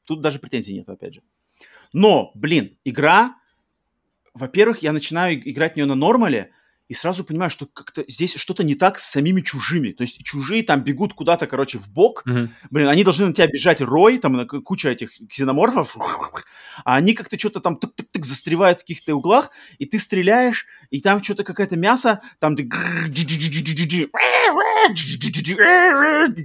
Тут 0.06 0.22
даже 0.22 0.40
претензий 0.40 0.76
нет, 0.76 0.90
опять 0.90 1.16
же. 1.16 1.22
Но, 1.94 2.32
блин, 2.36 2.78
игра 2.84 3.36
во-первых, 4.36 4.84
я 4.84 4.92
начинаю 4.92 5.50
играть 5.50 5.74
в 5.74 5.76
нее 5.78 5.86
на 5.86 5.96
нормале, 5.96 6.52
и 6.88 6.94
сразу 6.94 7.24
понимаю, 7.24 7.50
что 7.50 7.66
как-то 7.66 8.06
здесь 8.08 8.36
что-то 8.36 8.64
не 8.64 8.76
так 8.76 9.00
с 9.00 9.10
самими 9.10 9.42
чужими. 9.42 9.92
То 9.92 10.04
есть 10.04 10.24
чужие 10.24 10.62
там 10.62 10.84
бегут 10.84 11.14
куда-то, 11.14 11.48
короче, 11.48 11.80
в 11.80 11.88
бок. 11.88 12.24
Mm-hmm. 12.28 12.50
Блин, 12.70 12.88
они 12.90 13.04
должны 13.04 13.26
на 13.26 13.34
тебя 13.34 13.48
бежать 13.48 13.82
рой, 13.82 14.20
там 14.20 14.48
куча 14.48 14.90
этих 14.90 15.12
ксеноморфов, 15.28 15.98
а 16.84 16.96
они 16.96 17.14
как-то 17.14 17.40
что-то 17.40 17.60
там 17.60 17.80
тык-тык-тык 17.82 18.24
застревают 18.24 18.80
в 18.80 18.82
каких-то 18.84 19.16
углах, 19.16 19.50
и 19.80 19.86
ты 19.86 19.98
стреляешь, 19.98 20.68
и 20.92 21.02
там 21.02 21.24
что-то 21.24 21.44
какое-то 21.44 21.76
мясо, 21.76 22.22
там 22.40 22.54
и, 22.54 22.70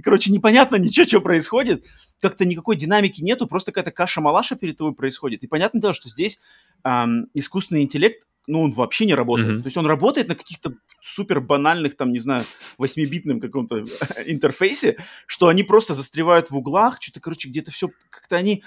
короче, 0.03 0.31
непонятно 0.31 0.75
ничего, 0.77 1.05
что 1.05 1.21
происходит. 1.21 1.85
Как-то 2.19 2.45
никакой 2.45 2.75
динамики 2.75 3.21
нету, 3.21 3.47
просто 3.47 3.71
какая-то 3.71 3.91
каша-малаша 3.91 4.55
перед 4.55 4.77
тобой 4.77 4.93
происходит. 4.93 5.43
И 5.43 5.47
понятное 5.47 5.81
дело, 5.81 5.93
что 5.93 6.09
здесь 6.09 6.39
эм, 6.83 7.27
искусственный 7.33 7.83
интеллект 7.83 8.27
ну, 8.47 8.61
он 8.61 8.71
вообще 8.71 9.05
не 9.05 9.13
работает. 9.13 9.49
Mm-hmm. 9.49 9.61
То 9.61 9.67
есть 9.67 9.77
он 9.77 9.85
работает 9.85 10.27
на 10.27 10.35
каких-то 10.35 10.73
супер 11.01 11.41
банальных, 11.41 11.95
там, 11.95 12.11
не 12.11 12.19
знаю, 12.19 12.45
8-битном 12.79 13.39
каком-то 13.39 13.85
интерфейсе, 14.25 14.97
что 15.27 15.47
они 15.47 15.63
просто 15.63 15.93
застревают 15.93 16.49
в 16.49 16.57
углах, 16.57 16.97
что-то, 16.99 17.19
короче, 17.19 17.49
где-то 17.49 17.71
все, 17.71 17.89
как-то 18.09 18.35
они, 18.35 18.63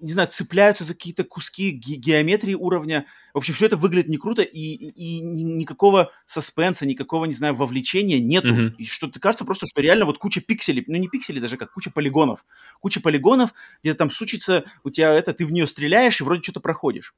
не 0.00 0.12
знаю, 0.12 0.28
цепляются 0.32 0.84
за 0.84 0.94
какие-то 0.94 1.24
куски 1.24 1.70
ге- 1.70 1.96
геометрии 1.96 2.54
уровня. 2.54 3.06
В 3.34 3.38
общем, 3.38 3.54
все 3.54 3.66
это 3.66 3.76
выглядит 3.76 4.08
не 4.08 4.16
круто, 4.16 4.42
и, 4.42 4.58
и, 4.58 5.18
и 5.18 5.20
никакого 5.20 6.10
саспенса, 6.24 6.86
никакого, 6.86 7.26
не 7.26 7.34
знаю, 7.34 7.54
вовлечения 7.54 8.20
нету. 8.20 8.48
Mm-hmm. 8.48 8.76
И 8.78 8.86
что-то 8.86 9.20
кажется 9.20 9.44
просто, 9.44 9.66
что 9.66 9.82
реально 9.82 10.06
вот 10.06 10.18
куча 10.18 10.40
пикселей, 10.40 10.84
ну, 10.86 10.96
не 10.96 11.08
пикселей 11.08 11.40
даже, 11.40 11.58
как 11.58 11.72
куча 11.72 11.90
полигонов. 11.90 12.46
Куча 12.80 13.00
полигонов, 13.00 13.52
где 13.82 13.92
там 13.92 14.10
сучится, 14.10 14.64
у 14.84 14.90
тебя 14.90 15.12
это, 15.12 15.34
ты 15.34 15.44
в 15.44 15.52
нее 15.52 15.66
стреляешь, 15.66 16.20
и 16.20 16.24
вроде 16.24 16.42
что-то 16.42 16.60
проходишь. 16.60 17.14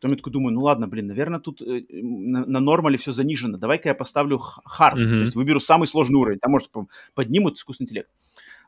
Потом 0.00 0.12
я 0.12 0.16
такой 0.16 0.32
думаю, 0.32 0.54
ну 0.54 0.62
ладно, 0.62 0.88
блин, 0.88 1.08
наверное, 1.08 1.40
тут 1.40 1.60
э, 1.60 1.82
на, 1.90 2.46
на 2.46 2.60
нормале 2.60 2.96
все 2.96 3.12
занижено. 3.12 3.58
Давай-ка 3.58 3.90
я 3.90 3.94
поставлю 3.94 4.38
хард, 4.38 4.98
mm-hmm. 4.98 5.10
то 5.10 5.20
есть 5.20 5.34
выберу 5.34 5.60
самый 5.60 5.88
сложный 5.88 6.18
уровень. 6.18 6.38
Там, 6.38 6.52
может, 6.52 6.70
поднимут 7.14 7.58
искусственный 7.58 7.84
интеллект. 7.84 8.08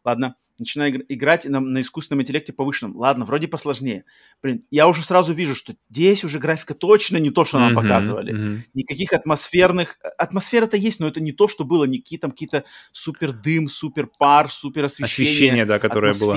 Ладно, 0.05 0.35
начинаю 0.59 0.93
игр- 0.93 1.05
играть 1.09 1.47
на, 1.47 1.61
на 1.61 1.81
искусственном 1.81 2.21
интеллекте 2.21 2.53
повышенном. 2.53 2.97
Ладно, 2.97 3.25
вроде 3.25 3.49
посложнее. 3.49 4.05
Блин, 4.43 4.65
я 4.71 4.89
уже 4.89 5.03
сразу 5.03 5.33
вижу, 5.33 5.55
что 5.55 5.75
здесь 5.89 6.23
уже 6.23 6.39
графика 6.39 6.75
точно 6.75 7.17
не 7.17 7.31
то, 7.31 7.47
что 7.47 7.59
нам 7.59 7.73
mm-hmm, 7.73 7.75
показывали. 7.77 8.35
Mm-hmm. 8.35 8.61
Никаких 8.75 9.13
атмосферных... 9.15 9.99
Атмосфера-то 10.19 10.77
есть, 10.77 11.01
но 11.01 11.09
это 11.09 11.21
не 11.21 11.33
то, 11.33 11.49
что 11.49 11.65
было. 11.65 11.85
Никакие 11.85 12.19
там 12.19 12.33
какие-то 12.33 12.65
супер 12.91 13.33
дым, 13.33 13.69
супер 13.69 14.07
пар, 14.19 14.51
супер 14.51 14.85
освещение. 14.85 15.31
Освещение, 15.31 15.65
да, 15.65 15.79
которое 15.79 16.13
было. 16.13 16.35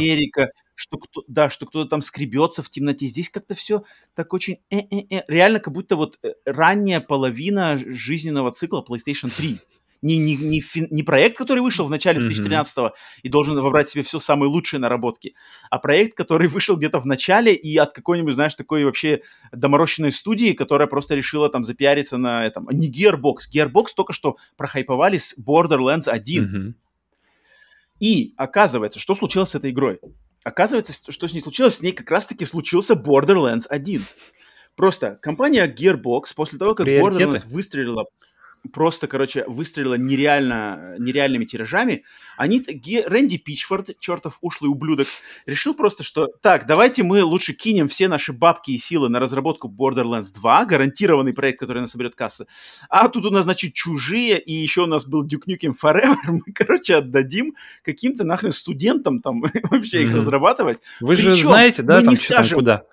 Что 0.75 0.97
кто, 0.97 1.23
да, 1.27 1.49
что 1.49 1.65
кто-то 1.65 1.89
там 1.89 2.01
скребется 2.01 2.61
в 2.61 2.69
темноте. 2.69 3.07
Здесь 3.07 3.29
как-то 3.29 3.55
все 3.55 3.83
так 4.13 4.33
очень... 4.33 4.57
Э-э-э. 4.69 5.23
Реально, 5.27 5.59
как 5.59 5.73
будто 5.73 5.95
вот 5.95 6.19
э, 6.21 6.33
ранняя 6.45 6.99
половина 6.99 7.77
жизненного 7.77 8.51
цикла 8.51 8.85
PlayStation 8.87 9.35
3 9.35 9.59
не, 10.05 10.19
не, 10.19 10.35
не, 10.35 10.61
фи, 10.61 10.87
не 10.91 11.01
проект, 11.03 11.35
который 11.35 11.61
вышел 11.61 11.85
в 11.85 11.89
начале 11.89 12.27
2013-го 12.27 12.93
и 13.23 13.29
должен 13.29 13.59
вобрать 13.59 13.87
в 13.87 13.91
себе 13.91 14.03
все 14.03 14.19
самые 14.19 14.49
лучшие 14.49 14.79
наработки, 14.79 15.33
а 15.71 15.79
проект, 15.79 16.15
который 16.15 16.47
вышел 16.47 16.77
где-то 16.77 16.99
в 16.99 17.07
начале 17.07 17.55
и 17.55 17.75
от 17.77 17.93
какой-нибудь, 17.93 18.35
знаешь, 18.35 18.53
такой 18.53 18.85
вообще 18.85 19.21
доморощенной 19.51 20.11
студии, 20.11 20.53
которая 20.53 20.87
просто 20.87 21.15
решила 21.15 21.49
там 21.49 21.63
запиариться 21.63 22.17
на 22.17 22.45
этом. 22.45 22.67
Не 22.71 22.91
Gearbox. 22.91 23.49
Gearbox 23.51 23.87
только 23.95 24.13
что 24.13 24.37
прохайповали 24.57 25.17
с 25.17 25.35
Borderlands 25.39 26.07
1. 26.07 26.75
И 27.99 28.33
оказывается, 28.37 28.99
что 28.99 29.15
случилось 29.15 29.49
с 29.49 29.55
этой 29.55 29.71
игрой? 29.71 29.99
Оказывается, 30.45 30.93
что 31.11 31.27
с 31.27 31.33
ней 31.33 31.41
случилось, 31.41 31.77
с 31.77 31.81
ней 31.81 31.91
как 31.91 32.11
раз-таки 32.11 32.45
случился 32.45 32.93
Borderlands 32.93 33.65
1. 33.67 34.05
Просто 34.75 35.17
компания 35.19 35.67
Gearbox 35.67 36.35
после 36.35 36.59
того, 36.59 36.75
как 36.75 36.87
Borderlands 36.87 37.47
выстрелила 37.47 38.05
просто, 38.73 39.07
короче, 39.07 39.45
выстрелила 39.47 39.95
нереально, 39.95 40.95
нереальными 40.99 41.45
тиражами, 41.45 42.03
они, 42.37 42.63
Рэнди 43.05 43.37
Пичфорд, 43.37 43.99
чертов 43.99 44.39
ушлый 44.41 44.69
ублюдок, 44.69 45.07
решил 45.45 45.73
просто, 45.73 46.03
что 46.03 46.27
так, 46.41 46.65
давайте 46.65 47.03
мы 47.03 47.23
лучше 47.23 47.53
кинем 47.53 47.87
все 47.87 48.07
наши 48.07 48.33
бабки 48.33 48.71
и 48.71 48.77
силы 48.77 49.09
на 49.09 49.19
разработку 49.19 49.67
Borderlands 49.69 50.33
2, 50.33 50.65
гарантированный 50.65 51.33
проект, 51.33 51.59
который 51.59 51.81
нас 51.81 51.91
соберет 51.91 52.15
кассы, 52.15 52.47
а 52.89 53.07
тут 53.07 53.25
у 53.25 53.31
нас, 53.31 53.45
значит, 53.45 53.73
чужие, 53.73 54.39
и 54.39 54.53
еще 54.53 54.83
у 54.83 54.87
нас 54.87 55.05
был 55.05 55.25
Duke 55.25 55.47
Nukem 55.47 55.73
Forever, 55.81 56.15
мы, 56.27 56.53
короче, 56.53 56.95
отдадим 56.95 57.55
каким-то 57.83 58.23
нахрен 58.23 58.51
студентам 58.51 59.21
там 59.21 59.41
вообще 59.69 60.03
mm-hmm. 60.03 60.05
их 60.05 60.15
разрабатывать. 60.15 60.79
Вы 60.99 61.15
Причем, 61.15 61.31
же 61.31 61.43
знаете, 61.43 61.81
да, 61.81 62.01
там 62.01 62.15
что 62.15 62.33
скажем, 62.33 62.49
там 62.49 62.59
куда? 62.59 62.85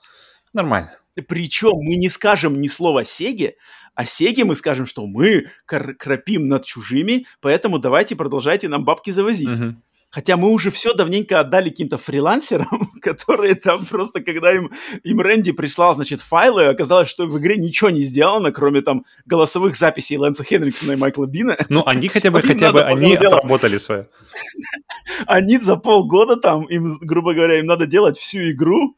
Нормально. 0.53 0.99
Причем 1.29 1.73
мы 1.75 1.97
не 1.97 2.09
скажем 2.09 2.61
ни 2.61 2.69
слова 2.69 3.05
Сеге, 3.05 3.57
а 3.95 4.07
Сеге 4.07 4.45
мы 4.45 4.55
скажем, 4.55 4.87
что 4.87 5.07
мы 5.07 5.47
крапим 5.67 6.49
над 6.49 6.65
чужими, 6.65 7.27
поэтому 7.41 7.79
давайте 7.79 8.17
продолжайте 8.17 8.69
нам 8.69 8.85
бабки 8.85 9.11
завозить. 9.11 9.49
Uh-huh. 9.49 9.75
Хотя 10.13 10.37
мы 10.37 10.51
уже 10.51 10.71
все 10.71 10.93
давненько 10.93 11.41
отдали 11.41 11.71
каким-то 11.71 11.97
фрилансерам, 11.97 12.91
которые 13.01 13.55
там 13.55 13.87
просто, 13.87 14.21
когда 14.21 14.53
им, 14.53 14.71
им 15.05 15.21
Рэнди 15.21 15.53
прислал, 15.53 15.95
значит, 15.95 16.21
файлы, 16.21 16.67
оказалось, 16.67 17.09
что 17.09 17.27
в 17.27 17.39
игре 17.39 17.57
ничего 17.57 17.89
не 17.89 18.03
сделано, 18.03 18.53
кроме 18.53 18.83
там 18.83 19.07
голосовых 19.25 19.75
записей 19.75 20.19
Лэнса 20.19 20.45
Хенриксона 20.45 20.93
и 20.93 20.97
Майкла 20.97 21.25
Бина. 21.25 21.57
Ну, 21.71 21.83
они 21.87 22.09
хотя 22.09 22.31
бы, 22.31 22.43
хотя 22.43 22.73
бы, 22.73 22.83
они 22.83 23.15
отработали 23.17 23.79
свое. 23.79 24.09
Они 25.27 25.59
за 25.59 25.77
полгода 25.77 26.37
там, 26.37 26.65
им, 26.65 26.97
грубо 27.01 27.35
говоря, 27.35 27.59
им 27.59 27.67
надо 27.67 27.87
делать 27.87 28.19
всю 28.19 28.51
игру, 28.51 28.97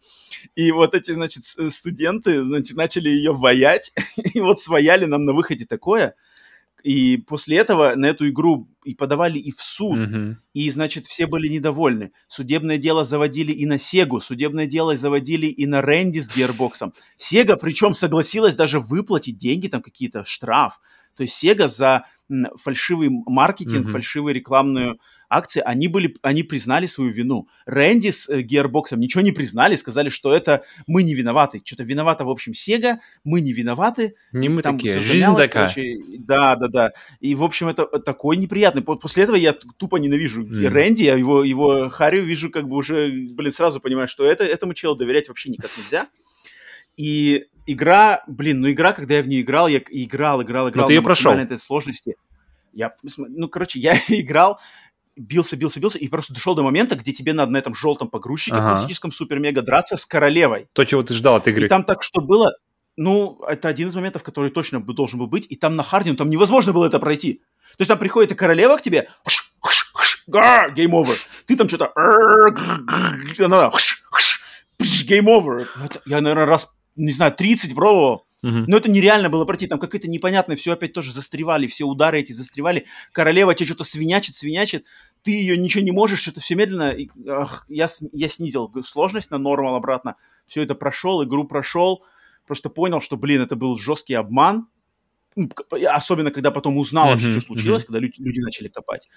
и 0.55 0.73
вот 0.73 0.95
эти, 0.95 1.13
значит, 1.13 1.45
студенты, 1.45 2.45
значит, 2.45 2.77
начали 2.77 3.09
ее 3.09 3.33
ваять, 3.33 3.93
и 4.35 4.41
вот 4.41 4.61
свояли 4.61 5.05
нам 5.05 5.25
на 5.25 5.33
выходе 5.33 5.67
такое. 5.67 6.15
И 6.85 7.17
после 7.17 7.57
этого 7.57 7.95
на 7.97 8.05
эту 8.05 8.29
игру 8.29 8.69
и 8.85 8.95
подавали 8.95 9.39
и 9.39 9.53
в 9.53 9.61
суд. 9.61 9.99
Мгм. 9.99 10.39
И, 10.53 10.71
значит, 10.71 11.07
все 11.07 11.27
были 11.27 11.49
недовольны. 11.49 12.13
Судебное 12.29 12.77
дело 12.77 13.05
заводили 13.05 13.53
и 13.53 13.65
на 13.65 13.79
Сегу, 13.79 14.21
судебное 14.21 14.67
дело 14.67 14.95
заводили 14.95 15.47
и 15.47 15.65
на 15.65 15.81
Рэнди 15.81 16.21
с 16.21 16.29
Гербоксом. 16.29 16.93
Сега, 17.17 17.57
причем, 17.57 17.95
согласилась 17.95 18.55
даже 18.55 18.81
выплатить 18.81 19.39
деньги, 19.39 19.69
там 19.69 19.81
какие-то 19.81 20.25
штраф. 20.25 20.79
То 21.17 21.23
есть 21.23 21.35
Сега 21.35 21.69
за 21.69 22.05
фальшивый 22.57 23.09
маркетинг, 23.11 23.85
Мгм. 23.85 23.93
фальшивую 23.93 24.35
рекламную 24.35 24.99
акции, 25.29 25.63
они, 25.65 25.89
были, 25.89 26.15
они 26.23 26.43
признали 26.43 26.87
свою 26.87 27.11
вину. 27.11 27.49
Рэнди 27.67 28.11
с 28.11 28.29
э, 28.29 28.41
Гербоксом 28.43 29.01
ничего 29.01 29.21
не 29.21 29.33
признали, 29.33 29.75
сказали, 29.77 30.09
что 30.09 30.33
это 30.33 30.63
мы 30.87 31.03
не 31.03 31.15
виноваты. 31.15 31.61
Что-то 31.65 31.83
виновата, 31.83 32.25
в 32.25 32.31
общем, 32.31 32.55
Сега, 32.55 33.01
мы 33.25 33.41
не 33.41 33.53
виноваты. 33.53 34.15
Не 34.33 34.49
мы 34.49 34.63
Там 34.63 34.77
такие. 34.79 35.01
Жизнь 35.01 35.25
такая. 35.37 35.49
короче, 35.69 35.99
да, 36.19 36.57
да, 36.57 36.69
да. 36.69 36.93
И, 37.21 37.35
в 37.35 37.43
общем, 37.43 37.69
это 37.69 37.85
такой 37.99 38.37
неприятный. 38.37 38.83
По- 38.83 38.97
После 38.97 39.25
этого 39.25 39.37
я 39.37 39.53
тупо 39.53 39.97
ненавижу 39.97 40.43
Мгм. 40.45 40.67
Рэнди, 40.69 41.03
я 41.05 41.15
его, 41.17 41.43
его 41.43 41.89
Харри 41.89 42.21
вижу, 42.21 42.51
как 42.51 42.69
бы 42.69 42.77
уже, 42.77 43.11
блин, 43.33 43.51
сразу 43.51 43.81
понимаю, 43.81 44.09
что 44.09 44.25
это, 44.25 44.45
этому 44.45 44.73
челу 44.75 44.95
доверять 44.95 45.29
вообще 45.29 45.51
никак 45.51 45.71
нельзя. 45.77 46.07
И 46.97 47.47
игра, 47.67 48.23
блин, 48.27 48.61
ну 48.61 48.71
игра, 48.71 48.93
когда 48.93 49.15
я 49.15 49.23
в 49.23 49.29
нее 49.29 49.43
играл, 49.43 49.69
я 49.69 49.79
играл, 49.79 50.43
играл, 50.43 50.69
играл. 50.69 50.87
ты 50.87 50.93
её 50.93 51.01
на 51.01 51.05
прошёл. 51.05 51.31
максимальной 51.33 51.45
этой 51.45 51.59
сложности. 51.59 52.17
Я, 52.73 52.95
ну, 53.17 53.49
короче, 53.49 53.79
я 53.81 53.99
играл, 54.09 54.61
бился, 55.17 55.57
бился, 55.57 55.81
бился, 55.81 55.99
и 55.99 56.09
просто 56.09 56.35
дошел 56.35 56.55
до 56.55 56.63
момента, 56.63 56.97
где 56.97 57.13
тебе 57.13 57.33
надо 57.33 57.53
на 57.53 57.57
этом 57.57 57.75
желтом 57.75 58.09
погрузчике, 58.09 58.57
Ага. 58.57 58.75
классическом 58.77 59.13
супер-мега 59.13 59.63
драться 59.63 59.97
с 59.97 60.05
королевой. 60.07 60.69
То, 60.73 60.85
чего 60.85 61.03
ты 61.03 61.15
ждал 61.15 61.37
от 61.37 61.49
игры. 61.49 61.67
И 61.67 61.69
там 61.69 61.85
так 61.85 62.03
что 62.03 62.21
было, 62.21 62.53
ну, 62.97 63.41
это 63.49 63.69
один 63.69 63.89
из 63.89 63.95
моментов, 63.95 64.23
который 64.23 64.51
точно 64.51 64.81
должен 64.81 65.19
был 65.19 65.27
быть, 65.27 65.47
и 65.49 65.57
там 65.57 65.77
на 65.77 65.83
харде, 65.83 66.11
ну, 66.11 66.17
там 66.17 66.31
невозможно 66.31 66.73
было 66.73 66.87
это 66.87 66.99
пройти. 66.99 67.43
То 67.77 67.81
есть 67.81 67.89
там 67.89 67.99
приходит 67.99 68.33
и 68.33 68.35
королева 68.35 68.77
к 68.77 68.83
тебе, 68.83 69.09
га, 70.27 70.69
game 70.71 70.91
over. 70.91 71.17
Ты 71.47 71.57
там 71.57 71.69
что-то, 71.69 71.93
game 75.09 75.27
over. 75.27 75.67
Ну, 75.77 75.89
Я, 76.07 76.21
наверное, 76.21 76.47
раз, 76.47 76.74
не 76.97 77.13
знаю, 77.13 77.33
30 77.33 77.75
пробовал. 77.75 78.27
Мгм. 78.43 78.65
Но 78.69 78.77
это 78.77 78.91
нереально 78.91 79.31
было 79.31 79.47
пройти. 79.47 79.67
Там 79.67 79.79
какое-то 79.79 80.07
непонятное, 80.07 80.57
все 80.57 80.73
опять 80.73 80.93
тоже 80.93 81.13
застревали, 81.13 81.67
все 81.67 81.85
удары 81.85 82.21
эти 82.21 82.33
застревали. 82.33 82.85
Королева 83.13 83.55
тебе 83.55 83.67
что-то 83.67 83.85
свинячит, 83.85 84.37
свинячит. 84.37 84.85
Ты 85.23 85.31
ее 85.31 85.57
ничего 85.57 85.83
не 85.83 85.93
можешь, 85.93 86.21
что-то 86.21 86.41
все 86.41 86.55
медленно. 86.55 86.91
И, 86.91 87.09
ах, 87.27 87.65
я, 87.69 87.89
я 88.13 88.29
снизил 88.29 88.71
сложность 88.85 89.31
на 89.31 89.39
нормал 89.39 89.77
обратно. 89.77 90.17
Все 90.47 90.63
это 90.63 90.75
прошел, 90.75 91.25
игру 91.25 91.45
прошел. 91.45 92.05
Просто 92.47 92.69
понял, 92.69 93.01
что, 93.01 93.17
блин, 93.17 93.41
это 93.41 93.57
был 93.57 93.79
жесткий 93.79 94.13
обман. 94.13 94.69
Особенно, 95.71 96.31
когда 96.31 96.51
потом 96.51 96.77
узнал 96.77 97.15
Мгм, 97.15 97.33
что 97.33 97.41
случилось, 97.41 97.85
когда 97.85 97.99
люди, 97.99 98.17
люди 98.19 98.41
начали 98.41 98.69
копать. 98.69 99.09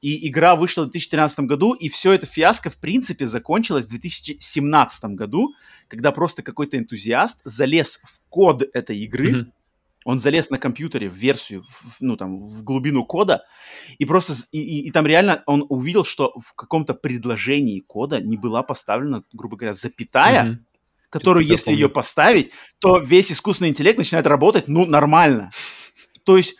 И 0.00 0.28
игра 0.28 0.54
вышла 0.54 0.82
в 0.82 0.90
2013 0.90 1.40
году, 1.40 1.72
и 1.72 1.88
все 1.88 2.12
это 2.12 2.24
фиаско, 2.26 2.70
в 2.70 2.76
принципе, 2.76 3.26
закончилось 3.26 3.86
в 3.86 3.88
2017 3.90 5.04
году, 5.16 5.54
когда 5.88 6.12
просто 6.12 6.42
какой-то 6.42 6.76
энтузиаст 6.78 7.40
залез 7.44 7.98
в 8.04 8.20
код 8.28 8.62
этой 8.74 8.96
игры, 8.98 9.32
Мгм. 9.32 9.52
он 10.04 10.20
залез 10.20 10.50
на 10.50 10.58
компьютере 10.58 11.08
в 11.10 11.14
версию, 11.14 11.62
в- 11.62 11.96
ну 12.00 12.16
там, 12.16 12.46
в 12.46 12.62
глубину 12.62 13.04
кода, 13.04 13.44
и 13.98 14.04
просто, 14.04 14.34
и, 14.52 14.60
и- 14.60 14.86
и 14.86 14.90
там 14.92 15.04
реально 15.04 15.42
он 15.46 15.66
увидел, 15.68 16.04
что 16.04 16.32
в 16.38 16.54
каком-то 16.54 16.94
предложении 16.94 17.80
кода 17.80 18.20
не 18.20 18.36
была 18.36 18.62
поставлена, 18.62 19.24
грубо 19.32 19.56
говоря, 19.56 19.74
запятая, 19.74 20.44
Мгм. 20.44 20.66
которую, 21.10 21.44
если 21.44 21.66
помню. 21.72 21.80
ее 21.80 21.88
поставить, 21.88 22.52
то 22.78 22.98
весь 23.00 23.32
искусственный 23.32 23.70
интеллект 23.70 23.98
начинает 23.98 24.26
работать, 24.28 24.68
ну, 24.68 24.86
нормально. 24.86 25.50
То 26.22 26.36
есть 26.36 26.54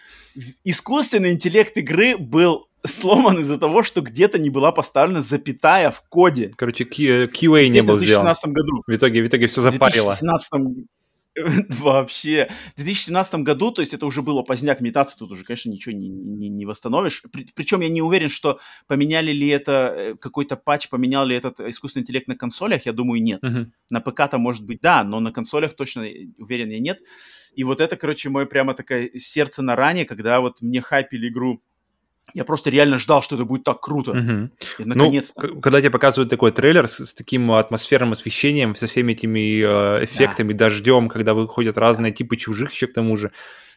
искусственный 0.64 1.32
интеллект 1.32 1.76
игры 1.76 2.16
был 2.16 2.67
сломан 2.86 3.40
из-за 3.40 3.58
того, 3.58 3.82
что 3.82 4.00
где-то 4.00 4.38
не 4.38 4.50
была 4.50 4.72
поставлена 4.72 5.22
запятая 5.22 5.90
в 5.90 6.02
коде. 6.08 6.52
Короче, 6.56 6.84
QA 6.84 7.28
не 7.28 7.60
Естественно, 7.60 7.92
был 7.92 7.96
в 7.96 8.02
сделан. 8.04 8.24
2016 8.24 8.46
году. 8.46 8.82
В 8.86 8.94
итоге, 8.94 9.22
в 9.22 9.26
итоге 9.26 9.46
все 9.46 9.60
В 9.60 9.64
запарило. 9.64 10.14
2017 10.14 10.86
Вообще. 11.68 12.48
В 12.76 12.82
2017 12.82 13.34
году, 13.42 13.70
то 13.70 13.80
есть 13.82 13.94
это 13.94 14.06
уже 14.06 14.22
было 14.22 14.42
поздняк 14.42 14.80
метаться, 14.80 15.18
тут 15.18 15.30
уже, 15.30 15.44
конечно, 15.44 15.70
ничего 15.70 15.94
не, 15.94 16.08
не, 16.08 16.48
не 16.48 16.66
восстановишь. 16.66 17.22
При- 17.30 17.48
причем 17.54 17.80
я 17.80 17.88
не 17.88 18.02
уверен, 18.02 18.28
что 18.28 18.58
поменяли 18.86 19.32
ли 19.32 19.48
это, 19.48 19.94
э, 19.96 20.14
какой-то 20.16 20.56
патч, 20.56 20.88
поменял 20.88 21.26
ли 21.26 21.36
этот 21.36 21.60
искусственный 21.60 22.02
интеллект 22.02 22.28
на 22.28 22.36
консолях, 22.36 22.86
я 22.86 22.92
думаю, 22.92 23.22
нет. 23.22 23.42
Мгм. 23.42 23.72
На 23.90 24.00
ПК-то, 24.00 24.38
может 24.38 24.64
быть, 24.64 24.80
да, 24.80 25.04
но 25.04 25.20
на 25.20 25.32
консолях 25.32 25.76
точно, 25.76 26.02
э, 26.02 26.26
уверен, 26.38 26.70
я 26.70 26.80
нет. 26.80 26.98
И 27.54 27.64
вот 27.64 27.80
это, 27.80 27.96
короче, 27.96 28.28
мое 28.30 28.46
прямо 28.46 28.74
такое 28.74 29.10
сердце 29.16 29.62
на 29.62 29.76
ране, 29.76 30.04
когда 30.04 30.40
вот 30.40 30.60
мне 30.60 30.80
хайпили 30.80 31.28
игру. 31.28 31.62
Я 32.34 32.44
просто 32.44 32.70
реально 32.70 32.98
ждал, 32.98 33.22
что 33.22 33.36
это 33.36 33.44
будет 33.44 33.64
так 33.64 33.80
круто. 33.80 34.12
Мгм. 34.14 34.52
И 34.78 34.84
Ну, 34.84 34.94
наконец-то. 34.94 35.40
к- 35.48 35.60
когда 35.60 35.80
тебе 35.80 35.90
показывают 35.90 36.30
такой 36.30 36.52
трейлер 36.52 36.86
с, 36.88 37.04
с 37.04 37.14
таким 37.14 37.50
атмосферным 37.52 38.12
освещением, 38.12 38.76
со 38.76 38.86
всеми 38.86 39.12
этими 39.12 39.62
э, 39.62 40.04
эффектами, 40.04 40.52
дождем, 40.52 41.08
когда 41.08 41.34
выходят 41.34 41.78
разные 41.78 42.12
типы 42.12 42.36
чужих 42.36 42.72
еще 42.72 42.86
к 42.86 42.92
тому 42.92 43.16
же, 43.16 43.32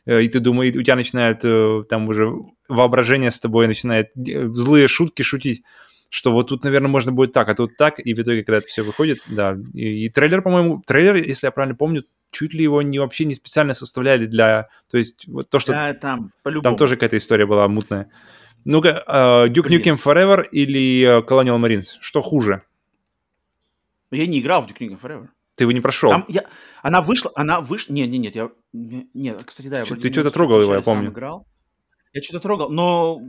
э, 0.06 0.22
и 0.24 0.28
ты 0.28 0.40
думаешь, 0.40 0.76
у 0.76 0.82
тебя 0.84 0.96
начинает 0.96 1.40
э, 1.44 1.84
там 1.90 2.08
уже 2.10 2.32
воображение 2.68 3.32
с 3.32 3.40
тобой 3.40 3.68
начинает 3.68 4.10
э, 4.18 4.48
злые 4.48 4.88
шутки 4.88 5.22
шутить, 5.22 5.64
что 6.10 6.32
вот 6.34 6.50
тут, 6.50 6.64
наверное, 6.66 6.90
можно 6.90 7.12
будет 7.14 7.32
так, 7.32 7.48
а 7.50 7.56
тут 7.56 7.78
так, 7.78 8.00
и 8.06 8.14
в 8.14 8.20
итоге, 8.20 8.44
когда 8.44 8.58
это 8.58 8.68
все 8.68 8.84
выходит, 8.84 9.20
да. 9.28 9.58
И, 9.74 10.06
и 10.06 10.10
трейлер, 10.10 10.42
по-моему, 10.42 10.84
трейлер, 10.86 11.16
если 11.16 11.48
я 11.48 11.52
правильно 11.52 11.76
помню, 11.78 12.04
чуть 12.32 12.54
ли 12.54 12.64
его 12.64 12.82
не 12.82 13.00
вообще 13.00 13.26
не 13.26 13.34
специально 13.36 13.74
составляли 13.74 14.26
для... 14.26 14.68
То 14.90 14.98
есть 14.98 15.28
вот 15.28 15.50
то, 15.50 15.60
что 15.60 15.72
Да, 15.74 15.94
там, 15.94 16.32
по-любому. 16.44 16.64
там 16.64 16.76
тоже 16.78 16.96
какая-то 16.96 17.18
история 17.18 17.46
была 17.46 17.68
мутная. 17.68 18.08
Ну-ка, 18.66 19.04
э, 19.08 19.48
Duke 19.52 19.64
Блин. 19.64 19.82
Nukem 19.82 19.98
Forever 20.02 20.44
или 20.52 21.02
э, 21.04 21.22
Colonial 21.28 21.60
Marines? 21.60 21.98
Что 22.00 22.22
хуже? 22.22 22.64
Я 24.12 24.28
не 24.28 24.40
играл 24.40 24.64
в 24.64 24.68
Duke 24.68 24.80
Nukem 24.80 25.00
Forever. 25.02 25.28
Ты 25.56 25.64
его 25.66 25.72
не 25.72 25.82
прошел. 25.82 26.10
Там 26.12 26.26
я, 26.28 26.44
она 26.82 27.02
вышла, 27.02 27.32
она 27.36 27.62
вышла, 27.62 27.94
не, 27.94 28.08
не, 28.08 28.18
нет, 28.18 28.36
я, 28.36 28.50
не- 28.74 29.10
нет, 29.14 29.44
кстати, 29.44 29.68
да, 29.68 29.80
я 29.80 29.86
Ты 29.86 30.12
что-то 30.12 30.32
трогал 30.32 30.62
его, 30.62 30.74
я 30.76 30.82
помню. 30.82 31.10
играл. 31.12 31.46
Я 32.14 32.22
что-то 32.22 32.40
трогал, 32.40 32.70
но, 32.70 33.22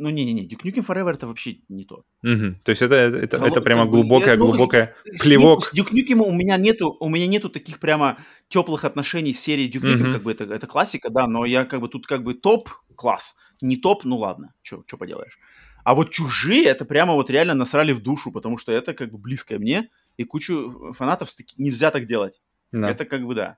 ну, 0.00 0.10
не-не-не, 0.10 0.46
Duke 0.48 0.62
Nukem 0.64 0.84
Forever 0.86 1.10
это 1.12 1.26
вообще 1.26 1.58
не 1.68 1.84
то. 1.84 2.04
Мгм. 2.22 2.56
То 2.64 2.70
есть 2.70 2.82
это, 2.82 2.94
это, 2.94 3.36
Коло- 3.38 3.46
это 3.48 3.60
прямо 3.60 3.82
как 3.82 3.90
бы, 3.90 3.96
глубокое, 3.98 4.32
я- 4.32 4.36
ну, 4.38 4.46
глубокое 4.46 4.94
С 5.04 5.20
плевок. 5.22 5.64
С 5.66 5.74
Duke 5.74 5.92
Nukem 5.92 6.20
у 6.22 6.32
меня 6.32 6.56
нету, 6.56 6.96
у 7.00 7.08
меня 7.08 7.26
нету 7.26 7.48
таких 7.50 7.78
прямо 7.78 8.16
теплых 8.48 8.84
отношений 8.84 9.32
с 9.32 9.40
серией 9.40 9.70
Duke 9.70 9.84
Nukem, 9.84 9.96
Мгм. 10.02 10.12
как 10.14 10.22
бы 10.22 10.32
это, 10.32 10.44
это 10.44 10.66
классика, 10.66 11.10
да, 11.10 11.26
но 11.26 11.44
я 11.44 11.64
как 11.64 11.80
бы 11.80 11.88
тут 11.88 12.06
как 12.06 12.22
бы 12.24 12.34
топ 12.34 12.68
класс, 12.96 13.36
не 13.60 13.76
топ, 13.76 14.04
ну 14.04 14.16
ладно, 14.18 14.54
что 14.62 14.82
поделаешь. 14.98 15.38
А 15.84 15.94
вот 15.94 16.10
чужие 16.10 16.64
это 16.64 16.84
прямо 16.84 17.14
вот 17.14 17.30
реально 17.30 17.54
насрали 17.54 17.92
в 17.92 18.00
душу, 18.02 18.32
потому 18.32 18.58
что 18.58 18.72
это 18.72 18.92
как 18.94 19.10
бы 19.12 19.18
близкое 19.18 19.58
мне, 19.58 19.88
и 20.18 20.24
кучу 20.24 20.92
фанатов 20.96 21.34
таки- 21.34 21.54
нельзя 21.56 21.90
так 21.90 22.04
делать. 22.06 22.40
Да. 22.72 22.90
Это 22.90 23.04
как 23.04 23.24
бы 23.26 23.34
да. 23.34 23.56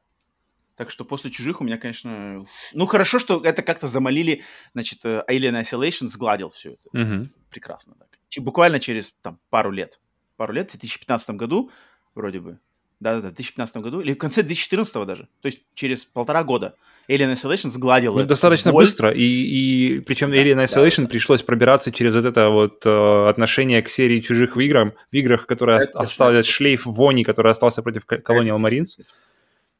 Так 0.77 0.91
что 0.91 1.05
после 1.05 1.31
чужих 1.31 1.61
у 1.61 1.65
меня, 1.65 1.77
конечно... 1.79 2.45
Ну, 2.73 2.87
хорошо, 2.87 3.19
что 3.19 3.41
это 3.45 3.63
как-то 3.63 3.87
замолили, 3.87 4.43
значит, 4.73 5.01
э, 5.05 5.23
Alien 5.29 5.61
Isolation 5.63 6.09
сгладил 6.09 6.51
все 6.51 6.71
это. 6.71 6.89
Мгм. 6.93 7.31
Прекрасно 7.51 7.95
так. 7.99 8.09
Буквально 8.43 8.81
через 8.81 9.13
там, 9.23 9.39
пару 9.51 9.71
лет. 9.71 10.01
Пару 10.37 10.53
лет, 10.55 10.69
в 10.71 10.73
2015 10.73 11.31
году, 11.37 11.71
вроде 12.15 12.41
бы. 12.41 12.59
Да-да-да, 13.01 13.29
в 13.29 13.35
2015 13.35 13.77
году, 13.79 14.01
или 14.01 14.15
в 14.15 14.19
конце 14.19 14.43
2014 14.43 15.05
даже. 15.05 15.29
То 15.43 15.47
есть 15.47 15.61
через 15.75 16.05
полтора 16.05 16.43
года 16.45 16.75
Alien 17.09 17.35
Isolation 17.35 17.69
сгладил 17.69 18.15
Ну, 18.17 18.25
достаточно 18.25 18.73
боль. 18.73 18.85
быстро, 18.85 19.11
и, 19.11 19.23
и 19.23 20.01
причем 20.01 20.31
Да, 20.31 20.37
Alien 20.37 20.55
да, 20.55 20.65
Isolation 20.65 21.03
да. 21.03 21.09
пришлось 21.09 21.43
пробираться 21.43 21.93
через 21.93 22.15
вот 22.15 22.25
это 22.25 22.49
вот 22.49 22.87
э, 22.87 23.29
отношение 23.29 23.83
к 23.83 23.89
серии 23.91 24.21
чужих 24.21 24.57
в 24.57 24.61
играх, 24.61 24.95
в 25.11 25.15
играх, 25.15 25.47
которые 25.47 25.77
Это 25.79 25.85
ост- 25.85 25.93
точно, 25.93 26.05
остался 26.05 26.39
это 26.39 26.49
шлейф 26.49 26.87
вони, 26.87 27.25
который 27.25 27.51
остался 27.53 27.83
против 27.83 28.05
Colonial 28.07 28.59
Marines. 28.59 29.01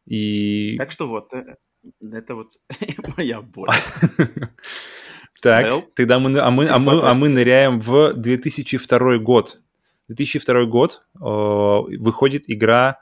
И 0.07 0.77
Так 0.79 0.91
что 0.91 1.09
вот, 1.09 1.33
э, 1.33 1.57
это 2.01 2.35
вот 2.35 2.53
моя 3.17 3.41
боль. 3.41 3.71
так, 5.43 5.95
тогда 5.95 6.19
мы, 6.19 6.39
а 6.39 6.51
мы, 6.51 6.69
а 6.69 6.79
мы, 6.79 7.01
а 7.03 7.15
мы 7.15 7.29
ныряем 7.29 7.81
в 7.81 8.13
2002 8.15 9.19
год. 9.19 9.61
2002 10.09 10.65
год 10.67 11.03
э, 11.15 11.19
выходит 11.21 12.45
игра 12.47 12.99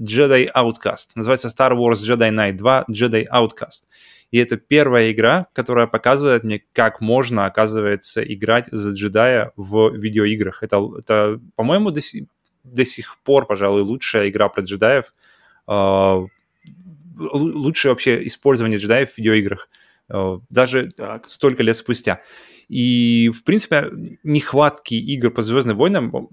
Jedi 0.00 0.50
Outcast. 0.54 1.10
Называется 1.14 1.48
Star 1.48 1.72
Wars 1.72 1.96
Jedi 2.02 2.30
Knight 2.30 2.52
2 2.52 2.86
Jedi 2.90 3.26
Outcast. 3.32 3.86
И 4.30 4.38
это 4.38 4.56
первая 4.58 5.10
игра, 5.10 5.46
которая 5.54 5.86
показывает 5.86 6.44
мне, 6.44 6.62
как 6.72 7.00
можно, 7.00 7.46
оказывается, 7.46 8.22
играть 8.22 8.66
за 8.70 8.92
джедая 8.92 9.52
в 9.56 9.90
видеоиграх. 9.96 10.62
Это, 10.62 10.86
это 10.98 11.40
по-моему, 11.56 11.90
до, 11.90 12.02
си- 12.02 12.26
до 12.62 12.84
сих 12.84 13.16
пор, 13.24 13.46
пожалуй, 13.46 13.82
лучшая 13.82 14.28
игра 14.28 14.48
про 14.50 14.62
джедаев. 14.62 15.04
э, 15.06 15.27
лучшее 17.18 17.92
вообще 17.92 18.26
использование 18.26 18.78
джедаев 18.78 19.12
в 19.12 19.18
видеоиграх. 19.18 19.68
Э, 20.10 20.38
даже 20.50 20.90
так. 20.96 21.28
столько 21.28 21.62
лет 21.62 21.76
спустя. 21.76 22.22
И, 22.68 23.30
в 23.34 23.44
принципе, 23.44 23.90
нехватки 24.22 24.94
игр 24.94 25.30
по 25.30 25.42
Звездным 25.42 25.76
войнам 25.76 26.28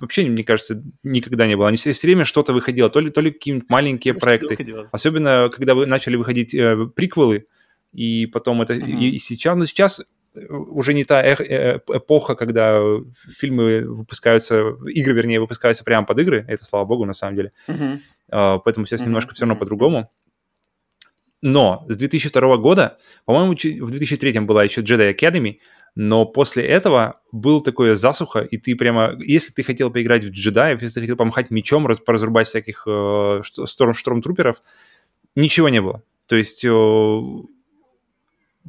вообще, 0.00 0.26
мне 0.26 0.44
кажется, 0.44 0.82
никогда 1.02 1.46
не 1.46 1.56
было. 1.56 1.68
Они 1.68 1.76
все, 1.76 1.92
все 1.92 2.06
время 2.06 2.24
что-то 2.24 2.52
выходило, 2.52 2.88
то 2.88 3.00
ли, 3.00 3.10
то 3.10 3.20
ли 3.20 3.30
какие-нибудь 3.30 3.68
маленькие 3.68 4.14
проекты. 4.14 4.56
Особенно, 4.92 5.50
когда 5.52 5.74
вы 5.74 5.86
начали 5.86 6.16
выходить 6.16 6.54
э, 6.54 6.86
приквелы, 6.94 7.46
и 7.92 8.26
потом 8.26 8.62
это... 8.62 8.74
Mm-hmm. 8.74 9.00
И, 9.00 9.10
и 9.10 9.18
сейчас, 9.18 9.56
ну, 9.56 9.66
сейчас 9.66 10.02
уже 10.48 10.94
не 10.94 11.04
та 11.04 11.22
эпоха, 11.34 12.34
когда 12.34 12.80
фильмы 13.28 13.82
выпускаются, 13.82 14.76
игры, 14.86 15.14
вернее, 15.14 15.40
выпускаются 15.40 15.84
прямо 15.84 16.06
под 16.06 16.20
игры, 16.20 16.44
это 16.48 16.64
слава 16.64 16.84
богу, 16.84 17.04
на 17.04 17.12
самом 17.12 17.36
деле. 17.36 17.52
Uh-huh. 17.68 18.60
Поэтому 18.64 18.86
сейчас 18.86 19.00
uh-huh. 19.00 19.06
немножко 19.06 19.34
все 19.34 19.44
равно 19.44 19.54
uh-huh. 19.54 19.58
по-другому. 19.58 20.10
Но 21.42 21.86
с 21.88 21.96
2002 21.96 22.56
года, 22.58 22.98
по-моему, 23.24 23.52
в 23.52 23.90
2003 23.90 24.40
была 24.40 24.62
еще 24.62 24.82
Jedi 24.82 25.14
Academy, 25.16 25.58
но 25.94 26.24
после 26.24 26.64
этого 26.64 27.20
был 27.32 27.60
такое 27.60 27.94
засуха, 27.94 28.40
и 28.40 28.58
ты 28.58 28.76
прямо, 28.76 29.16
если 29.18 29.52
ты 29.52 29.62
хотел 29.62 29.90
поиграть 29.90 30.24
в 30.24 30.30
джедаев, 30.30 30.82
если 30.82 30.94
ты 30.94 31.00
хотел 31.00 31.16
помахать 31.16 31.50
мечом, 31.50 31.86
раз, 31.86 31.98
поразрубать 31.98 32.46
всяких 32.46 32.84
э, 32.86 33.42
шторм, 33.66 33.94
штормтруперов, 33.94 34.62
ничего 35.34 35.68
не 35.68 35.80
было. 35.80 36.02
То 36.26 36.36
есть 36.36 36.64
э, 36.64 36.68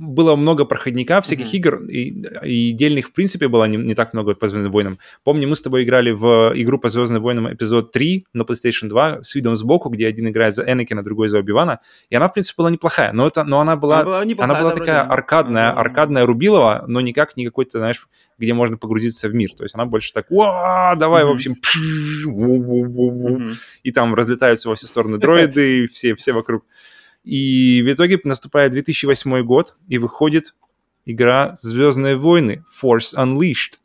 было 0.01 0.35
много 0.35 0.65
проходника 0.65 1.21
всяких 1.21 1.45
mm-hmm. 1.45 1.57
игр, 1.57 1.83
и, 1.83 2.23
и 2.43 2.71
дельных, 2.71 3.07
в 3.07 3.13
принципе, 3.13 3.47
было 3.47 3.65
не, 3.65 3.77
не 3.77 3.93
так 3.93 4.13
много 4.13 4.33
по 4.33 4.47
«Звездным 4.47 4.71
войнам». 4.71 4.97
Помню, 5.23 5.47
мы 5.47 5.55
с 5.55 5.61
тобой 5.61 5.83
играли 5.83 6.11
в 6.11 6.53
игру 6.55 6.79
по 6.79 6.89
«Звездным 6.89 7.21
войнам» 7.21 7.53
эпизод 7.53 7.91
3 7.91 8.25
на 8.33 8.41
PlayStation 8.41 8.87
2 8.87 9.23
с 9.23 9.35
видом 9.35 9.55
сбоку, 9.55 9.89
где 9.89 10.07
один 10.07 10.27
играет 10.27 10.55
за 10.55 10.63
Энакина, 10.63 11.03
другой 11.03 11.29
за 11.29 11.37
Оби-Вана, 11.37 11.79
и 12.09 12.15
она, 12.15 12.27
в 12.27 12.33
принципе, 12.33 12.55
была 12.57 12.71
неплохая, 12.71 13.13
но, 13.13 13.27
это, 13.27 13.43
но 13.43 13.59
она 13.59 13.75
была, 13.75 13.97
она 13.97 14.05
была, 14.05 14.25
неплохая, 14.25 14.55
она 14.55 14.61
была 14.61 14.71
такая 14.71 15.03
вроде, 15.03 15.13
аркадная, 15.13 15.69
mm-hmm. 15.69 15.75
аркадная 15.75 16.25
рубилова, 16.25 16.85
но 16.87 16.99
никак 17.01 17.37
не 17.37 17.45
какой-то, 17.45 17.77
знаешь, 17.77 18.07
где 18.39 18.53
можно 18.55 18.77
погрузиться 18.77 19.29
в 19.29 19.35
мир. 19.35 19.53
То 19.55 19.63
есть 19.63 19.75
она 19.75 19.85
больше 19.85 20.13
так, 20.13 20.25
давай, 20.29 21.23
mm-hmm. 21.23 21.27
в 21.27 21.31
общем, 21.31 21.55
mm-hmm. 22.27 23.53
и 23.83 23.91
там 23.91 24.15
разлетаются 24.15 24.67
во 24.69 24.75
все 24.75 24.87
стороны 24.87 25.19
дроиды, 25.19 25.87
все, 25.89 26.15
все 26.15 26.33
вокруг. 26.33 26.65
И 27.23 27.83
в 27.85 27.91
итоге 27.91 28.19
наступает 28.23 28.71
2008 28.71 29.43
год, 29.43 29.75
и 29.87 29.97
выходит 29.97 30.55
игра 31.05 31.55
«Звездные 31.55 32.15
войны» 32.15 32.63
Force 32.81 33.15
Unleashed, 33.15 33.79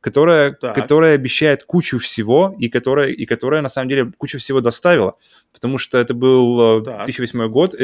которая, 0.00 0.52
которая 0.52 1.14
обещает 1.14 1.64
кучу 1.64 1.98
всего, 1.98 2.54
и 2.58 2.68
которая, 2.68 3.08
и 3.08 3.24
которая 3.26 3.62
на 3.62 3.68
самом 3.68 3.88
деле 3.88 4.12
кучу 4.16 4.38
всего 4.38 4.60
доставила. 4.60 5.16
Потому 5.52 5.78
что 5.78 5.98
это 5.98 6.14
был 6.14 6.80
э, 6.80 6.84
так. 6.84 7.04
2008 7.06 7.48
год. 7.48 7.74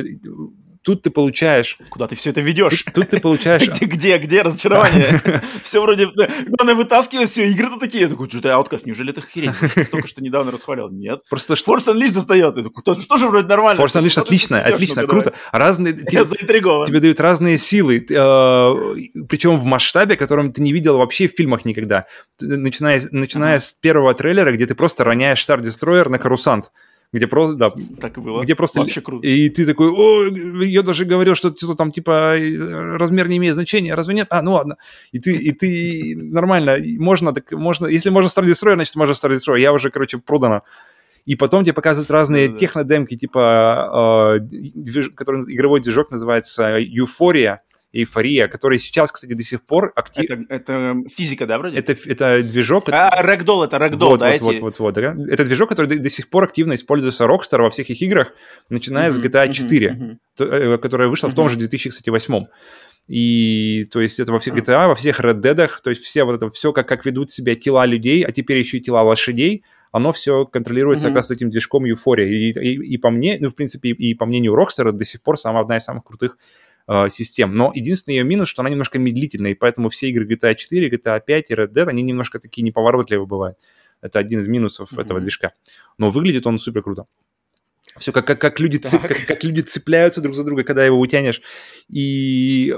Тут 0.83 1.03
ты 1.03 1.11
получаешь... 1.11 1.77
Куда 1.91 2.07
ты 2.07 2.17
все 2.17 2.31
это 2.31 2.41
ведешь? 2.41 2.85
Тут, 2.95 3.11
ты 3.11 3.21
получаешь... 3.21 3.69
Где, 3.81 4.17
где 4.19 4.43
разочарование? 4.43 5.21
Все 5.63 5.83
вроде... 5.83 6.07
Главное, 6.07 6.75
вытаскивать 6.75 7.31
все, 7.31 7.49
игры-то 7.51 7.79
такие. 7.79 8.05
Я 8.05 8.09
такой, 8.09 8.31
что 8.31 8.41
ты 8.41 8.49
Outcast, 8.49 8.83
неужели 8.85 9.11
это 9.11 9.21
хрень? 9.21 9.53
Только 9.91 10.09
что 10.09 10.23
недавно 10.23 10.53
расхвалял. 10.53 10.91
Нет. 10.91 11.21
Просто 11.29 11.57
что... 11.57 11.75
Force 11.75 11.93
Unleashed 11.93 12.15
достает. 12.15 12.57
Я 12.57 12.63
такой, 12.63 13.03
что 13.03 13.17
же 13.19 13.29
вроде 13.29 13.47
нормально. 13.47 13.81
Force 13.81 14.01
Unleashed 14.01 14.21
отлично, 14.21 14.63
отлично, 14.63 15.07
круто. 15.07 15.35
Разные... 15.53 15.99
Я 16.11 16.25
заинтригован. 16.25 16.87
Тебе 16.87 17.01
дают 17.01 17.21
разные 17.21 17.59
силы, 17.59 18.07
э, 18.09 19.23
причем 19.29 19.59
в 19.59 19.65
масштабе, 19.65 20.17
которым 20.17 20.53
ты 20.53 20.63
не 20.63 20.73
видел 20.73 20.97
вообще 20.99 21.29
в 21.29 21.33
фильмах 21.33 21.65
никогда. 21.65 22.07
Начиная, 22.41 23.03
начиная 23.11 23.59
с 23.59 23.73
первого 23.73 24.15
трейлера, 24.15 24.53
где 24.53 24.67
ты 24.67 24.75
просто 24.75 25.05
роняешь 25.05 25.47
Star 25.47 25.61
Destroyer 25.61 26.09
на 26.09 26.19
карусант 26.19 26.71
где 27.13 27.27
просто, 27.27 27.57
да, 27.57 27.73
так 28.01 28.19
и 28.19 28.21
было. 28.21 28.43
Где 28.43 28.55
просто... 28.55 28.81
Вообще 28.81 29.01
круто. 29.01 29.27
И 29.27 29.49
ты 29.49 29.67
такой, 29.67 29.89
о, 29.89 30.27
я 30.63 30.83
даже 30.83 31.05
говорил, 31.05 31.35
что, 31.35 31.53
что 31.57 31.75
там, 31.75 31.91
типа, 31.91 32.37
размер 32.39 33.29
не 33.29 33.39
имеет 33.39 33.55
значения, 33.55 33.95
разве 33.95 34.15
нет? 34.15 34.29
А, 34.31 34.43
ну 34.43 34.53
ладно. 34.53 34.77
И 35.11 35.19
ты, 35.19 35.33
и 35.33 35.53
ты 35.53 36.15
нормально, 36.17 36.77
можно, 36.99 37.33
так 37.33 37.51
можно, 37.51 37.87
если 37.87 38.11
можно 38.11 38.29
Star 38.29 38.45
Destroyer, 38.45 38.75
значит, 38.75 38.95
можно 38.95 39.13
Star 39.13 39.33
Destroyer. 39.33 39.59
Я 39.59 39.73
уже, 39.73 39.91
короче, 39.91 40.19
продано. 40.19 40.63
И 41.27 41.35
потом 41.37 41.65
тебе 41.65 41.75
показывают 41.75 42.11
разные 42.11 42.49
да, 42.49 42.59
технодемки, 42.59 43.17
типа, 43.17 44.39
э, 44.39 44.41
движ... 44.41 45.11
который 45.11 45.53
игровой 45.53 45.81
движок 45.81 46.11
называется 46.11 46.79
Euphoria, 46.79 47.59
эйфория, 47.93 48.49
который 48.49 48.79
сейчас, 48.79 49.11
кстати, 49.11 49.33
до 49.33 49.43
сих 49.43 49.63
пор 49.63 49.93
активно... 49.97 50.45
Это, 50.49 50.73
это 50.73 51.09
физика, 51.09 51.47
да, 51.47 51.59
вроде? 51.59 51.79
Это, 51.79 51.93
это 51.93 52.43
движок... 52.43 52.89
А, 52.91 53.11
Ragdoll, 53.23 53.65
это 53.65 53.77
Ragdoll, 53.77 54.11
вот, 54.11 54.21
да, 54.21 54.27
вот, 54.27 54.35
эти... 54.35 54.43
вот, 54.43 54.61
вот, 54.61 54.79
вот, 54.79 54.95
да? 54.95 55.17
Это 55.29 55.45
движок, 55.45 55.69
который 55.69 55.87
до, 55.87 55.99
до 55.99 56.11
сих 56.11 56.29
пор 56.29 56.45
активно 56.45 56.75
используется 56.75 57.25
Rockstar 57.25 57.63
во 57.63 57.71
всех 57.71 57.91
их 57.91 58.01
играх, 58.03 58.33
начиная 58.69 59.09
mm-hmm, 59.09 59.13
с 59.13 59.21
GTA 59.21 59.53
4, 59.53 59.89
mm-hmm, 59.89 60.17
mm-hmm. 60.39 60.79
которая 60.79 61.09
вышла 61.09 61.27
mm-hmm. 61.27 61.31
в 61.33 61.35
том 61.35 61.49
же 61.49 61.57
2008. 61.57 62.47
И 63.09 63.87
то 63.91 64.01
есть 64.01 64.21
это 64.21 64.31
во 64.31 64.39
всех 64.39 64.55
GTA, 64.55 64.87
во 64.87 64.95
всех 64.95 65.19
Red 65.19 65.41
Dead, 65.41 65.69
то 65.83 65.91
есть 65.91 66.05
все 66.05 66.23
вот 66.23 66.37
это, 66.37 66.51
все, 66.51 66.73
как, 66.73 66.87
как 66.87 67.05
ведут 67.05 67.31
себя 67.31 67.57
тела 67.57 67.87
людей, 67.87 68.23
а 68.23 68.31
теперь 68.31 68.59
еще 68.59 68.77
и 68.77 68.81
тела 68.81 69.03
лошадей, 69.03 69.65
оно 69.91 70.13
все 70.13 70.47
контролируется 70.47 71.07
mm-hmm. 71.07 71.11
как 71.11 71.17
раз 71.17 71.31
этим 71.33 71.51
движком 71.51 71.85
Euphoria. 71.85 72.29
И, 72.29 72.51
и, 72.53 72.95
и 72.95 72.99
по 72.99 73.11
мне, 73.11 73.37
ну, 73.41 73.49
в 73.49 73.57
принципе, 73.57 73.89
и, 73.89 74.11
и 74.11 74.15
по 74.15 74.27
мнению 74.27 74.55
Rockstar, 74.55 74.93
до 74.93 75.05
сих 75.05 75.23
пор 75.23 75.39
самая 75.39 75.65
одна 75.65 75.79
из 75.79 75.83
самых 75.83 76.05
крутых 76.05 76.39
э, 76.91 77.09
систем. 77.11 77.55
Но 77.55 77.73
единственный 77.75 78.17
ее 78.17 78.25
минус, 78.25 78.49
что 78.49 78.63
она 78.63 78.71
немножко 78.71 78.99
медлительная, 78.99 79.53
и 79.53 79.55
поэтому 79.55 79.89
все 79.89 80.09
игры 80.09 80.27
GTA 80.27 80.55
4, 80.55 80.91
GTA 80.91 81.21
5 81.25 81.51
и 81.51 81.55
Red 81.55 81.73
Dead, 81.73 81.89
они 81.89 82.03
немножко 82.03 82.41
такие 82.41 82.63
неповоротливые 82.63 83.27
бывают. 83.27 83.57
Это 84.01 84.19
один 84.19 84.41
из 84.41 84.49
минусов 84.49 84.93
mm-hmm. 84.93 85.03
этого 85.03 85.21
движка. 85.21 85.53
Но 85.99 86.11
выглядит 86.11 86.47
он 86.47 86.59
супер 86.59 86.83
круто. 86.83 87.07
Все 87.99 88.13
как, 88.13 88.27
как, 88.27 88.41
как, 88.41 88.61
люди 88.61 88.77
цеп, 88.77 89.03
как, 89.03 89.27
как 89.27 89.45
люди 89.45 89.61
цепляются 89.61 90.21
друг 90.21 90.37
за 90.37 90.45
друга, 90.45 90.63
когда 90.63 90.85
его 90.85 90.99
утянешь. 90.99 91.43
И 91.89 92.75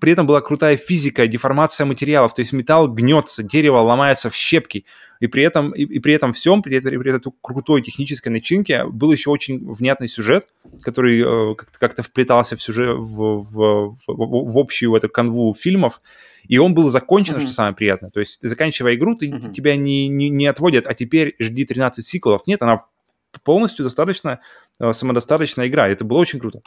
при 0.00 0.12
этом 0.12 0.26
была 0.26 0.40
крутая 0.40 0.76
физика, 0.76 1.26
деформация 1.26 1.84
материалов. 1.84 2.34
То 2.34 2.40
есть 2.40 2.52
металл 2.52 2.88
гнется, 2.88 3.42
дерево 3.42 3.78
ломается 3.78 4.30
в 4.30 4.34
щепки. 4.34 4.84
И 5.20 5.28
при 5.28 5.44
этом, 5.44 5.70
и, 5.70 5.82
и 5.82 6.00
при 6.00 6.14
этом 6.14 6.32
всем, 6.32 6.62
при, 6.62 6.80
при, 6.80 6.96
при 6.96 7.14
этой 7.14 7.32
крутой 7.40 7.82
технической 7.82 8.32
начинке, 8.32 8.84
был 8.86 9.12
еще 9.12 9.30
очень 9.30 9.72
внятный 9.72 10.08
сюжет, 10.08 10.48
который 10.82 11.20
э, 11.20 11.54
как-то, 11.78 12.02
вплетался 12.02 12.56
в 12.56 12.62
сюжет, 12.62 12.96
в, 12.98 13.36
в, 13.36 13.96
в, 14.08 14.52
в 14.52 14.58
общую 14.58 14.92
эту 14.96 15.08
канву 15.08 15.54
фильмов. 15.54 16.00
И 16.48 16.58
он 16.58 16.74
был 16.74 16.88
закончен, 16.88 17.36
mm-hmm. 17.36 17.40
что 17.40 17.52
самое 17.52 17.74
приятное. 17.74 18.10
То 18.10 18.18
есть, 18.18 18.40
ты 18.40 18.48
заканчивая 18.48 18.96
игру, 18.96 19.14
ты, 19.14 19.28
mm-hmm. 19.28 19.52
тебя 19.52 19.76
не, 19.76 20.08
не, 20.08 20.28
не 20.28 20.46
отводят, 20.48 20.88
а 20.88 20.94
теперь 20.94 21.36
жди 21.38 21.64
13 21.64 22.04
сиквелов. 22.04 22.42
Нет, 22.48 22.60
она 22.62 22.82
полностью 23.40 23.84
достаточно 23.84 24.40
э, 24.78 24.92
самодостаточная 24.92 25.68
игра. 25.68 25.88
Это 25.88 26.04
было 26.04 26.18
очень 26.18 26.38
круто. 26.38 26.62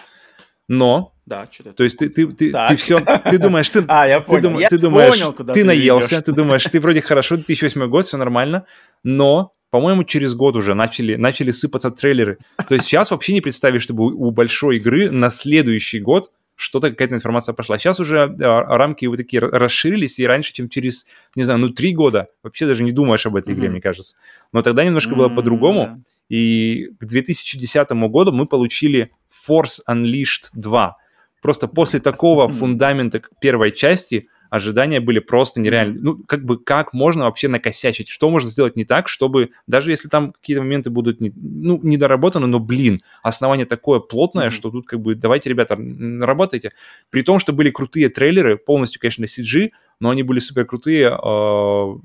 Но, 0.68 1.13
да, 1.26 1.47
что-то. 1.51 1.74
То 1.74 1.84
есть 1.84 1.97
ты, 1.97 2.09
ты, 2.09 2.28
ты, 2.28 2.51
ты 2.51 2.76
все, 2.76 2.99
ты 2.99 3.38
думаешь, 3.38 3.70
ты, 3.70 3.86
а, 3.88 4.07
я 4.07 4.20
понял. 4.20 4.41
ты, 4.41 4.47
дум, 4.47 4.59
я 4.59 4.70
ты 4.70 4.78
думаешь, 4.80 5.11
понял, 5.11 5.34
куда 5.34 5.53
ты, 5.53 5.61
ты 5.61 5.66
наелся, 5.66 6.22
ты 6.22 6.32
думаешь, 6.32 6.63
ты 6.63 6.80
вроде 6.80 7.01
хорошо, 7.01 7.36
2008 7.36 7.88
год, 7.88 8.05
все 8.05 8.18
нормально, 8.18 8.66
но, 9.03 9.53
по-моему, 9.70 10.03
через 10.03 10.34
год 10.34 10.55
уже 10.55 10.74
начали, 10.74 11.16
начали 11.16 11.51
сыпаться 11.51 11.91
трейлеры. 11.91 12.39
То 12.68 12.74
есть 12.74 12.88
сейчас 12.88 13.11
вообще 13.11 13.34
не 13.34 13.41
представишь, 13.41 13.84
чтобы 13.84 14.05
у, 14.05 14.28
у 14.28 14.32
большой 14.32 14.78
игры 14.78 15.11
на 15.11 15.30
следующий 15.30 15.99
год 15.99 16.32
что-то, 16.55 16.89
какая-то 16.89 17.16
информация 17.16 17.53
пошла. 17.53 17.78
Сейчас 17.78 17.99
уже 17.99 18.24
а, 18.24 18.78
рамки 18.78 19.05
вот 19.05 19.18
такие 19.18 19.41
расширились, 19.41 20.20
и 20.20 20.26
раньше, 20.26 20.53
чем 20.53 20.70
через, 20.70 21.05
не 21.36 21.43
знаю, 21.43 21.59
ну, 21.59 21.70
три 21.70 21.93
года 21.93 22.30
вообще 22.43 22.66
даже 22.66 22.84
не 22.84 22.91
думаешь 22.91 23.26
об 23.26 23.36
этой 23.36 23.53
mm-hmm. 23.53 23.57
игре, 23.57 23.70
мне 23.70 23.82
кажется. 23.82 24.16
Но 24.51 24.61
тогда 24.61 24.84
немножко 24.84 25.13
mm-hmm. 25.13 25.18
было 25.18 25.30
по-другому. 25.30 26.03
И 26.30 26.89
к 26.99 27.05
2010 27.05 27.89
году 27.91 28.32
мы 28.32 28.45
получили 28.45 29.11
Force 29.30 29.80
Unleashed 29.89 30.49
2. 30.53 30.97
Просто 31.41 31.67
после 31.67 31.99
такого 31.99 32.47
фундамента 32.49 33.21
первой 33.39 33.71
части 33.71 34.28
ожидания 34.49 34.99
были 34.99 35.19
просто 35.19 35.59
нереальные. 35.59 36.01
Ну, 36.01 36.17
как 36.26 36.43
бы, 36.43 36.57
как 36.57 36.93
можно 36.93 37.26
вообще 37.26 37.47
накосячить? 37.47 38.07
Что 38.07 38.30
можно 38.30 38.49
сделать 38.49 38.76
не 38.76 38.86
так, 38.86 39.07
чтобы, 39.07 39.51
даже 39.67 39.91
если 39.91 40.07
там 40.07 40.32
какие-то 40.32 40.63
моменты 40.63 40.89
будут, 40.89 41.21
не, 41.21 41.32
ну, 41.36 41.80
недоработаны, 41.84 42.47
но, 42.47 42.59
блин, 42.59 43.01
основание 43.21 43.65
такое 43.65 43.99
плотное, 43.99 44.47
mm-hmm. 44.47 44.51
что 44.51 44.71
тут, 44.71 44.88
как 44.88 45.01
бы, 45.01 45.15
давайте, 45.15 45.49
ребята, 45.49 45.78
работайте. 46.26 46.71
При 47.09 47.21
том, 47.21 47.39
что 47.39 47.53
были 47.53 47.69
крутые 47.69 48.09
трейлеры, 48.09 48.57
полностью, 48.57 49.01
конечно, 49.01 49.26
CG, 49.26 49.71
но 49.99 50.09
они 50.09 50.23
были 50.23 50.39
супер 50.39 50.65
крутые 50.65 51.07
э, 51.07 51.95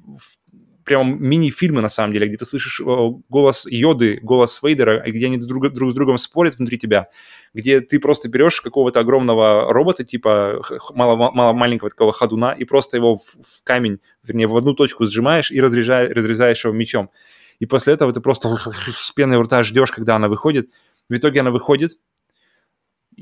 прям 0.84 1.22
мини-фильмы, 1.22 1.80
на 1.80 1.88
самом 1.88 2.12
деле, 2.12 2.28
где 2.28 2.36
ты 2.36 2.44
слышишь 2.44 2.80
э, 2.80 2.84
голос 3.28 3.66
Йоды, 3.70 4.18
голос 4.22 4.60
Вейдера, 4.62 5.02
где 5.06 5.26
они 5.26 5.36
друг, 5.36 5.72
друг 5.72 5.90
с 5.90 5.94
другом 5.94 6.18
спорят 6.18 6.56
внутри 6.56 6.78
тебя, 6.78 7.08
где 7.54 7.80
ты 7.80 7.98
просто 7.98 8.28
берешь 8.28 8.60
какого-то 8.60 9.00
огромного 9.00 9.72
робота, 9.72 10.04
типа 10.04 10.62
мало, 10.94 11.30
мало 11.32 11.52
маленького 11.52 11.90
такого 11.90 12.12
ходуна, 12.12 12.52
и 12.52 12.64
просто 12.64 12.96
его 12.96 13.14
в, 13.14 13.20
в 13.20 13.64
камень, 13.64 14.00
вернее, 14.22 14.46
в 14.46 14.56
одну 14.56 14.74
точку 14.74 15.04
сжимаешь 15.04 15.50
и 15.50 15.60
разрезаешь, 15.60 16.10
разрезаешь 16.14 16.64
его 16.64 16.74
мечом. 16.74 17.10
И 17.58 17.66
после 17.66 17.94
этого 17.94 18.12
ты 18.12 18.20
просто 18.20 18.56
с 18.92 19.12
пеной 19.12 19.40
рта 19.40 19.62
ждешь, 19.62 19.92
когда 19.92 20.16
она 20.16 20.28
выходит. 20.28 20.70
В 21.08 21.14
итоге 21.14 21.40
она 21.40 21.50
выходит, 21.50 21.98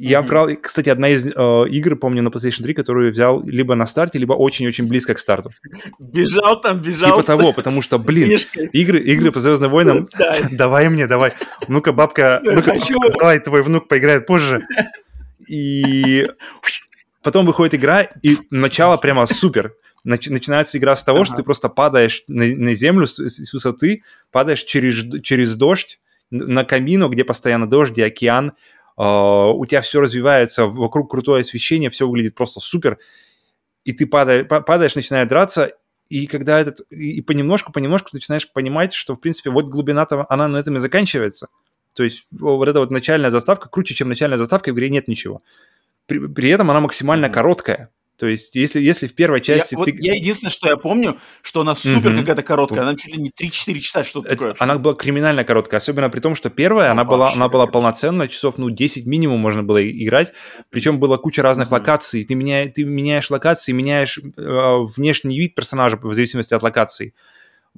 я 0.01 0.20
mm-hmm. 0.20 0.26
брал, 0.26 0.49
кстати, 0.62 0.90
одна 0.90 1.09
из 1.09 1.26
э, 1.26 1.30
игр, 1.70 1.96
помню, 1.96 2.22
на 2.22 2.28
PlayStation 2.28 2.62
3, 2.62 2.74
которую 2.74 3.11
взял 3.11 3.42
либо 3.44 3.74
на 3.74 3.84
старте, 3.84 4.20
либо 4.20 4.32
очень-очень 4.32 4.86
близко 4.86 5.12
к 5.14 5.18
старту. 5.18 5.51
Бежал 5.99 6.61
там, 6.61 6.78
бежал. 6.78 7.16
Типа 7.16 7.26
того, 7.26 7.53
потому 7.57 7.82
что, 7.82 7.99
блин, 7.99 8.38
игры, 8.72 9.01
игры 9.01 9.32
по 9.32 9.40
Звездным 9.40 9.72
войнам, 9.72 10.09
давай 10.53 10.88
мне, 10.88 11.09
давай. 11.09 11.32
Ну-ка, 11.66 11.92
бабка, 11.92 12.40
ну-ка, 12.44 12.76
давай, 13.18 13.40
твой 13.40 13.62
внук 13.62 13.88
поиграет 13.88 14.26
позже. 14.26 14.64
И 15.49 16.28
потом 17.24 17.44
выходит 17.44 17.74
игра, 17.74 18.03
и 18.22 18.36
начало 18.51 18.99
прямо 18.99 19.26
супер. 19.26 19.74
начинается 20.05 20.78
игра 20.78 20.94
с 20.94 21.03
того, 21.03 21.24
что 21.24 21.34
ты 21.34 21.42
просто 21.42 21.68
падаешь 21.68 22.22
на, 22.28 22.72
землю 22.74 23.09
с, 23.09 23.18
высоты, 23.53 24.05
падаешь 24.30 24.62
через, 24.62 25.22
через 25.22 25.57
дождь 25.57 25.99
на 26.30 26.64
камину, 26.64 27.09
где 27.09 27.24
постоянно 27.24 27.68
дождь 27.68 27.99
и 27.99 28.03
океан, 28.03 28.53
у 28.99 29.64
тебя 29.66 29.80
все 29.80 30.01
развивается, 30.01 30.66
вокруг 30.66 31.11
крутое 31.11 31.42
освещение, 31.42 31.88
все 31.88 32.09
выглядит 32.09 32.34
просто 32.34 32.59
супер, 32.61 32.99
и 33.84 33.92
ты 33.92 34.07
падаешь, 34.07 34.49
падаешь 34.49 34.96
начинаешь 34.96 35.28
драться, 35.28 35.72
и 36.09 36.26
когда 36.26 36.59
этот, 36.59 36.80
и 36.90 37.20
понемножку, 37.20 37.72
понемножку 37.72 38.11
начинаешь 38.12 38.51
понимать, 38.51 38.94
что, 38.94 39.14
в 39.14 39.20
принципе, 39.20 39.51
вот 39.51 39.66
глубина-то, 39.66 40.26
она 40.28 40.49
на 40.49 40.57
этом 40.57 40.76
и 40.76 40.80
заканчивается. 40.80 41.49
То 41.92 42.03
есть 42.03 42.26
вот 42.30 42.68
эта 42.68 42.80
вот 42.80 42.90
начальная 42.90 43.30
заставка 43.30 43.68
круче, 43.68 43.94
чем 43.94 44.09
начальная 44.09 44.38
заставка, 44.38 44.70
в 44.70 44.74
игре 44.74 44.88
нет 44.88 45.07
ничего. 45.09 45.42
При, 46.07 46.26
при 46.26 46.49
этом 46.49 46.70
она 46.70 46.80
максимально 46.80 47.28
короткая. 47.28 47.90
То 48.19 48.27
есть, 48.27 48.57
если, 48.57 48.81
если 48.81 49.07
в 49.07 49.14
первой 49.14 49.41
части 49.41 49.75
я, 49.75 49.85
ты... 49.85 49.93
Вот 49.93 50.01
я 50.01 50.14
единственное, 50.14 50.51
что 50.51 50.69
я 50.69 50.77
помню, 50.77 51.19
что 51.41 51.61
она 51.61 51.77
супер 51.77 52.11
mm-hmm. 52.11 52.21
какая-то 52.21 52.43
короткая, 52.43 52.83
она 52.83 52.97
чуть 52.97 53.14
ли 53.14 53.23
не 53.23 53.31
3-4 53.31 53.79
часа, 53.79 54.03
что-то 54.03 54.31
такое. 54.31 54.57
Она 54.59 54.77
была 54.77 54.95
криминально 54.95 55.45
короткая, 55.45 55.79
особенно 55.79 56.11
при 56.11 56.19
том, 56.19 56.35
что 56.35 56.51
первая, 56.51 56.91
она, 56.91 57.05
была, 57.05 57.33
она 57.33 57.49
была 57.49 57.69
полноценная, 57.69 58.27
часов, 58.27 58.59
ну, 58.59 58.71
10 58.71 59.07
минимум 59.07 59.39
можно 59.39 59.62
было 59.62 59.89
играть, 59.89 60.33
причем 60.71 60.99
была 60.99 61.16
куча 61.16 61.43
разных 61.43 61.69
mm-hmm. 61.69 61.73
локаций, 61.73 62.25
ты, 62.25 62.35
меня, 62.35 62.66
ты 62.66 62.85
меняешь 62.85 63.31
локации, 63.31 63.71
меняешь 63.71 64.19
э, 64.19 64.77
внешний 64.97 65.39
вид 65.39 65.55
персонажа 65.55 65.97
в 65.97 66.12
зависимости 66.12 66.55
от 66.55 66.62
локаций. 66.64 67.14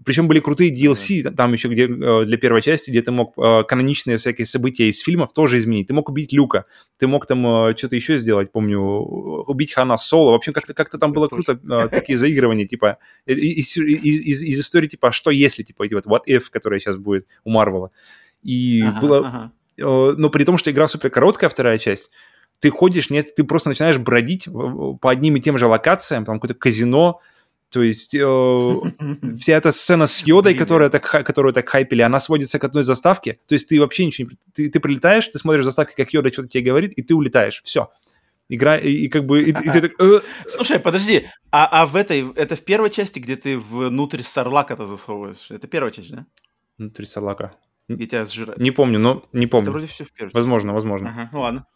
Причем 0.05 0.29
были 0.29 0.41
крутые 0.41 0.73
DLC, 0.73 1.23
mm-hmm. 1.23 1.35
там 1.35 1.53
еще 1.53 1.69
где 1.69 1.85
э, 1.85 2.25
для 2.25 2.39
первой 2.39 2.63
части, 2.63 2.91
где 2.91 3.03
ты 3.03 3.11
мог 3.11 3.35
э, 3.37 3.65
каноничные 3.65 4.17
всякие 4.17 4.47
события 4.47 4.89
из 4.89 5.01
фильмов 5.01 5.33
тоже 5.33 5.59
изменить. 5.59 5.89
Ты 5.89 5.95
мог 5.95 6.09
убить 6.09 6.33
Люка, 6.33 6.65
ты 6.97 7.07
мог 7.07 7.27
там 7.27 7.47
э, 7.47 7.77
что-то 7.77 7.97
еще 7.97 8.17
сделать, 8.17 8.51
помню, 8.51 8.81
убить 8.81 9.73
Хана 9.73 9.99
Соло. 9.99 10.33
В 10.33 10.35
общем, 10.35 10.53
как-то 10.53 10.73
как 10.73 10.91
там 10.91 11.13
было 11.13 11.29
круто, 11.29 11.57
такие 11.89 12.17
заигрывания, 12.17 12.67
типа, 12.67 12.99
из, 13.27 13.77
из, 13.77 14.05
из, 14.05 14.43
из 14.43 14.61
истории, 14.61 14.89
типа, 14.89 15.09
а 15.09 15.13
что 15.13 15.31
если, 15.31 15.63
типа, 15.63 15.85
вот 15.93 16.07
what 16.07 16.23
if, 16.27 16.45
которая 16.51 16.81
сейчас 16.81 16.97
будет 16.97 17.27
у 17.45 17.51
Марвела. 17.51 17.91
И 18.43 18.83
ага, 18.83 19.01
было... 19.01 19.19
Ага. 19.19 19.53
Но 19.77 20.29
при 20.29 20.45
том, 20.45 20.59
что 20.59 20.71
игра 20.71 20.89
супер 20.89 21.11
короткая, 21.11 21.49
вторая 21.49 21.79
часть, 21.79 22.11
ты 22.59 22.71
ходишь, 22.71 23.11
нет, 23.11 23.35
ты 23.35 23.45
просто 23.45 23.71
начинаешь 23.71 23.99
бродить 23.99 24.45
по 24.45 25.11
одним 25.11 25.37
и 25.37 25.41
тем 25.41 25.57
же 25.59 25.67
локациям, 25.67 26.25
там 26.25 26.37
какое-то 26.37 26.55
казино, 26.55 27.21
то 27.71 27.83
есть 27.83 28.15
э, 28.15 28.19
вся 29.39 29.57
эта 29.57 29.71
сцена 29.73 30.07
с 30.07 30.27
Йодой, 30.27 30.55
которая 30.55 30.91
так, 30.91 31.03
которую 31.03 31.55
так 31.55 31.69
хайпили, 31.69 32.03
она 32.03 32.19
сводится 32.19 32.59
к 32.59 32.65
одной 32.65 32.83
заставке. 32.83 33.39
То 33.47 33.55
есть 33.55 33.69
ты 33.69 33.81
вообще 33.81 34.07
ничего 34.07 34.29
не... 34.31 34.37
Ты, 34.53 34.71
ты 34.71 34.81
прилетаешь, 34.81 35.27
ты 35.29 35.39
смотришь 35.39 35.65
заставки, 35.65 35.95
как 35.95 36.13
Йода 36.13 36.33
что-то 36.33 36.49
тебе 36.49 36.65
говорит, 36.65 36.93
и 36.93 37.03
ты 37.03 37.15
улетаешь. 37.15 37.63
Все. 37.65 37.91
Игра, 38.49 38.77
и, 38.77 38.91
и 38.91 39.09
как 39.09 39.25
бы... 39.25 39.43
И, 39.43 39.51
и 39.51 39.53
ты 39.53 39.81
так, 39.81 39.93
э... 40.01 40.21
Слушай, 40.49 40.81
подожди, 40.81 41.29
а, 41.53 41.83
а 41.83 41.87
в 41.87 41.95
этой... 41.95 42.33
Это 42.35 42.57
в 42.57 42.63
первой 42.63 42.91
части, 42.91 43.21
где 43.21 43.37
ты 43.37 43.57
внутрь 43.57 44.23
Сарлака-то 44.23 44.87
засовываешь? 44.87 45.51
Это 45.51 45.69
первая 45.69 45.93
часть, 45.93 46.11
да? 46.11 46.27
Внутрь 46.77 47.05
Сарлака. 47.05 47.55
И 47.87 48.07
тебя 48.07 48.25
сжирают. 48.25 48.61
Не 48.61 48.73
помню, 48.73 48.99
но 48.99 49.25
не 49.33 49.47
помню. 49.47 49.67
Это 49.67 49.73
вроде 49.73 49.87
все 49.87 50.05
в 50.05 50.13
первой 50.13 50.33
Возможно, 50.33 50.73
возможно. 50.73 51.11
Ага, 51.11 51.31
ну 51.33 51.41
ладно. 51.41 51.67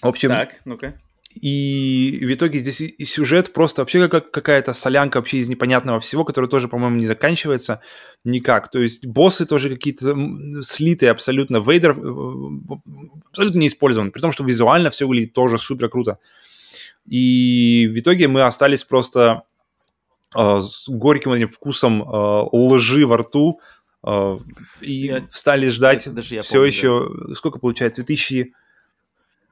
В 0.00 0.08
общем... 0.08 0.30
Так, 0.30 0.60
ну-ка. 0.64 0.98
И 1.34 2.20
в 2.22 2.32
итоге 2.32 2.60
здесь 2.60 2.80
и 2.80 3.04
сюжет 3.04 3.52
просто 3.52 3.82
вообще 3.82 4.08
как 4.08 4.30
какая-то 4.30 4.72
солянка 4.72 5.16
вообще 5.16 5.38
из 5.38 5.48
непонятного 5.48 5.98
всего, 5.98 6.24
который 6.24 6.48
тоже, 6.48 6.68
по-моему, 6.68 6.96
не 6.96 7.06
заканчивается 7.06 7.80
никак. 8.24 8.70
То 8.70 8.78
есть 8.80 9.04
боссы 9.04 9.44
тоже 9.44 9.68
какие-то 9.70 10.16
слитые 10.62 11.10
абсолютно. 11.10 11.60
Вейдер 11.60 11.98
э, 11.98 12.78
абсолютно 13.30 13.58
не 13.58 13.66
использован, 13.66 14.12
при 14.12 14.20
том, 14.20 14.30
что 14.30 14.44
визуально 14.44 14.90
все 14.90 15.06
выглядит 15.06 15.32
тоже 15.32 15.58
супер 15.58 15.88
круто. 15.88 16.18
И 17.06 17.90
в 17.92 17.98
итоге 17.98 18.28
мы 18.28 18.42
остались 18.42 18.84
просто 18.84 19.42
э, 20.36 20.60
с 20.60 20.88
горьким 20.88 21.32
этим 21.32 21.48
вкусом 21.48 22.02
э, 22.02 22.48
лжи 22.52 23.06
во 23.06 23.18
рту 23.18 23.60
э, 24.06 24.38
и 24.80 24.92
я, 24.92 25.26
стали 25.32 25.68
ждать 25.68 26.12
даже 26.14 26.42
все 26.42 26.52
помню, 26.52 26.66
еще... 26.66 27.10
Да. 27.26 27.34
Сколько 27.34 27.58
получается? 27.58 28.02
2000 28.02 28.54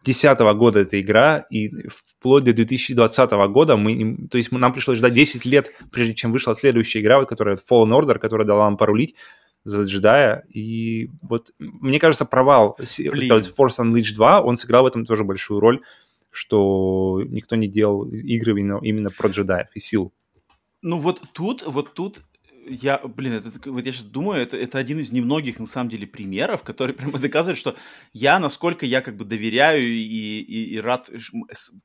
2010 0.04 0.38
года 0.56 0.80
эта 0.80 1.00
игра, 1.00 1.46
и 1.50 1.70
вплоть 1.88 2.44
до 2.44 2.52
2020 2.52 3.30
года 3.48 3.76
мы, 3.76 4.28
то 4.28 4.38
есть 4.38 4.50
нам 4.52 4.72
пришлось 4.72 4.98
ждать 4.98 5.14
10 5.14 5.44
лет, 5.44 5.72
прежде 5.90 6.14
чем 6.14 6.32
вышла 6.32 6.56
следующая 6.56 7.00
игра, 7.00 7.24
которая 7.24 7.56
Fallen 7.56 7.90
Order, 7.90 8.18
которая 8.18 8.46
дала 8.46 8.64
нам 8.64 8.76
порулить 8.76 9.14
за 9.64 9.84
джедая, 9.84 10.44
и 10.52 11.08
вот 11.22 11.52
мне 11.58 12.00
кажется 12.00 12.24
провал 12.24 12.76
Блин. 12.76 13.32
Force 13.32 13.78
Unleashed 13.78 14.14
2, 14.14 14.40
он 14.42 14.56
сыграл 14.56 14.82
в 14.82 14.86
этом 14.86 15.06
тоже 15.06 15.22
большую 15.22 15.60
роль, 15.60 15.82
что 16.30 17.22
никто 17.28 17.56
не 17.56 17.68
делал 17.68 18.04
игры 18.06 18.52
именно, 18.52 18.80
именно 18.82 19.10
про 19.10 19.28
джедаев 19.28 19.68
и 19.74 19.80
сил. 19.80 20.12
Ну 20.80 20.98
вот 20.98 21.20
тут, 21.32 21.62
вот 21.64 21.94
тут 21.94 22.22
я, 22.66 22.98
блин, 22.98 23.34
это, 23.34 23.70
вот 23.70 23.84
я 23.84 23.92
сейчас 23.92 24.04
думаю, 24.04 24.42
это, 24.42 24.56
это 24.56 24.78
один 24.78 24.98
из 24.98 25.10
немногих, 25.12 25.58
на 25.58 25.66
самом 25.66 25.90
деле, 25.90 26.06
примеров, 26.06 26.62
который 26.62 26.94
прямо 26.94 27.18
доказывает, 27.18 27.58
что 27.58 27.76
я, 28.12 28.38
насколько 28.38 28.86
я 28.86 29.00
как 29.00 29.16
бы 29.16 29.24
доверяю 29.24 29.82
и, 29.82 30.40
и, 30.40 30.74
и 30.74 30.80
рад 30.80 31.10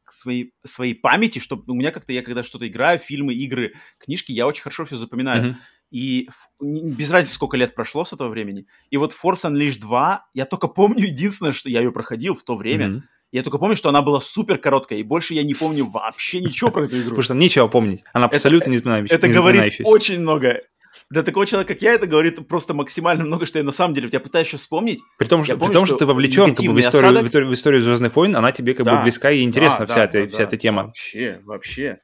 своей, 0.09 0.53
своей 0.63 0.93
памяти, 0.93 1.39
что 1.39 1.61
у 1.67 1.73
меня 1.73 1.91
как-то, 1.91 2.13
я 2.13 2.21
когда 2.21 2.43
что-то 2.43 2.67
играю, 2.67 2.99
фильмы, 2.99 3.33
игры, 3.33 3.73
книжки, 3.97 4.31
я 4.31 4.47
очень 4.47 4.63
хорошо 4.63 4.85
все 4.85 4.97
запоминаю. 4.97 5.43
Mm-hmm. 5.43 5.55
И 5.89 6.29
без 6.59 7.09
разницы, 7.09 7.35
сколько 7.35 7.55
лет 7.55 7.73
прошло 7.73 8.03
с 8.03 8.11
этого 8.11 8.27
времени. 8.27 8.67
И 8.89 8.97
вот 8.97 9.13
Force 9.13 9.45
Unleashed 9.45 9.79
2, 9.79 10.29
я 10.33 10.45
только 10.45 10.67
помню 10.67 11.05
единственное, 11.05 11.53
что 11.53 11.69
я 11.69 11.79
ее 11.79 11.91
проходил 11.91 12.35
в 12.35 12.43
то 12.43 12.55
время, 12.55 12.87
mm-hmm 12.87 13.01
я 13.31 13.43
только 13.43 13.57
помню, 13.57 13.75
что 13.75 13.89
она 13.89 14.01
была 14.01 14.21
супер 14.21 14.57
короткая, 14.57 14.99
и 14.99 15.03
больше 15.03 15.33
я 15.33 15.43
не 15.43 15.53
помню 15.53 15.85
вообще 15.85 16.39
ничего 16.39 16.71
про 16.71 16.85
эту 16.85 16.97
игру. 16.97 17.09
Потому 17.09 17.21
что 17.23 17.33
там 17.33 17.39
нечего 17.39 17.67
помнить. 17.67 18.03
Она 18.13 18.25
абсолютно 18.25 18.69
не 18.71 18.77
запоминающаяся. 18.77 19.15
Это 19.15 19.27
говорит 19.27 19.81
очень 19.83 20.19
много. 20.19 20.61
Для 21.09 21.23
такого 21.23 21.45
человека, 21.45 21.73
как 21.73 21.81
я, 21.81 21.93
это 21.93 22.05
говорит 22.05 22.45
просто 22.47 22.73
максимально 22.73 23.23
много, 23.23 23.45
что 23.45 23.59
я 23.59 23.63
на 23.63 23.71
самом 23.71 23.93
деле, 23.93 24.09
я 24.11 24.19
пытаюсь 24.19 24.47
сейчас 24.47 24.61
вспомнить. 24.61 24.99
При 25.17 25.27
том, 25.27 25.43
что, 25.43 25.53
помню, 25.53 25.67
при 25.67 25.73
том, 25.73 25.85
что, 25.85 25.95
что 25.95 25.99
ты 25.99 26.05
вовлечен 26.05 26.53
как 26.53 26.65
бы, 26.65 26.73
в, 26.73 26.79
историю, 26.79 27.11
осадок... 27.11 27.47
в 27.47 27.53
историю 27.53 27.81
Звездных 27.81 28.15
войн, 28.15 28.35
она 28.35 28.51
тебе 28.51 28.73
как 28.73 28.85
да. 28.85 28.97
бы 28.97 29.03
близка 29.03 29.31
и 29.31 29.41
интересна, 29.41 29.85
да, 29.85 29.93
вся, 29.93 29.95
да, 29.95 30.03
эта, 30.03 30.23
да, 30.23 30.27
вся 30.27 30.37
да. 30.37 30.43
эта 30.43 30.57
тема. 30.57 30.83
Вообще, 30.83 31.41
вообще. 31.45 31.99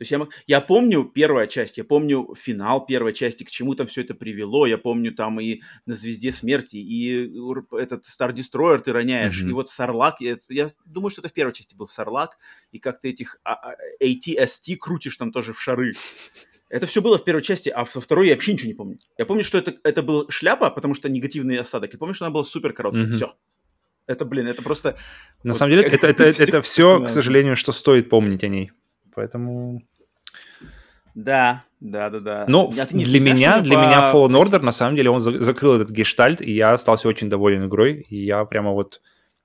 То 0.00 0.02
есть 0.02 0.12
я, 0.12 0.26
я 0.46 0.60
помню 0.62 1.04
первая 1.04 1.46
часть, 1.46 1.76
я 1.76 1.84
помню 1.84 2.34
финал 2.34 2.86
первой 2.86 3.12
части, 3.12 3.44
к 3.44 3.50
чему 3.50 3.74
там 3.74 3.86
все 3.86 4.00
это 4.00 4.14
привело, 4.14 4.64
я 4.64 4.78
помню 4.78 5.12
там 5.12 5.38
и 5.40 5.60
на 5.84 5.92
Звезде 5.92 6.32
Смерти, 6.32 6.76
и 6.76 7.30
этот 7.72 8.06
Star 8.06 8.32
Destroyer 8.32 8.78
ты 8.78 8.94
роняешь, 8.94 9.42
mm-hmm. 9.42 9.50
и 9.50 9.52
вот 9.52 9.68
Сарлак, 9.68 10.22
я, 10.22 10.38
я 10.48 10.70
думаю, 10.86 11.10
что 11.10 11.20
это 11.20 11.28
в 11.28 11.34
первой 11.34 11.52
части 11.52 11.74
был 11.74 11.86
Сарлак, 11.86 12.38
и 12.72 12.78
как 12.78 12.98
ты 13.02 13.10
этих 13.10 13.42
ATST 14.02 14.74
а, 14.74 14.76
крутишь 14.78 15.18
там 15.18 15.32
тоже 15.32 15.52
в 15.52 15.60
шары. 15.60 15.92
Это 16.70 16.86
все 16.86 17.02
было 17.02 17.18
в 17.18 17.24
первой 17.24 17.42
части, 17.42 17.68
а 17.68 17.84
во 17.84 18.00
второй 18.00 18.28
я 18.28 18.32
вообще 18.32 18.54
ничего 18.54 18.68
не 18.68 18.74
помню. 18.74 18.98
Я 19.18 19.26
помню, 19.26 19.44
что 19.44 19.58
это, 19.58 19.74
это 19.84 20.02
был 20.02 20.30
шляпа, 20.30 20.70
потому 20.70 20.94
что 20.94 21.10
негативный 21.10 21.58
осадок. 21.58 21.92
Я 21.92 21.98
помню, 21.98 22.14
что 22.14 22.24
она 22.24 22.32
была 22.32 22.44
супер 22.44 22.72
короткая. 22.72 23.04
Mm-hmm. 23.04 23.16
Все. 23.16 23.34
Это, 24.06 24.24
блин, 24.24 24.46
это 24.46 24.62
просто... 24.62 24.96
На 25.42 25.52
вот, 25.52 25.58
самом 25.58 25.72
деле, 25.72 25.82
это, 25.82 26.06
это, 26.06 26.24
это, 26.24 26.42
это 26.42 26.62
все, 26.62 27.04
к 27.04 27.10
сожалению, 27.10 27.54
что 27.54 27.72
стоит 27.72 28.08
помнить 28.08 28.42
о 28.44 28.48
ней. 28.48 28.72
Поэтому... 29.14 29.82
Да, 31.14 31.64
да, 31.80 32.10
да, 32.10 32.20
да. 32.20 32.44
Но 32.48 32.70
а 32.78 32.86
для 32.86 33.20
меня, 33.20 33.60
для 33.60 33.76
по... 33.76 33.82
меня 33.82 34.12
Fallen 34.12 34.42
Order, 34.42 34.60
на 34.60 34.72
самом 34.72 34.96
деле, 34.96 35.10
он 35.10 35.20
закрыл 35.20 35.74
этот 35.74 35.90
гештальт, 35.90 36.42
и 36.42 36.52
я 36.52 36.72
остался 36.72 37.08
очень 37.08 37.28
доволен 37.28 37.66
игрой, 37.66 38.06
и 38.08 38.16
я 38.24 38.44
прямо 38.44 38.72
вот 38.72 39.00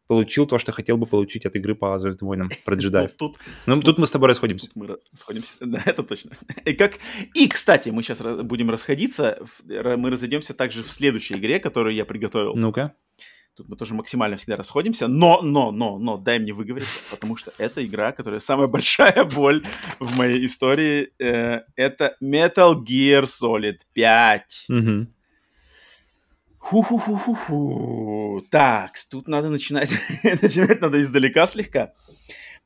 получил 0.08 0.46
то, 0.46 0.60
что 0.60 0.72
хотел 0.72 0.98
бы 0.98 1.06
получить 1.06 1.46
от 1.46 1.56
игры 1.56 1.76
по 1.76 1.98
Звездным 1.98 2.28
войнам 2.28 2.50
про 2.66 2.76
джедаев. 2.76 3.14
Тут, 3.14 3.38
ну, 3.66 3.76
тут, 3.76 3.86
тут 3.86 3.98
мы 4.00 4.08
с 4.08 4.12
тобой 4.12 4.30
расходимся. 4.30 4.70
мы 4.76 4.98
расходимся, 5.12 5.54
да, 5.60 5.82
это 5.86 6.04
точно. 6.04 6.32
И, 6.66 6.74
как... 6.74 7.00
и, 7.34 7.48
кстати, 7.48 7.90
мы 7.90 8.04
сейчас 8.04 8.20
будем 8.44 8.70
расходиться, 8.70 9.40
мы 9.66 10.10
разойдемся 10.10 10.54
также 10.54 10.84
в 10.84 10.92
следующей 10.92 11.36
игре, 11.36 11.60
которую 11.60 11.96
я 11.96 12.06
приготовил. 12.06 12.56
Ну-ка. 12.56 12.94
Тут 13.56 13.70
мы 13.70 13.78
тоже 13.78 13.94
максимально 13.94 14.36
всегда 14.36 14.58
расходимся, 14.58 15.08
но, 15.08 15.42
но, 15.42 15.72
но, 15.72 15.98
но, 15.98 16.18
дай 16.18 16.40
мне 16.40 16.52
выговориться, 16.52 17.00
потому 17.10 17.38
что 17.38 17.54
эта 17.58 17.86
игра, 17.86 18.12
которая 18.12 18.42
самая 18.42 18.68
большая 18.68 19.24
боль 19.36 19.64
в 19.98 20.18
моей 20.18 20.46
истории, 20.46 21.14
э, 21.20 21.62
это 21.78 22.18
Metal 22.22 22.76
Gear 22.84 23.24
Solid 23.24 23.78
5. 23.94 24.66
Угу. 24.70 25.08
Ху-ху-ху-ху-ху. 26.58 28.44
Так, 28.52 28.92
тут 29.10 29.30
надо 29.30 29.48
начинать, 29.50 29.90
начинать 30.24 30.82
надо 30.82 31.02
издалека 31.02 31.48
слегка, 31.48 31.94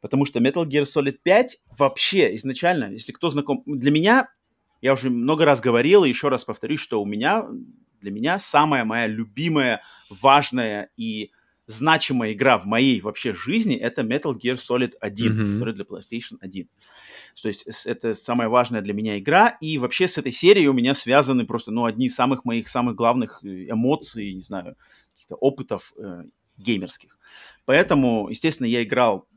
потому 0.02 0.26
что 0.26 0.40
Metal 0.40 0.66
Gear 0.66 0.86
Solid 0.86 1.20
5 1.22 1.58
вообще 1.78 2.34
изначально, 2.36 2.86
если 2.86 3.12
кто 3.12 3.30
знаком, 3.30 3.62
для 3.68 3.92
меня, 3.92 4.28
я 4.82 4.94
уже 4.94 5.12
много 5.12 5.46
раз 5.46 5.62
говорил 5.62 6.04
и 6.04 6.10
еще 6.10 6.30
раз 6.30 6.46
повторюсь, 6.46 6.80
что 6.80 7.00
у 7.00 7.06
меня 7.06 7.46
для 8.02 8.12
меня 8.12 8.40
самая 8.40 8.86
моя 8.86 9.08
любимая, 9.08 9.82
важная 10.10 10.90
и 10.98 11.32
значимая 11.70 12.34
игра 12.34 12.58
в 12.58 12.66
моей 12.66 13.00
вообще 13.00 13.34
жизни 13.34 13.76
это 13.76 14.02
Metal 14.02 14.34
Gear 14.34 14.58
Solid 14.58 14.94
1, 15.00 15.32
mm-hmm. 15.32 15.54
который 15.54 15.74
для 15.76 15.86
PlayStation 15.86 16.38
1. 16.42 16.68
То 17.42 17.48
есть 17.48 17.66
это 17.86 18.16
самая 18.16 18.50
важная 18.50 18.82
для 18.82 18.94
меня 18.94 19.20
игра, 19.20 19.50
и 19.62 19.78
вообще 19.78 20.08
с 20.08 20.18
этой 20.18 20.32
серией 20.32 20.68
у 20.68 20.74
меня 20.74 20.96
связаны 20.96 21.46
просто, 21.46 21.72
ну, 21.72 21.86
одни 21.86 22.08
из 22.08 22.16
самых 22.16 22.44
моих 22.44 22.68
самых 22.68 22.96
главных 22.96 23.42
э, 23.44 23.70
эмоций, 23.70 24.34
не 24.34 24.40
знаю, 24.40 24.76
каких-то 25.14 25.36
опытов 25.36 25.94
э, 25.98 26.24
геймерских. 26.58 27.20
Поэтому, 27.66 28.30
естественно, 28.30 28.68
я 28.68 28.84
играл 28.84 29.28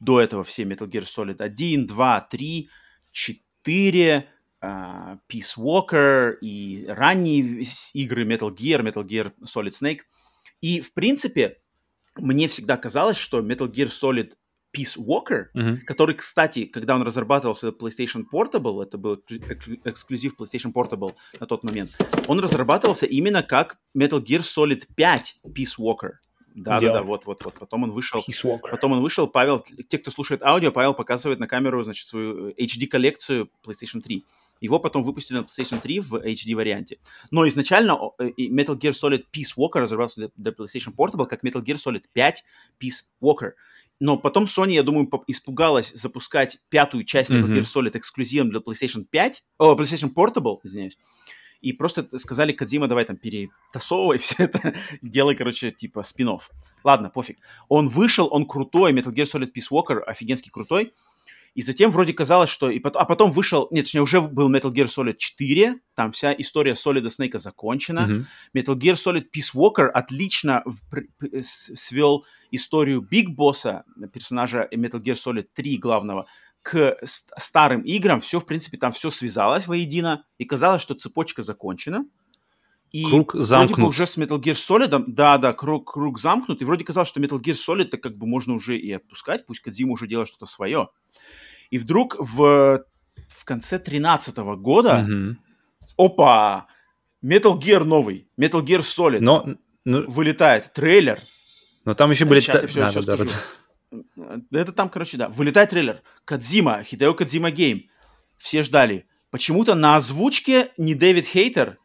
до 0.00 0.20
этого 0.20 0.42
все 0.42 0.62
Metal 0.62 0.88
Gear 0.88 1.04
Solid 1.04 1.42
1, 1.42 1.86
2, 1.86 2.20
3, 2.30 2.68
4, 3.12 4.28
uh, 4.64 5.18
Peace 5.28 5.56
Walker 5.58 6.36
и 6.40 6.86
ранние 6.88 7.64
игры 7.92 8.24
Metal 8.24 8.50
Gear, 8.54 8.80
Metal 8.82 9.04
Gear 9.04 9.32
Solid 9.44 9.72
Snake. 9.72 10.00
И, 10.60 10.80
в 10.80 10.92
принципе, 10.94 11.58
мне 12.16 12.48
всегда 12.48 12.76
казалось, 12.76 13.16
что 13.18 13.40
Metal 13.40 13.68
Gear 13.70 13.90
Solid 13.90 14.32
Peace 14.76 14.96
Walker, 14.98 15.46
Мгм. 15.54 15.82
который, 15.86 16.16
кстати, 16.16 16.64
когда 16.64 16.96
он 16.96 17.02
разрабатывался 17.02 17.68
PlayStation 17.68 18.24
Portable, 18.32 18.82
это 18.82 18.98
был 18.98 19.22
эк- 19.30 19.80
эксклюзив 19.84 20.34
PlayStation 20.36 20.72
Portable 20.72 21.14
на 21.38 21.46
тот 21.46 21.62
момент, 21.62 21.96
он 22.26 22.40
разрабатывался 22.40 23.06
именно 23.06 23.42
как 23.44 23.76
Metal 23.96 24.20
Gear 24.20 24.40
Solid 24.42 24.82
5 24.96 25.36
Peace 25.46 25.78
Walker. 25.78 26.14
Да, 26.54 26.74
да, 26.74 26.80
Дело. 26.80 26.98
да, 26.98 27.02
вот, 27.02 27.26
вот, 27.26 27.44
вот. 27.44 27.54
Потом 27.54 27.82
он 27.82 27.90
вышел. 27.90 28.24
Потом 28.70 28.92
он 28.92 29.00
вышел, 29.00 29.26
Павел, 29.26 29.64
те, 29.88 29.98
кто 29.98 30.12
слушает 30.12 30.40
аудио, 30.42 30.70
Павел 30.70 30.94
показывает 30.94 31.40
на 31.40 31.48
камеру, 31.48 31.82
значит, 31.82 32.06
свою 32.06 32.50
э, 32.50 32.52
HD-коллекцию 32.52 33.50
PlayStation 33.66 34.00
3. 34.00 34.24
Его 34.60 34.78
потом 34.78 35.02
выпустили 35.02 35.38
на 35.38 35.42
PlayStation 35.42 35.80
3 35.80 36.00
в 36.00 36.14
HD-варианте. 36.14 36.98
Но 37.32 37.46
изначально 37.48 37.98
э, 38.18 38.28
Metal 38.38 38.78
Gear 38.78 38.92
Solid 38.92 39.24
Peace 39.32 39.56
Walker 39.58 39.80
разрабатывался 39.80 40.30
для, 40.36 40.52
PlayStation 40.52 40.94
Portable 40.96 41.26
как 41.26 41.44
Metal 41.44 41.60
Gear 41.60 41.76
Solid 41.84 42.02
5 42.12 42.44
Peace 42.80 43.02
Walker. 43.20 43.52
Но 43.98 44.16
потом 44.16 44.44
Sony, 44.44 44.72
я 44.72 44.84
думаю, 44.84 45.10
испугалась 45.26 45.92
запускать 45.92 46.58
пятую 46.68 47.02
часть 47.02 47.30
Metal 47.30 47.46
Мгм. 47.46 47.58
Gear 47.58 47.64
Solid 47.64 47.98
эксклюзивом 47.98 48.50
для 48.50 48.60
PlayStation 48.60 49.04
5, 49.04 49.44
о, 49.58 49.74
PlayStation 49.74 50.14
Portable, 50.14 50.58
извиняюсь. 50.62 50.96
И 51.64 51.72
просто 51.72 52.18
сказали 52.18 52.52
Кадзима, 52.52 52.88
давай 52.88 53.04
там 53.04 53.16
перетасовывай 53.16 54.18
все 54.18 54.44
это, 54.44 54.74
делай, 55.02 55.34
короче, 55.34 55.70
типа 55.70 56.02
спин 56.02 56.28
-офф. 56.28 56.42
Ладно, 56.84 57.08
пофиг. 57.08 57.38
Он 57.68 57.88
вышел, 57.88 58.28
он 58.30 58.46
крутой, 58.46 58.92
Metal 58.92 59.12
Gear 59.14 59.24
Solid 59.24 59.50
Peace 59.52 59.70
Walker, 59.70 60.00
офигенский 60.00 60.50
крутой. 60.50 60.92
И 61.54 61.62
затем 61.62 61.90
вроде 61.90 62.12
казалось, 62.12 62.50
что... 62.50 62.68
И 62.68 62.80
потом, 62.80 63.02
а 63.02 63.04
потом 63.04 63.30
вышел... 63.30 63.68
Нет, 63.70 63.84
точнее, 63.84 64.02
уже 64.02 64.20
был 64.20 64.50
Metal 64.50 64.72
Gear 64.72 64.86
Solid 64.86 65.16
4, 65.16 65.80
там 65.94 66.10
вся 66.10 66.34
история 66.36 66.74
Солида 66.74 67.10
Снейка 67.10 67.38
закончена. 67.38 68.06
Мгм. 68.06 68.26
Metal 68.56 68.74
Gear 68.74 68.96
Solid 68.96 69.24
Peace 69.34 69.54
Walker 69.54 69.86
отлично 69.86 70.62
в- 70.66 71.40
свел 71.40 72.26
историю 72.50 73.00
Биг 73.00 73.30
Босса, 73.30 73.84
персонажа 74.12 74.68
Metal 74.74 75.00
Gear 75.00 75.14
Solid 75.14 75.46
3 75.54 75.78
главного, 75.78 76.26
к 76.64 76.96
ст- 77.04 77.30
старым 77.38 77.82
играм. 77.82 78.20
Все, 78.20 78.40
в 78.40 78.46
принципе, 78.46 78.78
там 78.78 78.90
все 78.90 79.10
связалось 79.12 79.66
воедино, 79.68 80.24
и 80.38 80.44
казалось, 80.44 80.82
что 80.82 80.94
цепочка 80.94 81.42
закончена. 81.44 82.06
И 82.90 83.04
Круг 83.04 83.34
вроде 83.34 83.38
бы 83.42 83.46
замкнут. 83.46 83.88
уже 83.88 84.06
с 84.06 84.16
Metal 84.16 84.40
Gear 84.40 84.54
Solid, 84.54 85.04
да, 85.08 85.36
да, 85.38 85.52
круг, 85.52 85.92
круг 85.92 86.18
замкнут, 86.20 86.62
и 86.62 86.64
вроде 86.64 86.84
казалось, 86.84 87.08
что 87.08 87.20
Metal 87.20 87.38
Gear 87.40 87.54
Solid 87.56 87.86
так 87.86 88.00
как 88.00 88.16
бы 88.16 88.26
можно 88.26 88.54
уже 88.54 88.78
и 88.78 88.92
отпускать, 88.92 89.46
пусть 89.46 89.60
Кадзима 89.60 89.92
уже 89.92 90.06
делает 90.06 90.28
что-то 90.28 90.46
свое. 90.46 90.88
И 91.70 91.78
вдруг 91.78 92.16
в, 92.18 92.84
в 93.28 93.44
конце 93.44 93.76
2013 93.78 94.36
года, 94.56 94.98
Мгм. 95.02 95.38
опа, 95.98 96.66
Metal 97.24 97.58
Gear 97.58 97.84
новый, 97.84 98.28
Metal 98.40 98.62
Gear 98.64 98.80
Solid, 98.82 99.18
Но, 99.20 99.44
ну, 99.84 100.08
вылетает 100.10 100.72
трейлер. 100.72 101.20
но 101.84 101.94
там 101.94 102.10
еще 102.12 102.24
были... 102.26 102.40
Сейчас 102.40 102.62
я 102.62 102.68
все, 102.68 102.80
да, 102.80 102.90
все 102.90 103.00
да, 103.02 103.16
да, 103.16 103.24
скажу. 103.24 103.30
да. 103.30 103.36
Это 104.50 104.72
там, 104.72 104.88
короче, 104.88 105.16
да. 105.16 105.28
Вылетает 105.28 105.70
трейлер. 105.70 106.02
Кодзима, 106.24 106.82
Хидео 106.82 107.14
Кодзима 107.14 107.50
Game. 107.50 107.88
Все 108.38 108.62
ждали. 108.62 109.06
Почему-то 109.30 109.74
на 109.74 109.96
озвучке 109.96 110.70
не 110.76 110.94
Дэвид 110.94 111.26
Хейтер, 111.26 111.78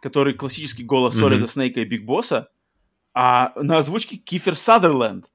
который 0.00 0.34
классический 0.34 0.84
голос. 0.84 1.16
Солида 1.16 1.48
Снейка 1.48 1.80
и 1.80 1.84
Биг 1.84 2.04
Босса, 2.04 2.48
а 3.14 3.52
на 3.56 3.78
озвучке 3.78 4.16
Кифер 4.16 4.54
Садерленд. 4.54 5.26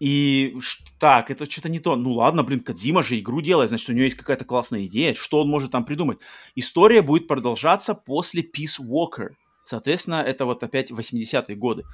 И 0.00 0.56
так, 0.98 1.30
это 1.30 1.48
что-то 1.48 1.68
не 1.68 1.78
то. 1.78 1.94
Ну 1.94 2.14
ладно, 2.14 2.42
блин, 2.42 2.60
Кадзима 2.60 3.02
же 3.02 3.20
игру 3.20 3.40
делает, 3.40 3.68
значит, 3.68 3.88
у 3.88 3.92
него 3.92 4.04
есть 4.04 4.16
какая-то 4.16 4.44
классная 4.44 4.86
идея. 4.86 5.14
Что 5.14 5.40
он 5.40 5.48
может 5.48 5.70
там 5.70 5.84
придумать? 5.84 6.18
История 6.56 7.02
будет 7.02 7.28
продолжаться 7.28 7.94
после 7.94 8.42
Peace 8.42 8.80
Walker. 8.80 9.34
Соответственно, 9.64 10.16
это 10.16 10.44
вот 10.44 10.62
опять 10.62 10.90
80-е 10.90 11.54
годы. 11.56 11.84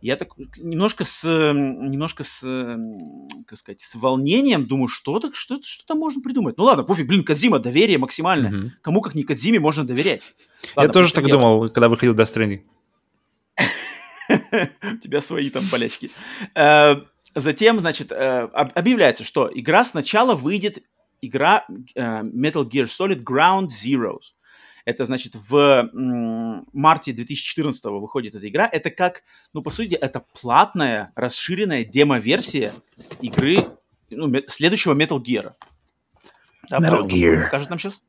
Я 0.00 0.16
так 0.16 0.30
немножко 0.58 1.04
с, 1.04 1.24
немножко 1.24 2.24
с, 2.24 2.40
как 3.46 3.58
сказать, 3.58 3.80
с 3.80 3.94
волнением 3.94 4.66
думаю, 4.66 4.88
что, 4.88 5.20
так, 5.20 5.34
что, 5.34 5.56
что 5.62 5.86
там 5.86 5.98
можно 5.98 6.20
придумать? 6.20 6.56
Ну 6.58 6.64
ладно, 6.64 6.82
пофиг, 6.82 7.06
блин, 7.06 7.24
Кадзима, 7.24 7.58
доверие 7.60 7.98
максимальное. 7.98 8.50
Мгм. 8.50 8.72
Кому 8.82 9.00
как 9.00 9.14
не 9.14 9.22
Кадзиме 9.22 9.60
можно 9.60 9.84
доверять? 9.86 10.22
Я 10.62 10.70
Ладно, 10.76 10.92
тоже 10.92 11.06
пусть 11.06 11.14
так 11.14 11.24
делает. 11.24 11.40
думал, 11.42 11.68
когда 11.70 11.88
выходил 11.88 12.14
Death 12.14 12.34
Stranding. 12.34 12.62
У 14.94 14.96
тебя 14.98 15.20
свои 15.20 15.50
там 15.50 15.64
болячки. 15.70 16.10
Э, 16.54 16.96
Затем, 17.36 17.80
значит, 17.80 18.12
э, 18.12 18.14
об- 18.52 18.78
объявляется, 18.78 19.24
что 19.24 19.50
игра 19.52 19.84
сначала 19.84 20.36
выйдет, 20.36 20.84
игра 21.20 21.66
э, 21.96 22.22
Metal 22.22 22.64
Gear 22.64 22.84
Solid 22.86 23.24
Ground 23.24 23.68
Zeroes. 23.70 24.34
Это, 24.84 25.06
значит, 25.06 25.34
в 25.34 25.90
марте 25.92 27.12
2014 27.12 27.84
выходит 27.84 28.34
эта 28.34 28.48
игра. 28.48 28.68
Это 28.70 28.90
как, 28.90 29.22
ну, 29.52 29.62
по 29.62 29.70
сути, 29.70 29.94
это 29.94 30.24
платная, 30.40 31.12
расширенная 31.16 31.84
демо-версия 31.84 32.72
игры 33.20 33.66
ну, 34.10 34.30
следующего 34.46 34.94
Metal 34.94 35.18
Gear. 35.18 35.52
Да, 36.68 36.78
Metal 36.78 37.06
Gear. 37.06 37.44
Покажет 37.44 37.70
нам 37.70 37.78
сейчас? 37.78 38.02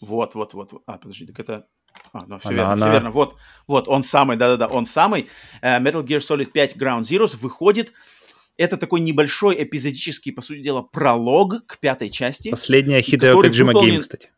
Вот, 0.00 0.34
вот, 0.34 0.54
вот. 0.54 0.72
А, 0.86 0.98
подожди, 0.98 1.26
так 1.26 1.38
это... 1.40 1.66
А, 2.12 2.24
ну, 2.26 2.38
все 2.38 2.48
Она- 2.48 2.56
верно, 2.56 2.72
она- 2.72 2.86
все 2.86 2.92
верно. 2.92 3.10
Вот, 3.10 3.36
вот, 3.66 3.88
он 3.88 4.02
самый, 4.02 4.36
да-да-да, 4.36 4.66
он 4.66 4.86
самый. 4.86 5.28
Э, 5.60 5.78
Metal 5.80 6.04
Gear 6.04 6.18
Solid 6.18 6.46
5 6.46 6.76
Ground 6.76 7.02
Zeroes 7.02 7.36
выходит. 7.36 7.92
Это 8.56 8.76
такой 8.76 9.00
небольшой 9.00 9.62
эпизодический, 9.62 10.32
по 10.32 10.42
сути 10.42 10.60
дела, 10.60 10.82
пролог 10.82 11.66
к 11.66 11.78
пятой 11.78 12.10
части. 12.10 12.50
Последняя 12.50 13.00
Хидео 13.00 13.40
Коджима 13.40 13.72
выполнен- 13.72 13.90
Гейм, 13.90 14.00
кстати. 14.02 14.30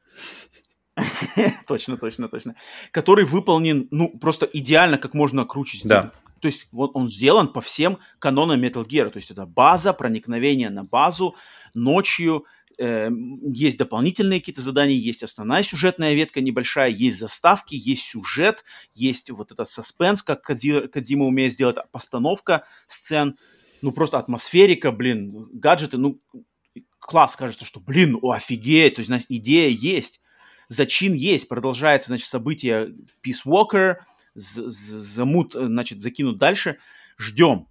точно, 1.66 1.96
точно, 1.96 2.28
точно. 2.28 2.54
Который 2.90 3.24
выполнен, 3.24 3.88
ну, 3.90 4.08
просто 4.18 4.46
идеально, 4.46 4.98
как 4.98 5.14
можно 5.14 5.44
круче 5.44 5.78
сделать. 5.78 6.12
Да. 6.12 6.12
То 6.40 6.46
есть 6.46 6.66
вот 6.72 6.90
он 6.94 7.08
сделан 7.08 7.48
по 7.48 7.60
всем 7.60 7.98
канонам 8.18 8.60
Metal 8.60 8.84
Gear. 8.84 9.10
То 9.10 9.18
есть 9.18 9.30
это 9.30 9.46
база, 9.46 9.92
проникновение 9.92 10.70
на 10.70 10.82
базу, 10.82 11.36
ночью, 11.72 12.46
э, 12.78 13.10
есть 13.44 13.78
дополнительные 13.78 14.40
какие-то 14.40 14.60
задания, 14.60 14.96
есть 14.96 15.22
основная 15.22 15.62
сюжетная 15.62 16.14
ветка 16.14 16.40
небольшая, 16.40 16.90
есть 16.90 17.18
заставки, 17.18 17.76
есть 17.76 18.02
сюжет, 18.02 18.64
есть 18.92 19.30
вот 19.30 19.52
этот 19.52 19.68
саспенс, 19.68 20.22
как 20.22 20.48
Кадзи- 20.48 20.88
Кадзима 20.88 21.26
умеет 21.26 21.52
сделать, 21.52 21.76
постановка 21.92 22.64
сцен, 22.88 23.36
ну 23.80 23.92
просто 23.92 24.18
атмосферика, 24.18 24.90
блин, 24.90 25.48
гаджеты, 25.52 25.96
ну 25.96 26.20
класс, 26.98 27.36
кажется, 27.36 27.64
что, 27.64 27.78
блин, 27.78 28.18
о, 28.20 28.32
офигеть, 28.32 28.96
то 28.96 29.00
есть, 29.00 29.08
значит, 29.08 29.26
идея 29.28 29.68
есть, 29.68 30.20
зачин 30.72 31.14
есть, 31.14 31.48
продолжается, 31.48 32.08
значит, 32.08 32.26
событие 32.26 32.94
Peace 33.24 33.44
Walker, 33.46 33.96
замут, 34.34 35.54
значит, 35.54 36.02
закинут 36.02 36.38
дальше, 36.38 36.78
ждем. 37.18 37.68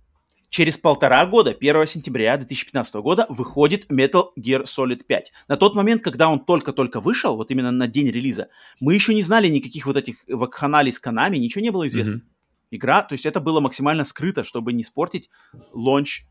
Через 0.49 0.77
полтора 0.77 1.25
года, 1.25 1.55
1 1.57 1.87
сентября 1.87 2.35
2015 2.35 2.95
года, 2.95 3.25
выходит 3.29 3.89
Metal 3.89 4.25
Gear 4.37 4.65
Solid 4.65 5.05
5. 5.05 5.31
На 5.47 5.55
тот 5.55 5.75
момент, 5.75 6.03
когда 6.03 6.27
он 6.29 6.43
только-только 6.43 6.99
вышел, 6.99 7.37
вот 7.37 7.51
именно 7.51 7.71
на 7.71 7.87
день 7.87 8.09
релиза, 8.09 8.49
мы 8.81 8.93
еще 8.93 9.13
не 9.13 9.23
знали 9.23 9.47
никаких 9.47 9.85
вот 9.85 9.95
этих 9.95 10.25
вакханалий 10.27 10.91
с 10.91 10.99
канами, 10.99 11.37
ничего 11.37 11.61
не 11.61 11.69
было 11.69 11.87
известно. 11.87 12.15
Мгм. 12.17 12.25
Игра, 12.69 13.01
то 13.01 13.13
есть 13.13 13.25
это 13.25 13.39
было 13.39 13.61
максимально 13.61 14.03
скрыто, 14.03 14.43
чтобы 14.43 14.73
не 14.73 14.81
испортить 14.81 15.29
лонч 15.71 16.25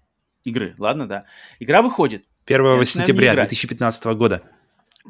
игры. 0.45 0.75
Ладно, 0.79 1.09
да. 1.09 1.25
Игра 1.59 1.81
выходит. 1.81 2.27
1 2.45 2.59
начинаю 2.63 2.85
в 2.85 2.89
сентября 2.89 3.29
нее 3.29 3.35
играть. 3.37 3.49
2015 3.49 4.05
года. 4.17 4.43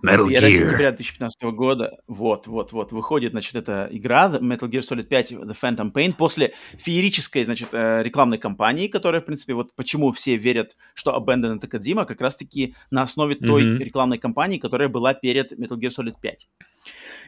Metal 0.03 0.27
1 0.27 0.31
Gear. 0.31 0.53
сентября 0.53 0.91
2015 0.91 1.43
года, 1.53 1.99
вот, 2.07 2.47
вот, 2.47 2.73
вот, 2.73 2.93
выходит, 2.93 3.33
значит, 3.33 3.57
эта 3.57 3.89
игра, 3.91 4.29
Metal 4.41 4.69
Gear 4.69 4.81
Solid 4.81 5.05
5 5.05 5.33
The 5.33 5.57
Phantom 5.61 5.93
Pain, 5.93 6.15
после 6.17 6.55
феерической, 6.79 7.45
значит, 7.45 7.69
э, 7.73 8.03
рекламной 8.03 8.39
кампании, 8.39 8.87
которая, 8.87 9.21
в 9.21 9.25
принципе, 9.25 9.55
вот 9.55 9.75
почему 9.75 10.13
все 10.13 10.37
верят, 10.37 10.77
что 10.95 11.11
Abandon 11.17 11.57
это 11.57 11.67
Кодзима, 11.67 12.05
как 12.05 12.21
раз-таки 12.21 12.75
на 12.91 13.03
основе 13.03 13.35
той 13.35 13.65
Мгм. 13.65 13.79
рекламной 13.81 14.19
кампании, 14.19 14.59
которая 14.59 14.89
была 14.89 15.13
перед 15.13 15.53
Metal 15.53 15.77
Gear 15.77 15.91
Solid 15.91 16.15
5. 16.21 16.49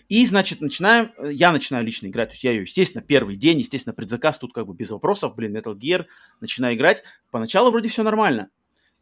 И, 0.08 0.24
значит, 0.24 0.60
начинаем, 0.60 1.10
э, 1.18 1.32
я 1.32 1.52
начинаю 1.52 1.84
лично 1.84 2.06
играть, 2.06 2.30
то 2.30 2.34
есть 2.34 2.44
я 2.44 2.52
ее, 2.52 2.62
естественно, 2.62 3.02
первый 3.04 3.36
день, 3.36 3.58
естественно, 3.58 3.92
предзаказ, 3.92 4.38
тут 4.38 4.52
как 4.52 4.66
бы 4.66 4.74
без 4.74 4.90
вопросов, 4.90 5.34
блин, 5.34 5.56
Metal 5.56 5.76
Gear, 5.76 6.06
начинаю 6.40 6.76
играть, 6.76 7.02
поначалу 7.30 7.70
вроде 7.70 7.88
все 7.88 8.02
нормально, 8.02 8.48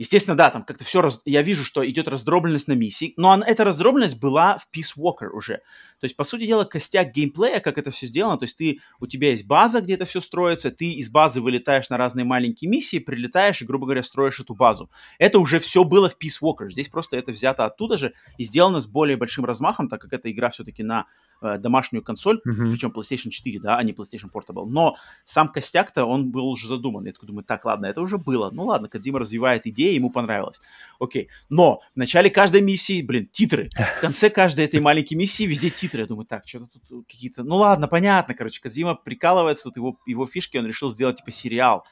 Естественно, 0.01 0.34
да, 0.34 0.48
там 0.48 0.64
как-то 0.64 0.82
все, 0.82 1.03
раз... 1.03 1.20
я 1.26 1.42
вижу, 1.42 1.62
что 1.62 1.86
идет 1.86 2.09
раздробленность 2.09 2.68
на 2.68 2.72
миссии, 2.72 3.12
но 3.18 3.32
она- 3.32 3.46
эта 3.46 3.64
раздробленность 3.64 4.18
была 4.18 4.57
в 4.57 4.66
Peace 4.74 4.96
Walker 4.96 5.28
уже. 5.28 5.57
То 6.01 6.07
есть, 6.07 6.16
по 6.16 6.24
сути 6.24 6.46
дела, 6.46 6.64
костяк 6.64 7.12
геймплея, 7.12 7.61
как 7.61 7.76
это 7.76 7.90
все 7.90 8.07
сделано, 8.07 8.38
то 8.38 8.44
есть 8.46 8.57
ты, 8.57 8.80
у 8.98 9.07
тебя 9.07 9.32
есть 9.32 9.46
база, 9.46 9.82
где 9.82 9.92
это 9.94 10.07
все 10.07 10.20
строится, 10.22 10.70
ты 10.70 10.92
из 10.92 11.11
базы 11.11 11.42
вылетаешь 11.42 11.90
на 11.90 11.98
разные 11.98 12.24
маленькие 12.24 12.70
миссии, 12.70 12.98
прилетаешь 12.98 13.61
и, 13.61 13.66
грубо 13.66 13.84
говоря, 13.84 14.03
строишь 14.03 14.40
эту 14.40 14.55
базу. 14.55 14.90
Это 15.18 15.38
уже 15.38 15.61
все 15.61 15.84
было 15.84 16.09
в 16.09 16.16
Peace 16.16 16.40
Walker. 16.42 16.70
Здесь 16.70 16.88
просто 16.88 17.18
это 17.18 17.30
взято 17.32 17.66
оттуда 17.66 17.98
же 17.98 18.14
и 18.38 18.44
сделано 18.44 18.80
с 18.80 18.86
более 18.86 19.18
большим 19.18 19.44
размахом, 19.44 19.90
так 19.90 20.01
как 20.01 20.14
эта 20.14 20.30
игра 20.32 20.48
все-таки 20.48 20.82
на 20.82 21.05
э, 21.42 21.59
домашнюю 21.59 22.03
консоль, 22.03 22.40
Мгм. 22.46 22.70
причем 22.70 22.90
PlayStation 22.96 23.28
4, 23.28 23.61
да, 23.61 23.76
а 23.76 23.82
не 23.84 23.92
PlayStation 23.92 24.30
Portable. 24.32 24.64
Но 24.66 24.96
сам 25.24 25.48
костяк-то, 25.48 26.07
он 26.07 26.30
был 26.30 26.48
уже 26.48 26.68
задуман. 26.68 27.05
Я 27.05 27.12
такой 27.12 27.26
думаю, 27.26 27.44
так, 27.44 27.66
ладно, 27.66 27.84
это 27.84 28.01
уже 28.01 28.16
было. 28.16 28.51
Ну 28.51 28.64
ладно, 28.64 28.88
Кадзима 28.88 29.18
развивает 29.18 29.66
идеи, 29.66 29.89
идея, 29.91 29.95
ему 29.97 30.11
понравилась. 30.11 30.61
Окей. 30.99 31.28
Но 31.49 31.80
в 31.95 31.99
начале 31.99 32.30
каждой 32.30 32.62
миссии, 32.62 33.03
блин, 33.03 33.28
титры. 33.30 33.70
В 33.99 34.01
конце 34.01 34.30
каждой 34.30 34.64
этой 34.64 34.80
маленькой 34.80 35.14
миссии 35.14 35.45
везде 35.45 35.70
титры. 35.70 36.01
Я 36.03 36.07
думаю, 36.07 36.26
так, 36.26 36.47
что-то 36.47 36.78
тут 36.88 37.07
какие-то... 37.07 37.43
Ну 37.43 37.57
ладно, 37.57 37.88
понятно, 37.88 38.34
короче, 38.34 38.61
Казима 38.61 38.95
прикалывается, 38.95 39.64
тут 39.64 39.76
его, 39.76 39.99
его 40.07 40.26
фишки, 40.26 40.57
он 40.57 40.66
решил 40.66 40.91
сделать 40.91 41.18
типа 41.18 41.32
сериал. 41.32 41.84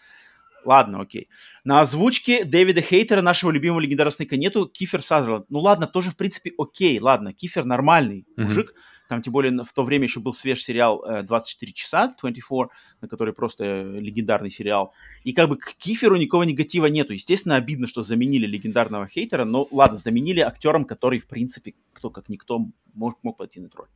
Ладно, 0.64 1.00
окей. 1.00 1.28
На 1.64 1.80
озвучке 1.80 2.44
Дэвида 2.44 2.80
Хейтера, 2.80 3.22
нашего 3.22 3.50
любимого 3.50 3.80
легендарного 3.80 4.14
Снейка, 4.14 4.36
нету 4.36 4.66
Кифер 4.66 5.02
Сазерленд. 5.02 5.48
Ну 5.50 5.60
ладно, 5.60 5.86
тоже 5.86 6.10
в 6.10 6.16
принципе 6.16 6.52
окей, 6.58 6.98
ладно. 7.00 7.32
Кифер 7.32 7.64
нормальный 7.64 8.26
mm-hmm. 8.36 8.42
мужик. 8.42 8.74
Там, 9.08 9.22
тем 9.22 9.32
более, 9.32 9.64
в 9.64 9.72
то 9.72 9.82
время 9.82 10.04
еще 10.04 10.20
был 10.20 10.34
свеж 10.34 10.62
сериал 10.62 11.02
24 11.24 11.70
э, 11.70 11.74
часа, 11.74 12.08
24, 12.20 12.68
на 13.00 13.08
который 13.08 13.32
просто 13.32 13.64
э, 13.64 14.00
легендарный 14.00 14.50
сериал. 14.50 14.92
И 15.24 15.32
как 15.32 15.48
бы 15.48 15.56
к 15.56 15.74
Киферу 15.78 16.16
никакого 16.16 16.42
негатива 16.42 16.86
нету. 16.86 17.14
Естественно, 17.14 17.56
обидно, 17.56 17.86
что 17.86 18.02
заменили 18.02 18.46
легендарного 18.46 19.06
хейтера, 19.06 19.44
но 19.44 19.66
ладно, 19.70 19.96
заменили 19.96 20.40
актером, 20.40 20.84
который, 20.84 21.18
в 21.18 21.26
принципе, 21.26 21.74
кто 21.94 22.10
как 22.10 22.28
никто 22.28 22.66
мог, 22.94 23.18
мог 23.22 23.38
пойти 23.38 23.60
на 23.60 23.70
роль. 23.74 23.88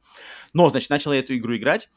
Но, 0.54 0.70
значит, 0.70 0.88
начал 0.88 1.12
я 1.12 1.20
эту 1.20 1.36
игру 1.36 1.56
играть, 1.56 1.90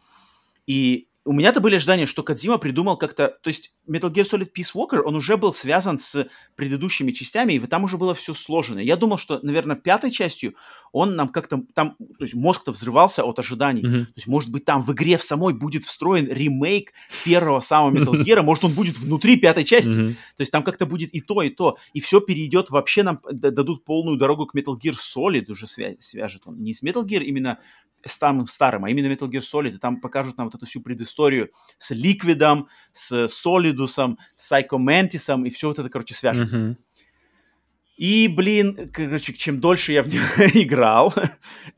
и 0.68 1.08
у 1.26 1.34
меня-то 1.34 1.60
были 1.60 1.76
ожидания, 1.76 2.06
что 2.06 2.22
Кадзима 2.22 2.60
придумал 2.60 2.98
как-то... 2.98 3.38
То 3.42 3.48
есть 3.50 3.74
Metal 3.90 4.12
Gear 4.12 4.30
Solid 4.32 4.50
Peace 4.56 4.74
Walker, 4.76 5.02
он 5.02 5.16
уже 5.16 5.38
был 5.38 5.54
связан 5.54 5.98
с 5.98 6.28
предыдущими 6.56 7.12
частями, 7.12 7.54
и 7.54 7.60
там 7.60 7.84
уже 7.84 7.98
было 7.98 8.14
все 8.14 8.36
сложено. 8.36 8.78
Я 8.80 8.96
думал, 8.96 9.18
что, 9.18 9.40
наверное, 9.42 9.76
пятой 9.76 10.12
частью 10.12 10.56
он 10.92 11.16
нам 11.16 11.30
как-то... 11.30 11.64
там, 11.74 11.96
То 11.98 12.24
есть 12.24 12.36
мозг-то 12.36 12.72
взрывался 12.72 13.24
от 13.24 13.40
ожиданий. 13.40 13.82
Mm-hmm. 13.82 14.06
То 14.06 14.14
есть, 14.16 14.28
может 14.28 14.52
быть, 14.52 14.66
там 14.66 14.84
в 14.84 14.94
игре 14.94 15.18
в 15.18 15.24
самой 15.24 15.56
будет 15.56 15.84
встроен 15.84 16.28
ремейк 16.28 16.94
первого 17.24 17.60
самого 17.60 17.92
Metal 17.98 18.14
Gear, 18.24 18.44
может, 18.44 18.64
он 18.64 18.74
будет 18.74 19.00
внутри 19.00 19.38
пятой 19.38 19.64
части. 19.64 19.90
Mm-hmm. 19.90 20.14
То 20.14 20.42
есть 20.42 20.52
там 20.52 20.64
как-то 20.64 20.86
будет 20.86 21.12
и 21.12 21.22
то, 21.22 21.42
и 21.42 21.50
то. 21.50 21.78
И 21.94 22.02
все 22.02 22.22
перейдет, 22.22 22.70
вообще 22.70 23.02
нам 23.02 23.20
дадут 23.32 23.84
полную 23.84 24.18
дорогу 24.18 24.46
к 24.46 24.56
Metal 24.56 24.76
Gear 24.80 24.96
Solid, 24.96 25.50
уже 25.50 25.66
свяжет 25.68 26.44
он. 26.46 26.62
Не 26.62 26.76
с 26.76 26.84
Metal 26.84 27.04
Gear 27.04 27.24
именно 27.24 27.58
самым 28.06 28.48
старым, 28.48 28.86
а 28.86 28.90
именно 28.90 29.08
Metal 29.08 29.30
Gear 29.30 29.42
Solid, 29.42 29.76
и 29.76 29.78
там 29.78 30.00
покажут 30.00 30.38
нам 30.38 30.48
вот 30.48 30.56
эту 30.56 30.66
всю 30.66 30.82
предысторию 30.82 31.52
с 31.78 31.92
Ликвидом, 31.92 32.68
с 32.92 33.28
Солидусом, 33.28 34.18
с 34.36 34.52
Psycho 34.52 34.78
Mantis, 34.78 35.48
и 35.48 35.50
все 35.50 35.68
вот 35.68 35.80
это, 35.80 35.90
короче, 35.90 36.14
свяжется. 36.14 36.58
Mm-hmm. 36.58 36.76
И, 37.98 38.28
блин, 38.28 38.92
короче, 38.92 39.34
чем 39.34 39.62
дольше 39.62 39.94
я 39.94 40.04
в 40.04 40.08
нее 40.08 40.22
играл, 40.54 41.14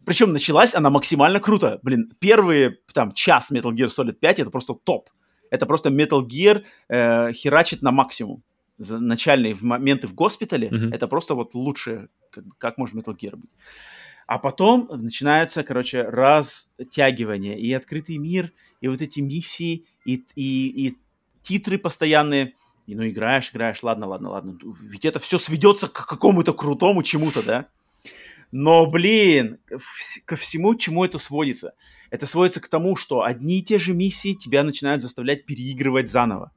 причем 0.06 0.34
началась 0.34 0.74
она 0.74 0.90
максимально 0.90 1.40
круто. 1.40 1.80
Блин, 1.84 2.12
первые, 2.20 2.80
там, 2.94 3.12
час 3.12 3.52
Metal 3.52 3.72
Gear 3.72 3.88
Solid 3.88 4.14
5 4.14 4.40
это 4.40 4.50
просто 4.50 4.74
топ. 4.74 5.10
Это 5.52 5.66
просто 5.66 5.90
Metal 5.90 6.26
Gear 6.26 6.64
э, 6.90 7.32
херачит 7.34 7.82
на 7.82 7.92
максимум. 7.92 8.44
За 8.80 9.00
начальные 9.00 9.56
моменты 9.62 10.08
в 10.08 10.14
госпитале, 10.14 10.70
mm-hmm. 10.70 10.94
это 10.94 11.08
просто 11.08 11.36
вот 11.36 11.56
лучшее, 11.56 12.10
как, 12.32 12.44
как 12.58 12.78
может 12.78 12.96
Metal 12.96 13.16
Gear 13.16 13.36
быть. 13.36 13.52
А 14.28 14.40
потом 14.40 14.90
начинается, 14.92 15.64
короче, 15.64 16.04
растягивание 16.04 17.58
и 17.58 17.72
открытый 17.72 18.18
мир, 18.18 18.52
и 18.82 18.90
вот 18.90 19.02
эти 19.02 19.22
миссии, 19.22 19.86
и, 20.06 20.26
и, 20.36 20.88
и 20.88 20.98
титры 21.44 21.78
постоянные. 21.78 22.54
И 22.88 22.96
ну 22.96 23.08
играешь, 23.08 23.50
играешь, 23.52 23.82
ладно, 23.84 24.06
ладно, 24.06 24.30
ладно. 24.30 24.60
Ведь 24.92 25.06
это 25.06 25.20
все 25.20 25.40
сведется 25.40 25.88
к 25.88 26.06
какому-то 26.06 26.54
крутому 26.54 27.04
чему-то, 27.04 27.42
да? 27.42 27.68
Но, 28.52 28.86
блин, 28.86 29.60
ко 30.26 30.36
всему, 30.36 30.76
чему 30.76 31.06
это 31.06 31.20
сводится? 31.20 31.74
Это 32.10 32.26
сводится 32.26 32.62
к 32.62 32.68
тому, 32.68 32.96
что 32.96 33.24
одни 33.24 33.60
и 33.60 33.64
те 33.64 33.80
же 33.80 33.94
миссии 33.94 34.34
тебя 34.34 34.64
начинают 34.64 35.02
заставлять 35.02 35.46
переигрывать 35.46 36.10
заново. 36.10 36.52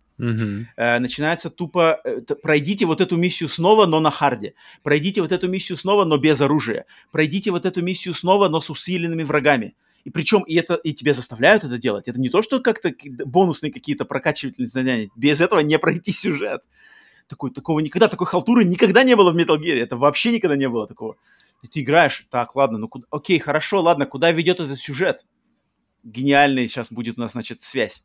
Э, 0.76 0.98
начинается 0.98 1.50
тупо, 1.50 2.00
э, 2.04 2.20
пройдите 2.42 2.86
вот 2.86 3.00
эту 3.00 3.16
миссию 3.16 3.48
снова, 3.48 3.86
но 3.86 4.00
на 4.00 4.10
харде. 4.10 4.54
Пройдите 4.82 5.22
вот 5.22 5.32
эту 5.32 5.48
миссию 5.48 5.78
снова, 5.78 6.04
но 6.04 6.18
без 6.18 6.40
оружия. 6.40 6.86
Пройдите 7.10 7.50
вот 7.50 7.66
эту 7.66 7.82
миссию 7.82 8.14
снова, 8.14 8.48
но 8.48 8.60
с 8.60 8.70
усиленными 8.70 9.22
врагами. 9.22 9.74
И 10.04 10.10
причем 10.10 10.42
и 10.42 10.54
это 10.54 10.74
и 10.74 10.92
тебя 10.92 11.12
заставляют 11.12 11.64
это 11.64 11.78
делать. 11.78 12.08
Это 12.08 12.18
не 12.18 12.30
то, 12.30 12.42
что 12.42 12.60
как-то 12.60 12.92
бонусные 13.24 13.72
какие-то 13.72 14.04
прокачивательные 14.04 14.68
задания. 14.68 15.10
Без 15.16 15.40
этого 15.40 15.60
не 15.60 15.78
пройти 15.78 16.12
сюжет. 16.12 16.62
Такой, 17.28 17.50
такого 17.50 17.80
никогда, 17.80 18.08
такой 18.08 18.26
халтуры 18.26 18.64
никогда 18.64 19.04
не 19.04 19.14
было 19.14 19.30
в 19.30 19.36
Metal 19.36 19.58
Gear. 19.58 19.78
Это 19.78 19.96
вообще 19.96 20.32
никогда 20.32 20.56
не 20.56 20.68
было 20.68 20.86
такого. 20.86 21.16
И 21.62 21.68
ты 21.68 21.80
играешь, 21.80 22.26
так, 22.30 22.56
ладно, 22.56 22.78
ну 22.78 22.88
куда, 22.88 23.06
окей, 23.10 23.38
хорошо, 23.38 23.82
ладно, 23.82 24.06
куда 24.06 24.32
ведет 24.32 24.60
этот 24.60 24.78
сюжет? 24.78 25.26
Гениальный 26.02 26.66
сейчас 26.66 26.90
будет 26.90 27.18
у 27.18 27.20
нас, 27.20 27.32
значит, 27.32 27.60
связь. 27.60 28.02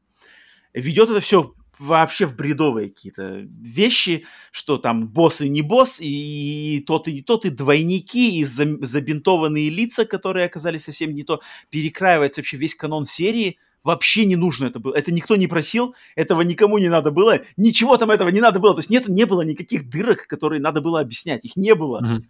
Ведет 0.73 1.09
это 1.09 1.21
все 1.21 1.53
вообще 1.79 2.25
в 2.25 2.35
бредовые 2.35 2.89
какие-то 2.89 3.47
вещи, 3.61 4.25
что 4.51 4.77
там 4.77 5.07
босс 5.07 5.41
и 5.41 5.49
не 5.49 5.61
босс, 5.61 5.99
и, 5.99 6.77
и 6.77 6.79
тот 6.81 7.07
и 7.07 7.13
не 7.13 7.21
тот, 7.21 7.45
и 7.45 7.49
двойники, 7.49 8.39
и 8.39 8.43
забинтованные 8.43 9.69
лица, 9.69 10.05
которые 10.05 10.45
оказались 10.45 10.85
совсем 10.85 11.13
не 11.13 11.23
то. 11.23 11.41
Перекраивается 11.69 12.41
вообще 12.41 12.57
весь 12.57 12.75
канон 12.75 13.05
серии. 13.05 13.57
Вообще 13.83 14.25
не 14.25 14.35
нужно 14.35 14.65
это 14.65 14.79
было. 14.79 14.95
Это 14.95 15.11
никто 15.11 15.35
не 15.35 15.45
просил, 15.45 15.95
этого 16.15 16.41
никому 16.41 16.79
не 16.79 16.89
надо 16.89 17.11
было, 17.11 17.41
ничего 17.55 17.97
там 17.97 18.09
этого 18.09 18.29
не 18.29 18.41
надо 18.41 18.59
было. 18.59 18.73
То 18.73 18.79
есть 18.79 18.89
нет, 18.89 19.07
не 19.07 19.25
было 19.25 19.43
никаких 19.43 19.87
дырок, 19.87 20.25
которые 20.25 20.59
надо 20.59 20.81
было 20.81 20.99
объяснять. 20.99 21.45
Их 21.45 21.55
не 21.55 21.75
было. 21.75 22.01
Mm-hmm. 22.01 22.23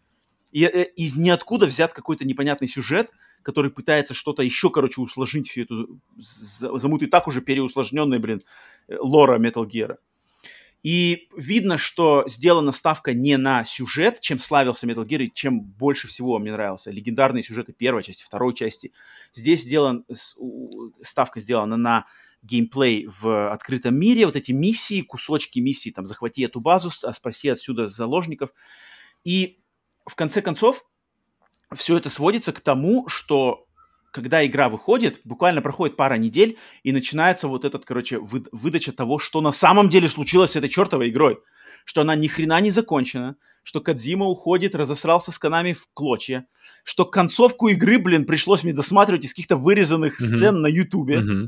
И 0.51 0.63
э, 0.63 0.83
из 0.97 1.15
ниоткуда 1.15 1.65
взят 1.65 1.93
какой-то 1.93 2.25
непонятный 2.25 2.67
сюжет, 2.67 3.09
который 3.45 3.69
пытается 3.69 4.15
что-то 4.15 4.41
еще, 4.41 4.71
короче, 4.71 4.99
усложнить 4.99 5.51
всю 5.51 5.61
эту 5.61 5.99
замут 6.17 7.03
и 7.03 7.05
так 7.05 7.27
уже 7.27 7.41
переусложненный, 7.41 8.17
блин, 8.17 8.41
э, 8.87 8.97
лора 8.99 9.37
Metal 9.37 9.63
Gear. 9.63 9.97
И 10.81 11.29
видно, 11.37 11.77
что 11.77 12.23
сделана 12.27 12.71
ставка 12.71 13.13
не 13.13 13.37
на 13.37 13.63
сюжет, 13.63 14.19
чем 14.19 14.39
славился 14.39 14.87
Metal 14.87 15.05
Gear, 15.05 15.25
и 15.25 15.31
чем 15.31 15.61
больше 15.61 16.07
всего 16.07 16.39
мне 16.39 16.53
нравился. 16.53 16.89
Легендарные 16.89 17.43
сюжеты 17.43 17.71
первой 17.71 18.01
части, 18.01 18.23
второй 18.23 18.55
части. 18.55 18.91
Здесь 19.31 19.61
сделан, 19.61 20.05
ставка 21.03 21.39
сделана 21.39 21.77
на 21.77 22.05
геймплей 22.41 23.07
в 23.07 23.51
открытом 23.51 23.95
мире, 23.95 24.25
вот 24.25 24.35
эти 24.35 24.53
миссии, 24.53 25.01
кусочки 25.01 25.59
миссий, 25.59 25.91
там, 25.91 26.07
захвати 26.07 26.41
эту 26.41 26.59
базу, 26.59 26.89
спаси 26.89 27.49
отсюда 27.49 27.87
заложников. 27.87 28.49
И 29.23 29.59
в 30.07 30.15
конце 30.15 30.41
концов, 30.41 30.83
все 31.75 31.97
это 31.97 32.09
сводится 32.09 32.51
к 32.51 32.61
тому, 32.61 33.07
что 33.07 33.65
когда 34.11 34.45
игра 34.45 34.69
выходит, 34.69 35.19
буквально 35.25 35.61
проходит 35.61 35.97
пара 35.97 36.15
недель, 36.15 36.57
и 36.83 36.93
начинается 36.93 37.49
вот 37.49 37.65
этот, 37.65 37.83
короче, 37.83 38.17
вы, 38.17 38.45
выдача 38.53 38.93
того, 38.93 39.19
что 39.19 39.41
на 39.41 39.51
самом 39.51 39.89
деле 39.89 40.07
случилось 40.07 40.51
с 40.51 40.55
этой 40.55 40.69
чертовой 40.69 41.09
игрой. 41.09 41.39
Что 41.83 42.01
она 42.01 42.15
ни 42.15 42.27
хрена 42.27 42.61
не 42.61 42.71
закончена, 42.71 43.35
что 43.61 43.81
Кадзима 43.81 44.25
уходит, 44.25 44.73
разосрался 44.73 45.31
с 45.31 45.37
Канами 45.37 45.73
в 45.73 45.87
клочья, 45.93 46.47
что 46.83 47.03
концовку 47.03 47.67
игры, 47.67 47.99
блин, 47.99 48.25
пришлось 48.25 48.63
мне 48.63 48.73
досматривать 48.73 49.25
из 49.25 49.31
каких-то 49.31 49.57
вырезанных 49.57 50.21
mm-hmm. 50.21 50.25
сцен 50.25 50.61
на 50.61 50.67
Ютубе, 50.67 51.15
mm-hmm. 51.15 51.47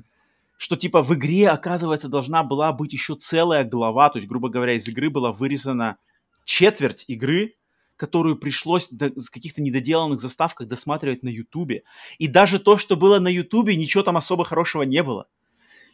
что, 0.57 0.75
типа, 0.75 1.03
в 1.03 1.13
игре, 1.13 1.49
оказывается, 1.49 2.09
должна 2.09 2.43
была 2.43 2.73
быть 2.73 2.91
еще 2.91 3.15
целая 3.15 3.63
глава, 3.63 4.09
то 4.09 4.17
есть, 4.17 4.27
грубо 4.27 4.49
говоря, 4.49 4.73
из 4.73 4.87
игры 4.89 5.09
была 5.09 5.31
вырезана 5.31 5.97
четверть 6.43 7.05
игры, 7.07 7.53
которую 7.97 8.37
пришлось 8.37 8.89
с 8.89 9.29
каких-то 9.29 9.61
недоделанных 9.61 10.21
заставках 10.21 10.67
досматривать 10.67 11.23
на 11.23 11.29
Ютубе. 11.29 11.83
И 12.17 12.27
даже 12.27 12.59
то, 12.59 12.77
что 12.77 12.95
было 12.95 13.19
на 13.19 13.27
Ютубе, 13.27 13.75
ничего 13.75 14.03
там 14.03 14.15
особо 14.15 14.45
хорошего 14.45 14.83
не 14.83 15.03
было. 15.03 15.27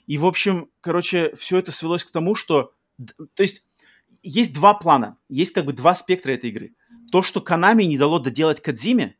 И, 0.05 0.17
в 0.17 0.25
общем, 0.25 0.69
короче, 0.81 1.33
все 1.35 1.57
это 1.57 1.71
свелось 1.71 2.03
к 2.03 2.11
тому, 2.11 2.35
что... 2.35 2.73
То 3.33 3.43
есть 3.43 3.63
есть 4.21 4.53
два 4.53 4.73
плана, 4.73 5.17
есть 5.29 5.53
как 5.53 5.65
бы 5.65 5.73
два 5.73 5.95
спектра 5.95 6.31
этой 6.33 6.49
игры. 6.49 6.75
То, 7.11 7.21
что 7.21 7.41
Канами 7.41 7.83
не 7.83 7.97
дало 7.97 8.19
доделать 8.19 8.61
Кадзиме, 8.61 9.15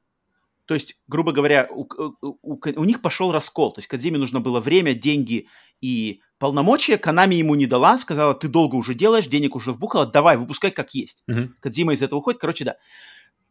то 0.66 0.74
есть, 0.74 0.96
грубо 1.08 1.32
говоря, 1.32 1.68
у, 1.70 1.82
у, 1.82 2.38
у, 2.42 2.60
у 2.76 2.84
них 2.86 3.02
пошел 3.02 3.32
раскол. 3.32 3.74
То 3.74 3.80
есть 3.80 3.88
Кадзиме 3.88 4.18
нужно 4.18 4.40
было 4.40 4.62
время, 4.62 4.94
деньги 4.94 5.48
и 5.82 6.22
полномочия. 6.40 6.98
Канами 6.98 7.36
ему 7.36 7.56
не 7.56 7.66
дала, 7.66 7.98
сказала, 7.98 8.34
ты 8.34 8.48
долго 8.48 8.76
уже 8.76 8.94
делаешь, 8.94 9.28
денег 9.28 9.56
уже 9.56 9.74
вбухала, 9.74 10.06
давай, 10.06 10.38
выпускай 10.38 10.72
как 10.72 10.94
есть. 10.94 11.24
Uh-huh. 11.30 11.50
Кадзима 11.60 11.94
из 11.94 12.02
этого 12.02 12.20
уходит. 12.20 12.40
Короче, 12.40 12.64
да. 12.64 12.78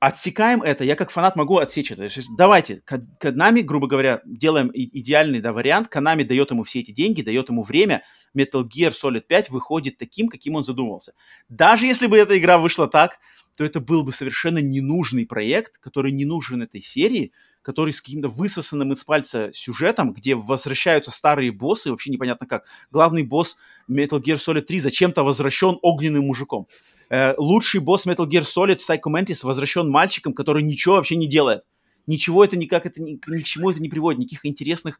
Отсекаем 0.00 0.62
это. 0.62 0.82
Я 0.82 0.96
как 0.96 1.10
фанат 1.10 1.36
могу 1.36 1.58
отсечь 1.58 1.92
это. 1.92 2.02
есть, 2.04 2.28
давайте, 2.36 2.82
Канами, 3.20 3.60
грубо 3.60 3.86
говоря, 3.86 4.20
делаем 4.24 4.70
идеальный 4.72 5.40
да, 5.40 5.52
вариант. 5.52 5.88
Канами 5.88 6.24
дает 6.24 6.50
ему 6.50 6.64
все 6.64 6.80
эти 6.80 6.90
деньги, 6.90 7.22
дает 7.22 7.50
ему 7.50 7.62
время. 7.62 8.02
Metal 8.36 8.64
Gear 8.64 8.92
Solid 8.92 9.20
5 9.20 9.50
выходит 9.50 9.98
таким, 9.98 10.28
каким 10.28 10.56
он 10.56 10.64
задумывался. 10.64 11.12
Даже 11.48 11.86
если 11.86 12.08
бы 12.08 12.18
эта 12.18 12.36
игра 12.36 12.58
вышла 12.58 12.88
так, 12.88 13.18
то 13.56 13.64
это 13.64 13.80
был 13.80 14.04
бы 14.04 14.12
совершенно 14.12 14.58
ненужный 14.58 15.26
проект, 15.26 15.78
который 15.78 16.12
не 16.12 16.24
нужен 16.24 16.62
этой 16.62 16.82
серии, 16.82 17.32
который 17.62 17.92
с 17.92 18.00
каким-то 18.00 18.28
высосанным 18.28 18.92
из 18.92 19.04
пальца 19.04 19.50
сюжетом, 19.52 20.12
где 20.12 20.34
возвращаются 20.34 21.10
старые 21.10 21.52
боссы, 21.52 21.90
вообще 21.90 22.10
непонятно 22.10 22.46
как. 22.46 22.64
Главный 22.90 23.22
босс 23.22 23.56
Metal 23.88 24.20
Gear 24.20 24.38
Solid 24.38 24.62
3 24.62 24.80
зачем-то 24.80 25.22
возвращен 25.22 25.78
огненным 25.80 26.24
мужиком. 26.24 26.66
Э, 27.08 27.34
лучший 27.36 27.80
босс 27.80 28.06
Metal 28.06 28.26
Gear 28.26 28.44
Solid 28.44 28.78
Psycho 28.78 29.12
Mantis 29.12 29.40
возвращен 29.46 29.88
мальчиком, 29.88 30.34
который 30.34 30.62
ничего 30.62 30.96
вообще 30.96 31.16
не 31.16 31.28
делает. 31.28 31.62
Ничего 32.06 32.44
это 32.44 32.56
никак, 32.56 32.84
это 32.84 33.00
ни, 33.00 33.20
ни 33.26 33.42
к 33.42 33.44
чему 33.44 33.70
это 33.70 33.80
не 33.80 33.88
приводит, 33.88 34.18
никаких 34.18 34.44
интересных... 34.46 34.98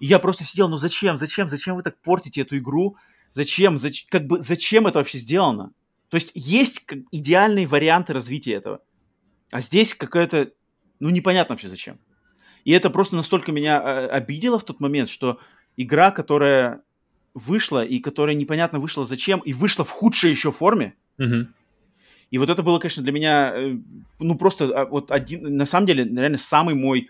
И 0.00 0.06
я 0.06 0.18
просто 0.18 0.42
сидел, 0.42 0.68
ну 0.68 0.78
зачем, 0.78 1.16
зачем, 1.16 1.48
зачем 1.48 1.76
вы 1.76 1.82
так 1.82 2.00
портите 2.00 2.40
эту 2.40 2.58
игру? 2.58 2.96
Зачем, 3.30 3.78
зач... 3.78 4.06
как 4.08 4.26
бы, 4.26 4.40
зачем 4.40 4.88
это 4.88 4.98
вообще 4.98 5.18
сделано? 5.18 5.72
То 6.12 6.16
есть 6.16 6.30
есть 6.34 6.86
идеальные 7.10 7.66
варианты 7.66 8.12
развития 8.12 8.52
этого. 8.52 8.82
А 9.50 9.62
здесь 9.62 9.94
какая-то, 9.94 10.50
ну, 11.00 11.08
непонятно 11.08 11.54
вообще 11.54 11.68
зачем. 11.68 11.98
И 12.66 12.72
это 12.72 12.90
просто 12.90 13.16
настолько 13.16 13.50
меня 13.50 13.80
э, 13.82 14.06
обидело 14.08 14.58
в 14.58 14.64
тот 14.64 14.78
момент, 14.78 15.08
что 15.08 15.40
игра, 15.78 16.10
которая 16.10 16.82
вышла, 17.32 17.82
и 17.82 17.98
которая 17.98 18.36
непонятно 18.36 18.78
вышла 18.78 19.06
зачем, 19.06 19.40
и 19.40 19.54
вышла 19.54 19.86
в 19.86 19.90
худшей 19.90 20.30
еще 20.30 20.52
форме, 20.52 20.92
Мгм. 21.16 21.54
и 22.30 22.36
вот 22.36 22.50
это 22.50 22.62
было, 22.62 22.78
конечно, 22.78 23.02
для 23.02 23.12
меня, 23.12 23.50
э, 23.54 23.78
ну, 24.18 24.36
просто 24.36 24.66
а, 24.66 24.84
вот 24.84 25.10
один, 25.10 25.56
на 25.56 25.64
самом 25.64 25.86
деле, 25.86 26.04
реально 26.04 26.36
самый 26.36 26.74
мой 26.74 27.08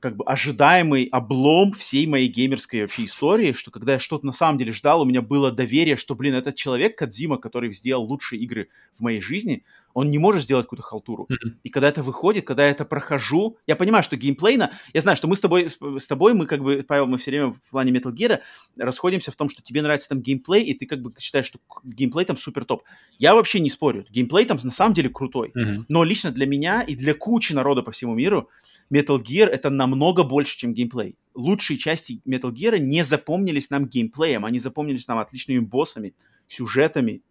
как 0.00 0.16
бы 0.16 0.24
ожидаемый 0.26 1.04
облом 1.04 1.72
всей 1.72 2.06
моей 2.06 2.28
геймерской 2.28 2.82
вообще 2.82 3.06
истории, 3.06 3.52
что 3.52 3.70
когда 3.70 3.94
я 3.94 3.98
что-то 3.98 4.26
на 4.26 4.32
самом 4.32 4.58
деле 4.58 4.72
ждал, 4.72 5.02
у 5.02 5.04
меня 5.04 5.22
было 5.22 5.50
доверие, 5.50 5.96
что, 5.96 6.14
блин, 6.14 6.34
этот 6.34 6.56
человек, 6.56 6.98
Кадзима, 6.98 7.38
который 7.38 7.72
сделал 7.72 8.04
лучшие 8.04 8.42
игры 8.42 8.68
в 8.96 9.00
моей 9.00 9.20
жизни, 9.20 9.64
он 9.94 10.10
не 10.10 10.18
может 10.18 10.42
сделать 10.42 10.66
какую-то 10.66 10.82
халтуру. 10.82 11.26
Мгм. 11.28 11.58
И 11.62 11.70
когда 11.70 11.88
это 11.88 12.02
выходит, 12.02 12.44
когда 12.44 12.64
я 12.64 12.70
это 12.70 12.84
прохожу, 12.84 13.56
я 13.66 13.76
понимаю, 13.76 14.02
что 14.02 14.16
геймплейно, 14.16 14.72
я 14.92 15.00
знаю, 15.00 15.16
что 15.16 15.28
мы 15.28 15.36
с 15.36 15.40
тобой, 15.40 15.70
с, 15.70 16.06
тобой, 16.06 16.34
мы 16.34 16.46
как 16.46 16.62
бы, 16.62 16.84
Павел, 16.86 17.06
мы 17.06 17.16
все 17.16 17.30
время 17.30 17.52
в 17.52 17.70
плане 17.70 17.92
Metal 17.92 18.12
Gear 18.12 18.40
расходимся 18.76 19.30
в 19.30 19.36
том, 19.36 19.48
что 19.48 19.62
тебе 19.62 19.82
нравится 19.82 20.08
там 20.08 20.20
геймплей, 20.20 20.64
и 20.64 20.74
ты 20.74 20.86
как 20.86 21.00
бы 21.00 21.14
считаешь, 21.18 21.46
что 21.46 21.60
геймплей 21.84 22.26
там 22.26 22.36
супер 22.36 22.64
топ. 22.64 22.82
Я 23.18 23.34
вообще 23.34 23.60
не 23.60 23.70
спорю, 23.70 24.04
геймплей 24.10 24.44
там 24.44 24.58
на 24.62 24.70
самом 24.70 24.94
деле 24.94 25.08
крутой. 25.08 25.52
Мгм. 25.54 25.86
Но 25.88 26.02
лично 26.04 26.32
для 26.32 26.46
меня 26.46 26.82
и 26.82 26.96
для 26.96 27.14
кучи 27.14 27.52
народа 27.52 27.82
по 27.82 27.92
всему 27.92 28.14
миру 28.14 28.50
Metal 28.92 29.22
Gear 29.22 29.46
это 29.46 29.70
намного 29.70 30.24
больше, 30.24 30.58
чем 30.58 30.74
геймплей. 30.74 31.16
Лучшие 31.34 31.78
части 31.78 32.20
Metal 32.26 32.52
Gear 32.52 32.78
не 32.78 33.04
запомнились 33.04 33.70
нам 33.70 33.86
геймплеем, 33.86 34.44
они 34.44 34.58
запомнились 34.58 35.06
нам 35.06 35.18
отличными 35.18 35.60
боссами, 35.60 36.14
сюжетами, 36.48 37.22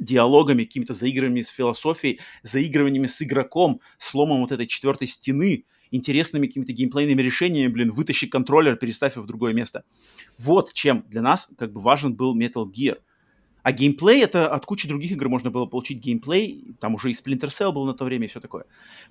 диалогами, 0.00 0.64
какими-то 0.64 0.94
заигрываниями 0.94 1.42
с 1.42 1.48
философией, 1.48 2.20
заигрываниями 2.42 3.06
с 3.06 3.20
игроком, 3.22 3.80
сломом 3.98 4.40
вот 4.40 4.52
этой 4.52 4.66
четвертой 4.66 5.08
стены, 5.08 5.64
интересными 5.90 6.46
какими-то 6.46 6.72
геймплейными 6.72 7.20
решениями, 7.22 7.70
блин, 7.70 7.92
вытащи 7.92 8.26
контроллер, 8.26 8.76
переставь 8.76 9.14
его 9.14 9.24
в 9.24 9.26
другое 9.26 9.52
место. 9.52 9.84
Вот 10.38 10.72
чем 10.72 11.04
для 11.08 11.22
нас 11.22 11.50
как 11.58 11.72
бы 11.72 11.80
важен 11.80 12.14
был 12.14 12.36
Metal 12.36 12.64
Gear. 12.64 12.98
А 13.62 13.70
геймплей 13.70 14.22
это 14.24 14.48
от 14.48 14.66
кучи 14.66 14.88
других 14.88 15.12
игр 15.12 15.28
можно 15.28 15.50
было 15.50 15.66
получить 15.66 15.98
геймплей, 15.98 16.74
там 16.80 16.96
уже 16.96 17.10
и 17.10 17.14
Splinter 17.14 17.48
Cell 17.48 17.72
был 17.72 17.84
на 17.84 17.94
то 17.94 18.04
время 18.04 18.26
и 18.26 18.28
все 18.28 18.40
такое. 18.40 18.64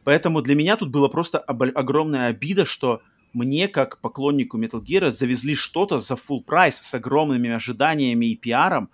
Поэтому 0.04 0.42
для 0.42 0.56
меня 0.56 0.76
тут 0.76 0.90
было 0.90 1.08
просто 1.08 1.40
огромная 1.40 2.28
обида, 2.28 2.66
что 2.66 3.02
мне, 3.32 3.70
как 3.70 4.02
поклоннику 4.02 4.60
Metal 4.60 4.84
Gear, 4.84 5.12
завезли 5.12 5.56
что-то 5.56 6.00
за 6.00 6.16
full 6.16 6.44
прайс 6.44 6.76
с 6.76 6.94
огромными 6.94 7.50
ожиданиями 7.50 8.26
и 8.26 8.36
пиаром, 8.36 8.90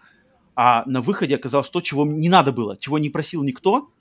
а 0.60 0.84
на 0.88 1.02
выходе 1.02 1.36
оказалось 1.36 1.70
то, 1.70 1.82
чего 1.82 2.04
не 2.04 2.30
надо 2.30 2.52
было, 2.52 2.78
чего 2.78 2.98
не 2.98 3.12
просил 3.12 3.44
никто, 3.44 3.92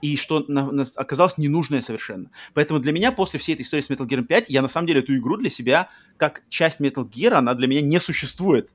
и 0.00 0.16
что 0.16 0.46
на- 0.48 0.72
на- 0.72 0.84
оказалось 0.96 1.36
ненужное 1.36 1.82
совершенно. 1.82 2.30
Поэтому 2.54 2.80
для 2.80 2.92
меня 2.92 3.12
после 3.12 3.38
всей 3.38 3.52
этой 3.52 3.62
истории 3.62 3.82
с 3.82 3.90
Metal 3.90 4.06
Gear 4.06 4.22
5, 4.22 4.48
я 4.48 4.62
на 4.62 4.68
самом 4.68 4.86
деле 4.86 5.00
эту 5.00 5.14
игру 5.14 5.36
для 5.36 5.50
себя, 5.50 5.90
как 6.16 6.42
часть 6.48 6.80
Metal 6.80 7.06
Gear, 7.06 7.34
она 7.34 7.52
для 7.52 7.66
меня 7.66 7.82
не 7.82 8.00
существует. 8.00 8.70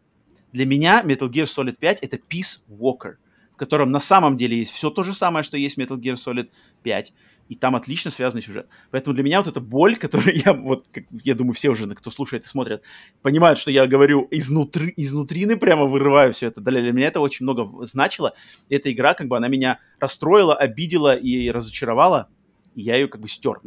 Для 0.51 0.68
меня 0.68 1.01
Metal 1.03 1.27
Gear 1.31 1.45
Solid 1.47 1.77
5 1.80 2.01
это 2.01 2.18
Peace 2.18 2.59
Walker, 2.69 3.15
в 3.53 3.57
котором 3.57 3.89
на 3.89 3.99
самом 3.99 4.38
деле 4.38 4.59
есть 4.59 4.72
все 4.72 4.91
то 4.91 5.01
же 5.01 5.15
самое, 5.15 5.41
что 5.41 5.57
есть 5.57 5.80
Metal 5.80 5.97
Gear 5.97 6.18
Solid 6.18 6.49
5, 6.84 7.11
и 7.52 7.56
там 7.56 7.76
отлично 7.76 8.11
связанный 8.11 8.41
сюжет. 8.41 8.68
Поэтому 8.91 9.14
для 9.14 9.23
меня 9.23 9.40
вот 9.41 9.48
эта 9.48 9.60
боль, 9.60 9.98
которую 9.98 10.34
я, 10.38 10.53
вот, 10.53 10.86
как, 10.90 11.03
я 11.11 11.36
думаю, 11.36 11.53
все 11.53 11.69
уже, 11.69 11.86
кто 11.94 12.10
слушает 12.10 12.45
и 12.45 12.48
смотрят, 12.48 12.82
понимают, 13.22 13.60
что 13.60 13.72
я 13.72 13.88
говорю 13.88 14.26
изнутри, 14.32 14.94
изнутрины 14.95 15.57
прямо 15.57 15.84
вырываю 15.84 16.32
все 16.32 16.48
это. 16.48 16.61
Для 16.61 16.94
меня 16.94 17.07
это 17.07 17.19
очень 17.19 17.44
много 17.44 17.86
значило. 17.86 18.36
И 18.69 18.76
эта 18.76 18.90
игра, 18.90 19.14
как 19.15 19.28
бы, 19.28 19.36
она 19.36 19.49
меня 19.49 19.80
расстроила, 19.99 20.56
обидела 20.56 21.14
и 21.14 21.52
разочаровала. 21.52 22.30
И 22.73 22.84
я 22.84 22.95
ее 22.95 23.10
как 23.10 23.19
бы 23.19 23.28
стер. 23.28 23.60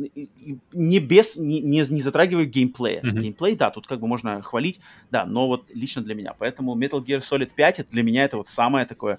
Не 0.72 0.98
без, 0.98 1.36
не, 1.36 1.60
не, 1.60 1.84
не 1.86 2.00
затрагиваю 2.00 2.48
геймплея. 2.48 3.00
Мгм. 3.02 3.20
Геймплей, 3.20 3.54
да, 3.54 3.68
тут 3.68 3.86
как 3.86 4.00
бы 4.00 4.06
можно 4.06 4.40
хвалить, 4.40 4.80
да, 5.10 5.26
но 5.26 5.46
вот 5.46 5.66
лично 5.74 6.00
для 6.00 6.14
меня. 6.14 6.32
Поэтому 6.38 6.74
Metal 6.74 7.04
Gear 7.04 7.20
Solid 7.20 7.50
5 7.54 7.80
это 7.80 7.90
для 7.90 8.02
меня 8.02 8.24
это 8.24 8.38
вот 8.38 8.48
самое 8.48 8.86
такое. 8.86 9.18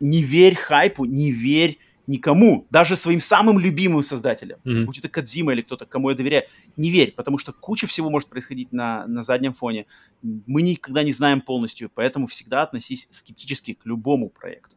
Не 0.00 0.20
верь 0.20 0.56
хайпу, 0.56 1.04
не 1.04 1.30
верь 1.30 1.78
никому, 2.10 2.66
даже 2.70 2.96
своим 2.96 3.20
самым 3.20 3.58
любимым 3.58 4.02
создателям, 4.02 4.58
Мгм. 4.64 4.84
будь 4.86 4.98
это 4.98 5.08
Кадзима 5.08 5.52
или 5.52 5.62
кто-то, 5.62 5.86
кому 5.86 6.10
я 6.10 6.16
доверяю, 6.16 6.44
не 6.76 6.90
верь, 6.90 7.12
потому 7.12 7.38
что 7.38 7.52
куча 7.52 7.86
всего 7.86 8.10
может 8.10 8.28
происходить 8.28 8.72
на, 8.72 9.06
на 9.06 9.22
заднем 9.22 9.54
фоне. 9.54 9.86
Мы 10.22 10.62
никогда 10.62 11.02
не 11.02 11.12
знаем 11.12 11.40
полностью, 11.40 11.90
поэтому 11.94 12.26
всегда 12.26 12.62
относись 12.62 13.08
скептически 13.10 13.74
к 13.74 13.86
любому 13.86 14.28
проекту. 14.28 14.76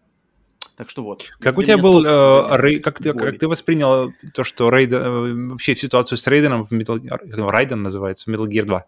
Так 0.76 0.90
что 0.90 1.04
вот. 1.04 1.30
Как 1.40 1.58
у 1.58 1.64
тебя 1.64 1.78
был, 1.78 2.04
э, 2.06 2.58
рей- 2.58 2.80
как, 2.80 2.98
ты, 3.00 3.14
как 3.14 3.38
ты 3.38 3.48
воспринял 3.48 4.12
то, 4.34 4.44
что 4.44 4.70
Рейден, 4.72 4.98
э, 5.02 5.50
вообще 5.52 5.76
ситуацию 5.76 6.18
с 6.18 6.26
Рейденом 6.28 6.66
в 6.66 6.72
Metal 6.72 7.00
Райден 7.50 7.84
называется, 7.84 8.30
в 8.30 8.34
Metal 8.34 8.48
Gear 8.48 8.64
2 8.66 8.86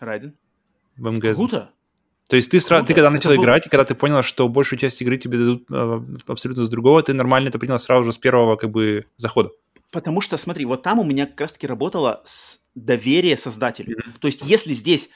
Райден? 0.00 0.34
в 0.96 1.10
МГС? 1.10 1.36
Круто. 1.36 1.70
То 2.28 2.36
есть 2.36 2.50
ты, 2.50 2.60
сразу, 2.60 2.84
ты 2.84 2.94
Круто. 2.94 2.94
когда 2.94 3.08
Это 3.08 3.14
начал 3.14 3.30
был- 3.36 3.44
играть, 3.44 3.66
и 3.66 3.70
когда 3.70 3.84
ты 3.84 3.94
понял, 3.94 4.22
что 4.22 4.48
большую 4.48 4.78
часть 4.78 5.00
игры 5.00 5.16
тебе 5.16 5.38
дадут 5.38 5.64
э, 5.70 6.00
абсолютно 6.26 6.64
с 6.64 6.68
другого, 6.68 7.02
ты 7.02 7.12
нормально 7.12 7.48
это 7.48 7.58
принял 7.58 7.78
сразу 7.78 8.04
же 8.04 8.12
с 8.12 8.18
первого 8.18 8.56
как 8.56 8.70
бы 8.70 9.06
захода. 9.16 9.50
Потому 9.92 10.20
что, 10.20 10.36
смотри, 10.36 10.64
вот 10.64 10.82
там 10.82 10.98
у 10.98 11.04
меня 11.04 11.26
как 11.26 11.40
раз-таки 11.42 11.66
работало 11.66 12.22
с 12.24 12.60
доверие 12.74 13.36
создателю. 13.36 13.96
То 14.20 14.26
есть, 14.26 14.42
если 14.44 14.74
здесь 14.74 15.10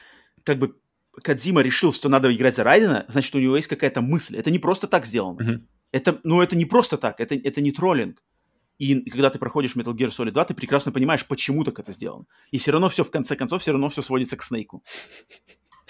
как 0.45 0.59
бы 0.59 0.77
Кадзима 1.23 1.63
решил, 1.63 1.93
что 1.93 2.09
надо 2.09 2.33
играть 2.35 2.55
за 2.55 2.63
Райдена, 2.63 3.05
значит, 3.09 3.35
у 3.35 3.41
него 3.41 3.57
есть 3.57 3.69
какая-то 3.69 4.01
мысль. 4.01 4.37
Это 4.37 4.51
не 4.51 4.59
просто 4.61 4.87
так 4.87 5.05
сделано. 5.05 5.43
Мгм. 5.43 5.67
Это, 5.93 6.21
ну, 6.23 6.41
это 6.41 6.55
не 6.55 6.65
просто 6.65 6.97
так, 6.97 7.21
это, 7.21 7.35
это 7.35 7.61
не 7.61 7.73
троллинг. 7.73 8.23
И 8.79 9.11
когда 9.11 9.29
ты 9.29 9.39
проходишь 9.39 9.75
Metal 9.77 9.93
Gear 9.93 10.09
Solid 10.17 10.31
2, 10.31 10.45
ты 10.47 10.55
прекрасно 10.55 10.93
понимаешь, 10.93 11.27
почему 11.27 11.65
так 11.65 11.79
это 11.81 11.93
сделано. 11.93 12.25
И 12.53 12.59
все 12.59 12.71
равно 12.71 12.89
все, 12.89 13.05
в 13.05 13.11
конце 13.11 13.37
концов, 13.37 13.61
все 13.61 13.73
равно 13.73 13.91
все 13.91 14.01
сводится 14.01 14.37
к 14.37 14.43
Снейку. 14.43 14.83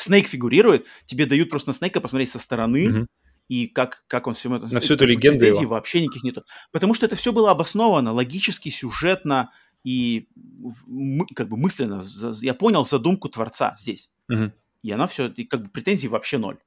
Снейк 0.03 0.29
фигурирует, 0.29 0.87
тебе 1.07 1.27
дают 1.27 1.51
просто 1.51 1.71
на 1.71 1.75
Снейка 1.75 2.01
посмотреть 2.01 2.31
со 2.31 2.39
стороны, 2.39 2.89
Мгм. 2.89 3.07
и 3.49 3.67
как, 3.67 4.05
как 4.07 4.27
он 4.27 4.35
всем 4.35 4.55
это... 4.55 4.73
На 4.73 4.81
всю 4.81 4.95
эту 4.95 5.07
легенду 5.07 5.45
его. 5.45 5.61
вообще 5.67 6.01
никаких 6.03 6.23
нету. 6.25 6.45
Потому 6.73 6.95
что 6.95 7.07
это 7.07 7.17
все 7.17 7.33
было 7.33 7.51
обосновано 7.51 8.13
логически, 8.13 8.69
сюжетно 8.69 9.51
и 9.85 10.29
как 11.35 11.49
бы 11.49 11.57
мысленно. 11.57 12.05
Я 12.43 12.55
понял 12.55 12.85
задумку 12.87 13.29
творца 13.29 13.75
здесь. 13.79 14.11
Мгм. 14.29 14.53
И 14.83 14.91
она 14.93 15.07
все, 15.07 15.27
и 15.29 15.45
как 15.45 15.63
бы 15.65 15.69
претензий 15.71 16.09
вообще 16.09 16.39
ноль. 16.39 16.59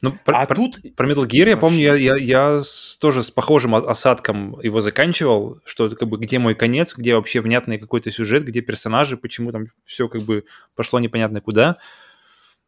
Ну, 0.00 0.12
про, 0.24 0.42
а 0.42 0.46
про- 0.46 0.54
тут... 0.54 0.80
про 0.96 1.10
Metal 1.10 1.26
Gear 1.26 1.48
я 1.48 1.56
помню, 1.56 1.78
я, 1.80 1.94
я, 1.96 2.16
я 2.16 2.62
с- 2.62 2.96
тоже 2.98 3.22
с 3.22 3.30
похожим 3.30 3.74
осадком 3.74 4.58
его 4.60 4.80
заканчивал, 4.80 5.60
что 5.64 5.86
это 5.86 5.96
как 5.96 6.08
бы 6.08 6.16
где 6.18 6.38
мой 6.38 6.54
конец, 6.54 6.96
где 6.96 7.14
вообще 7.16 7.40
внятный 7.40 7.78
какой-то 7.78 8.10
сюжет, 8.12 8.44
где 8.44 8.60
персонажи, 8.60 9.16
почему 9.16 9.50
там 9.50 9.66
все 9.84 10.08
как 10.08 10.22
бы 10.22 10.44
пошло 10.76 11.00
непонятно 11.00 11.40
куда. 11.40 11.78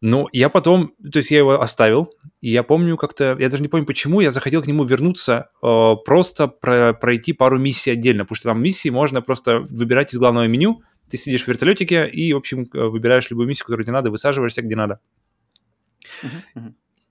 Но 0.03 0.29
я 0.33 0.49
потом, 0.49 0.95
то 1.13 1.19
есть 1.19 1.31
я 1.31 1.39
его 1.39 1.61
оставил, 1.61 2.15
и 2.41 2.51
я 2.51 2.63
помню 2.63 2.97
как-то, 2.97 3.37
я 3.39 3.51
даже 3.51 3.63
не 3.63 3.69
помню 3.69 3.85
почему, 3.85 4.21
я 4.21 4.31
захотел 4.31 4.63
к 4.63 4.67
нему 4.67 4.83
вернуться, 4.85 5.51
э, 5.63 5.93
просто 6.07 6.49
про- 6.49 6.95
пройти 6.95 7.35
пару 7.35 7.59
миссий 7.59 7.91
отдельно, 7.91 8.25
потому 8.25 8.37
что 8.37 8.49
там 8.49 8.63
миссии 8.63 8.89
можно 8.89 9.21
просто 9.21 9.61
выбирать 9.61 10.15
из 10.15 10.19
главного 10.19 10.47
меню, 10.47 10.83
ты 11.11 11.19
сидишь 11.19 11.45
в 11.45 11.49
вертолетике 11.49 12.09
и, 12.09 12.33
в 12.33 12.39
общем, 12.39 12.69
э, 12.73 12.85
выбираешь 12.85 13.29
любую 13.31 13.47
миссию, 13.47 13.67
которую 13.67 13.85
тебе 13.85 13.93
надо, 13.93 14.11
высаживаешься 14.11 14.63
где 14.63 14.75
надо. 14.75 15.01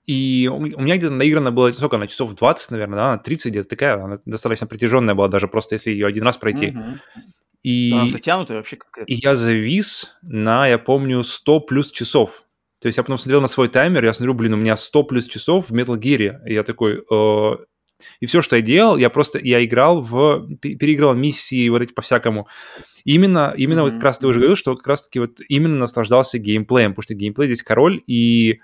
И 0.06 0.50
у 0.52 0.58
меня 0.58 0.96
где-то 0.96 1.12
наиграно 1.14 1.52
было, 1.52 1.70
сколько 1.70 1.96
она, 1.96 2.08
часов 2.08 2.34
20, 2.34 2.72
наверное, 2.72 2.96
да, 2.96 3.06
она 3.12 3.18
30 3.18 3.52
где-то 3.52 3.68
такая, 3.68 4.02
она 4.02 4.18
достаточно 4.24 4.66
протяженная 4.66 5.14
была, 5.14 5.28
даже 5.28 5.46
просто 5.46 5.76
если 5.76 5.90
ее 5.90 6.06
один 6.06 6.24
раз 6.24 6.36
пройти. 6.36 6.74
И, 7.62 7.92
Она 7.92 8.08
затянутая 8.08 8.56
вообще 8.56 8.76
какая-то. 8.76 9.12
и 9.12 9.14
я 9.14 9.36
завис 9.36 10.16
на, 10.22 10.66
я 10.66 10.78
помню, 10.78 11.22
100 11.22 11.60
плюс 11.60 11.90
часов. 11.90 12.44
То 12.80 12.88
есть 12.88 12.96
я 12.96 13.02
потом 13.04 13.18
смотрел 13.18 13.40
на 13.40 13.48
свой 13.48 13.68
таймер, 13.68 14.04
я 14.04 14.12
смотрю, 14.14 14.34
блин, 14.34 14.54
у 14.54 14.56
меня 14.56 14.76
100 14.76 15.02
плюс 15.04 15.26
часов 15.26 15.68
в 15.70 15.74
Metal 15.74 15.98
Gear. 15.98 16.38
И 16.46 16.54
я 16.54 16.62
такой... 16.62 17.02
э, 17.10 17.56
И 18.20 18.26
все, 18.26 18.40
что 18.42 18.56
я 18.56 18.62
делал, 18.62 18.96
я 18.96 19.10
просто, 19.10 19.38
я 19.38 19.62
играл 19.64 20.00
в, 20.02 20.56
пе- 20.56 20.74
переиграл 20.76 21.14
миссии 21.14 21.68
вот 21.68 21.82
эти 21.82 21.92
по-всякому. 21.92 22.48
Именно, 23.04 23.52
именно 23.56 23.82
вот 23.82 23.90
Мгм. 23.92 23.96
как 24.00 24.04
раз 24.04 24.18
ты 24.18 24.26
уже 24.26 24.40
говорил, 24.40 24.56
что 24.56 24.74
как 24.76 24.86
раз-таки 24.86 25.18
вот 25.18 25.40
именно 25.48 25.76
наслаждался 25.76 26.38
геймплеем, 26.38 26.92
потому 26.92 27.02
что 27.02 27.14
геймплей 27.14 27.48
здесь 27.48 27.62
король, 27.62 28.02
и 28.06 28.60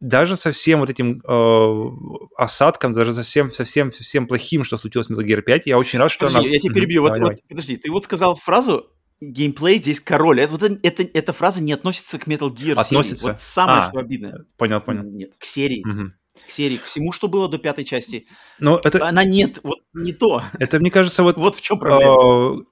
даже 0.00 0.36
со 0.36 0.50
всем 0.52 0.78
вот 0.80 0.90
этим 0.90 1.20
э, 1.26 1.90
осадком, 2.36 2.92
даже 2.92 3.12
совсем, 3.14 3.52
совсем, 3.52 3.92
совсем 3.92 4.26
плохим, 4.26 4.62
что 4.64 4.76
случилось 4.76 5.08
в 5.08 5.12
Metal 5.12 5.24
Gear 5.24 5.42
5, 5.42 5.66
я 5.66 5.78
очень 5.78 5.98
рад, 5.98 6.10
что 6.10 6.26
Подожди, 6.26 6.46
она... 6.46 6.54
я 6.54 6.60
тебя 6.60 6.74
перебью. 6.74 7.02
Вот, 7.02 7.08
давай, 7.08 7.20
вот, 7.20 7.28
давай. 7.30 7.42
подожди, 7.48 7.76
ты 7.76 7.90
вот 7.90 8.04
сказал 8.04 8.34
фразу 8.36 8.86
геймплей 9.20 9.78
здесь 9.78 10.00
король. 10.00 10.40
Это, 10.40 10.52
вот 10.52 10.62
это, 10.62 11.02
эта 11.02 11.32
фраза 11.32 11.60
не 11.60 11.72
относится 11.72 12.18
к 12.18 12.26
Metal 12.26 12.48
Gear 12.50 12.54
серии. 12.56 12.78
Относится? 12.80 13.28
Вот 13.28 13.40
самое, 13.40 13.80
А. 13.80 13.88
что 13.90 13.98
обидно. 14.00 14.44
Понял, 14.56 14.80
понял. 14.80 15.02
Нет, 15.04 15.32
к 15.38 15.44
серии. 15.44 15.82
Мгм. 15.84 16.14
К 16.46 16.50
серии, 16.50 16.76
к 16.76 16.84
всему, 16.84 17.10
что 17.12 17.26
было 17.28 17.48
до 17.48 17.58
пятой 17.58 17.84
части. 17.84 18.26
Но 18.60 18.80
это, 18.82 19.04
Она 19.06 19.24
нет, 19.24 19.58
вот 19.64 19.78
не 19.92 20.12
то. 20.12 20.42
это, 20.58 20.78
мне 20.78 20.90
кажется, 20.90 21.22
вот 21.24 21.36
Вот 21.36 21.56
в 21.56 21.60
чем 21.60 21.78
проблема. 21.80 22.60
Э, 22.60 22.64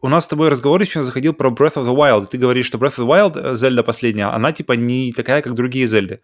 У 0.00 0.08
нас 0.08 0.24
с 0.24 0.28
тобой 0.28 0.48
разговор 0.48 0.80
еще 0.80 1.02
заходил 1.02 1.34
про 1.34 1.50
Breath 1.50 1.74
of 1.74 1.84
the 1.84 1.94
Wild. 1.96 2.26
Ты 2.30 2.38
говоришь, 2.38 2.66
что 2.66 2.78
Breath 2.78 2.98
of 2.98 3.04
the 3.04 3.08
Wild, 3.08 3.36
э, 3.36 3.56
Зельда 3.56 3.82
последняя, 3.82 4.26
она 4.26 4.52
типа 4.52 4.74
не 4.74 5.12
такая, 5.12 5.42
как 5.42 5.54
другие 5.54 5.88
Зельды. 5.88 6.20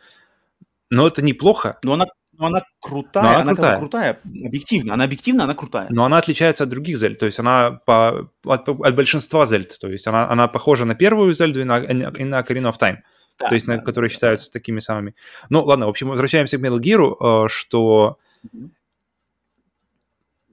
Но 0.91 1.09
это 1.09 1.23
неплохо. 1.23 1.79
Но 1.83 1.95
она, 1.95 2.05
Но 2.39 2.47
она 2.47 2.63
крутая, 2.81 3.23
Но 3.25 3.29
она 3.31 3.41
она, 3.41 3.53
крутая. 3.53 3.79
крутая, 3.79 4.21
объективно, 4.45 4.95
она 4.95 5.05
объективно, 5.05 5.45
она 5.45 5.55
крутая. 5.55 5.87
Но 5.91 6.05
она 6.05 6.19
отличается 6.19 6.65
от 6.65 6.71
других 6.71 6.99
Зельд, 6.99 7.19
то 7.19 7.27
есть 7.27 7.39
она 7.39 7.81
по, 7.87 8.29
от, 8.45 8.69
от 8.69 8.97
большинства 8.97 9.47
Зельд, 9.47 9.79
то 9.81 9.89
есть 9.89 10.07
она, 10.07 10.29
она 10.29 10.49
похожа 10.49 10.85
на 10.85 10.95
первую 10.95 11.33
Зельду 11.35 11.61
и 11.61 11.65
на, 11.65 11.79
и 11.79 12.25
на 12.25 12.41
Ocarina 12.41 12.73
of 12.73 12.79
Time, 12.81 12.99
Да, 13.39 13.49
то 13.49 13.55
есть 13.55 13.67
на, 13.69 13.77
да, 13.77 13.83
которые 13.83 14.09
да, 14.09 14.15
считаются 14.15 14.53
такими 14.53 14.81
самыми. 14.81 15.15
Ну, 15.49 15.63
ладно, 15.65 15.87
в 15.87 15.91
общем, 15.91 16.09
возвращаемся 16.09 16.59
к 16.59 16.61
Metal 16.61 16.79
Gear, 16.81 17.45
э, 17.45 17.49
что 17.49 18.19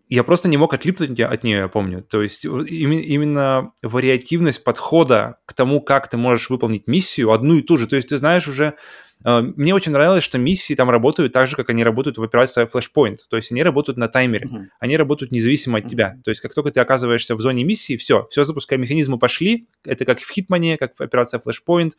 я 0.08 0.24
просто 0.24 0.50
не 0.50 0.58
мог 0.58 0.74
отлипнуть 0.74 1.20
от 1.20 1.44
нее, 1.44 1.58
я 1.58 1.68
помню. 1.70 2.04
То 2.04 2.22
есть 2.22 2.46
име- 2.46 3.02
именно 3.02 3.72
вариативность 3.82 4.64
подхода 4.64 5.38
к 5.46 5.54
тому, 5.54 5.80
как 5.82 6.10
ты 6.10 6.18
можешь 6.18 6.50
выполнить 6.50 6.86
миссию, 6.86 7.32
одну 7.32 7.56
и 7.56 7.62
ту 7.62 7.78
же. 7.78 7.88
То 7.88 7.96
есть 7.96 8.10
ты 8.10 8.18
знаешь 8.18 8.48
уже... 8.48 8.76
э, 9.24 9.42
Мне 9.42 9.74
очень 9.74 9.92
нравилось, 9.92 10.24
что 10.24 10.38
миссии 10.38 10.74
там 10.74 10.90
работают 10.90 11.34
так 11.34 11.48
же, 11.48 11.56
как 11.56 11.70
они 11.70 11.84
работают 11.84 12.18
в 12.18 12.24
операции 12.24 12.66
Flashpoint. 12.66 13.18
То 13.30 13.38
есть 13.38 13.52
они 13.52 13.64
работают 13.64 13.98
на 13.98 14.08
таймере. 14.08 14.48
Мгм. 14.48 14.70
Они 14.80 14.98
работают 14.98 15.32
независимо 15.32 15.78
от 15.78 15.84
Мгм. 15.86 15.90
тебя. 15.90 16.18
То 16.24 16.32
есть 16.32 16.42
как 16.42 16.54
только 16.54 16.72
ты 16.72 16.80
оказываешься 16.80 17.36
в 17.36 17.42
зоне 17.42 17.64
миссии, 17.64 17.98
все, 17.98 18.28
все 18.30 18.44
запускай, 18.44 18.78
механизмы 18.78 19.20
пошли. 19.20 19.68
Это 19.86 20.06
как 20.06 20.20
в 20.20 20.30
Хитмане, 20.32 20.78
как 20.78 20.96
в 20.98 21.02
операции 21.02 21.40
Flashpoint, 21.40 21.92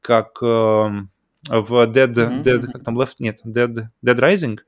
как 0.00 0.38
эм, 0.42 1.10
в 1.48 1.72
Dead, 1.88 2.08
Мгм, 2.08 2.42
Dead, 2.42 2.60
как 2.72 2.84
там, 2.84 2.98
Left, 3.00 3.14
нет, 3.18 3.40
Dead, 3.44 3.88
Dead 4.04 4.18
Rising. 4.18 4.58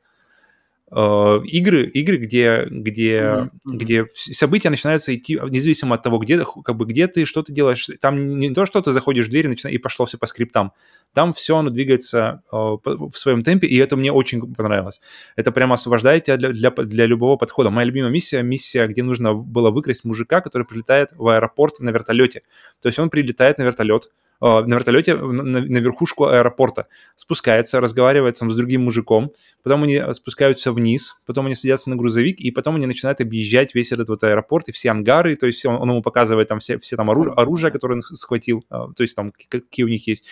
Э, 0.95 1.41
игры, 1.45 1.87
игры, 1.87 2.19
где, 2.19 2.67
где, 2.69 3.49
мгм. 3.65 3.79
где 3.79 4.07
события 4.15 4.69
начинаются 4.69 5.15
идти 5.15 5.39
независимо 5.49 5.95
от 5.95 6.03
того, 6.03 6.19
где, 6.19 6.45
как 6.45 6.77
бы, 6.77 6.85
где 6.85 7.07
ты, 7.07 7.25
что 7.25 7.43
ты 7.43 7.51
делаешь. 7.51 7.89
Там 7.99 8.39
не 8.39 8.51
то, 8.51 8.67
что 8.67 8.83
ты 8.83 8.93
заходишь 8.93 9.27
в 9.27 9.31
дверь 9.31 9.47
и, 9.47 9.49
начина- 9.49 9.71
и 9.71 9.79
пошло 9.79 10.05
все 10.05 10.19
по 10.19 10.27
скриптам. 10.27 10.73
Там 11.15 11.33
все 11.33 11.57
оно 11.57 11.71
двигается 11.71 12.43
э, 12.53 12.57
в 12.57 13.13
своем 13.15 13.43
темпе, 13.43 13.69
и 13.69 13.77
это 13.79 13.97
мне 13.97 14.13
очень 14.13 14.55
понравилось. 14.55 15.01
Это 15.35 15.51
прямо 15.51 15.75
освобождает 15.75 16.25
тебя 16.25 16.37
для, 16.37 16.51
для, 16.51 16.71
для 16.71 17.07
любого 17.07 17.39
подхода. 17.39 17.71
Моя 17.71 17.87
любимая 17.87 18.11
миссия, 18.11 18.43
миссия, 18.43 18.87
где 18.87 19.03
нужно 19.03 19.33
было 19.33 19.71
выкрасть 19.71 20.05
мужика, 20.05 20.43
который 20.43 20.67
прилетает 20.67 21.13
в 21.13 21.27
аэропорт 21.27 21.81
на 21.81 21.89
вертолете. 21.89 22.43
То 22.83 22.89
есть 22.89 22.99
он 22.99 23.09
прилетает 23.09 23.57
на 23.57 23.63
вертолет, 23.63 24.11
на 24.43 24.75
вертолете 24.75 25.15
на, 25.15 25.79
верхушку 25.79 26.27
аэропорта, 26.27 26.89
спускается, 27.15 27.81
разговаривает 27.81 28.39
там 28.39 28.51
с 28.51 28.57
другим 28.57 28.83
мужиком, 28.83 29.33
потом 29.63 29.85
они 29.85 30.03
спускаются 30.13 30.73
вниз, 30.73 31.21
потом 31.27 31.47
они 31.47 31.55
садятся 31.55 31.91
на 31.91 31.97
грузовик, 31.97 32.41
и 32.41 32.51
потом 32.51 32.77
они 32.77 32.87
начинают 32.87 33.21
объезжать 33.21 33.75
весь 33.75 33.93
этот 33.93 34.09
вот 34.09 34.25
аэропорт 34.25 34.69
и 34.69 34.73
все 34.73 34.91
ангары, 34.91 35.37
то 35.37 35.47
есть 35.47 35.65
он, 35.65 35.77
он 35.77 35.91
ему 35.91 36.03
показывает 36.03 36.49
там 36.49 36.59
все, 36.59 36.79
все 36.79 36.97
там 36.97 37.09
оружие, 37.11 37.35
оружие, 37.35 37.71
которое 37.71 37.95
он 37.95 38.03
схватил, 38.03 38.65
а, 38.69 38.89
то 38.97 39.03
есть 39.03 39.15
там 39.15 39.33
какие 39.49 39.85
у 39.85 39.89
них 39.89 40.07
есть. 40.09 40.25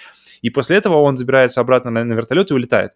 И 0.42 0.50
после 0.50 0.76
этого 0.76 0.96
он 0.96 1.16
забирается 1.16 1.60
обратно 1.60 1.90
на, 1.90 2.04
на 2.04 2.14
вертолет 2.14 2.50
и 2.50 2.54
улетает. 2.54 2.92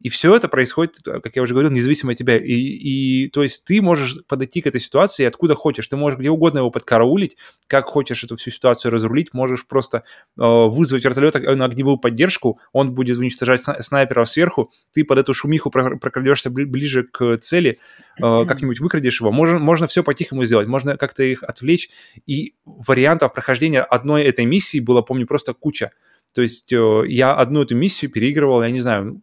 И 0.00 0.10
все 0.10 0.34
это 0.34 0.46
происходит, 0.48 0.98
как 1.02 1.34
я 1.34 1.42
уже 1.42 1.54
говорил, 1.54 1.72
независимо 1.72 2.12
от 2.12 2.18
тебя. 2.18 2.38
И, 2.38 2.52
и 2.52 3.28
то 3.30 3.42
есть 3.42 3.64
ты 3.64 3.82
можешь 3.82 4.18
подойти 4.28 4.60
к 4.60 4.68
этой 4.68 4.80
ситуации 4.80 5.24
откуда 5.24 5.56
хочешь. 5.56 5.88
Ты 5.88 5.96
можешь 5.96 6.18
где 6.20 6.30
угодно 6.30 6.58
его 6.58 6.70
подкараулить, 6.70 7.36
как 7.66 7.86
хочешь 7.86 8.22
эту 8.22 8.36
всю 8.36 8.50
ситуацию 8.50 8.92
разрулить. 8.92 9.34
Можешь 9.34 9.66
просто 9.66 9.98
э, 9.98 10.02
вызвать 10.36 11.04
вертолет 11.04 11.34
э, 11.34 11.54
на 11.56 11.64
огневую 11.64 11.98
поддержку, 11.98 12.60
он 12.72 12.94
будет 12.94 13.18
уничтожать 13.18 13.62
сна- 13.62 13.82
снайперов 13.82 14.28
сверху, 14.28 14.70
ты 14.92 15.04
под 15.04 15.18
эту 15.18 15.34
шумиху 15.34 15.70
про- 15.70 15.96
прокрадешься 15.96 16.48
бли- 16.48 16.66
ближе 16.66 17.02
к 17.02 17.38
цели, 17.38 17.78
э, 18.18 18.44
как-нибудь 18.46 18.78
выкрадешь 18.78 19.20
его. 19.20 19.32
Можно, 19.32 19.58
можно 19.58 19.88
все 19.88 20.04
по-тихому 20.04 20.44
сделать, 20.44 20.68
можно 20.68 20.96
как-то 20.96 21.24
их 21.24 21.42
отвлечь. 21.42 21.90
И 22.24 22.54
вариантов 22.64 23.32
прохождения 23.32 23.82
одной 23.82 24.22
этой 24.22 24.44
миссии 24.44 24.78
было, 24.78 25.02
помню, 25.02 25.26
просто 25.26 25.54
куча. 25.54 25.90
То 26.34 26.42
есть 26.42 26.72
э, 26.72 27.02
я 27.08 27.34
одну 27.34 27.62
эту 27.62 27.74
миссию 27.74 28.12
переигрывал, 28.12 28.62
я 28.62 28.70
не 28.70 28.80
знаю, 28.80 29.22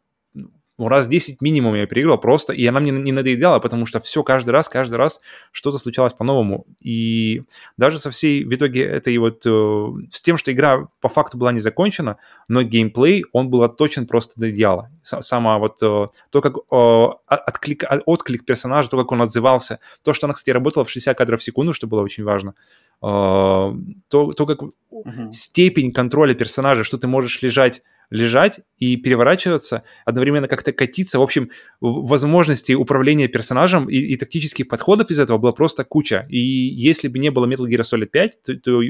ну, 0.77 0.89
раз 0.89 1.07
10 1.07 1.41
минимум 1.41 1.75
я 1.75 1.85
переиграл 1.87 2.17
просто, 2.17 2.51
и 2.53 2.65
она 2.65 2.79
мне 2.79 2.91
не 2.91 3.11
надоедала, 3.11 3.59
потому 3.59 3.85
что 3.85 3.99
все 4.01 4.23
каждый 4.23 4.49
раз, 4.49 4.67
каждый 4.67 4.95
раз 4.95 5.21
что-то 5.51 5.77
случалось 5.77 6.13
по-новому. 6.13 6.65
И 6.81 7.43
даже 7.77 7.97
со 7.99 8.11
всей, 8.11 8.43
в 8.43 8.53
итоге, 8.53 8.83
этой 8.83 9.17
вот, 9.17 9.45
э, 9.45 9.87
с 10.11 10.21
тем, 10.21 10.35
что 10.37 10.51
игра 10.51 10.87
по 10.99 11.07
факту 11.07 11.37
была 11.37 11.53
не 11.53 11.61
закончена, 11.61 12.17
но 12.49 12.61
геймплей, 12.61 13.23
он 13.31 13.49
был 13.49 13.63
отточен 13.63 14.05
просто 14.05 14.39
до 14.39 14.49
идеала. 14.51 14.89
Сама 15.01 15.59
вот 15.59 15.81
э, 15.81 16.07
то, 16.29 16.41
как 16.41 16.57
э, 16.57 17.35
отклик, 17.47 17.83
отклик 18.05 18.45
персонажа, 18.45 18.89
то, 18.89 18.97
как 18.97 19.11
он 19.11 19.21
отзывался, 19.21 19.79
то, 20.03 20.13
что 20.13 20.27
она, 20.27 20.33
кстати, 20.33 20.49
работала 20.53 20.83
в 20.83 20.89
60 20.89 21.17
кадров 21.17 21.39
в 21.39 21.43
секунду, 21.43 21.71
что 21.71 21.87
было 21.87 22.01
очень 22.01 22.25
важно, 22.25 22.53
э, 23.01 23.05
то, 23.05 24.33
то, 24.33 24.45
как 24.45 24.59
Мгм. 24.91 25.31
степень 25.33 25.91
контроля 25.91 26.33
персонажа, 26.33 26.83
что 26.83 26.97
ты 26.97 27.07
можешь 27.07 27.41
лежать, 27.41 27.81
лежать 28.09 28.59
и 28.77 28.97
переворачиваться, 28.97 29.83
одновременно 30.05 30.47
как-то 30.47 30.73
катиться. 30.73 31.19
В 31.19 31.21
общем, 31.21 31.49
возможностей 31.79 32.75
управления 32.75 33.27
персонажем 33.27 33.89
и, 33.89 33.97
и 33.97 34.15
тактических 34.15 34.67
подходов 34.67 35.09
из 35.11 35.19
этого 35.19 35.37
было 35.37 35.51
просто 35.51 35.83
куча. 35.83 36.25
И 36.29 36.37
если 36.37 37.07
бы 37.07 37.19
не 37.19 37.31
было 37.31 37.47
Metal 37.47 37.67
Gear 37.67 37.81
Solid 37.81 38.07
5, 38.07 38.41
то, 38.41 38.55
то 38.55 38.81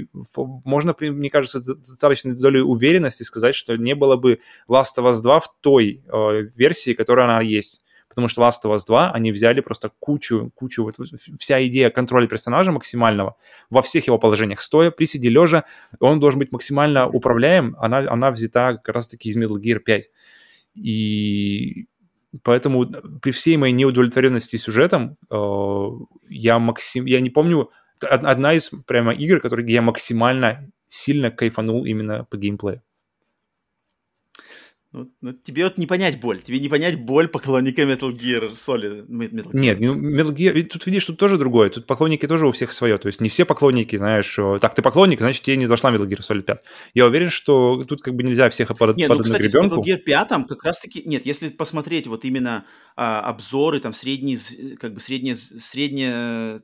можно, 0.65 0.95
мне 0.99 1.29
кажется, 1.29 1.59
с 1.61 1.65
достаточной 1.65 2.33
долей 2.33 2.61
уверенности 2.61 3.23
сказать, 3.23 3.55
что 3.55 3.75
не 3.77 3.95
было 3.95 4.15
бы 4.15 4.39
Last 4.69 4.97
of 4.97 5.09
Us 5.09 5.21
2 5.21 5.39
в 5.39 5.55
той 5.61 6.03
э, 6.05 6.41
версии, 6.55 6.93
которая 6.93 7.25
она 7.25 7.41
есть. 7.41 7.84
Потому 8.15 8.29
что 8.29 8.41
Last 8.41 8.63
of 8.63 8.73
Us 8.73 8.85
2, 8.87 9.11
они 9.11 9.33
взяли 9.33 9.59
просто 9.59 9.91
кучу, 9.99 10.49
кучу, 10.55 10.83
вот 10.83 10.93
вся 11.37 11.67
идея 11.67 11.89
контроля 11.89 12.27
персонажа 12.27 12.71
максимального 12.71 13.35
во 13.69 13.81
всех 13.81 14.07
его 14.07 14.17
положениях, 14.17 14.61
стоя, 14.61 14.89
приседе, 14.89 15.27
лежа, 15.29 15.65
он 15.99 16.21
должен 16.21 16.39
быть 16.39 16.53
максимально 16.53 17.09
управляем, 17.09 17.75
она, 17.77 17.97
она 18.09 18.31
взята 18.31 18.79
как 18.81 18.95
раз-таки 18.95 19.27
из 19.29 19.37
Metal 19.37 19.57
Gear 19.61 19.79
5. 19.79 20.09
И 20.75 21.87
поэтому 22.43 22.85
при 23.21 23.31
всей 23.31 23.57
моей 23.57 23.73
неудовлетворенности 23.73 24.57
сюжетом 24.57 25.17
э, 25.29 25.87
я 26.29 26.57
максим... 26.59 27.05
Я 27.05 27.19
не 27.19 27.29
помню... 27.29 27.69
од- 28.01 28.25
Одна 28.25 28.53
из 28.53 28.69
прямо 28.87 29.13
игр, 29.13 29.41
которые 29.41 29.71
я 29.73 29.81
максимально 29.81 30.71
сильно 30.87 31.31
кайфанул 31.31 31.85
именно 31.85 32.23
по 32.25 32.37
геймплею. 32.37 32.81
Ну, 34.95 35.11
ну, 35.19 35.33
тебе 35.33 35.65
вот 35.65 35.77
не 35.77 35.87
понять 35.87 36.21
боль. 36.21 36.41
Тебе 36.41 36.57
не 36.61 36.69
понять 36.69 36.97
боль 36.97 37.27
поклонника 37.27 37.81
Metal 37.81 38.09
Gear 38.11 38.53
Solid. 38.53 39.05
Metal 39.07 39.43
Gear. 39.43 39.49
Нет, 39.51 39.79
ну, 39.81 39.93
Metal 39.93 40.33
Gear, 40.33 40.63
тут 40.63 40.85
видишь, 40.85 41.03
тут 41.03 41.17
тоже 41.17 41.37
другое. 41.37 41.69
Тут 41.69 41.85
поклонники 41.85 42.25
тоже 42.25 42.47
у 42.47 42.53
всех 42.53 42.71
свое. 42.71 42.97
То 42.97 43.07
есть 43.07 43.19
не 43.19 43.27
все 43.27 43.43
поклонники, 43.43 43.97
знаешь, 43.97 44.25
что 44.25 44.57
так, 44.57 44.73
ты 44.73 44.81
поклонник, 44.81 45.19
значит, 45.19 45.43
тебе 45.43 45.57
не 45.57 45.65
зашла 45.65 45.91
Metal 45.91 46.07
Gear 46.07 46.21
Solid 46.21 46.43
5. 46.43 46.63
Я 46.93 47.07
уверен, 47.07 47.29
что 47.29 47.83
тут 47.83 48.01
как 48.01 48.15
бы 48.15 48.23
нельзя 48.23 48.49
всех 48.49 48.69
под, 48.69 48.95
Не, 48.95 49.09
под 49.09 49.17
ну, 49.17 49.23
кстати, 49.25 49.41
гребенку. 49.41 49.81
Metal 49.81 49.83
Gear 49.83 49.97
5 49.97 50.47
как 50.47 50.63
раз-таки... 50.63 51.03
Нет, 51.05 51.25
если 51.25 51.49
посмотреть 51.49 52.07
вот 52.07 52.23
именно 52.23 52.65
а, 52.95 53.19
обзоры, 53.19 53.81
там, 53.81 53.91
средние, 53.91 54.37
как 54.79 54.93
бы 54.93 55.01
средняя 55.01 55.35
а, 56.13 56.59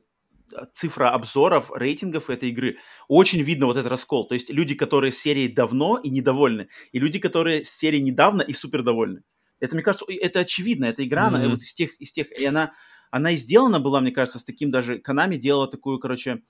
цифра 0.72 1.10
обзоров, 1.10 1.70
рейтингов 1.74 2.30
этой 2.30 2.50
игры, 2.50 2.78
очень 3.08 3.42
видно 3.42 3.66
вот 3.66 3.76
этот 3.76 3.90
раскол. 3.90 4.26
То 4.26 4.34
есть 4.34 4.50
люди, 4.50 4.74
которые 4.74 5.12
с 5.12 5.18
серией 5.18 5.48
давно 5.48 5.98
и 5.98 6.10
недовольны, 6.10 6.68
и 6.92 6.98
люди, 6.98 7.18
которые 7.18 7.64
с 7.64 7.70
серией 7.70 8.02
недавно 8.02 8.42
и 8.42 8.52
супер 8.52 8.82
довольны. 8.82 9.22
Это, 9.60 9.74
мне 9.74 9.82
кажется, 9.82 10.06
это 10.08 10.40
очевидно. 10.40 10.86
Эта 10.86 11.04
игра, 11.04 11.26
она 11.26 11.38
Мгм. 11.38 11.50
вот 11.52 11.60
из 11.60 11.72
тех, 11.72 11.94
из 12.00 12.12
тех... 12.12 12.36
И 12.38 12.44
она, 12.44 12.72
она 13.10 13.30
и 13.30 13.36
сделана 13.36 13.78
была, 13.80 14.00
мне 14.00 14.10
кажется, 14.10 14.38
с 14.38 14.44
таким 14.44 14.70
даже... 14.70 14.98
Konami 14.98 15.36
делала 15.36 15.68
такую, 15.68 15.98
короче, 15.98 16.42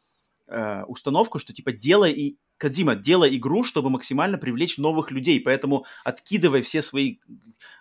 э, 0.46 0.82
установку, 0.84 1.38
что 1.38 1.52
типа 1.52 1.72
делай 1.72 2.12
и 2.12 2.38
Кадима, 2.56 2.94
делай 2.94 3.36
игру, 3.36 3.64
чтобы 3.64 3.90
максимально 3.90 4.38
привлечь 4.38 4.78
новых 4.78 5.10
людей, 5.10 5.40
поэтому 5.40 5.84
откидывай 6.04 6.62
все 6.62 6.80
свои 6.80 7.18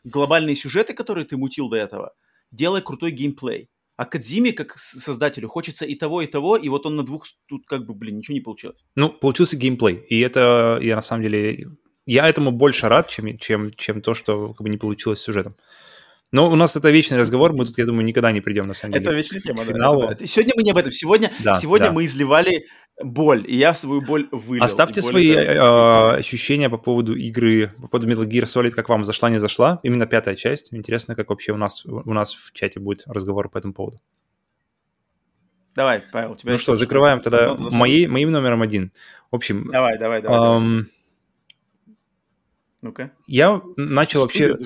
глобальные 0.04 0.56
сюжеты, 0.56 0.94
которые 0.94 1.26
ты 1.26 1.38
мутил 1.38 1.70
до 1.70 1.78
этого, 1.78 2.14
делай 2.52 2.82
крутой 2.82 3.12
геймплей. 3.12 3.70
А 4.02 4.06
Кадзиме, 4.06 4.52
как 4.52 4.78
создателю, 4.78 5.48
хочется 5.48 5.86
и 5.86 5.94
того, 5.94 6.24
и 6.24 6.26
того, 6.26 6.58
и 6.58 6.70
вот 6.70 6.88
он 6.88 6.96
на 6.96 7.04
двух 7.04 7.28
тут 7.46 7.68
как 7.68 7.86
бы, 7.86 7.94
блин, 7.94 8.18
ничего 8.18 8.34
не 8.34 8.42
получилось. 8.42 8.80
Ну, 8.96 9.10
получился 9.10 9.58
геймплей. 9.58 9.98
И 10.10 10.20
это, 10.22 10.80
я 10.82 10.96
на 10.96 11.04
самом 11.04 11.22
деле, 11.22 11.68
я 12.08 12.28
этому 12.28 12.50
больше 12.50 12.90
рад, 12.90 13.10
чем, 13.10 13.38
чем, 13.38 13.72
чем 13.76 14.02
то, 14.02 14.16
что 14.16 14.56
как 14.56 14.64
бы 14.64 14.70
не 14.70 14.80
получилось 14.80 15.20
с 15.20 15.24
сюжетом. 15.24 15.56
Но 16.32 16.50
у 16.50 16.56
нас 16.56 16.76
это 16.76 16.90
вечный 16.90 17.20
разговор, 17.20 17.54
мы 17.54 17.64
тут, 17.68 17.78
я 17.78 17.86
думаю, 17.86 18.04
никогда 18.04 18.32
не 18.32 18.42
придем, 18.42 18.66
на 18.68 18.74
самом 18.74 18.94
деле. 18.94 19.06
Это 19.06 19.14
вечная 19.14 19.40
тема, 19.40 19.66
да, 19.66 20.16
да. 20.16 20.26
Сегодня 20.26 20.54
мы 20.58 20.64
не 20.64 20.72
об 20.72 20.78
этом. 20.78 20.92
Сегодня, 20.92 21.32
Да, 21.44 21.54
сегодня 21.58 21.90
да. 21.90 21.94
мы 21.94 22.06
изливали 22.06 22.66
боль, 23.04 23.44
и 23.48 23.56
я 23.56 23.74
свою 23.74 24.02
боль 24.02 24.28
вылил. 24.32 24.64
Оставьте 24.64 25.02
боль 25.02 25.10
свои 25.12 25.30
это- 25.30 25.52
э, 25.54 26.20
ощущения 26.20 26.70
по 26.70 26.78
поводу 26.78 27.16
игры, 27.16 27.72
по 27.82 27.88
поводу 27.88 28.08
Metal 28.12 28.28
Gear 28.28 28.44
Solid, 28.44 28.72
как 28.72 28.90
вам 28.90 29.06
зашла, 29.06 29.30
не 29.30 29.38
зашла. 29.40 29.80
Именно 29.84 30.06
пятая 30.08 30.36
часть. 30.36 30.74
Интересно, 30.74 31.16
как 31.16 31.30
вообще 31.30 31.52
у 31.54 31.58
нас, 31.58 31.86
у 31.86 32.14
нас 32.14 32.34
в 32.34 32.52
чате 32.54 32.80
будет 32.80 33.04
разговор 33.08 33.50
по 33.50 33.58
этому 33.58 33.74
поводу. 33.74 34.02
Давай, 35.76 36.04
Павел, 36.12 36.34
у 36.34 36.36
тебя 36.36 36.52
Ну 36.52 36.58
что, 36.58 36.76
закрываем 36.76 37.22
тогда 37.22 37.56
Ну, 37.56 37.72
моей, 37.72 38.08
моим 38.08 38.32
номером 38.32 38.62
один. 38.62 38.92
В 39.32 39.36
общем, 39.38 39.70
Давай, 39.72 39.98
давай, 39.98 40.22
давай. 40.22 40.58
эм, 40.58 40.88
Ну-ка. 42.82 43.12
я 43.28 43.62
начал 43.78 44.22
вообще 44.22 44.58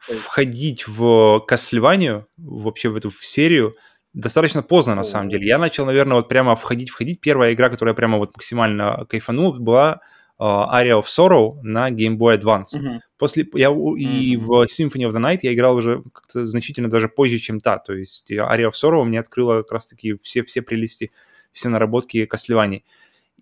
входить 0.00 0.86
в 0.86 1.44
Castlevania, 1.48 2.24
вообще 2.36 2.88
в 2.90 2.96
эту 2.96 3.08
в 3.10 3.24
серию, 3.24 3.74
достаточно 4.12 4.62
поздно, 4.62 4.94
на 4.94 5.04
самом 5.04 5.30
деле. 5.30 5.46
Я 5.46 5.58
начал, 5.58 5.86
наверное, 5.86 6.16
вот 6.16 6.28
прямо 6.28 6.56
входить-входить. 6.56 7.20
Первая 7.20 7.52
игра, 7.52 7.68
которая 7.70 7.94
прямо 7.94 8.18
вот 8.18 8.36
максимально 8.36 9.06
кайфанул, 9.08 9.52
была 9.58 10.00
Aria 10.40 10.98
of 11.00 11.04
Sorrow 11.04 11.60
на 11.62 11.90
Game 11.90 12.16
Boy 12.16 12.38
Advance. 12.40 12.78
Мгм. 12.78 13.00
После, 13.18 13.46
я, 13.54 13.70
у- 13.70 13.94
и 13.96 14.36
в 14.36 14.50
Symphony 14.64 15.06
of 15.06 15.10
the 15.10 15.20
Night 15.20 15.40
я 15.42 15.52
играл 15.52 15.76
уже 15.76 16.02
как-то 16.14 16.46
значительно 16.46 16.88
даже 16.88 17.08
позже, 17.08 17.38
чем 17.38 17.60
та. 17.60 17.78
То 17.78 17.92
есть 17.92 18.30
Aria 18.32 18.70
of 18.70 18.72
Sorrow 18.72 19.04
мне 19.04 19.20
открыла 19.20 19.58
как 19.62 19.72
раз-таки 19.72 20.16
все, 20.22 20.42
все 20.44 20.62
прелести, 20.62 21.10
все 21.52 21.68
наработки 21.68 22.26
Castlevania. 22.32 22.82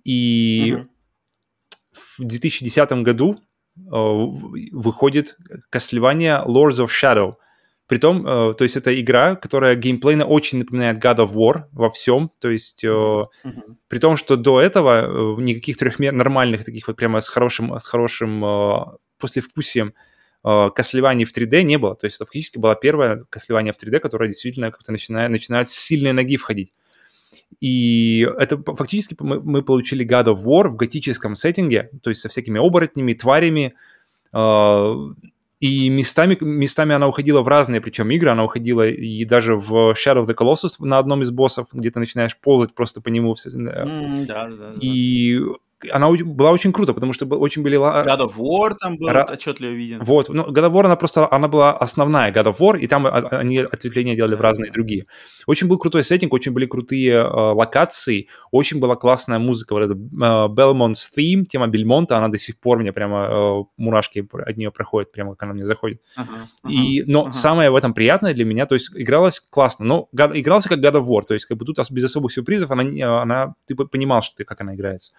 И 0.04 0.72
Мгм. 0.76 0.90
в 2.18 2.24
2010 2.24 3.04
году 3.04 3.38
в- 3.76 4.56
выходит 4.72 5.36
Castlevania 5.72 6.44
Lords 6.44 6.78
of 6.84 6.88
Shadow. 6.88 7.36
Притом, 7.88 8.26
э, 8.26 8.52
то 8.52 8.64
есть 8.64 8.76
это 8.76 9.00
игра, 9.00 9.34
которая 9.34 9.74
геймплейно 9.74 10.26
очень 10.26 10.58
напоминает 10.58 11.02
God 11.02 11.16
of 11.16 11.32
War 11.32 11.64
во 11.72 11.88
всем. 11.90 12.30
То 12.38 12.50
есть 12.50 12.84
э, 12.84 12.88
Мгм. 13.44 13.78
при 13.88 13.98
том, 13.98 14.16
что 14.18 14.36
до 14.36 14.60
этого 14.60 15.36
э, 15.38 15.40
никаких 15.40 15.78
трехмер 15.78 16.12
нормальных 16.12 16.64
таких 16.66 16.86
вот 16.86 16.96
прямо 16.96 17.20
с 17.22 17.28
хорошим, 17.28 17.74
с 17.74 17.86
хорошим 17.86 18.44
э, 18.44 18.78
послевкусием 19.18 19.94
э, 20.44 20.48
Castlevania 20.48 21.24
в 21.24 21.34
3D 21.34 21.62
не 21.62 21.78
было. 21.78 21.96
То 21.96 22.04
есть 22.04 22.16
это 22.16 22.26
фактически 22.26 22.58
была 22.58 22.74
первая 22.74 23.24
Castlevania 23.30 23.72
в 23.72 23.82
3D, 23.82 24.00
которая 24.00 24.28
действительно 24.28 24.70
как-то 24.70 24.92
начинает, 24.92 25.30
начинает 25.30 25.70
с 25.70 25.74
сильной 25.74 26.12
ноги 26.12 26.36
входить. 26.36 26.74
И 27.60 28.28
это 28.38 28.56
фактически 28.74 29.16
мы, 29.18 29.40
мы 29.40 29.62
получили 29.62 30.06
God 30.06 30.26
of 30.26 30.44
War 30.44 30.68
в 30.68 30.76
готическом 30.76 31.36
сеттинге, 31.36 31.90
то 32.02 32.10
есть 32.10 32.20
со 32.20 32.28
всякими 32.28 32.58
оборотнями, 32.60 33.14
тварями, 33.14 33.74
э, 34.32 34.94
и 35.60 35.88
местами, 35.88 36.36
местами 36.40 36.94
она 36.94 37.08
уходила 37.08 37.42
в 37.42 37.48
разные, 37.48 37.80
причем 37.80 38.10
игры, 38.10 38.30
она 38.30 38.44
уходила 38.44 38.86
и 38.86 39.24
даже 39.24 39.56
в 39.56 39.92
Shadow 39.92 40.22
of 40.22 40.26
the 40.26 40.34
Colossus 40.34 40.76
на 40.78 40.98
одном 40.98 41.22
из 41.22 41.30
боссов, 41.30 41.66
где 41.72 41.90
ты 41.90 41.98
начинаешь 41.98 42.36
ползать 42.36 42.74
просто 42.74 43.00
по 43.00 43.08
нему. 43.08 43.34
М, 43.44 44.26
Да, 44.26 44.48
да, 44.48 44.56
да. 44.56 44.72
И 44.80 45.40
она 45.92 46.10
была 46.10 46.50
очень 46.50 46.72
круто, 46.72 46.92
потому 46.92 47.12
что 47.12 47.26
очень 47.26 47.62
были... 47.62 47.76
ла- 47.76 48.04
God 48.04 48.20
of 48.20 48.36
War 48.36 48.76
там 48.78 48.96
был 48.98 49.08
Ра- 49.10 49.32
отчетливо 49.32 49.70
виден. 49.70 50.00
Вот, 50.02 50.28
ну, 50.28 50.44
God 50.44 50.66
of 50.66 50.72
War, 50.72 50.84
она 50.86 50.96
просто, 50.96 51.30
она 51.30 51.48
была 51.48 51.76
основная 51.76 52.32
God 52.32 52.46
of 52.46 52.58
War, 52.58 52.78
и 52.78 52.86
там 52.86 53.06
а- 53.06 53.28
они 53.30 53.58
ответвления 53.58 54.16
делали 54.16 54.34
в 54.34 54.40
разные 54.40 54.72
другие. 54.72 55.06
Очень 55.46 55.68
был 55.68 55.78
крутой 55.78 56.02
сеттинг, 56.02 56.32
очень 56.32 56.52
были 56.52 56.66
крутые 56.66 57.12
э, 57.12 57.22
локации, 57.22 58.28
очень 58.50 58.80
была 58.80 58.96
классная 58.96 59.38
музыка, 59.38 59.72
вот 59.74 59.82
эта 59.82 59.94
э, 59.94 59.96
Belmont's 60.48 61.06
Theme, 61.16 61.44
тема 61.44 61.68
Бельмонта, 61.68 62.18
она 62.18 62.28
до 62.28 62.38
сих 62.38 62.58
пор 62.58 62.78
мне 62.78 62.92
прямо 62.92 63.28
э, 63.30 63.64
мурашки 63.76 64.28
от 64.32 64.56
нее 64.56 64.70
проходят, 64.70 65.12
прямо 65.12 65.32
как 65.32 65.44
она 65.44 65.54
мне 65.54 65.64
заходит. 65.64 66.00
Ага, 66.16 66.30
ага. 66.62 66.72
И, 66.72 67.04
но 67.06 67.22
ага. 67.22 67.32
самое 67.32 67.70
в 67.70 67.76
этом 67.76 67.94
приятное 67.94 68.34
для 68.34 68.44
меня, 68.44 68.66
то 68.66 68.74
есть 68.74 68.90
игралось 68.94 69.40
классно, 69.40 69.84
но 69.84 70.08
God- 70.14 70.38
игрался 70.38 70.68
как 70.68 70.80
God 70.80 71.00
of 71.00 71.06
War, 71.08 71.22
то 71.22 71.34
есть 71.34 71.46
как 71.46 71.56
бы 71.56 71.64
тут 71.64 71.78
без 71.90 72.04
особых 72.04 72.32
сюрпризов 72.32 72.70
она, 72.70 73.22
она 73.22 73.54
ты 73.66 73.74
по- 73.76 73.86
понимал, 73.86 74.22
что 74.22 74.36
ты, 74.36 74.44
как 74.44 74.60
она 74.60 74.74
играется. 74.74 75.12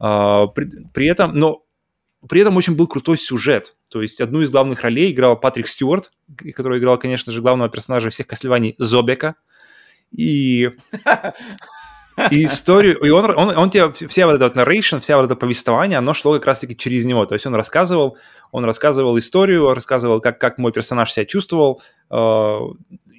А, 0.00 0.46
при, 0.46 0.68
при 0.92 1.06
этом, 1.06 1.34
но 1.34 1.62
при 2.28 2.40
этом 2.40 2.56
очень 2.56 2.74
был 2.74 2.86
крутой 2.86 3.18
сюжет. 3.18 3.76
То 3.88 4.02
есть 4.02 4.20
одну 4.20 4.40
из 4.40 4.50
главных 4.50 4.82
ролей 4.82 5.12
играл 5.12 5.38
Патрик 5.38 5.68
Стюарт, 5.68 6.10
который 6.54 6.78
играл, 6.78 6.98
конечно 6.98 7.32
же, 7.32 7.40
главного 7.42 7.70
персонажа 7.70 8.10
всех 8.10 8.26
Кослеваний 8.26 8.74
Зобека. 8.78 9.36
И, 10.10 10.70
и 12.30 12.44
историю, 12.44 12.98
и 12.98 13.10
он, 13.10 13.30
он, 13.30 13.56
он 13.56 13.70
тебе, 13.70 13.92
вся 14.08 14.26
вот 14.26 14.34
эта 14.34 14.48
вот 14.48 14.56
narration, 14.56 15.00
вся 15.00 15.16
вот 15.16 15.26
это 15.26 15.36
повествование, 15.36 15.98
оно 15.98 16.14
шло 16.14 16.32
как 16.34 16.46
раз-таки 16.46 16.76
через 16.76 17.04
него. 17.04 17.26
То 17.26 17.34
есть 17.34 17.46
он 17.46 17.54
рассказывал, 17.54 18.16
он 18.50 18.64
рассказывал 18.64 19.18
историю, 19.18 19.72
рассказывал, 19.72 20.20
как, 20.20 20.40
как 20.40 20.58
мой 20.58 20.72
персонаж 20.72 21.12
себя 21.12 21.24
чувствовал, 21.26 21.80
э, 22.10 22.58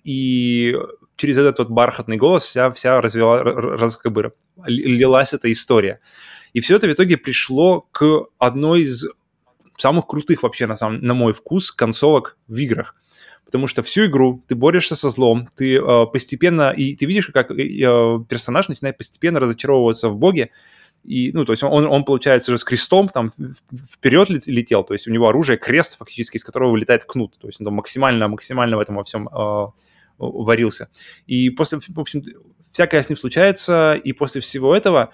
и 0.04 0.76
через 1.16 1.38
этот 1.38 1.60
вот 1.60 1.70
бархатный 1.70 2.18
голос 2.18 2.44
вся, 2.44 2.72
вся 2.72 3.00
развела, 3.00 3.42
раз, 3.44 3.96
как 3.96 4.12
бы, 4.12 4.34
ли- 4.66 4.98
лилась 4.98 5.34
эта 5.34 5.52
история. 5.52 6.02
И 6.54 6.60
все 6.60 6.76
это 6.76 6.88
в 6.88 6.92
итоге 6.92 7.18
пришло 7.18 7.82
к 7.92 8.26
одной 8.38 8.82
из 8.82 9.06
самых 9.78 10.08
крутых 10.08 10.44
вообще, 10.44 10.68
на, 10.68 10.76
самом, 10.76 11.02
на 11.02 11.14
мой 11.14 11.34
вкус, 11.34 11.72
концовок 11.72 12.38
в 12.48 12.58
играх. 12.58 12.96
Потому 13.46 13.68
что 13.68 13.84
всю 13.84 14.06
игру 14.06 14.44
ты 14.48 14.56
борешься 14.56 14.96
со 14.96 15.10
злом, 15.10 15.50
ты 15.56 15.76
э, 15.76 16.06
постепенно, 16.14 16.72
и 16.72 16.96
ты 16.96 17.06
видишь, 17.06 17.28
как 17.28 17.52
э, 17.52 17.56
э, 17.56 18.20
персонаж 18.30 18.70
начинает 18.70 18.98
постепенно 18.98 19.40
разочаровываться 19.40 20.10
в 20.10 20.18
Боге, 20.18 20.52
и, 21.04 21.32
ну, 21.34 21.46
то 21.46 21.54
есть 21.54 21.64
он, 21.64 21.88
он, 21.88 22.04
получается, 22.06 22.52
же 22.52 22.60
с 22.60 22.64
крестом 22.64 23.10
там 23.10 23.34
вперед 23.90 24.30
лет- 24.30 24.48
летел, 24.48 24.84
то 24.84 24.94
есть 24.94 25.08
у 25.08 25.12
него 25.12 25.28
оружие 25.28 25.58
крест 25.58 25.98
фактически, 25.98 26.38
из 26.38 26.44
которого 26.44 26.72
вылетает 26.72 27.06
кнут, 27.06 27.38
то 27.40 27.48
есть 27.48 27.60
он 27.60 27.66
там 27.66 27.74
максимально, 27.74 28.28
максимально 28.28 28.78
в 28.78 28.80
этом 28.80 28.96
во 28.96 29.04
всем 29.04 29.28
э, 29.28 29.68
варился. 30.20 30.90
И 31.26 31.50
после, 31.50 31.80
в 31.80 32.00
общем, 32.00 32.24
всякое 32.72 33.02
с 33.02 33.10
ним 33.10 33.18
случается, 33.18 33.96
и 33.96 34.14
после 34.14 34.42
всего 34.42 34.76
этого 34.76 35.12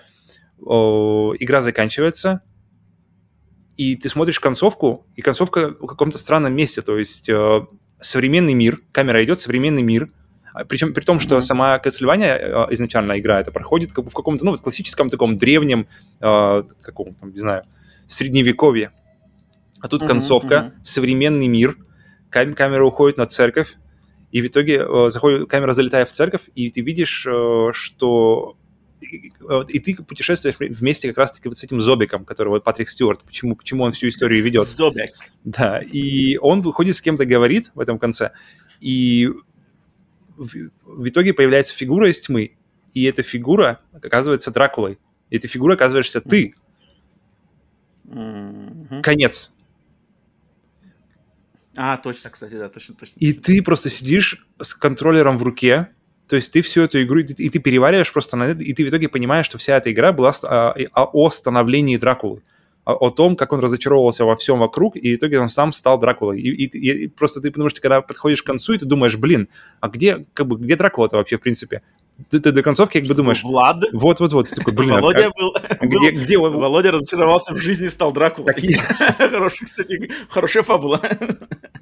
о, 0.61 1.33
игра 1.39 1.61
заканчивается, 1.61 2.41
и 3.75 3.95
ты 3.95 4.09
смотришь 4.09 4.39
концовку, 4.39 5.05
и 5.15 5.21
концовка 5.21 5.69
в 5.79 5.85
каком-то 5.85 6.17
странном 6.17 6.53
месте, 6.55 6.81
то 6.81 6.97
есть 6.97 7.29
э, 7.29 7.65
современный 8.01 8.53
мир, 8.53 8.81
камера 8.91 9.23
идет, 9.23 9.39
современный 9.39 9.83
мир, 9.83 10.09
а 10.53 10.65
причем 10.65 10.93
при 10.93 11.03
том, 11.03 11.19
что 11.19 11.35
Мгм. 11.35 11.41
сама 11.43 11.77
Castlevania 11.77 12.37
э, 12.69 12.73
изначально 12.73 13.19
игра, 13.19 13.39
это 13.39 13.51
проходит 13.51 13.93
как 13.93 14.05
бы 14.05 14.09
в 14.09 14.13
каком-то, 14.15 14.43
ну, 14.45 14.51
вот 14.51 14.61
классическом 14.61 15.09
таком 15.11 15.37
древнем, 15.37 15.87
э, 16.19 16.63
каком 16.81 17.13
там, 17.13 17.31
не 17.31 17.39
знаю, 17.39 17.61
средневековье. 18.07 18.91
А 19.79 19.87
тут 19.87 20.07
концовка, 20.07 20.61
мгм. 20.61 20.83
современный 20.83 21.47
мир, 21.47 21.77
кам- 22.31 22.53
камера 22.55 22.83
уходит 22.83 23.17
на 23.17 23.27
церковь, 23.27 23.75
и 24.31 24.41
в 24.41 24.47
итоге 24.47 24.79
э, 24.79 25.09
заходит, 25.09 25.47
камера 25.47 25.73
залетает 25.73 26.09
в 26.09 26.13
церковь, 26.13 26.41
и 26.55 26.71
ты 26.71 26.81
видишь, 26.81 27.27
э, 27.29 27.69
что 27.73 28.57
и, 28.99 29.79
ты 29.79 29.95
путешествуешь 29.95 30.55
вместе 30.59 31.09
как 31.09 31.17
раз-таки 31.17 31.47
вот 31.47 31.57
с 31.57 31.63
этим 31.63 31.81
Зобиком, 31.81 32.25
который 32.25 32.49
вот 32.49 32.63
Патрик 32.63 32.89
Стюарт, 32.89 33.23
почему, 33.23 33.55
почему 33.55 33.83
он 33.83 33.91
всю 33.91 34.07
историю 34.07 34.43
ведет. 34.43 34.67
Зобек. 34.67 35.11
Да, 35.43 35.79
и 35.79 36.37
он 36.37 36.61
выходит 36.61 36.95
с 36.95 37.01
кем-то 37.01 37.25
говорит 37.25 37.71
в 37.75 37.79
этом 37.79 37.99
конце, 37.99 38.31
и 38.79 39.29
в, 40.35 40.69
в 40.83 41.07
итоге 41.07 41.33
появляется 41.33 41.75
фигура 41.75 42.09
из 42.09 42.21
тьмы, 42.21 42.57
и 42.93 43.03
эта 43.03 43.23
фигура 43.23 43.81
оказывается 43.93 44.51
Дракулой. 44.51 44.97
И 45.29 45.37
эта 45.37 45.47
фигура 45.47 45.73
оказываешься 45.73 46.21
ты. 46.21 46.55
Мгм. 48.05 49.01
Конец. 49.03 49.53
А, 51.75 51.97
точно, 51.97 52.31
кстати, 52.31 52.53
да, 52.53 52.69
точно, 52.69 52.95
точно. 52.95 53.13
И 53.17 53.33
ты 53.33 53.61
просто 53.61 53.89
сидишь 53.91 54.47
с 54.59 54.73
контроллером 54.73 55.37
в 55.37 55.43
руке, 55.43 55.89
то 56.27 56.35
есть 56.35 56.51
ты 56.51 56.61
всю 56.61 56.81
эту 56.83 57.01
игру, 57.03 57.19
и 57.19 57.23
ты, 57.23 57.43
и 57.43 57.49
перевариваешь 57.59 58.11
просто 58.11 58.35
на 58.37 58.43
это, 58.47 58.63
и 58.63 58.73
ты 58.73 58.83
в 58.85 58.89
итоге 58.89 59.07
понимаешь, 59.09 59.45
что 59.45 59.57
вся 59.57 59.77
эта 59.77 59.91
игра 59.91 60.11
была 60.11 60.31
а, 60.43 60.73
и- 60.77 60.87
а, 60.93 61.05
о 61.05 61.29
становлении 61.29 61.97
Дракулы. 61.97 62.41
О, 62.85 62.93
о 62.93 63.09
том, 63.09 63.35
как 63.35 63.51
он 63.53 63.59
разочаровывался 63.59 64.23
во 64.25 64.35
всем 64.37 64.59
вокруг, 64.59 64.95
и 64.95 65.13
в 65.13 65.17
итоге 65.17 65.39
он 65.39 65.49
сам 65.49 65.73
стал 65.73 65.99
Дракулой. 65.99 66.39
И, 66.39 66.49
и- 66.65 67.03
и 67.03 67.07
просто 67.07 67.41
ты, 67.41 67.51
потому 67.51 67.69
что 67.69 67.81
когда 67.81 68.01
подходишь 68.01 68.43
к 68.43 68.45
концу, 68.45 68.73
и 68.73 68.77
ты 68.77 68.85
думаешь, 68.85 69.15
блин, 69.17 69.47
а 69.81 69.89
где, 69.89 70.25
как 70.33 70.47
бы, 70.47 70.57
где 70.57 70.75
Дракула-то 70.75 71.17
вообще, 71.17 71.37
в 71.37 71.41
принципе? 71.41 71.81
Ты, 72.31 72.39
ты 72.39 72.51
до 72.51 72.63
концовки 72.63 72.97
как 72.99 73.07
бы 73.07 73.13
думаешь, 73.13 73.43
Влад, 73.43 73.83
вот-вот-вот, 73.93 74.49
ты 74.49 74.55
такой, 74.55 74.73
блин, 74.73 74.91
а 74.91 74.95
Володя 74.95 75.23
как- 75.25 75.35
был... 75.37 75.53
а 75.55 75.85
где, 75.85 76.11
был- 76.11 76.21
где 76.23 76.37
он? 76.39 76.53
Володя 76.57 76.91
разочаровался 76.91 77.53
в 77.53 77.57
жизни, 77.57 77.89
стал 77.89 78.11
Дракулой. 78.11 78.53
И- 78.61 78.73
Хороший, 79.17 79.65
кстати, 79.65 80.09
хорошая 80.29 80.63
фабула. 80.63 80.99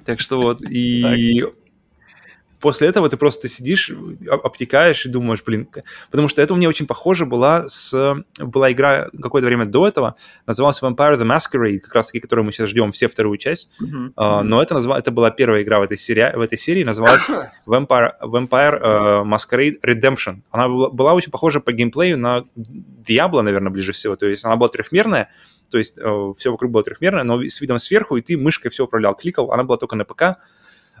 Так 0.04 0.20
что 0.20 0.38
вот, 0.40 0.60
и 0.62 1.42
после 2.66 2.88
этого 2.88 3.08
ты 3.08 3.16
просто 3.16 3.48
сидишь, 3.48 3.90
об- 3.90 4.44
обтекаешь 4.44 5.06
и 5.06 5.08
думаешь, 5.08 5.40
блин, 5.46 5.68
потому 6.10 6.26
что 6.26 6.42
это 6.42 6.52
у 6.52 6.56
меня 6.56 6.68
очень 6.68 6.88
похоже 6.88 7.24
была 7.24 7.68
с... 7.68 8.16
Была 8.40 8.72
игра 8.72 9.08
какое-то 9.22 9.46
время 9.46 9.66
до 9.66 9.86
этого, 9.86 10.16
называлась 10.46 10.82
Vampire 10.82 11.16
the 11.16 11.24
Masquerade, 11.24 11.78
как 11.78 11.94
раз 11.94 12.08
таки, 12.08 12.18
которую 12.18 12.44
мы 12.44 12.50
сейчас 12.50 12.70
ждем, 12.70 12.90
все 12.90 13.06
вторую 13.06 13.38
часть, 13.38 13.70
А, 14.16 14.42
но 14.42 14.60
это, 14.60 14.74
назва... 14.74 14.98
это 14.98 15.12
была 15.12 15.30
первая 15.30 15.62
игра 15.62 15.78
в 15.78 15.84
этой, 15.84 15.96
серии... 15.96 16.36
в 16.36 16.40
этой 16.40 16.58
серии, 16.58 16.82
называлась 16.82 17.28
Vampire, 17.68 18.14
Vampire 18.20 18.80
э, 18.80 19.24
Masquerade 19.24 19.76
Redemption. 19.86 20.40
Она 20.50 20.66
была, 20.66 20.90
была 20.90 21.14
очень 21.14 21.30
похожа 21.30 21.60
по 21.60 21.70
геймплею 21.70 22.18
на 22.18 22.46
Diablo, 22.56 23.42
наверное, 23.42 23.70
ближе 23.70 23.92
всего, 23.92 24.16
то 24.16 24.26
есть 24.26 24.44
она 24.44 24.56
была 24.56 24.68
трехмерная, 24.70 25.30
то 25.70 25.78
есть 25.78 25.94
все 25.94 26.50
вокруг 26.50 26.72
было 26.72 26.82
трехмерное, 26.82 27.22
но 27.22 27.40
с 27.44 27.60
видом 27.60 27.78
сверху, 27.78 28.16
и 28.16 28.22
ты 28.22 28.36
мышкой 28.36 28.72
все 28.72 28.82
управлял, 28.86 29.14
кликал, 29.14 29.52
она 29.52 29.62
была 29.62 29.76
только 29.76 29.94
на 29.94 30.04
ПК, 30.04 30.38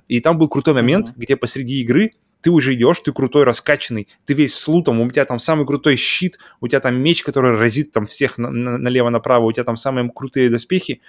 и 0.08 0.20
там 0.20 0.38
был 0.38 0.48
крутой 0.48 0.74
момент, 0.74 1.08
Мгм. 1.08 1.20
где 1.20 1.36
посреди 1.36 1.80
игры 1.80 2.12
ты 2.42 2.50
уже 2.50 2.74
идешь, 2.74 3.00
ты 3.00 3.12
крутой, 3.12 3.42
раскачанный, 3.44 4.06
ты 4.24 4.34
весь 4.34 4.54
с 4.54 4.68
лутом, 4.68 5.00
у 5.00 5.10
тебя 5.10 5.24
там 5.24 5.38
самый 5.40 5.66
крутой 5.66 5.96
щит, 5.96 6.38
у 6.60 6.68
тебя 6.68 6.78
там 6.80 6.94
меч, 6.96 7.22
который 7.24 7.56
разит 7.58 7.90
там 7.90 8.06
всех 8.06 8.38
на- 8.38 8.50
на- 8.50 8.78
налево-направо, 8.78 9.46
у 9.46 9.52
тебя 9.52 9.64
там 9.64 9.76
самые 9.76 10.08
крутые 10.14 10.48
доспехи, 10.48 11.00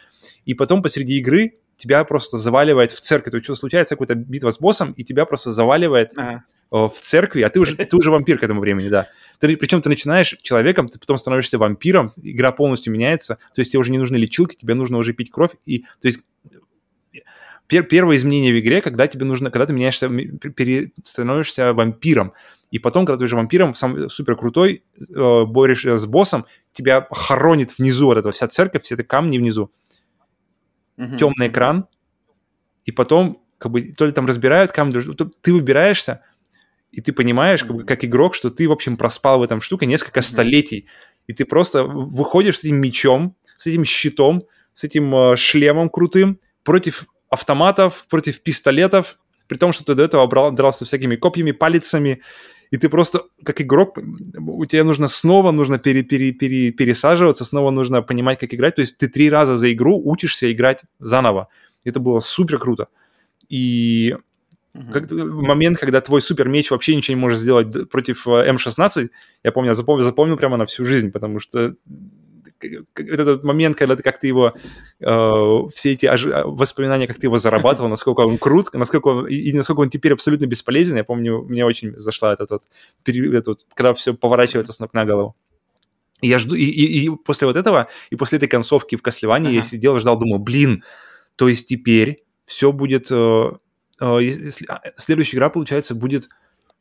и 0.46 0.54
потом 0.56 0.82
посреди 0.82 1.18
игры 1.20 1.54
тебя 1.76 2.04
просто 2.06 2.40
заваливает 2.40 2.92
в 2.92 3.00
церковь. 3.02 3.32
То 3.32 3.38
есть 3.38 3.46
что 3.46 3.56
случается, 3.56 3.96
какая-то 3.96 4.16
битва 4.16 4.50
с 4.52 4.60
боссом, 4.60 4.94
и 4.94 5.04
тебя 5.04 5.26
просто 5.26 5.52
заваливает 5.52 6.14
Ага. 6.16 6.44
э, 6.72 6.76
в 6.76 7.00
церкви, 7.00 7.42
а 7.44 7.50
ты 7.50 7.60
уже, 7.60 7.76
ты 7.76 7.96
уже 7.96 8.10
вампир 8.10 8.40
к 8.40 8.44
этому 8.44 8.60
времени, 8.62 8.90
да. 8.90 9.08
Ты, 9.40 9.56
причем 9.58 9.82
ты 9.82 9.90
начинаешь 9.90 10.36
человеком, 10.42 10.88
ты 10.90 10.98
потом 10.98 11.20
становишься 11.20 11.60
вампиром, 11.60 12.14
игра 12.22 12.52
полностью 12.52 12.92
меняется, 12.92 13.36
то 13.54 13.62
есть 13.62 13.72
тебе 13.74 13.80
уже 13.80 13.92
не 13.92 14.00
нужны 14.00 14.16
лечилки, 14.18 14.56
тебе 14.56 14.74
нужно 14.74 14.98
уже 14.98 15.14
пить 15.14 15.30
кровь, 15.30 15.52
и, 15.68 15.80
то 16.02 16.08
есть 16.08 16.22
пер- 17.68 17.84
первое 17.84 18.16
изменение 18.16 18.54
в 18.54 18.60
игре, 18.60 18.82
когда 18.82 19.08
тебе 19.08 19.26
нужно, 19.26 19.52
когда 19.52 19.66
ты 19.66 19.74
меняешься, 19.74 20.10
пере- 20.10 20.92
становишься 21.04 21.74
вампиром, 21.74 22.34
и 22.72 22.80
потом, 22.80 23.06
когда 23.06 23.18
ты 23.18 23.24
уже 23.26 23.36
вампиром, 23.36 23.76
сам 23.76 24.10
супер 24.10 24.36
крутой, 24.36 24.84
э, 25.00 25.44
борешься 25.46 25.98
с 25.98 26.06
боссом, 26.06 26.46
тебя 26.72 27.08
хоронит 27.12 27.78
внизу 27.78 28.08
вот 28.08 28.18
эта 28.18 28.32
вся 28.32 28.48
церковь, 28.48 28.84
все 28.84 28.96
эти 28.96 29.04
камни 29.04 29.38
внизу, 29.38 29.72
Мгм. 30.98 31.18
темный 31.18 31.48
экран, 31.48 31.86
и 32.86 32.92
потом 32.92 33.42
как 33.58 33.72
бы 33.72 33.82
то 33.82 34.06
ли 34.06 34.12
там 34.12 34.26
разбирают 34.28 34.72
камни, 34.72 35.00
то- 35.14 35.32
ты 35.42 35.54
выбираешься, 35.54 36.22
и 36.92 37.02
ты 37.02 37.12
понимаешь, 37.12 37.64
как, 37.64 37.76
бы, 37.76 37.84
как 37.84 38.04
игрок, 38.06 38.36
что 38.36 38.50
ты, 38.50 38.68
в 38.68 38.72
общем, 38.72 38.98
проспал 38.98 39.40
в 39.40 39.44
этом 39.44 39.62
штуке 39.62 39.86
несколько 39.86 40.20
Мгм. 40.20 40.24
столетий, 40.26 40.88
и 41.28 41.34
ты 41.34 41.46
просто 41.46 41.84
выходишь 41.84 42.60
с 42.60 42.64
этим 42.64 42.80
мечом, 42.80 43.36
с 43.58 43.68
этим 43.68 43.84
щитом, 43.84 44.44
с 44.74 44.84
этим 44.84 45.14
э, 45.16 45.36
шлемом 45.36 45.90
крутым 45.90 46.40
против 46.64 47.06
автоматов, 47.30 48.06
против 48.10 48.42
пистолетов, 48.42 49.20
при 49.48 49.58
том, 49.58 49.74
что 49.74 49.84
ты 49.84 49.96
до 49.96 50.04
этого 50.04 50.26
брал, 50.28 50.52
дрался 50.52 50.86
всякими 50.86 51.16
копьями, 51.16 51.52
палицами, 51.52 52.22
и 52.70 52.78
ты 52.78 52.90
просто, 52.90 53.24
как 53.44 53.62
игрок, 53.62 53.98
у 54.38 54.66
тебя 54.66 54.84
нужно 54.84 55.08
снова 55.08 55.52
нужно 55.52 55.80
пере- 55.80 56.04
пере- 56.04 56.34
пере- 56.34 56.72
пересаживаться, 56.72 57.46
снова 57.46 57.72
нужно 57.72 58.02
понимать, 58.02 58.40
как 58.40 58.54
играть. 58.54 58.76
То 58.76 58.82
есть 58.82 58.98
ты 58.98 59.08
три 59.08 59.30
раза 59.30 59.56
за 59.56 59.72
игру 59.72 60.02
учишься 60.04 60.52
играть 60.52 60.82
заново. 61.00 61.48
Это 61.86 62.02
было 62.02 62.20
супер 62.20 62.60
круто. 62.60 62.88
И 63.48 64.18
как, 64.92 65.10
момент, 65.12 65.78
когда 65.80 66.02
твой 66.02 66.22
супер 66.22 66.50
меч 66.50 66.70
вообще 66.70 66.96
ничего 66.96 67.16
не 67.16 67.22
может 67.22 67.40
сделать 67.40 67.90
против 67.90 68.28
э, 68.28 68.52
М16, 68.52 69.10
я 69.44 69.52
помню, 69.52 69.70
я 69.70 69.74
запомнил, 69.74 70.04
запомнил 70.04 70.38
прямо 70.38 70.58
на 70.58 70.66
всю 70.66 70.84
жизнь, 70.84 71.12
потому 71.12 71.40
что 71.40 71.76
этот 72.96 73.44
момент, 73.44 73.78
когда 73.78 73.96
ты 73.96 74.04
как 74.04 74.20
ты 74.20 74.28
его, 74.28 74.54
э, 75.00 75.70
все 75.76 75.92
эти 75.94 76.06
э, 76.06 76.44
воспоминания, 76.46 77.08
как 77.08 77.18
ты 77.20 77.28
его 77.28 77.38
зарабатывал, 77.38 77.90
насколько 77.90 78.22
он 78.22 78.38
крут, 78.38 78.74
насколько 78.74 79.08
он, 79.08 79.28
и, 79.28 79.36
и 79.36 79.54
насколько 79.54 79.82
он 79.82 79.90
теперь 79.90 80.14
абсолютно 80.14 80.46
бесполезен, 80.46 80.98
я 80.98 81.04
помню, 81.04 81.44
мне 81.44 81.66
очень 81.66 81.98
зашла 82.00 82.34
этот 82.34 82.50
вот, 82.52 82.64
этот 83.06 83.48
вот, 83.48 83.66
когда 83.74 83.94
все 83.94 84.14
поворачивается 84.14 84.74
с 84.74 84.80
ног 84.80 84.94
на 84.94 85.06
голову. 85.06 85.36
И 86.22 86.28
я 86.28 86.40
жду, 86.40 86.56
и, 86.56 86.64
и- 86.64 87.06
и 87.06 87.10
после 87.10 87.46
вот 87.48 87.56
этого, 87.58 87.88
и 88.10 88.16
после 88.16 88.38
этой 88.38 88.48
концовки 88.50 88.96
в 88.96 89.02
Кослеване 89.04 89.52
я 89.54 89.60
Ага. 89.60 89.68
сидел, 89.70 90.00
ждал, 90.00 90.18
думал, 90.18 90.40
блин, 90.40 90.84
то 91.36 91.48
есть 91.48 91.68
теперь 91.68 92.24
все 92.46 92.72
будет... 92.72 93.08
э, 93.12 93.52
э, 94.02 94.18
если- 94.22 94.66
а, 94.68 94.82
следующая 94.96 95.38
игра, 95.38 95.50
получается, 95.50 95.94
будет 95.94 96.28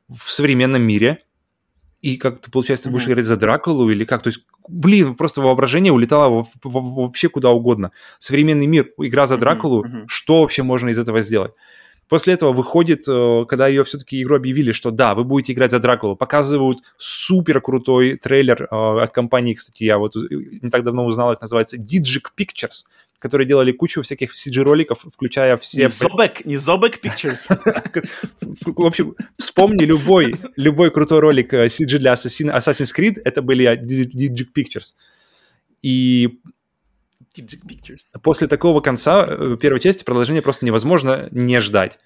в 0.08 0.30
современном 0.30 0.82
мире, 0.82 1.24
и 2.02 2.16
как 2.16 2.40
ты, 2.40 2.50
получается, 2.50 2.84
ты 2.84 2.90
будешь 2.90 3.04
играть 3.12 3.24
за 3.24 3.36
Дракулу 3.36 3.90
или 3.90 4.04
как? 4.04 4.22
То 4.22 4.28
есть, 4.28 4.44
блин, 4.68 5.14
просто 5.14 5.40
воображение 5.40 5.92
улетало 5.92 6.28
во- 6.28 6.48
во- 6.70 6.80
вообще 7.04 7.28
куда 7.28 7.50
угодно. 7.50 7.90
Современный 8.18 8.66
мир, 8.66 8.90
игра 8.98 9.26
за 9.26 9.36
Дракулу, 9.38 9.82
что 10.08 10.40
вообще 10.42 10.62
можно 10.62 10.88
из 10.90 10.98
этого 10.98 11.20
сделать? 11.22 11.52
После 12.08 12.34
этого 12.34 12.52
выходит, 12.52 13.02
э, 13.08 13.44
когда 13.48 13.66
ее 13.66 13.82
все-таки 13.82 14.22
игру 14.22 14.36
объявили, 14.36 14.72
что 14.72 14.90
да, 14.90 15.14
вы 15.14 15.24
будете 15.24 15.52
играть 15.52 15.72
за 15.72 15.80
Дракулу, 15.80 16.14
показывают 16.14 16.78
супер 16.96 17.60
крутой 17.60 18.16
трейлер 18.16 18.68
э, 18.70 19.02
от 19.02 19.10
компании, 19.12 19.54
кстати, 19.54 19.82
я 19.84 19.98
вот 19.98 20.14
э, 20.14 20.20
не 20.30 20.70
так 20.70 20.84
давно 20.84 21.04
узнал, 21.04 21.32
это 21.32 21.42
называется 21.42 21.76
Digic 21.76 22.26
Pictures, 22.38 22.84
которые 23.18 23.48
делали 23.48 23.72
кучу 23.72 24.02
всяких 24.02 24.34
CG-роликов, 24.34 25.04
включая 25.12 25.56
все... 25.56 25.82
Не 25.82 25.88
Зобек, 25.88 26.44
не 26.44 26.56
Зобек 26.56 27.04
Pictures. 27.04 27.40
В 28.40 28.82
общем, 28.82 29.16
вспомни 29.36 29.82
любой, 29.82 30.34
любой 30.54 30.92
крутой 30.92 31.18
ролик 31.18 31.52
CG 31.52 31.98
для 31.98 32.12
Assassin- 32.12 32.56
Assassin's 32.56 32.94
Creed, 32.96 33.20
это 33.24 33.42
были 33.42 33.66
Digic 33.66 34.48
Pictures. 34.56 34.94
И. 35.82 36.40
после 38.22 38.48
такого 38.48 38.80
конца 38.80 39.26
э, 39.26 39.56
первой 39.60 39.80
части 39.80 40.04
продолжение 40.04 40.42
просто 40.42 40.64
невозможно 40.66 41.28
не 41.30 41.60
ждать. 41.60 41.98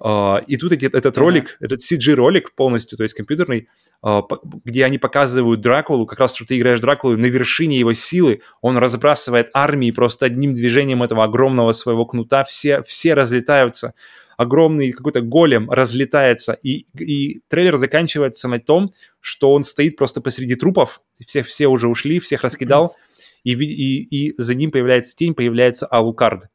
А, 0.00 0.42
И 0.46 0.56
тут 0.56 0.72
этот 0.72 1.18
ролик, 1.18 1.56
этот 1.60 1.80
CG-ролик 1.80 2.54
полностью, 2.54 2.98
то 2.98 3.04
есть 3.04 3.14
компьютерный, 3.14 3.68
а, 4.02 4.22
где 4.64 4.84
они 4.84 4.98
показывают 4.98 5.60
Дракулу, 5.60 6.06
как 6.06 6.18
раз 6.18 6.34
что 6.34 6.46
ты 6.46 6.58
играешь 6.58 6.80
Дракулу 6.80 7.16
на 7.16 7.26
вершине 7.26 7.78
его 7.78 7.92
силы, 7.94 8.40
он 8.60 8.76
разбрасывает 8.76 9.50
армии 9.54 9.92
просто 9.92 10.26
одним 10.26 10.52
движением 10.54 11.02
этого 11.02 11.24
огромного 11.24 11.72
своего 11.72 12.06
кнута, 12.06 12.42
все, 12.44 12.82
все 12.82 13.14
разлетаются, 13.14 13.94
огромный 14.36 14.90
какой-то 14.90 15.20
голем 15.20 15.70
разлетается, 15.70 16.58
и, 16.62 16.86
и 16.98 17.40
трейлер 17.48 17.76
заканчивается 17.76 18.48
на 18.48 18.58
том, 18.58 18.92
что 19.20 19.52
он 19.52 19.62
стоит 19.62 19.96
просто 19.96 20.20
посреди 20.20 20.56
трупов, 20.56 21.02
все, 21.24 21.44
все 21.44 21.68
уже 21.68 21.88
ушли, 21.88 22.18
всех 22.18 22.42
раскидал, 22.42 22.96
и, 23.44 23.52
и, 23.52 24.28
и 24.28 24.34
за 24.38 24.54
ним 24.54 24.70
появляется 24.70 25.14
тень, 25.16 25.34
появляется 25.34 25.86
Алукард. 25.86 26.48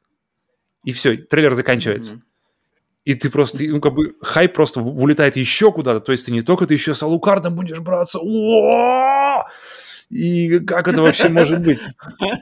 И 0.84 0.92
все, 0.92 1.16
трейлер 1.16 1.54
заканчивается. 1.54 2.22
И 3.04 3.14
ты 3.14 3.30
просто, 3.30 3.64
ну, 3.64 3.80
как 3.80 3.94
бы, 3.94 4.14
хайп 4.20 4.52
просто 4.52 4.80
улетает 4.80 5.36
еще 5.36 5.72
куда-то. 5.72 6.00
То 6.00 6.12
есть 6.12 6.26
ты 6.26 6.32
не 6.32 6.42
только 6.42 6.66
ты 6.66 6.74
еще 6.74 6.94
с 6.94 7.02
Алукардом 7.02 7.54
будешь 7.54 7.80
браться. 7.80 8.18
О! 8.20 9.42
И 10.10 10.58
как 10.60 10.88
это 10.88 11.02
вообще 11.02 11.28
может 11.28 11.62
быть? 11.62 11.78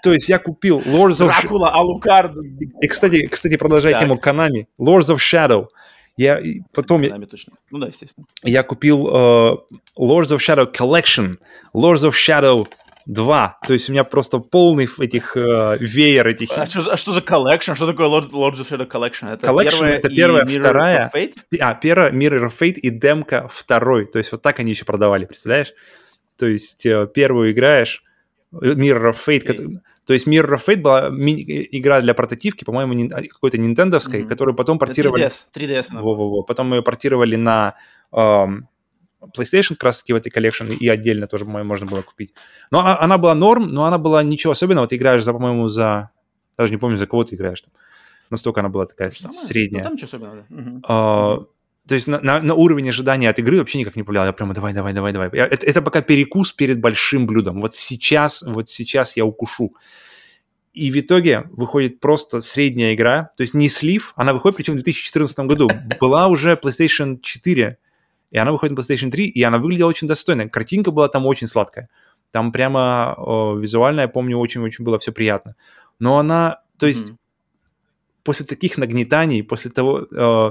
То 0.02 0.12
есть 0.12 0.28
я 0.28 0.38
купил 0.38 0.80
Lords 0.80 1.18
of... 1.20 1.26
Дракула, 1.26 1.70
Алукард. 1.70 2.32
И, 2.80 2.88
кстати, 2.88 3.26
кстати, 3.26 3.56
продолжая 3.56 3.92
Так. 3.92 4.02
тему 4.02 4.18
Konami. 4.22 4.66
Lords 4.80 5.14
of 5.14 5.18
Shadow. 5.18 5.66
Я 6.16 6.40
потом 6.74 7.02
Нами 7.02 7.26
точно. 7.26 7.52
Ну 7.70 7.78
да, 7.78 7.86
естественно. 7.86 8.26
я 8.42 8.64
купил 8.64 9.06
э, 9.06 9.56
Lords 9.98 10.30
of 10.30 10.38
Shadow 10.38 10.66
Collection, 10.72 11.36
Lords 11.72 12.02
of 12.02 12.12
Shadow 12.12 12.66
2. 13.08 13.58
То 13.66 13.72
есть 13.72 13.88
у 13.88 13.92
меня 13.92 14.04
просто 14.04 14.38
полный 14.38 14.86
этих 14.98 15.36
э, 15.36 15.76
веер 15.80 16.26
этих. 16.28 16.50
А 16.56 16.66
что, 16.66 16.82
за- 16.82 16.92
а 16.92 16.96
что 16.96 17.12
за 17.12 17.20
collection? 17.22 17.72
Что 17.74 17.86
такое 17.86 18.06
Lord, 18.06 18.30
Lords 18.30 18.60
of 18.60 18.68
Shadow 18.70 18.86
Collection? 18.88 19.32
Это 19.32 19.46
Collection 19.46 19.70
первая 19.70 19.96
это 19.96 20.08
первая, 20.10 20.44
Mirror 20.44 20.58
вторая. 20.60 21.10
of 21.14 21.18
Fate? 21.18 21.34
А, 21.60 21.74
первая 21.74 22.12
Mirror 22.12 22.48
of 22.48 22.52
Fate 22.60 22.74
и 22.74 22.90
демка 22.90 23.48
второй. 23.52 24.04
То 24.06 24.18
есть 24.18 24.30
вот 24.30 24.42
так 24.42 24.60
они 24.60 24.70
еще 24.72 24.84
продавали, 24.84 25.24
представляешь? 25.24 25.72
То 26.38 26.46
есть 26.46 26.84
э, 26.86 27.08
первую 27.12 27.50
играешь, 27.52 28.02
э, 28.52 28.56
Mirror 28.74 29.12
of 29.12 29.16
Fate. 29.26 29.46
Кото- 29.46 29.80
То 30.06 30.12
есть 30.12 30.26
Mirror 30.28 30.56
of 30.56 30.64
Fate 30.66 30.80
была 30.82 31.08
игра 31.08 32.00
для 32.02 32.12
портативки, 32.14 32.64
по-моему, 32.64 32.92
нин- 32.92 33.08
какой-то 33.10 33.56
нинтендовской, 33.58 34.20
Мгм. 34.20 34.28
которую 34.28 34.54
потом 34.54 34.78
портировали... 34.78 35.26
3DS. 35.26 35.32
3DS. 35.56 35.86
она. 35.90 36.02
Во-во-во. 36.02 36.42
Потом 36.42 36.72
ее 36.74 36.82
портировали 36.82 37.36
на 37.36 37.74
эм, 38.12 38.68
PlayStation 39.36 39.70
как 39.74 39.84
раз-таки 39.84 40.12
в 40.12 40.16
этой 40.16 40.30
collection, 40.30 40.66
и 40.68 40.88
отдельно 40.88 41.26
тоже, 41.26 41.44
по-моему, 41.44 41.68
можно 41.68 41.86
было 41.86 42.02
купить. 42.02 42.34
Но 42.70 42.80
а- 42.86 43.00
она 43.00 43.18
была 43.18 43.34
норм, 43.34 43.68
но 43.72 43.84
она 43.84 43.98
была 43.98 44.22
ничего 44.22 44.52
особенного. 44.52 44.86
Ты 44.86 44.96
играешь, 44.96 45.22
за, 45.24 45.32
по-моему, 45.32 45.68
за... 45.68 46.10
Даже 46.56 46.72
не 46.72 46.78
помню, 46.78 46.96
за 46.98 47.06
кого 47.06 47.24
ты 47.24 47.34
играешь 47.36 47.60
там. 47.60 47.72
Настолько 48.30 48.60
она 48.60 48.68
была 48.68 48.86
такая 48.86 49.10
Самое? 49.10 49.38
средняя. 49.38 49.82
Ну 49.82 49.88
там 49.88 49.94
ничего 49.94 50.06
особенного. 50.08 50.36
да. 50.36 50.44
Мгм. 50.54 50.82
А, 50.88 51.44
то 51.88 51.94
есть 51.94 52.06
на, 52.06 52.20
на- 52.20 52.40
на 52.42 52.54
уровень 52.54 52.88
ожидания 52.90 53.30
от 53.30 53.38
игры 53.38 53.58
вообще 53.58 53.78
никак 53.78 53.96
не 53.96 54.02
повлиял. 54.02 54.26
Я 54.26 54.32
прямо 54.32 54.54
давай, 54.54 54.72
давай, 54.74 54.92
давай, 54.92 55.12
давай. 55.12 55.30
Я- 55.32 55.46
это, 55.46 55.64
это 55.66 55.82
пока 55.82 56.02
перекус 56.02 56.52
перед 56.52 56.80
большим 56.80 57.26
блюдом. 57.26 57.60
Вот 57.60 57.74
сейчас, 57.74 58.42
вот 58.42 58.68
сейчас 58.68 59.16
я 59.16 59.24
укушу. 59.24 59.74
И 60.74 60.90
в 60.92 60.96
итоге 61.00 61.44
выходит 61.52 61.98
просто 61.98 62.40
средняя 62.40 62.94
игра, 62.94 63.30
то 63.36 63.42
есть 63.42 63.54
не 63.54 63.68
слив, 63.68 64.12
она 64.14 64.32
выходит, 64.32 64.56
причем 64.56 64.74
в 64.74 64.76
2014 64.76 65.38
году. 65.40 65.68
Была 65.98 66.28
уже 66.28 66.52
PlayStation 66.62 67.18
4, 67.20 67.78
и 68.30 68.38
она 68.38 68.52
выходит 68.52 68.76
на 68.76 68.80
PlayStation 68.80 69.10
3, 69.10 69.26
и 69.26 69.42
она 69.42 69.58
выглядела 69.58 69.88
очень 69.88 70.08
достойно. 70.08 70.48
Картинка 70.48 70.90
была 70.90 71.08
там 71.08 71.26
очень 71.26 71.46
сладкая. 71.46 71.88
Там 72.30 72.52
прямо 72.52 73.14
э, 73.16 73.60
визуально, 73.60 74.02
я 74.02 74.08
помню, 74.08 74.36
очень-очень 74.38 74.84
было 74.84 74.98
все 74.98 75.12
приятно. 75.12 75.56
Но 75.98 76.18
она, 76.18 76.60
то 76.78 76.86
есть 76.86 77.08
Мгм. 77.08 77.18
после 78.22 78.44
таких 78.46 78.76
нагнетаний, 78.76 79.42
после 79.42 79.70
того, 79.70 80.06
э, 80.10 80.50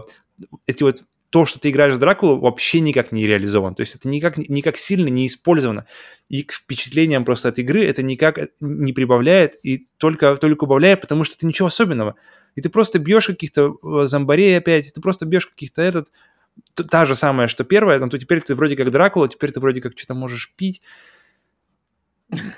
эти 0.66 0.84
вот 0.84 1.04
то, 1.30 1.46
что 1.46 1.60
ты 1.60 1.70
играешь 1.70 1.94
в 1.94 2.00
Дракулу, 2.00 2.40
вообще 2.40 2.80
никак 2.80 3.12
не 3.12 3.28
реализовано. 3.28 3.76
То 3.76 3.82
есть 3.82 3.96
это 3.96 4.08
никак, 4.08 4.38
никак 4.38 4.78
сильно 4.78 5.10
не 5.10 5.28
использовано. 5.28 5.86
И 6.30 6.44
к 6.44 6.54
впечатлениям 6.54 7.26
просто 7.26 7.50
от 7.50 7.60
игры 7.60 7.84
это 7.84 8.02
никак 8.02 8.40
не 8.60 8.94
прибавляет 8.94 9.58
и 9.62 9.88
только, 9.98 10.36
только 10.38 10.64
убавляет, 10.64 11.02
потому 11.02 11.26
что 11.26 11.36
это 11.36 11.46
ничего 11.46 11.68
особенного. 11.68 12.16
И 12.56 12.62
ты 12.62 12.70
просто 12.70 12.98
бьешь 12.98 13.28
каких-то 13.28 13.76
э, 13.84 14.08
зомбарей 14.08 14.58
опять, 14.58 14.92
ты 14.94 15.02
просто 15.02 15.26
бьешь 15.26 15.46
каких-то 15.48 15.82
этот... 15.82 16.10
Та 16.90 17.06
же 17.06 17.16
самая, 17.16 17.48
что 17.48 17.64
первая, 17.64 18.00
но 18.00 18.08
то 18.10 18.18
теперь 18.20 18.42
ты 18.42 18.54
вроде 18.56 18.76
как 18.76 18.92
Дракула, 18.92 19.28
теперь 19.28 19.52
ты 19.52 19.60
вроде 19.60 19.82
как 19.82 19.98
что-то 19.98 20.14
можешь 20.14 20.54
пить. 20.56 20.82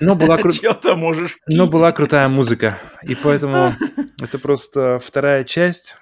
Но 0.00 0.14
была, 0.14 0.36
кру- 0.38 0.94
можешь 0.96 1.38
но 1.46 1.64
пить. 1.64 1.72
была 1.72 1.92
крутая 1.92 2.28
музыка. 2.28 2.78
И 3.02 3.14
поэтому 3.14 3.74
это 4.20 4.38
просто 4.38 4.98
вторая 4.98 5.44
часть. 5.44 5.96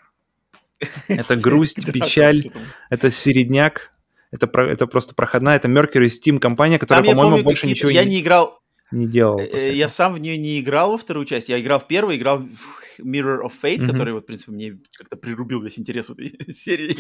Это 1.09 1.35
грусть, 1.35 1.93
печаль, 1.93 2.53
это 2.89 3.11
середняк, 3.11 3.91
это, 4.31 4.47
про- 4.47 4.71
это 4.71 4.87
просто 4.87 5.13
проходная, 5.13 5.57
это 5.57 5.67
Mercury 5.67 6.07
Steam 6.07 6.39
компания, 6.39 6.79
которая, 6.79 7.03
по-моему, 7.05 7.43
больше 7.43 7.67
ничего 7.67 7.91
Я 7.91 8.05
не, 8.05 8.11
не 8.11 8.21
играл, 8.21 8.61
не 8.93 9.09
делала. 9.09 9.41
э, 9.41 9.73
я 9.75 9.89
сам 9.89 10.15
в 10.15 10.21
нее 10.21 10.39
не 10.39 10.61
играл 10.61 10.93
во 10.93 10.99
вторую 10.99 11.27
часть. 11.27 11.49
Я 11.49 11.61
играл 11.61 11.81
в 11.81 11.89
первую, 11.89 12.17
играл 12.17 12.39
в 12.39 12.81
Mirror 13.01 13.43
of 13.43 13.53
Fate, 13.63 13.79
Мгм. 13.79 13.87
который, 13.93 14.13
вот, 14.15 14.25
в 14.25 14.27
принципе, 14.27 14.53
мне 14.53 14.79
как-то 14.97 15.17
прирубил 15.17 15.61
весь 15.63 15.79
интерес 15.79 16.09
в 16.09 16.13
этой 16.13 16.33
серии. 16.55 16.99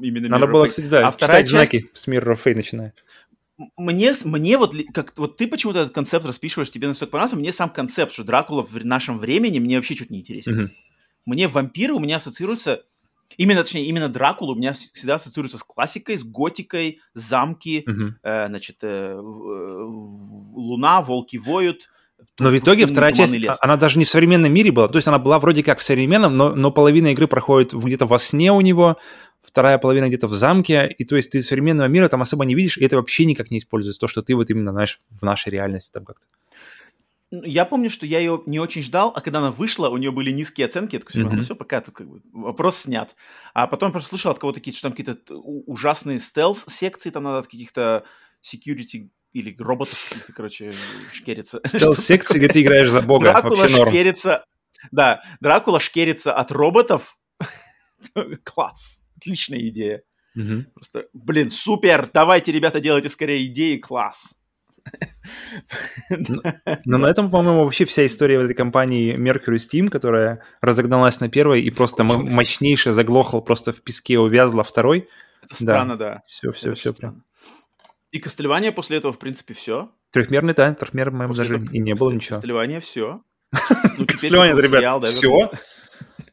Именно 0.00 0.28
Надо 0.28 0.46
было, 0.46 0.66
кстати, 0.66 0.86
да, 0.86 1.08
А 1.08 1.10
вторая 1.10 1.42
читать 1.44 1.50
знаки 1.50 1.76
часть- 1.82 1.96
с 1.96 2.08
Mirror 2.08 2.34
of 2.34 2.40
Fate 2.44 2.54
начиная. 2.56 2.94
Мне, 3.78 4.14
мне 4.24 4.58
вот, 4.58 4.74
как, 4.92 5.14
вот 5.16 5.38
ты 5.38 5.46
почему-то 5.48 5.80
этот 5.80 5.94
концепт 5.94 6.26
распишиваешь, 6.26 6.70
тебе 6.70 6.88
настолько 6.88 7.12
понравился, 7.12 7.36
мне 7.36 7.52
сам 7.52 7.70
концепт, 7.70 8.12
что 8.12 8.22
Дракула 8.22 8.62
в 8.62 8.84
нашем 8.84 9.18
времени 9.18 9.58
мне 9.58 9.76
вообще 9.76 9.94
чуть 9.94 10.10
не 10.10 10.20
интересен. 10.20 10.54
Мгм. 10.54 10.70
Мне 11.24 11.48
вампиры 11.48 11.94
у 11.94 11.98
меня 11.98 12.16
ассоциируются 12.16 12.82
Именно, 13.38 13.64
точнее, 13.64 13.86
именно 13.86 14.08
Дракула 14.08 14.52
у 14.52 14.54
меня 14.54 14.72
всегда 14.72 15.16
ассоциируется 15.16 15.58
с 15.58 15.62
классикой, 15.64 16.16
с 16.16 16.22
готикой, 16.22 17.00
замки, 17.12 17.82
Мгм. 17.84 18.18
э, 18.22 18.46
значит, 18.46 18.76
э, 18.82 19.14
в- 19.16 20.56
луна, 20.56 21.02
волки 21.02 21.36
воют. 21.36 21.88
Но 22.38 22.50
в 22.50 22.56
итоге 22.58 22.86
вторая 22.86 23.12
часть, 23.12 23.32
туманный 23.32 23.48
лес. 23.48 23.56
а- 23.60 23.64
она 23.64 23.76
даже 23.76 23.98
не 23.98 24.04
в 24.04 24.10
современном 24.10 24.52
мире 24.52 24.70
была. 24.72 24.88
То 24.88 24.96
есть 24.96 25.08
она 25.08 25.18
была 25.18 25.38
вроде 25.38 25.62
как 25.62 25.78
в 25.78 25.82
современном, 25.82 26.36
но, 26.36 26.54
но 26.54 26.70
половина 26.70 27.08
игры 27.12 27.26
проходит 27.28 27.72
где-то 27.72 28.06
во 28.06 28.18
сне 28.18 28.52
у 28.52 28.60
него, 28.60 28.96
вторая 29.42 29.78
половина 29.78 30.08
где-то 30.08 30.26
в 30.26 30.34
замке. 30.34 30.86
И 30.98 31.04
то 31.04 31.16
есть 31.16 31.30
ты 31.32 31.42
современного 31.42 31.86
мира 31.88 32.08
там 32.08 32.20
особо 32.22 32.44
не 32.44 32.54
видишь, 32.54 32.76
и 32.78 32.84
это 32.84 32.96
вообще 32.96 33.24
никак 33.24 33.50
не 33.50 33.58
используется. 33.58 34.00
То, 34.00 34.08
что 34.08 34.22
ты 34.22 34.34
вот 34.34 34.50
именно, 34.50 34.72
знаешь, 34.72 35.00
в 35.10 35.22
нашей 35.24 35.50
реальности 35.50 35.92
там 35.92 36.04
как-то. 36.04 36.26
Ну, 37.32 37.42
Я 37.42 37.64
помню, 37.64 37.90
что 37.90 38.06
я 38.06 38.20
ее 38.20 38.40
не 38.46 38.60
очень 38.60 38.82
ждал, 38.82 39.12
а 39.14 39.20
когда 39.20 39.40
она 39.40 39.50
вышла, 39.50 39.88
у 39.88 39.96
нее 39.96 40.12
были 40.12 40.30
низкие 40.30 40.66
оценки, 40.66 40.94
я 40.94 41.00
такой, 41.00 41.22
ну 41.24 41.42
все, 41.42 41.56
пока 41.56 41.80
тут 41.80 41.94
как 41.94 42.08
бы 42.08 42.20
вопрос 42.32 42.76
снят. 42.78 43.16
А 43.52 43.66
потом 43.66 43.90
просто 43.92 44.10
слышал 44.10 44.30
от 44.30 44.38
кого-то 44.38 44.60
что 44.72 44.82
там 44.82 44.92
какие-то 44.92 45.34
у- 45.36 45.64
ужасные 45.72 46.18
стелс-секции, 46.18 47.10
там 47.10 47.24
надо 47.24 47.38
от 47.38 47.46
каких-то 47.46 48.04
security 48.44 49.08
или 49.38 49.54
роботов 49.58 49.98
каких-то, 50.08 50.32
короче, 50.32 50.72
шкериться. 51.12 51.60
Стелс-секции, 51.64 52.38
где 52.38 52.48
ты 52.48 52.62
играешь 52.62 52.90
за 52.90 53.02
бога, 53.02 53.30
Дракула 53.32 53.56
вообще 53.56 53.76
норм. 53.76 53.90
шкерится, 53.90 54.44
да, 54.90 55.22
Дракула 55.40 55.80
шкерится 55.80 56.32
от 56.32 56.50
роботов. 56.52 57.18
Класс, 58.44 59.02
отличная 59.18 59.60
идея. 59.68 60.02
Мгм. 60.34 60.66
Просто, 60.74 61.06
блин, 61.12 61.50
супер, 61.50 62.08
давайте, 62.12 62.52
ребята, 62.52 62.80
делайте 62.80 63.08
скорее 63.08 63.46
идеи, 63.46 63.76
класс. 63.76 64.34
Но 66.84 66.98
на 66.98 67.06
этом, 67.06 67.30
по-моему, 67.30 67.64
вообще 67.64 67.84
вся 67.84 68.06
история 68.06 68.38
вот 68.38 68.44
этой 68.44 68.54
компании 68.54 69.16
Mercury 69.16 69.56
Steam, 69.56 69.88
которая 69.88 70.42
разогналась 70.60 71.20
на 71.20 71.28
первой 71.28 71.62
и 71.62 71.70
просто 71.70 72.02
м- 72.02 72.08
Закончилась. 72.10 72.34
мощнейше 72.36 72.92
заглохла, 72.92 73.40
просто 73.40 73.72
в 73.72 73.82
песке 73.82 74.18
увязла 74.18 74.62
второй. 74.62 75.08
Это 75.42 75.54
странно, 75.54 75.96
да. 75.96 76.22
Все, 76.26 76.52
все, 76.52 76.74
все 76.74 76.92
прям. 76.92 77.24
И 78.16 78.18
Костылевание 78.18 78.72
после 78.72 78.96
этого, 78.96 79.12
в 79.12 79.18
принципе, 79.18 79.52
все. 79.52 79.90
Трехмерный, 80.10 80.54
да, 80.54 80.72
трехмерный, 80.72 81.12
по-моему, 81.12 81.34
даже 81.34 81.58
и 81.58 81.78
не 81.78 81.94
было 81.94 82.10
ничего. 82.10 82.36
Костылевание, 82.36 82.80
все. 82.80 83.20
Ну, 83.98 84.06
Костылевание, 84.06 84.56
ребят, 84.56 85.04
все. 85.04 85.50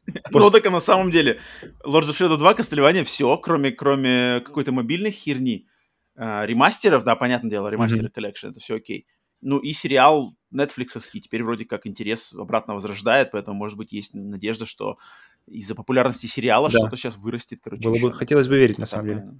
Ну, 0.31 0.49
так 0.49 0.64
на 0.72 0.80
самом 0.80 1.11
деле. 1.11 1.41
Lords 1.85 2.10
of 2.10 2.11
Shadow 2.18 2.38
2, 2.38 2.53
Костылевание, 2.53 3.03
все, 3.03 3.35
кроме, 3.35 3.72
кроме 3.72 4.41
какой-то 4.45 4.72
мобильной 4.72 5.11
херни. 5.11 5.68
А, 6.15 6.45
ремастеров, 6.45 7.03
да, 7.03 7.18
понятное 7.18 7.49
дело, 7.51 7.68
ремастеры 7.68 8.07
collection, 8.07 8.48
это 8.47 8.61
все 8.61 8.76
окей. 8.76 9.05
Ну, 9.41 9.57
и 9.57 9.73
сериал 9.73 10.38
нетфликсовский 10.51 11.19
теперь 11.19 11.43
вроде 11.43 11.65
как 11.65 11.85
интерес 11.85 12.34
обратно 12.34 12.76
возрождает, 12.76 13.31
поэтому, 13.31 13.57
может 13.57 13.77
быть, 13.77 13.91
есть 13.91 14.14
надежда, 14.14 14.65
что 14.65 14.99
из-за 15.47 15.76
популярности 15.76 16.27
сериала 16.27 16.69
Да. 16.69 16.80
что-то 16.80 16.95
сейчас 16.95 17.18
вырастет, 17.18 17.60
короче. 17.61 17.84
Было 17.84 17.93
бы, 17.93 18.07
еще. 18.07 18.11
хотелось 18.11 18.47
бы 18.47 18.57
верить, 18.57 18.77
на 18.77 18.85
самом 18.85 19.07
деле. 19.07 19.23
Да. 19.26 19.34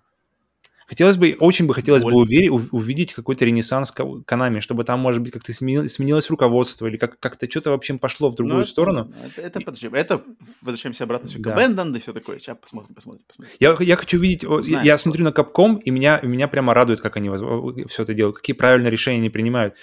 Хотелось 0.88 1.18
бы, 1.18 1.36
очень 1.40 1.66
бы 1.66 1.74
хотелось 1.74 2.04
бы 2.04 2.12
Больно. 2.12 2.22
увери- 2.30 2.50
ув- 2.50 2.70
увидеть 2.72 3.14
какой-то 3.14 3.46
ренессанс 3.46 3.92
Ко- 3.92 4.22
Konami, 4.26 4.60
чтобы 4.60 4.84
там, 4.84 5.00
может 5.00 5.22
быть, 5.22 5.32
как-то 5.32 5.52
смени- 5.54 5.88
сменилось 5.88 6.30
руководство 6.30 6.88
или 6.88 6.98
как- 6.98 7.20
как-то 7.20 7.50
что-то 7.50 7.72
вообще 7.72 7.98
пошло 7.98 8.30
в 8.30 8.36
другую 8.36 8.56
Ну, 8.58 8.62
это- 8.62 8.70
сторону. 8.70 9.14
Это, 9.24 9.42
это, 9.42 9.62
подожди, 9.62 9.90
это 9.94 10.22
возвращаемся 10.62 11.06
обратно 11.06 11.30
все 11.30 11.40
к 11.40 11.42
Да. 11.42 11.56
Abandoned 11.56 11.96
и 11.98 12.00
все 12.00 12.14
такое. 12.14 12.40
Сейчас 12.40 12.58
посмотрим, 12.62 12.96
посмотрим, 12.96 13.24
посмотрим. 13.28 13.54
Я, 13.60 13.76
я 13.80 13.96
хочу 13.96 14.20
видеть, 14.20 14.46
о, 14.46 14.60
я- 14.62 14.84
что- 14.98 15.04
смотрю 15.04 15.24
на 15.24 15.30
Capcom, 15.30 15.80
и 15.82 15.90
меня, 15.90 16.20
меня 16.24 16.48
прямо 16.48 16.74
радует, 16.74 17.02
как 17.02 17.18
они 17.18 17.30
все 17.88 18.04
это 18.04 18.14
делают, 18.14 18.38
какие 18.38 18.56
правильные 18.56 18.92
решения 18.92 19.18
они 19.20 19.30
принимают. 19.30 19.76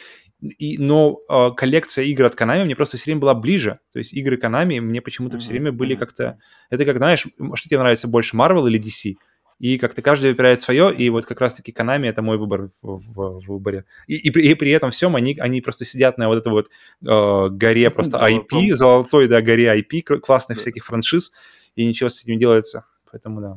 И, 0.59 0.79
но 0.79 1.21
э, 1.29 1.51
коллекция 1.55 2.05
игр 2.07 2.25
от 2.25 2.35
Konami 2.35 2.65
мне 2.65 2.75
просто 2.75 2.97
все 2.97 3.05
время 3.07 3.21
была 3.21 3.35
ближе. 3.35 3.79
То 3.93 3.99
есть 3.99 4.15
игры 4.15 4.37
Konami 4.37 4.81
мне 4.81 5.03
почему-то 5.03 5.39
все 5.39 5.49
Мгм, 5.49 5.53
время 5.53 5.73
были 5.73 5.95
как-то... 5.97 6.39
Это 6.71 6.87
как, 6.87 6.97
знаешь, 6.97 7.21
что 7.55 7.69
тебе 7.69 7.79
нравится 7.79 8.09
больше, 8.09 8.37
Marvel 8.37 8.67
или 8.67 8.79
DC? 8.81 9.17
И 9.61 9.79
как-то 9.79 10.01
каждый 10.03 10.31
выбирает 10.31 10.59
свое, 10.61 10.93
и 10.93 11.11
вот 11.11 11.27
как 11.27 11.41
раз-таки 11.41 11.71
Konami 11.71 12.09
это 12.09 12.23
мой 12.23 12.39
выбор 12.39 12.71
в, 12.83 12.99
в- 12.99 13.47
выборе. 13.47 13.85
И, 14.09 14.17
и, 14.17 14.31
при, 14.31 14.49
и 14.49 14.55
при 14.55 14.71
этом 14.71 14.91
всем 14.91 15.15
они, 15.15 15.37
они 15.39 15.61
просто 15.61 15.85
сидят 15.85 16.17
на 16.19 16.29
вот 16.29 16.39
этой 16.39 16.51
вот 16.51 16.69
э, 17.07 17.49
горе 17.51 17.91
просто 17.95 18.19
Золотом. 18.19 18.59
IP, 18.59 18.75
золотой, 18.75 19.29
да, 19.29 19.43
горе 19.43 19.67
IP, 19.79 20.01
классных 20.21 20.59
Да. 20.59 20.63
всяких 20.63 20.85
франшиз, 20.87 21.31
и 21.77 21.85
ничего 21.87 22.09
с 22.09 22.23
этим 22.23 22.33
не 22.33 22.39
делается. 22.39 22.87
Поэтому 23.13 23.41
да. 23.41 23.57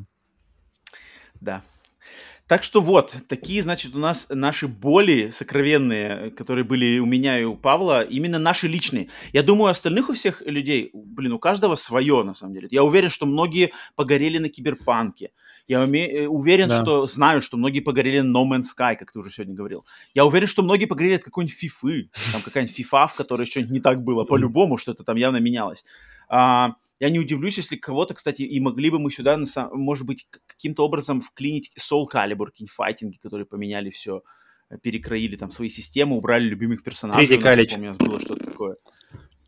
Да. 1.39 1.63
Так 2.47 2.63
что 2.63 2.81
вот, 2.81 3.15
такие, 3.29 3.61
значит, 3.61 3.95
у 3.95 3.99
нас 3.99 4.27
наши 4.29 4.67
боли 4.67 5.29
сокровенные, 5.31 6.29
которые 6.31 6.65
были 6.65 6.99
у 6.99 7.05
меня 7.05 7.39
и 7.39 7.45
у 7.45 7.55
Павла, 7.55 8.03
именно 8.03 8.37
наши 8.37 8.67
личные. 8.67 9.07
Я 9.31 9.43
думаю, 9.43 9.71
остальных 9.71 10.09
у 10.09 10.13
всех 10.13 10.41
людей, 10.45 10.91
блин, 10.93 11.31
у 11.31 11.39
каждого 11.39 11.75
свое, 11.75 12.21
на 12.23 12.33
самом 12.33 12.53
деле. 12.55 12.67
Я 12.69 12.83
уверен, 12.83 13.09
что 13.09 13.25
многие 13.25 13.71
погорели 13.95 14.37
на 14.39 14.49
киберпанке. 14.49 15.31
Я 15.67 15.83
уме- 15.85 16.07
э, 16.09 16.27
уверен, 16.27 16.67
Да. 16.67 16.81
что 16.81 17.05
знаю, 17.07 17.41
что 17.41 17.55
многие 17.57 17.79
погорели 17.79 18.19
на 18.19 18.37
No 18.37 18.43
Man's 18.49 18.65
Sky, 18.77 18.95
как 18.95 19.11
ты 19.11 19.19
уже 19.19 19.31
сегодня 19.31 19.55
говорил. 19.55 19.85
Я 20.13 20.25
уверен, 20.25 20.47
что 20.47 20.61
многие 20.61 20.85
погорели 20.85 21.15
от 21.15 21.23
какой-нибудь 21.23 21.55
фифы. 21.57 22.09
Там 22.33 22.41
какая-нибудь 22.41 22.75
фифа, 22.75 23.07
в 23.07 23.15
которой 23.15 23.45
что-нибудь 23.45 23.71
не 23.71 23.79
так 23.79 24.03
было. 24.03 24.25
По-любому 24.25 24.77
что-то 24.77 25.03
там 25.03 25.15
явно 25.15 25.37
менялось. 25.37 25.85
А, 26.27 26.75
я 26.99 27.09
не 27.09 27.19
удивлюсь, 27.19 27.57
если 27.57 27.75
кого-то, 27.77 28.13
кстати, 28.13 28.41
и 28.41 28.59
могли 28.59 28.89
бы 28.89 28.99
мы 28.99 29.09
сюда, 29.11 29.37
может 29.71 30.05
быть, 30.05 30.27
каким-то 30.47 30.85
образом 30.85 31.21
вклинить 31.21 31.71
Soul 31.79 32.05
Calibur, 32.11 32.47
какие-нибудь 32.47 32.71
файтинги, 32.75 33.17
которые 33.17 33.45
поменяли 33.45 33.89
все, 33.89 34.21
перекроили 34.81 35.35
там 35.35 35.49
свои 35.49 35.69
системы, 35.69 36.15
убрали 36.17 36.43
любимых 36.45 36.83
персонажей. 36.83 37.27
Третий 37.27 37.41
калич. 37.41 37.73
у 37.75 37.77
нас 37.77 37.97
было 37.97 38.19
что-то 38.19 38.45
такое. 38.45 38.75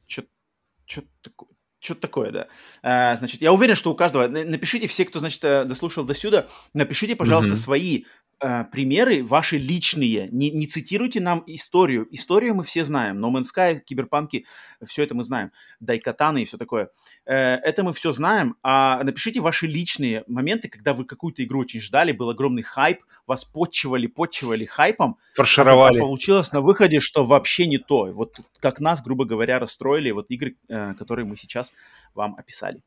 Что-то 0.08 1.08
такое. 1.22 1.50
Что-то 1.86 2.02
такое, 2.02 2.32
да. 2.32 2.48
А, 2.82 3.16
значит, 3.16 3.41
я 3.41 3.53
уверен, 3.53 3.76
что 3.76 3.91
у 3.91 3.95
каждого... 3.95 4.28
на- 4.28 4.44
Напишите, 4.44 4.88
все, 4.88 5.06
кто, 5.06 5.20
значит, 5.20 5.44
э, 5.44 5.66
дослушал 5.66 6.03
до 6.03 6.16
сюда, 6.16 6.48
напишите, 6.74 7.16
пожалуйста, 7.16 7.53
Мгм. 7.53 7.62
свои 7.62 8.03
э, 8.40 8.64
примеры, 8.72 9.24
ваши 9.24 9.57
личные. 9.57 10.30
Не, 10.32 10.52
не 10.52 10.68
цитируйте 10.68 11.20
нам 11.20 11.44
историю. 11.48 12.07
Историю 12.12 12.56
мы 12.56 12.64
все 12.64 12.84
знаем. 12.84 13.24
No 13.24 13.32
Man's 13.32 13.45
Sky, 13.56 13.80
Киберпанки, 13.80 14.45
все 14.86 15.03
это 15.03 15.16
мы 15.16 15.24
знаем. 15.24 15.52
Дайкатаны 15.80 16.44
и 16.44 16.45
все 16.45 16.57
такое. 16.57 16.90
Э, 17.26 17.56
это 17.56 17.84
мы 17.84 17.94
все 17.94 18.12
знаем. 18.12 18.56
А 18.64 19.03
напишите 19.03 19.40
ваши 19.40 19.68
личные 19.68 20.24
моменты, 20.28 20.68
когда 20.68 20.94
вы 20.94 21.06
какую-то 21.06 21.44
игру 21.44 21.60
очень 21.62 21.80
ждали, 21.80 22.12
был 22.12 22.30
огромный 22.30 22.64
хайп, 22.64 23.02
вас 23.28 23.45
подчивали, 23.45 24.07
подчивали 24.07 24.66
хайпом, 24.66 25.18
Фаршировали. 25.34 25.98
а 25.98 26.02
получилось 26.02 26.52
на 26.52 26.62
выходе, 26.62 26.99
что 26.99 27.26
вообще 27.26 27.68
не 27.68 27.78
то. 27.78 28.06
Вот 28.14 28.40
как 28.60 28.80
нас, 28.80 29.02
грубо 29.02 29.26
говоря, 29.26 29.60
расстроили 29.60 30.12
вот 30.12 30.28
игры, 30.30 30.56
э, 30.70 30.94
которые 30.95 31.26
мы 31.26 31.36
сейчас 31.36 31.74
вам 32.14 32.36
описали. 32.36 32.82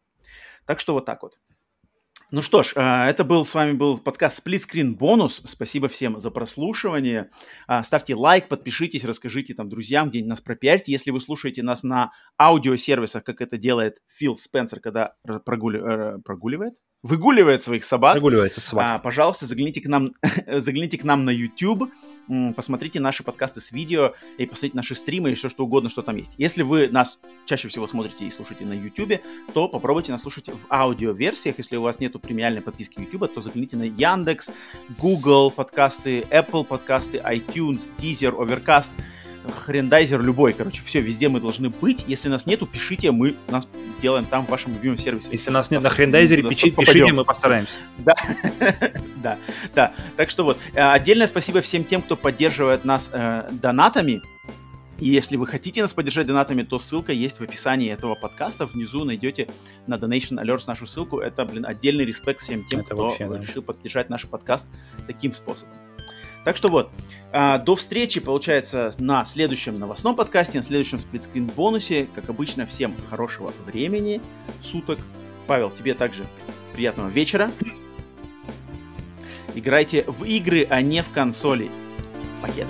Так 0.67 0.81
что 0.81 0.93
вот 0.93 1.07
так 1.07 1.23
вот. 1.23 1.39
Ну 2.31 2.43
что 2.43 2.63
ж, 2.63 2.75
э, 2.77 2.81
это 2.81 3.25
был 3.25 3.47
с 3.47 3.55
вами 3.55 3.73
был 3.73 3.97
подкаст 3.97 4.47
Split 4.47 4.61
Screen 4.69 4.95
Бонус. 4.97 5.41
Спасибо 5.47 5.89
всем 5.89 6.21
за 6.21 6.31
прослушивание. 6.31 7.31
А, 7.67 7.83
Ставьте 7.83 8.15
лайк, 8.15 8.49
подпишитесь, 8.49 9.05
расскажите 9.05 9.55
там 9.55 9.71
друзьям, 9.71 10.11
где-нибудь 10.11 10.29
нас 10.29 10.41
пропиарьте. 10.43 10.93
Если 10.93 11.11
вы 11.11 11.23
слушаете 11.23 11.63
нас 11.63 11.83
на 11.83 12.13
аудиосервисах, 12.39 13.25
как 13.25 13.41
это 13.41 13.57
делает 13.57 14.03
Фил 14.09 14.37
Спенсер, 14.37 14.81
когда 14.81 15.15
прогули- 15.47 15.81
э, 15.81 16.19
прогуливает, 16.23 16.75
выгуливает 17.03 17.63
своих 17.63 17.85
собак, 17.85 18.15
Прогуливается 18.15 18.61
собака. 18.61 18.95
а, 18.95 18.99
пожалуйста, 18.99 19.47
загляните 19.47 19.81
к 19.81 19.87
нам, 19.87 20.15
загляните 20.47 20.99
к 20.99 21.05
нам 21.05 21.25
на 21.25 21.31
YouTube, 21.31 21.91
посмотрите 22.57 23.01
наши 23.01 23.23
подкасты 23.23 23.61
с 23.61 23.73
видео 23.73 24.15
и 24.37 24.47
посмотрите 24.47 24.77
наши 24.77 24.95
стримы 24.95 25.31
и 25.31 25.35
все 25.35 25.49
что 25.49 25.65
угодно, 25.65 25.89
что 25.89 26.03
там 26.03 26.17
есть. 26.17 26.35
Если 26.39 26.63
вы 26.63 26.89
нас 26.89 27.19
чаще 27.47 27.69
всего 27.69 27.87
смотрите 27.87 28.27
и 28.27 28.31
слушаете 28.31 28.65
на 28.65 28.73
YouTube, 28.73 29.21
то 29.55 29.69
попробуйте 29.69 30.13
нас 30.13 30.23
слушать 30.23 30.49
в 30.49 30.73
аудиоверсиях. 30.73 31.59
Если 31.59 31.77
у 31.77 31.83
вас 31.83 32.01
нету 32.01 32.19
премиальной 32.19 32.61
подписки 32.61 33.01
YouTube, 33.01 33.33
то 33.33 33.41
загляните 33.41 33.77
на 33.77 33.85
Яндекс, 33.85 34.51
Google 34.99 35.51
подкасты, 35.51 36.21
Apple 36.31 36.65
подкасты, 36.65 37.19
iTunes, 37.19 37.89
Deezer, 37.99 38.37
Overcast, 38.37 38.91
Хрендайзер 39.65 40.21
любой, 40.23 40.53
короче, 40.53 40.83
все, 40.85 41.01
везде 41.01 41.29
мы 41.29 41.41
должны 41.41 41.71
быть. 41.71 42.05
Если 42.07 42.29
нас 42.29 42.47
нету, 42.47 42.67
пишите, 42.67 43.11
мы 43.13 43.35
нас 43.49 43.69
сделаем 43.99 44.25
там 44.25 44.47
в 44.47 44.51
вашем 44.51 44.75
любимом 44.75 44.99
сервисе. 44.99 45.29
Если 45.33 45.51
нас 45.51 45.71
нет 45.71 45.83
на 45.83 45.91
хрендайзере, 45.91 46.43
Да, 46.43 46.49
пиши- 46.51 46.71
попадем. 46.71 46.93
пишите, 46.93 47.13
мы 47.13 47.25
постараемся. 47.25 47.73
Да, 47.99 48.15
да, 49.23 49.39
да. 49.75 49.93
Так 50.17 50.31
что 50.31 50.45
вот, 50.45 50.59
э, 50.75 50.81
отдельное 50.81 51.27
спасибо 51.27 51.61
всем 51.61 51.85
тем, 51.85 52.03
кто 52.03 52.17
поддерживает 52.17 52.85
нас 52.85 53.11
э, 53.13 53.49
донатами. 53.53 54.23
И 54.99 55.09
если 55.09 55.37
вы 55.37 55.47
хотите 55.47 55.81
нас 55.81 55.95
поддержать 55.95 56.27
донатами, 56.27 56.63
то 56.65 56.79
ссылка 56.81 57.13
есть 57.13 57.39
в 57.39 57.43
описании 57.43 57.89
этого 57.91 58.17
подкаста. 58.17 58.67
Внизу 58.67 59.05
найдете 59.05 59.49
на 59.87 59.95
Donation 59.95 60.43
Alerts 60.45 60.65
нашу 60.67 60.87
ссылку. 60.89 61.21
Это, 61.21 61.45
блин, 61.45 61.65
отдельный 61.65 62.05
респект 62.05 62.41
всем 62.41 62.65
тем, 62.65 62.81
Это 62.81 62.95
кто 62.95 63.05
вообще, 63.05 63.29
да. 63.29 63.39
решил 63.39 63.63
поддержать 63.63 64.11
наш 64.11 64.27
подкаст 64.27 64.67
таким 65.07 65.33
способом. 65.33 65.73
Так 66.45 66.57
что 66.57 66.69
вот, 66.69 66.91
а, 67.33 67.59
до 67.59 67.77
встречи, 67.77 68.21
получается, 68.21 68.93
на 68.99 69.25
следующем 69.25 69.79
новостном 69.79 70.17
подкасте, 70.17 70.59
на 70.59 70.65
следующем 70.65 70.99
сплитскрин 70.99 71.47
бонусе. 71.47 72.09
Как 72.15 72.29
обычно, 72.31 72.67
всем 72.67 72.95
хорошего 73.11 73.53
времени, 73.67 74.21
суток. 74.63 74.99
Павел, 75.47 75.71
тебе 75.71 75.95
также 75.95 76.25
приятного 76.75 77.09
вечера. 77.09 77.51
Играйте 79.55 80.05
в 80.07 80.25
игры, 80.25 80.67
а 80.71 80.81
не 80.83 81.03
в 81.03 81.11
консоли. 81.11 81.71
Покеда. 82.41 82.69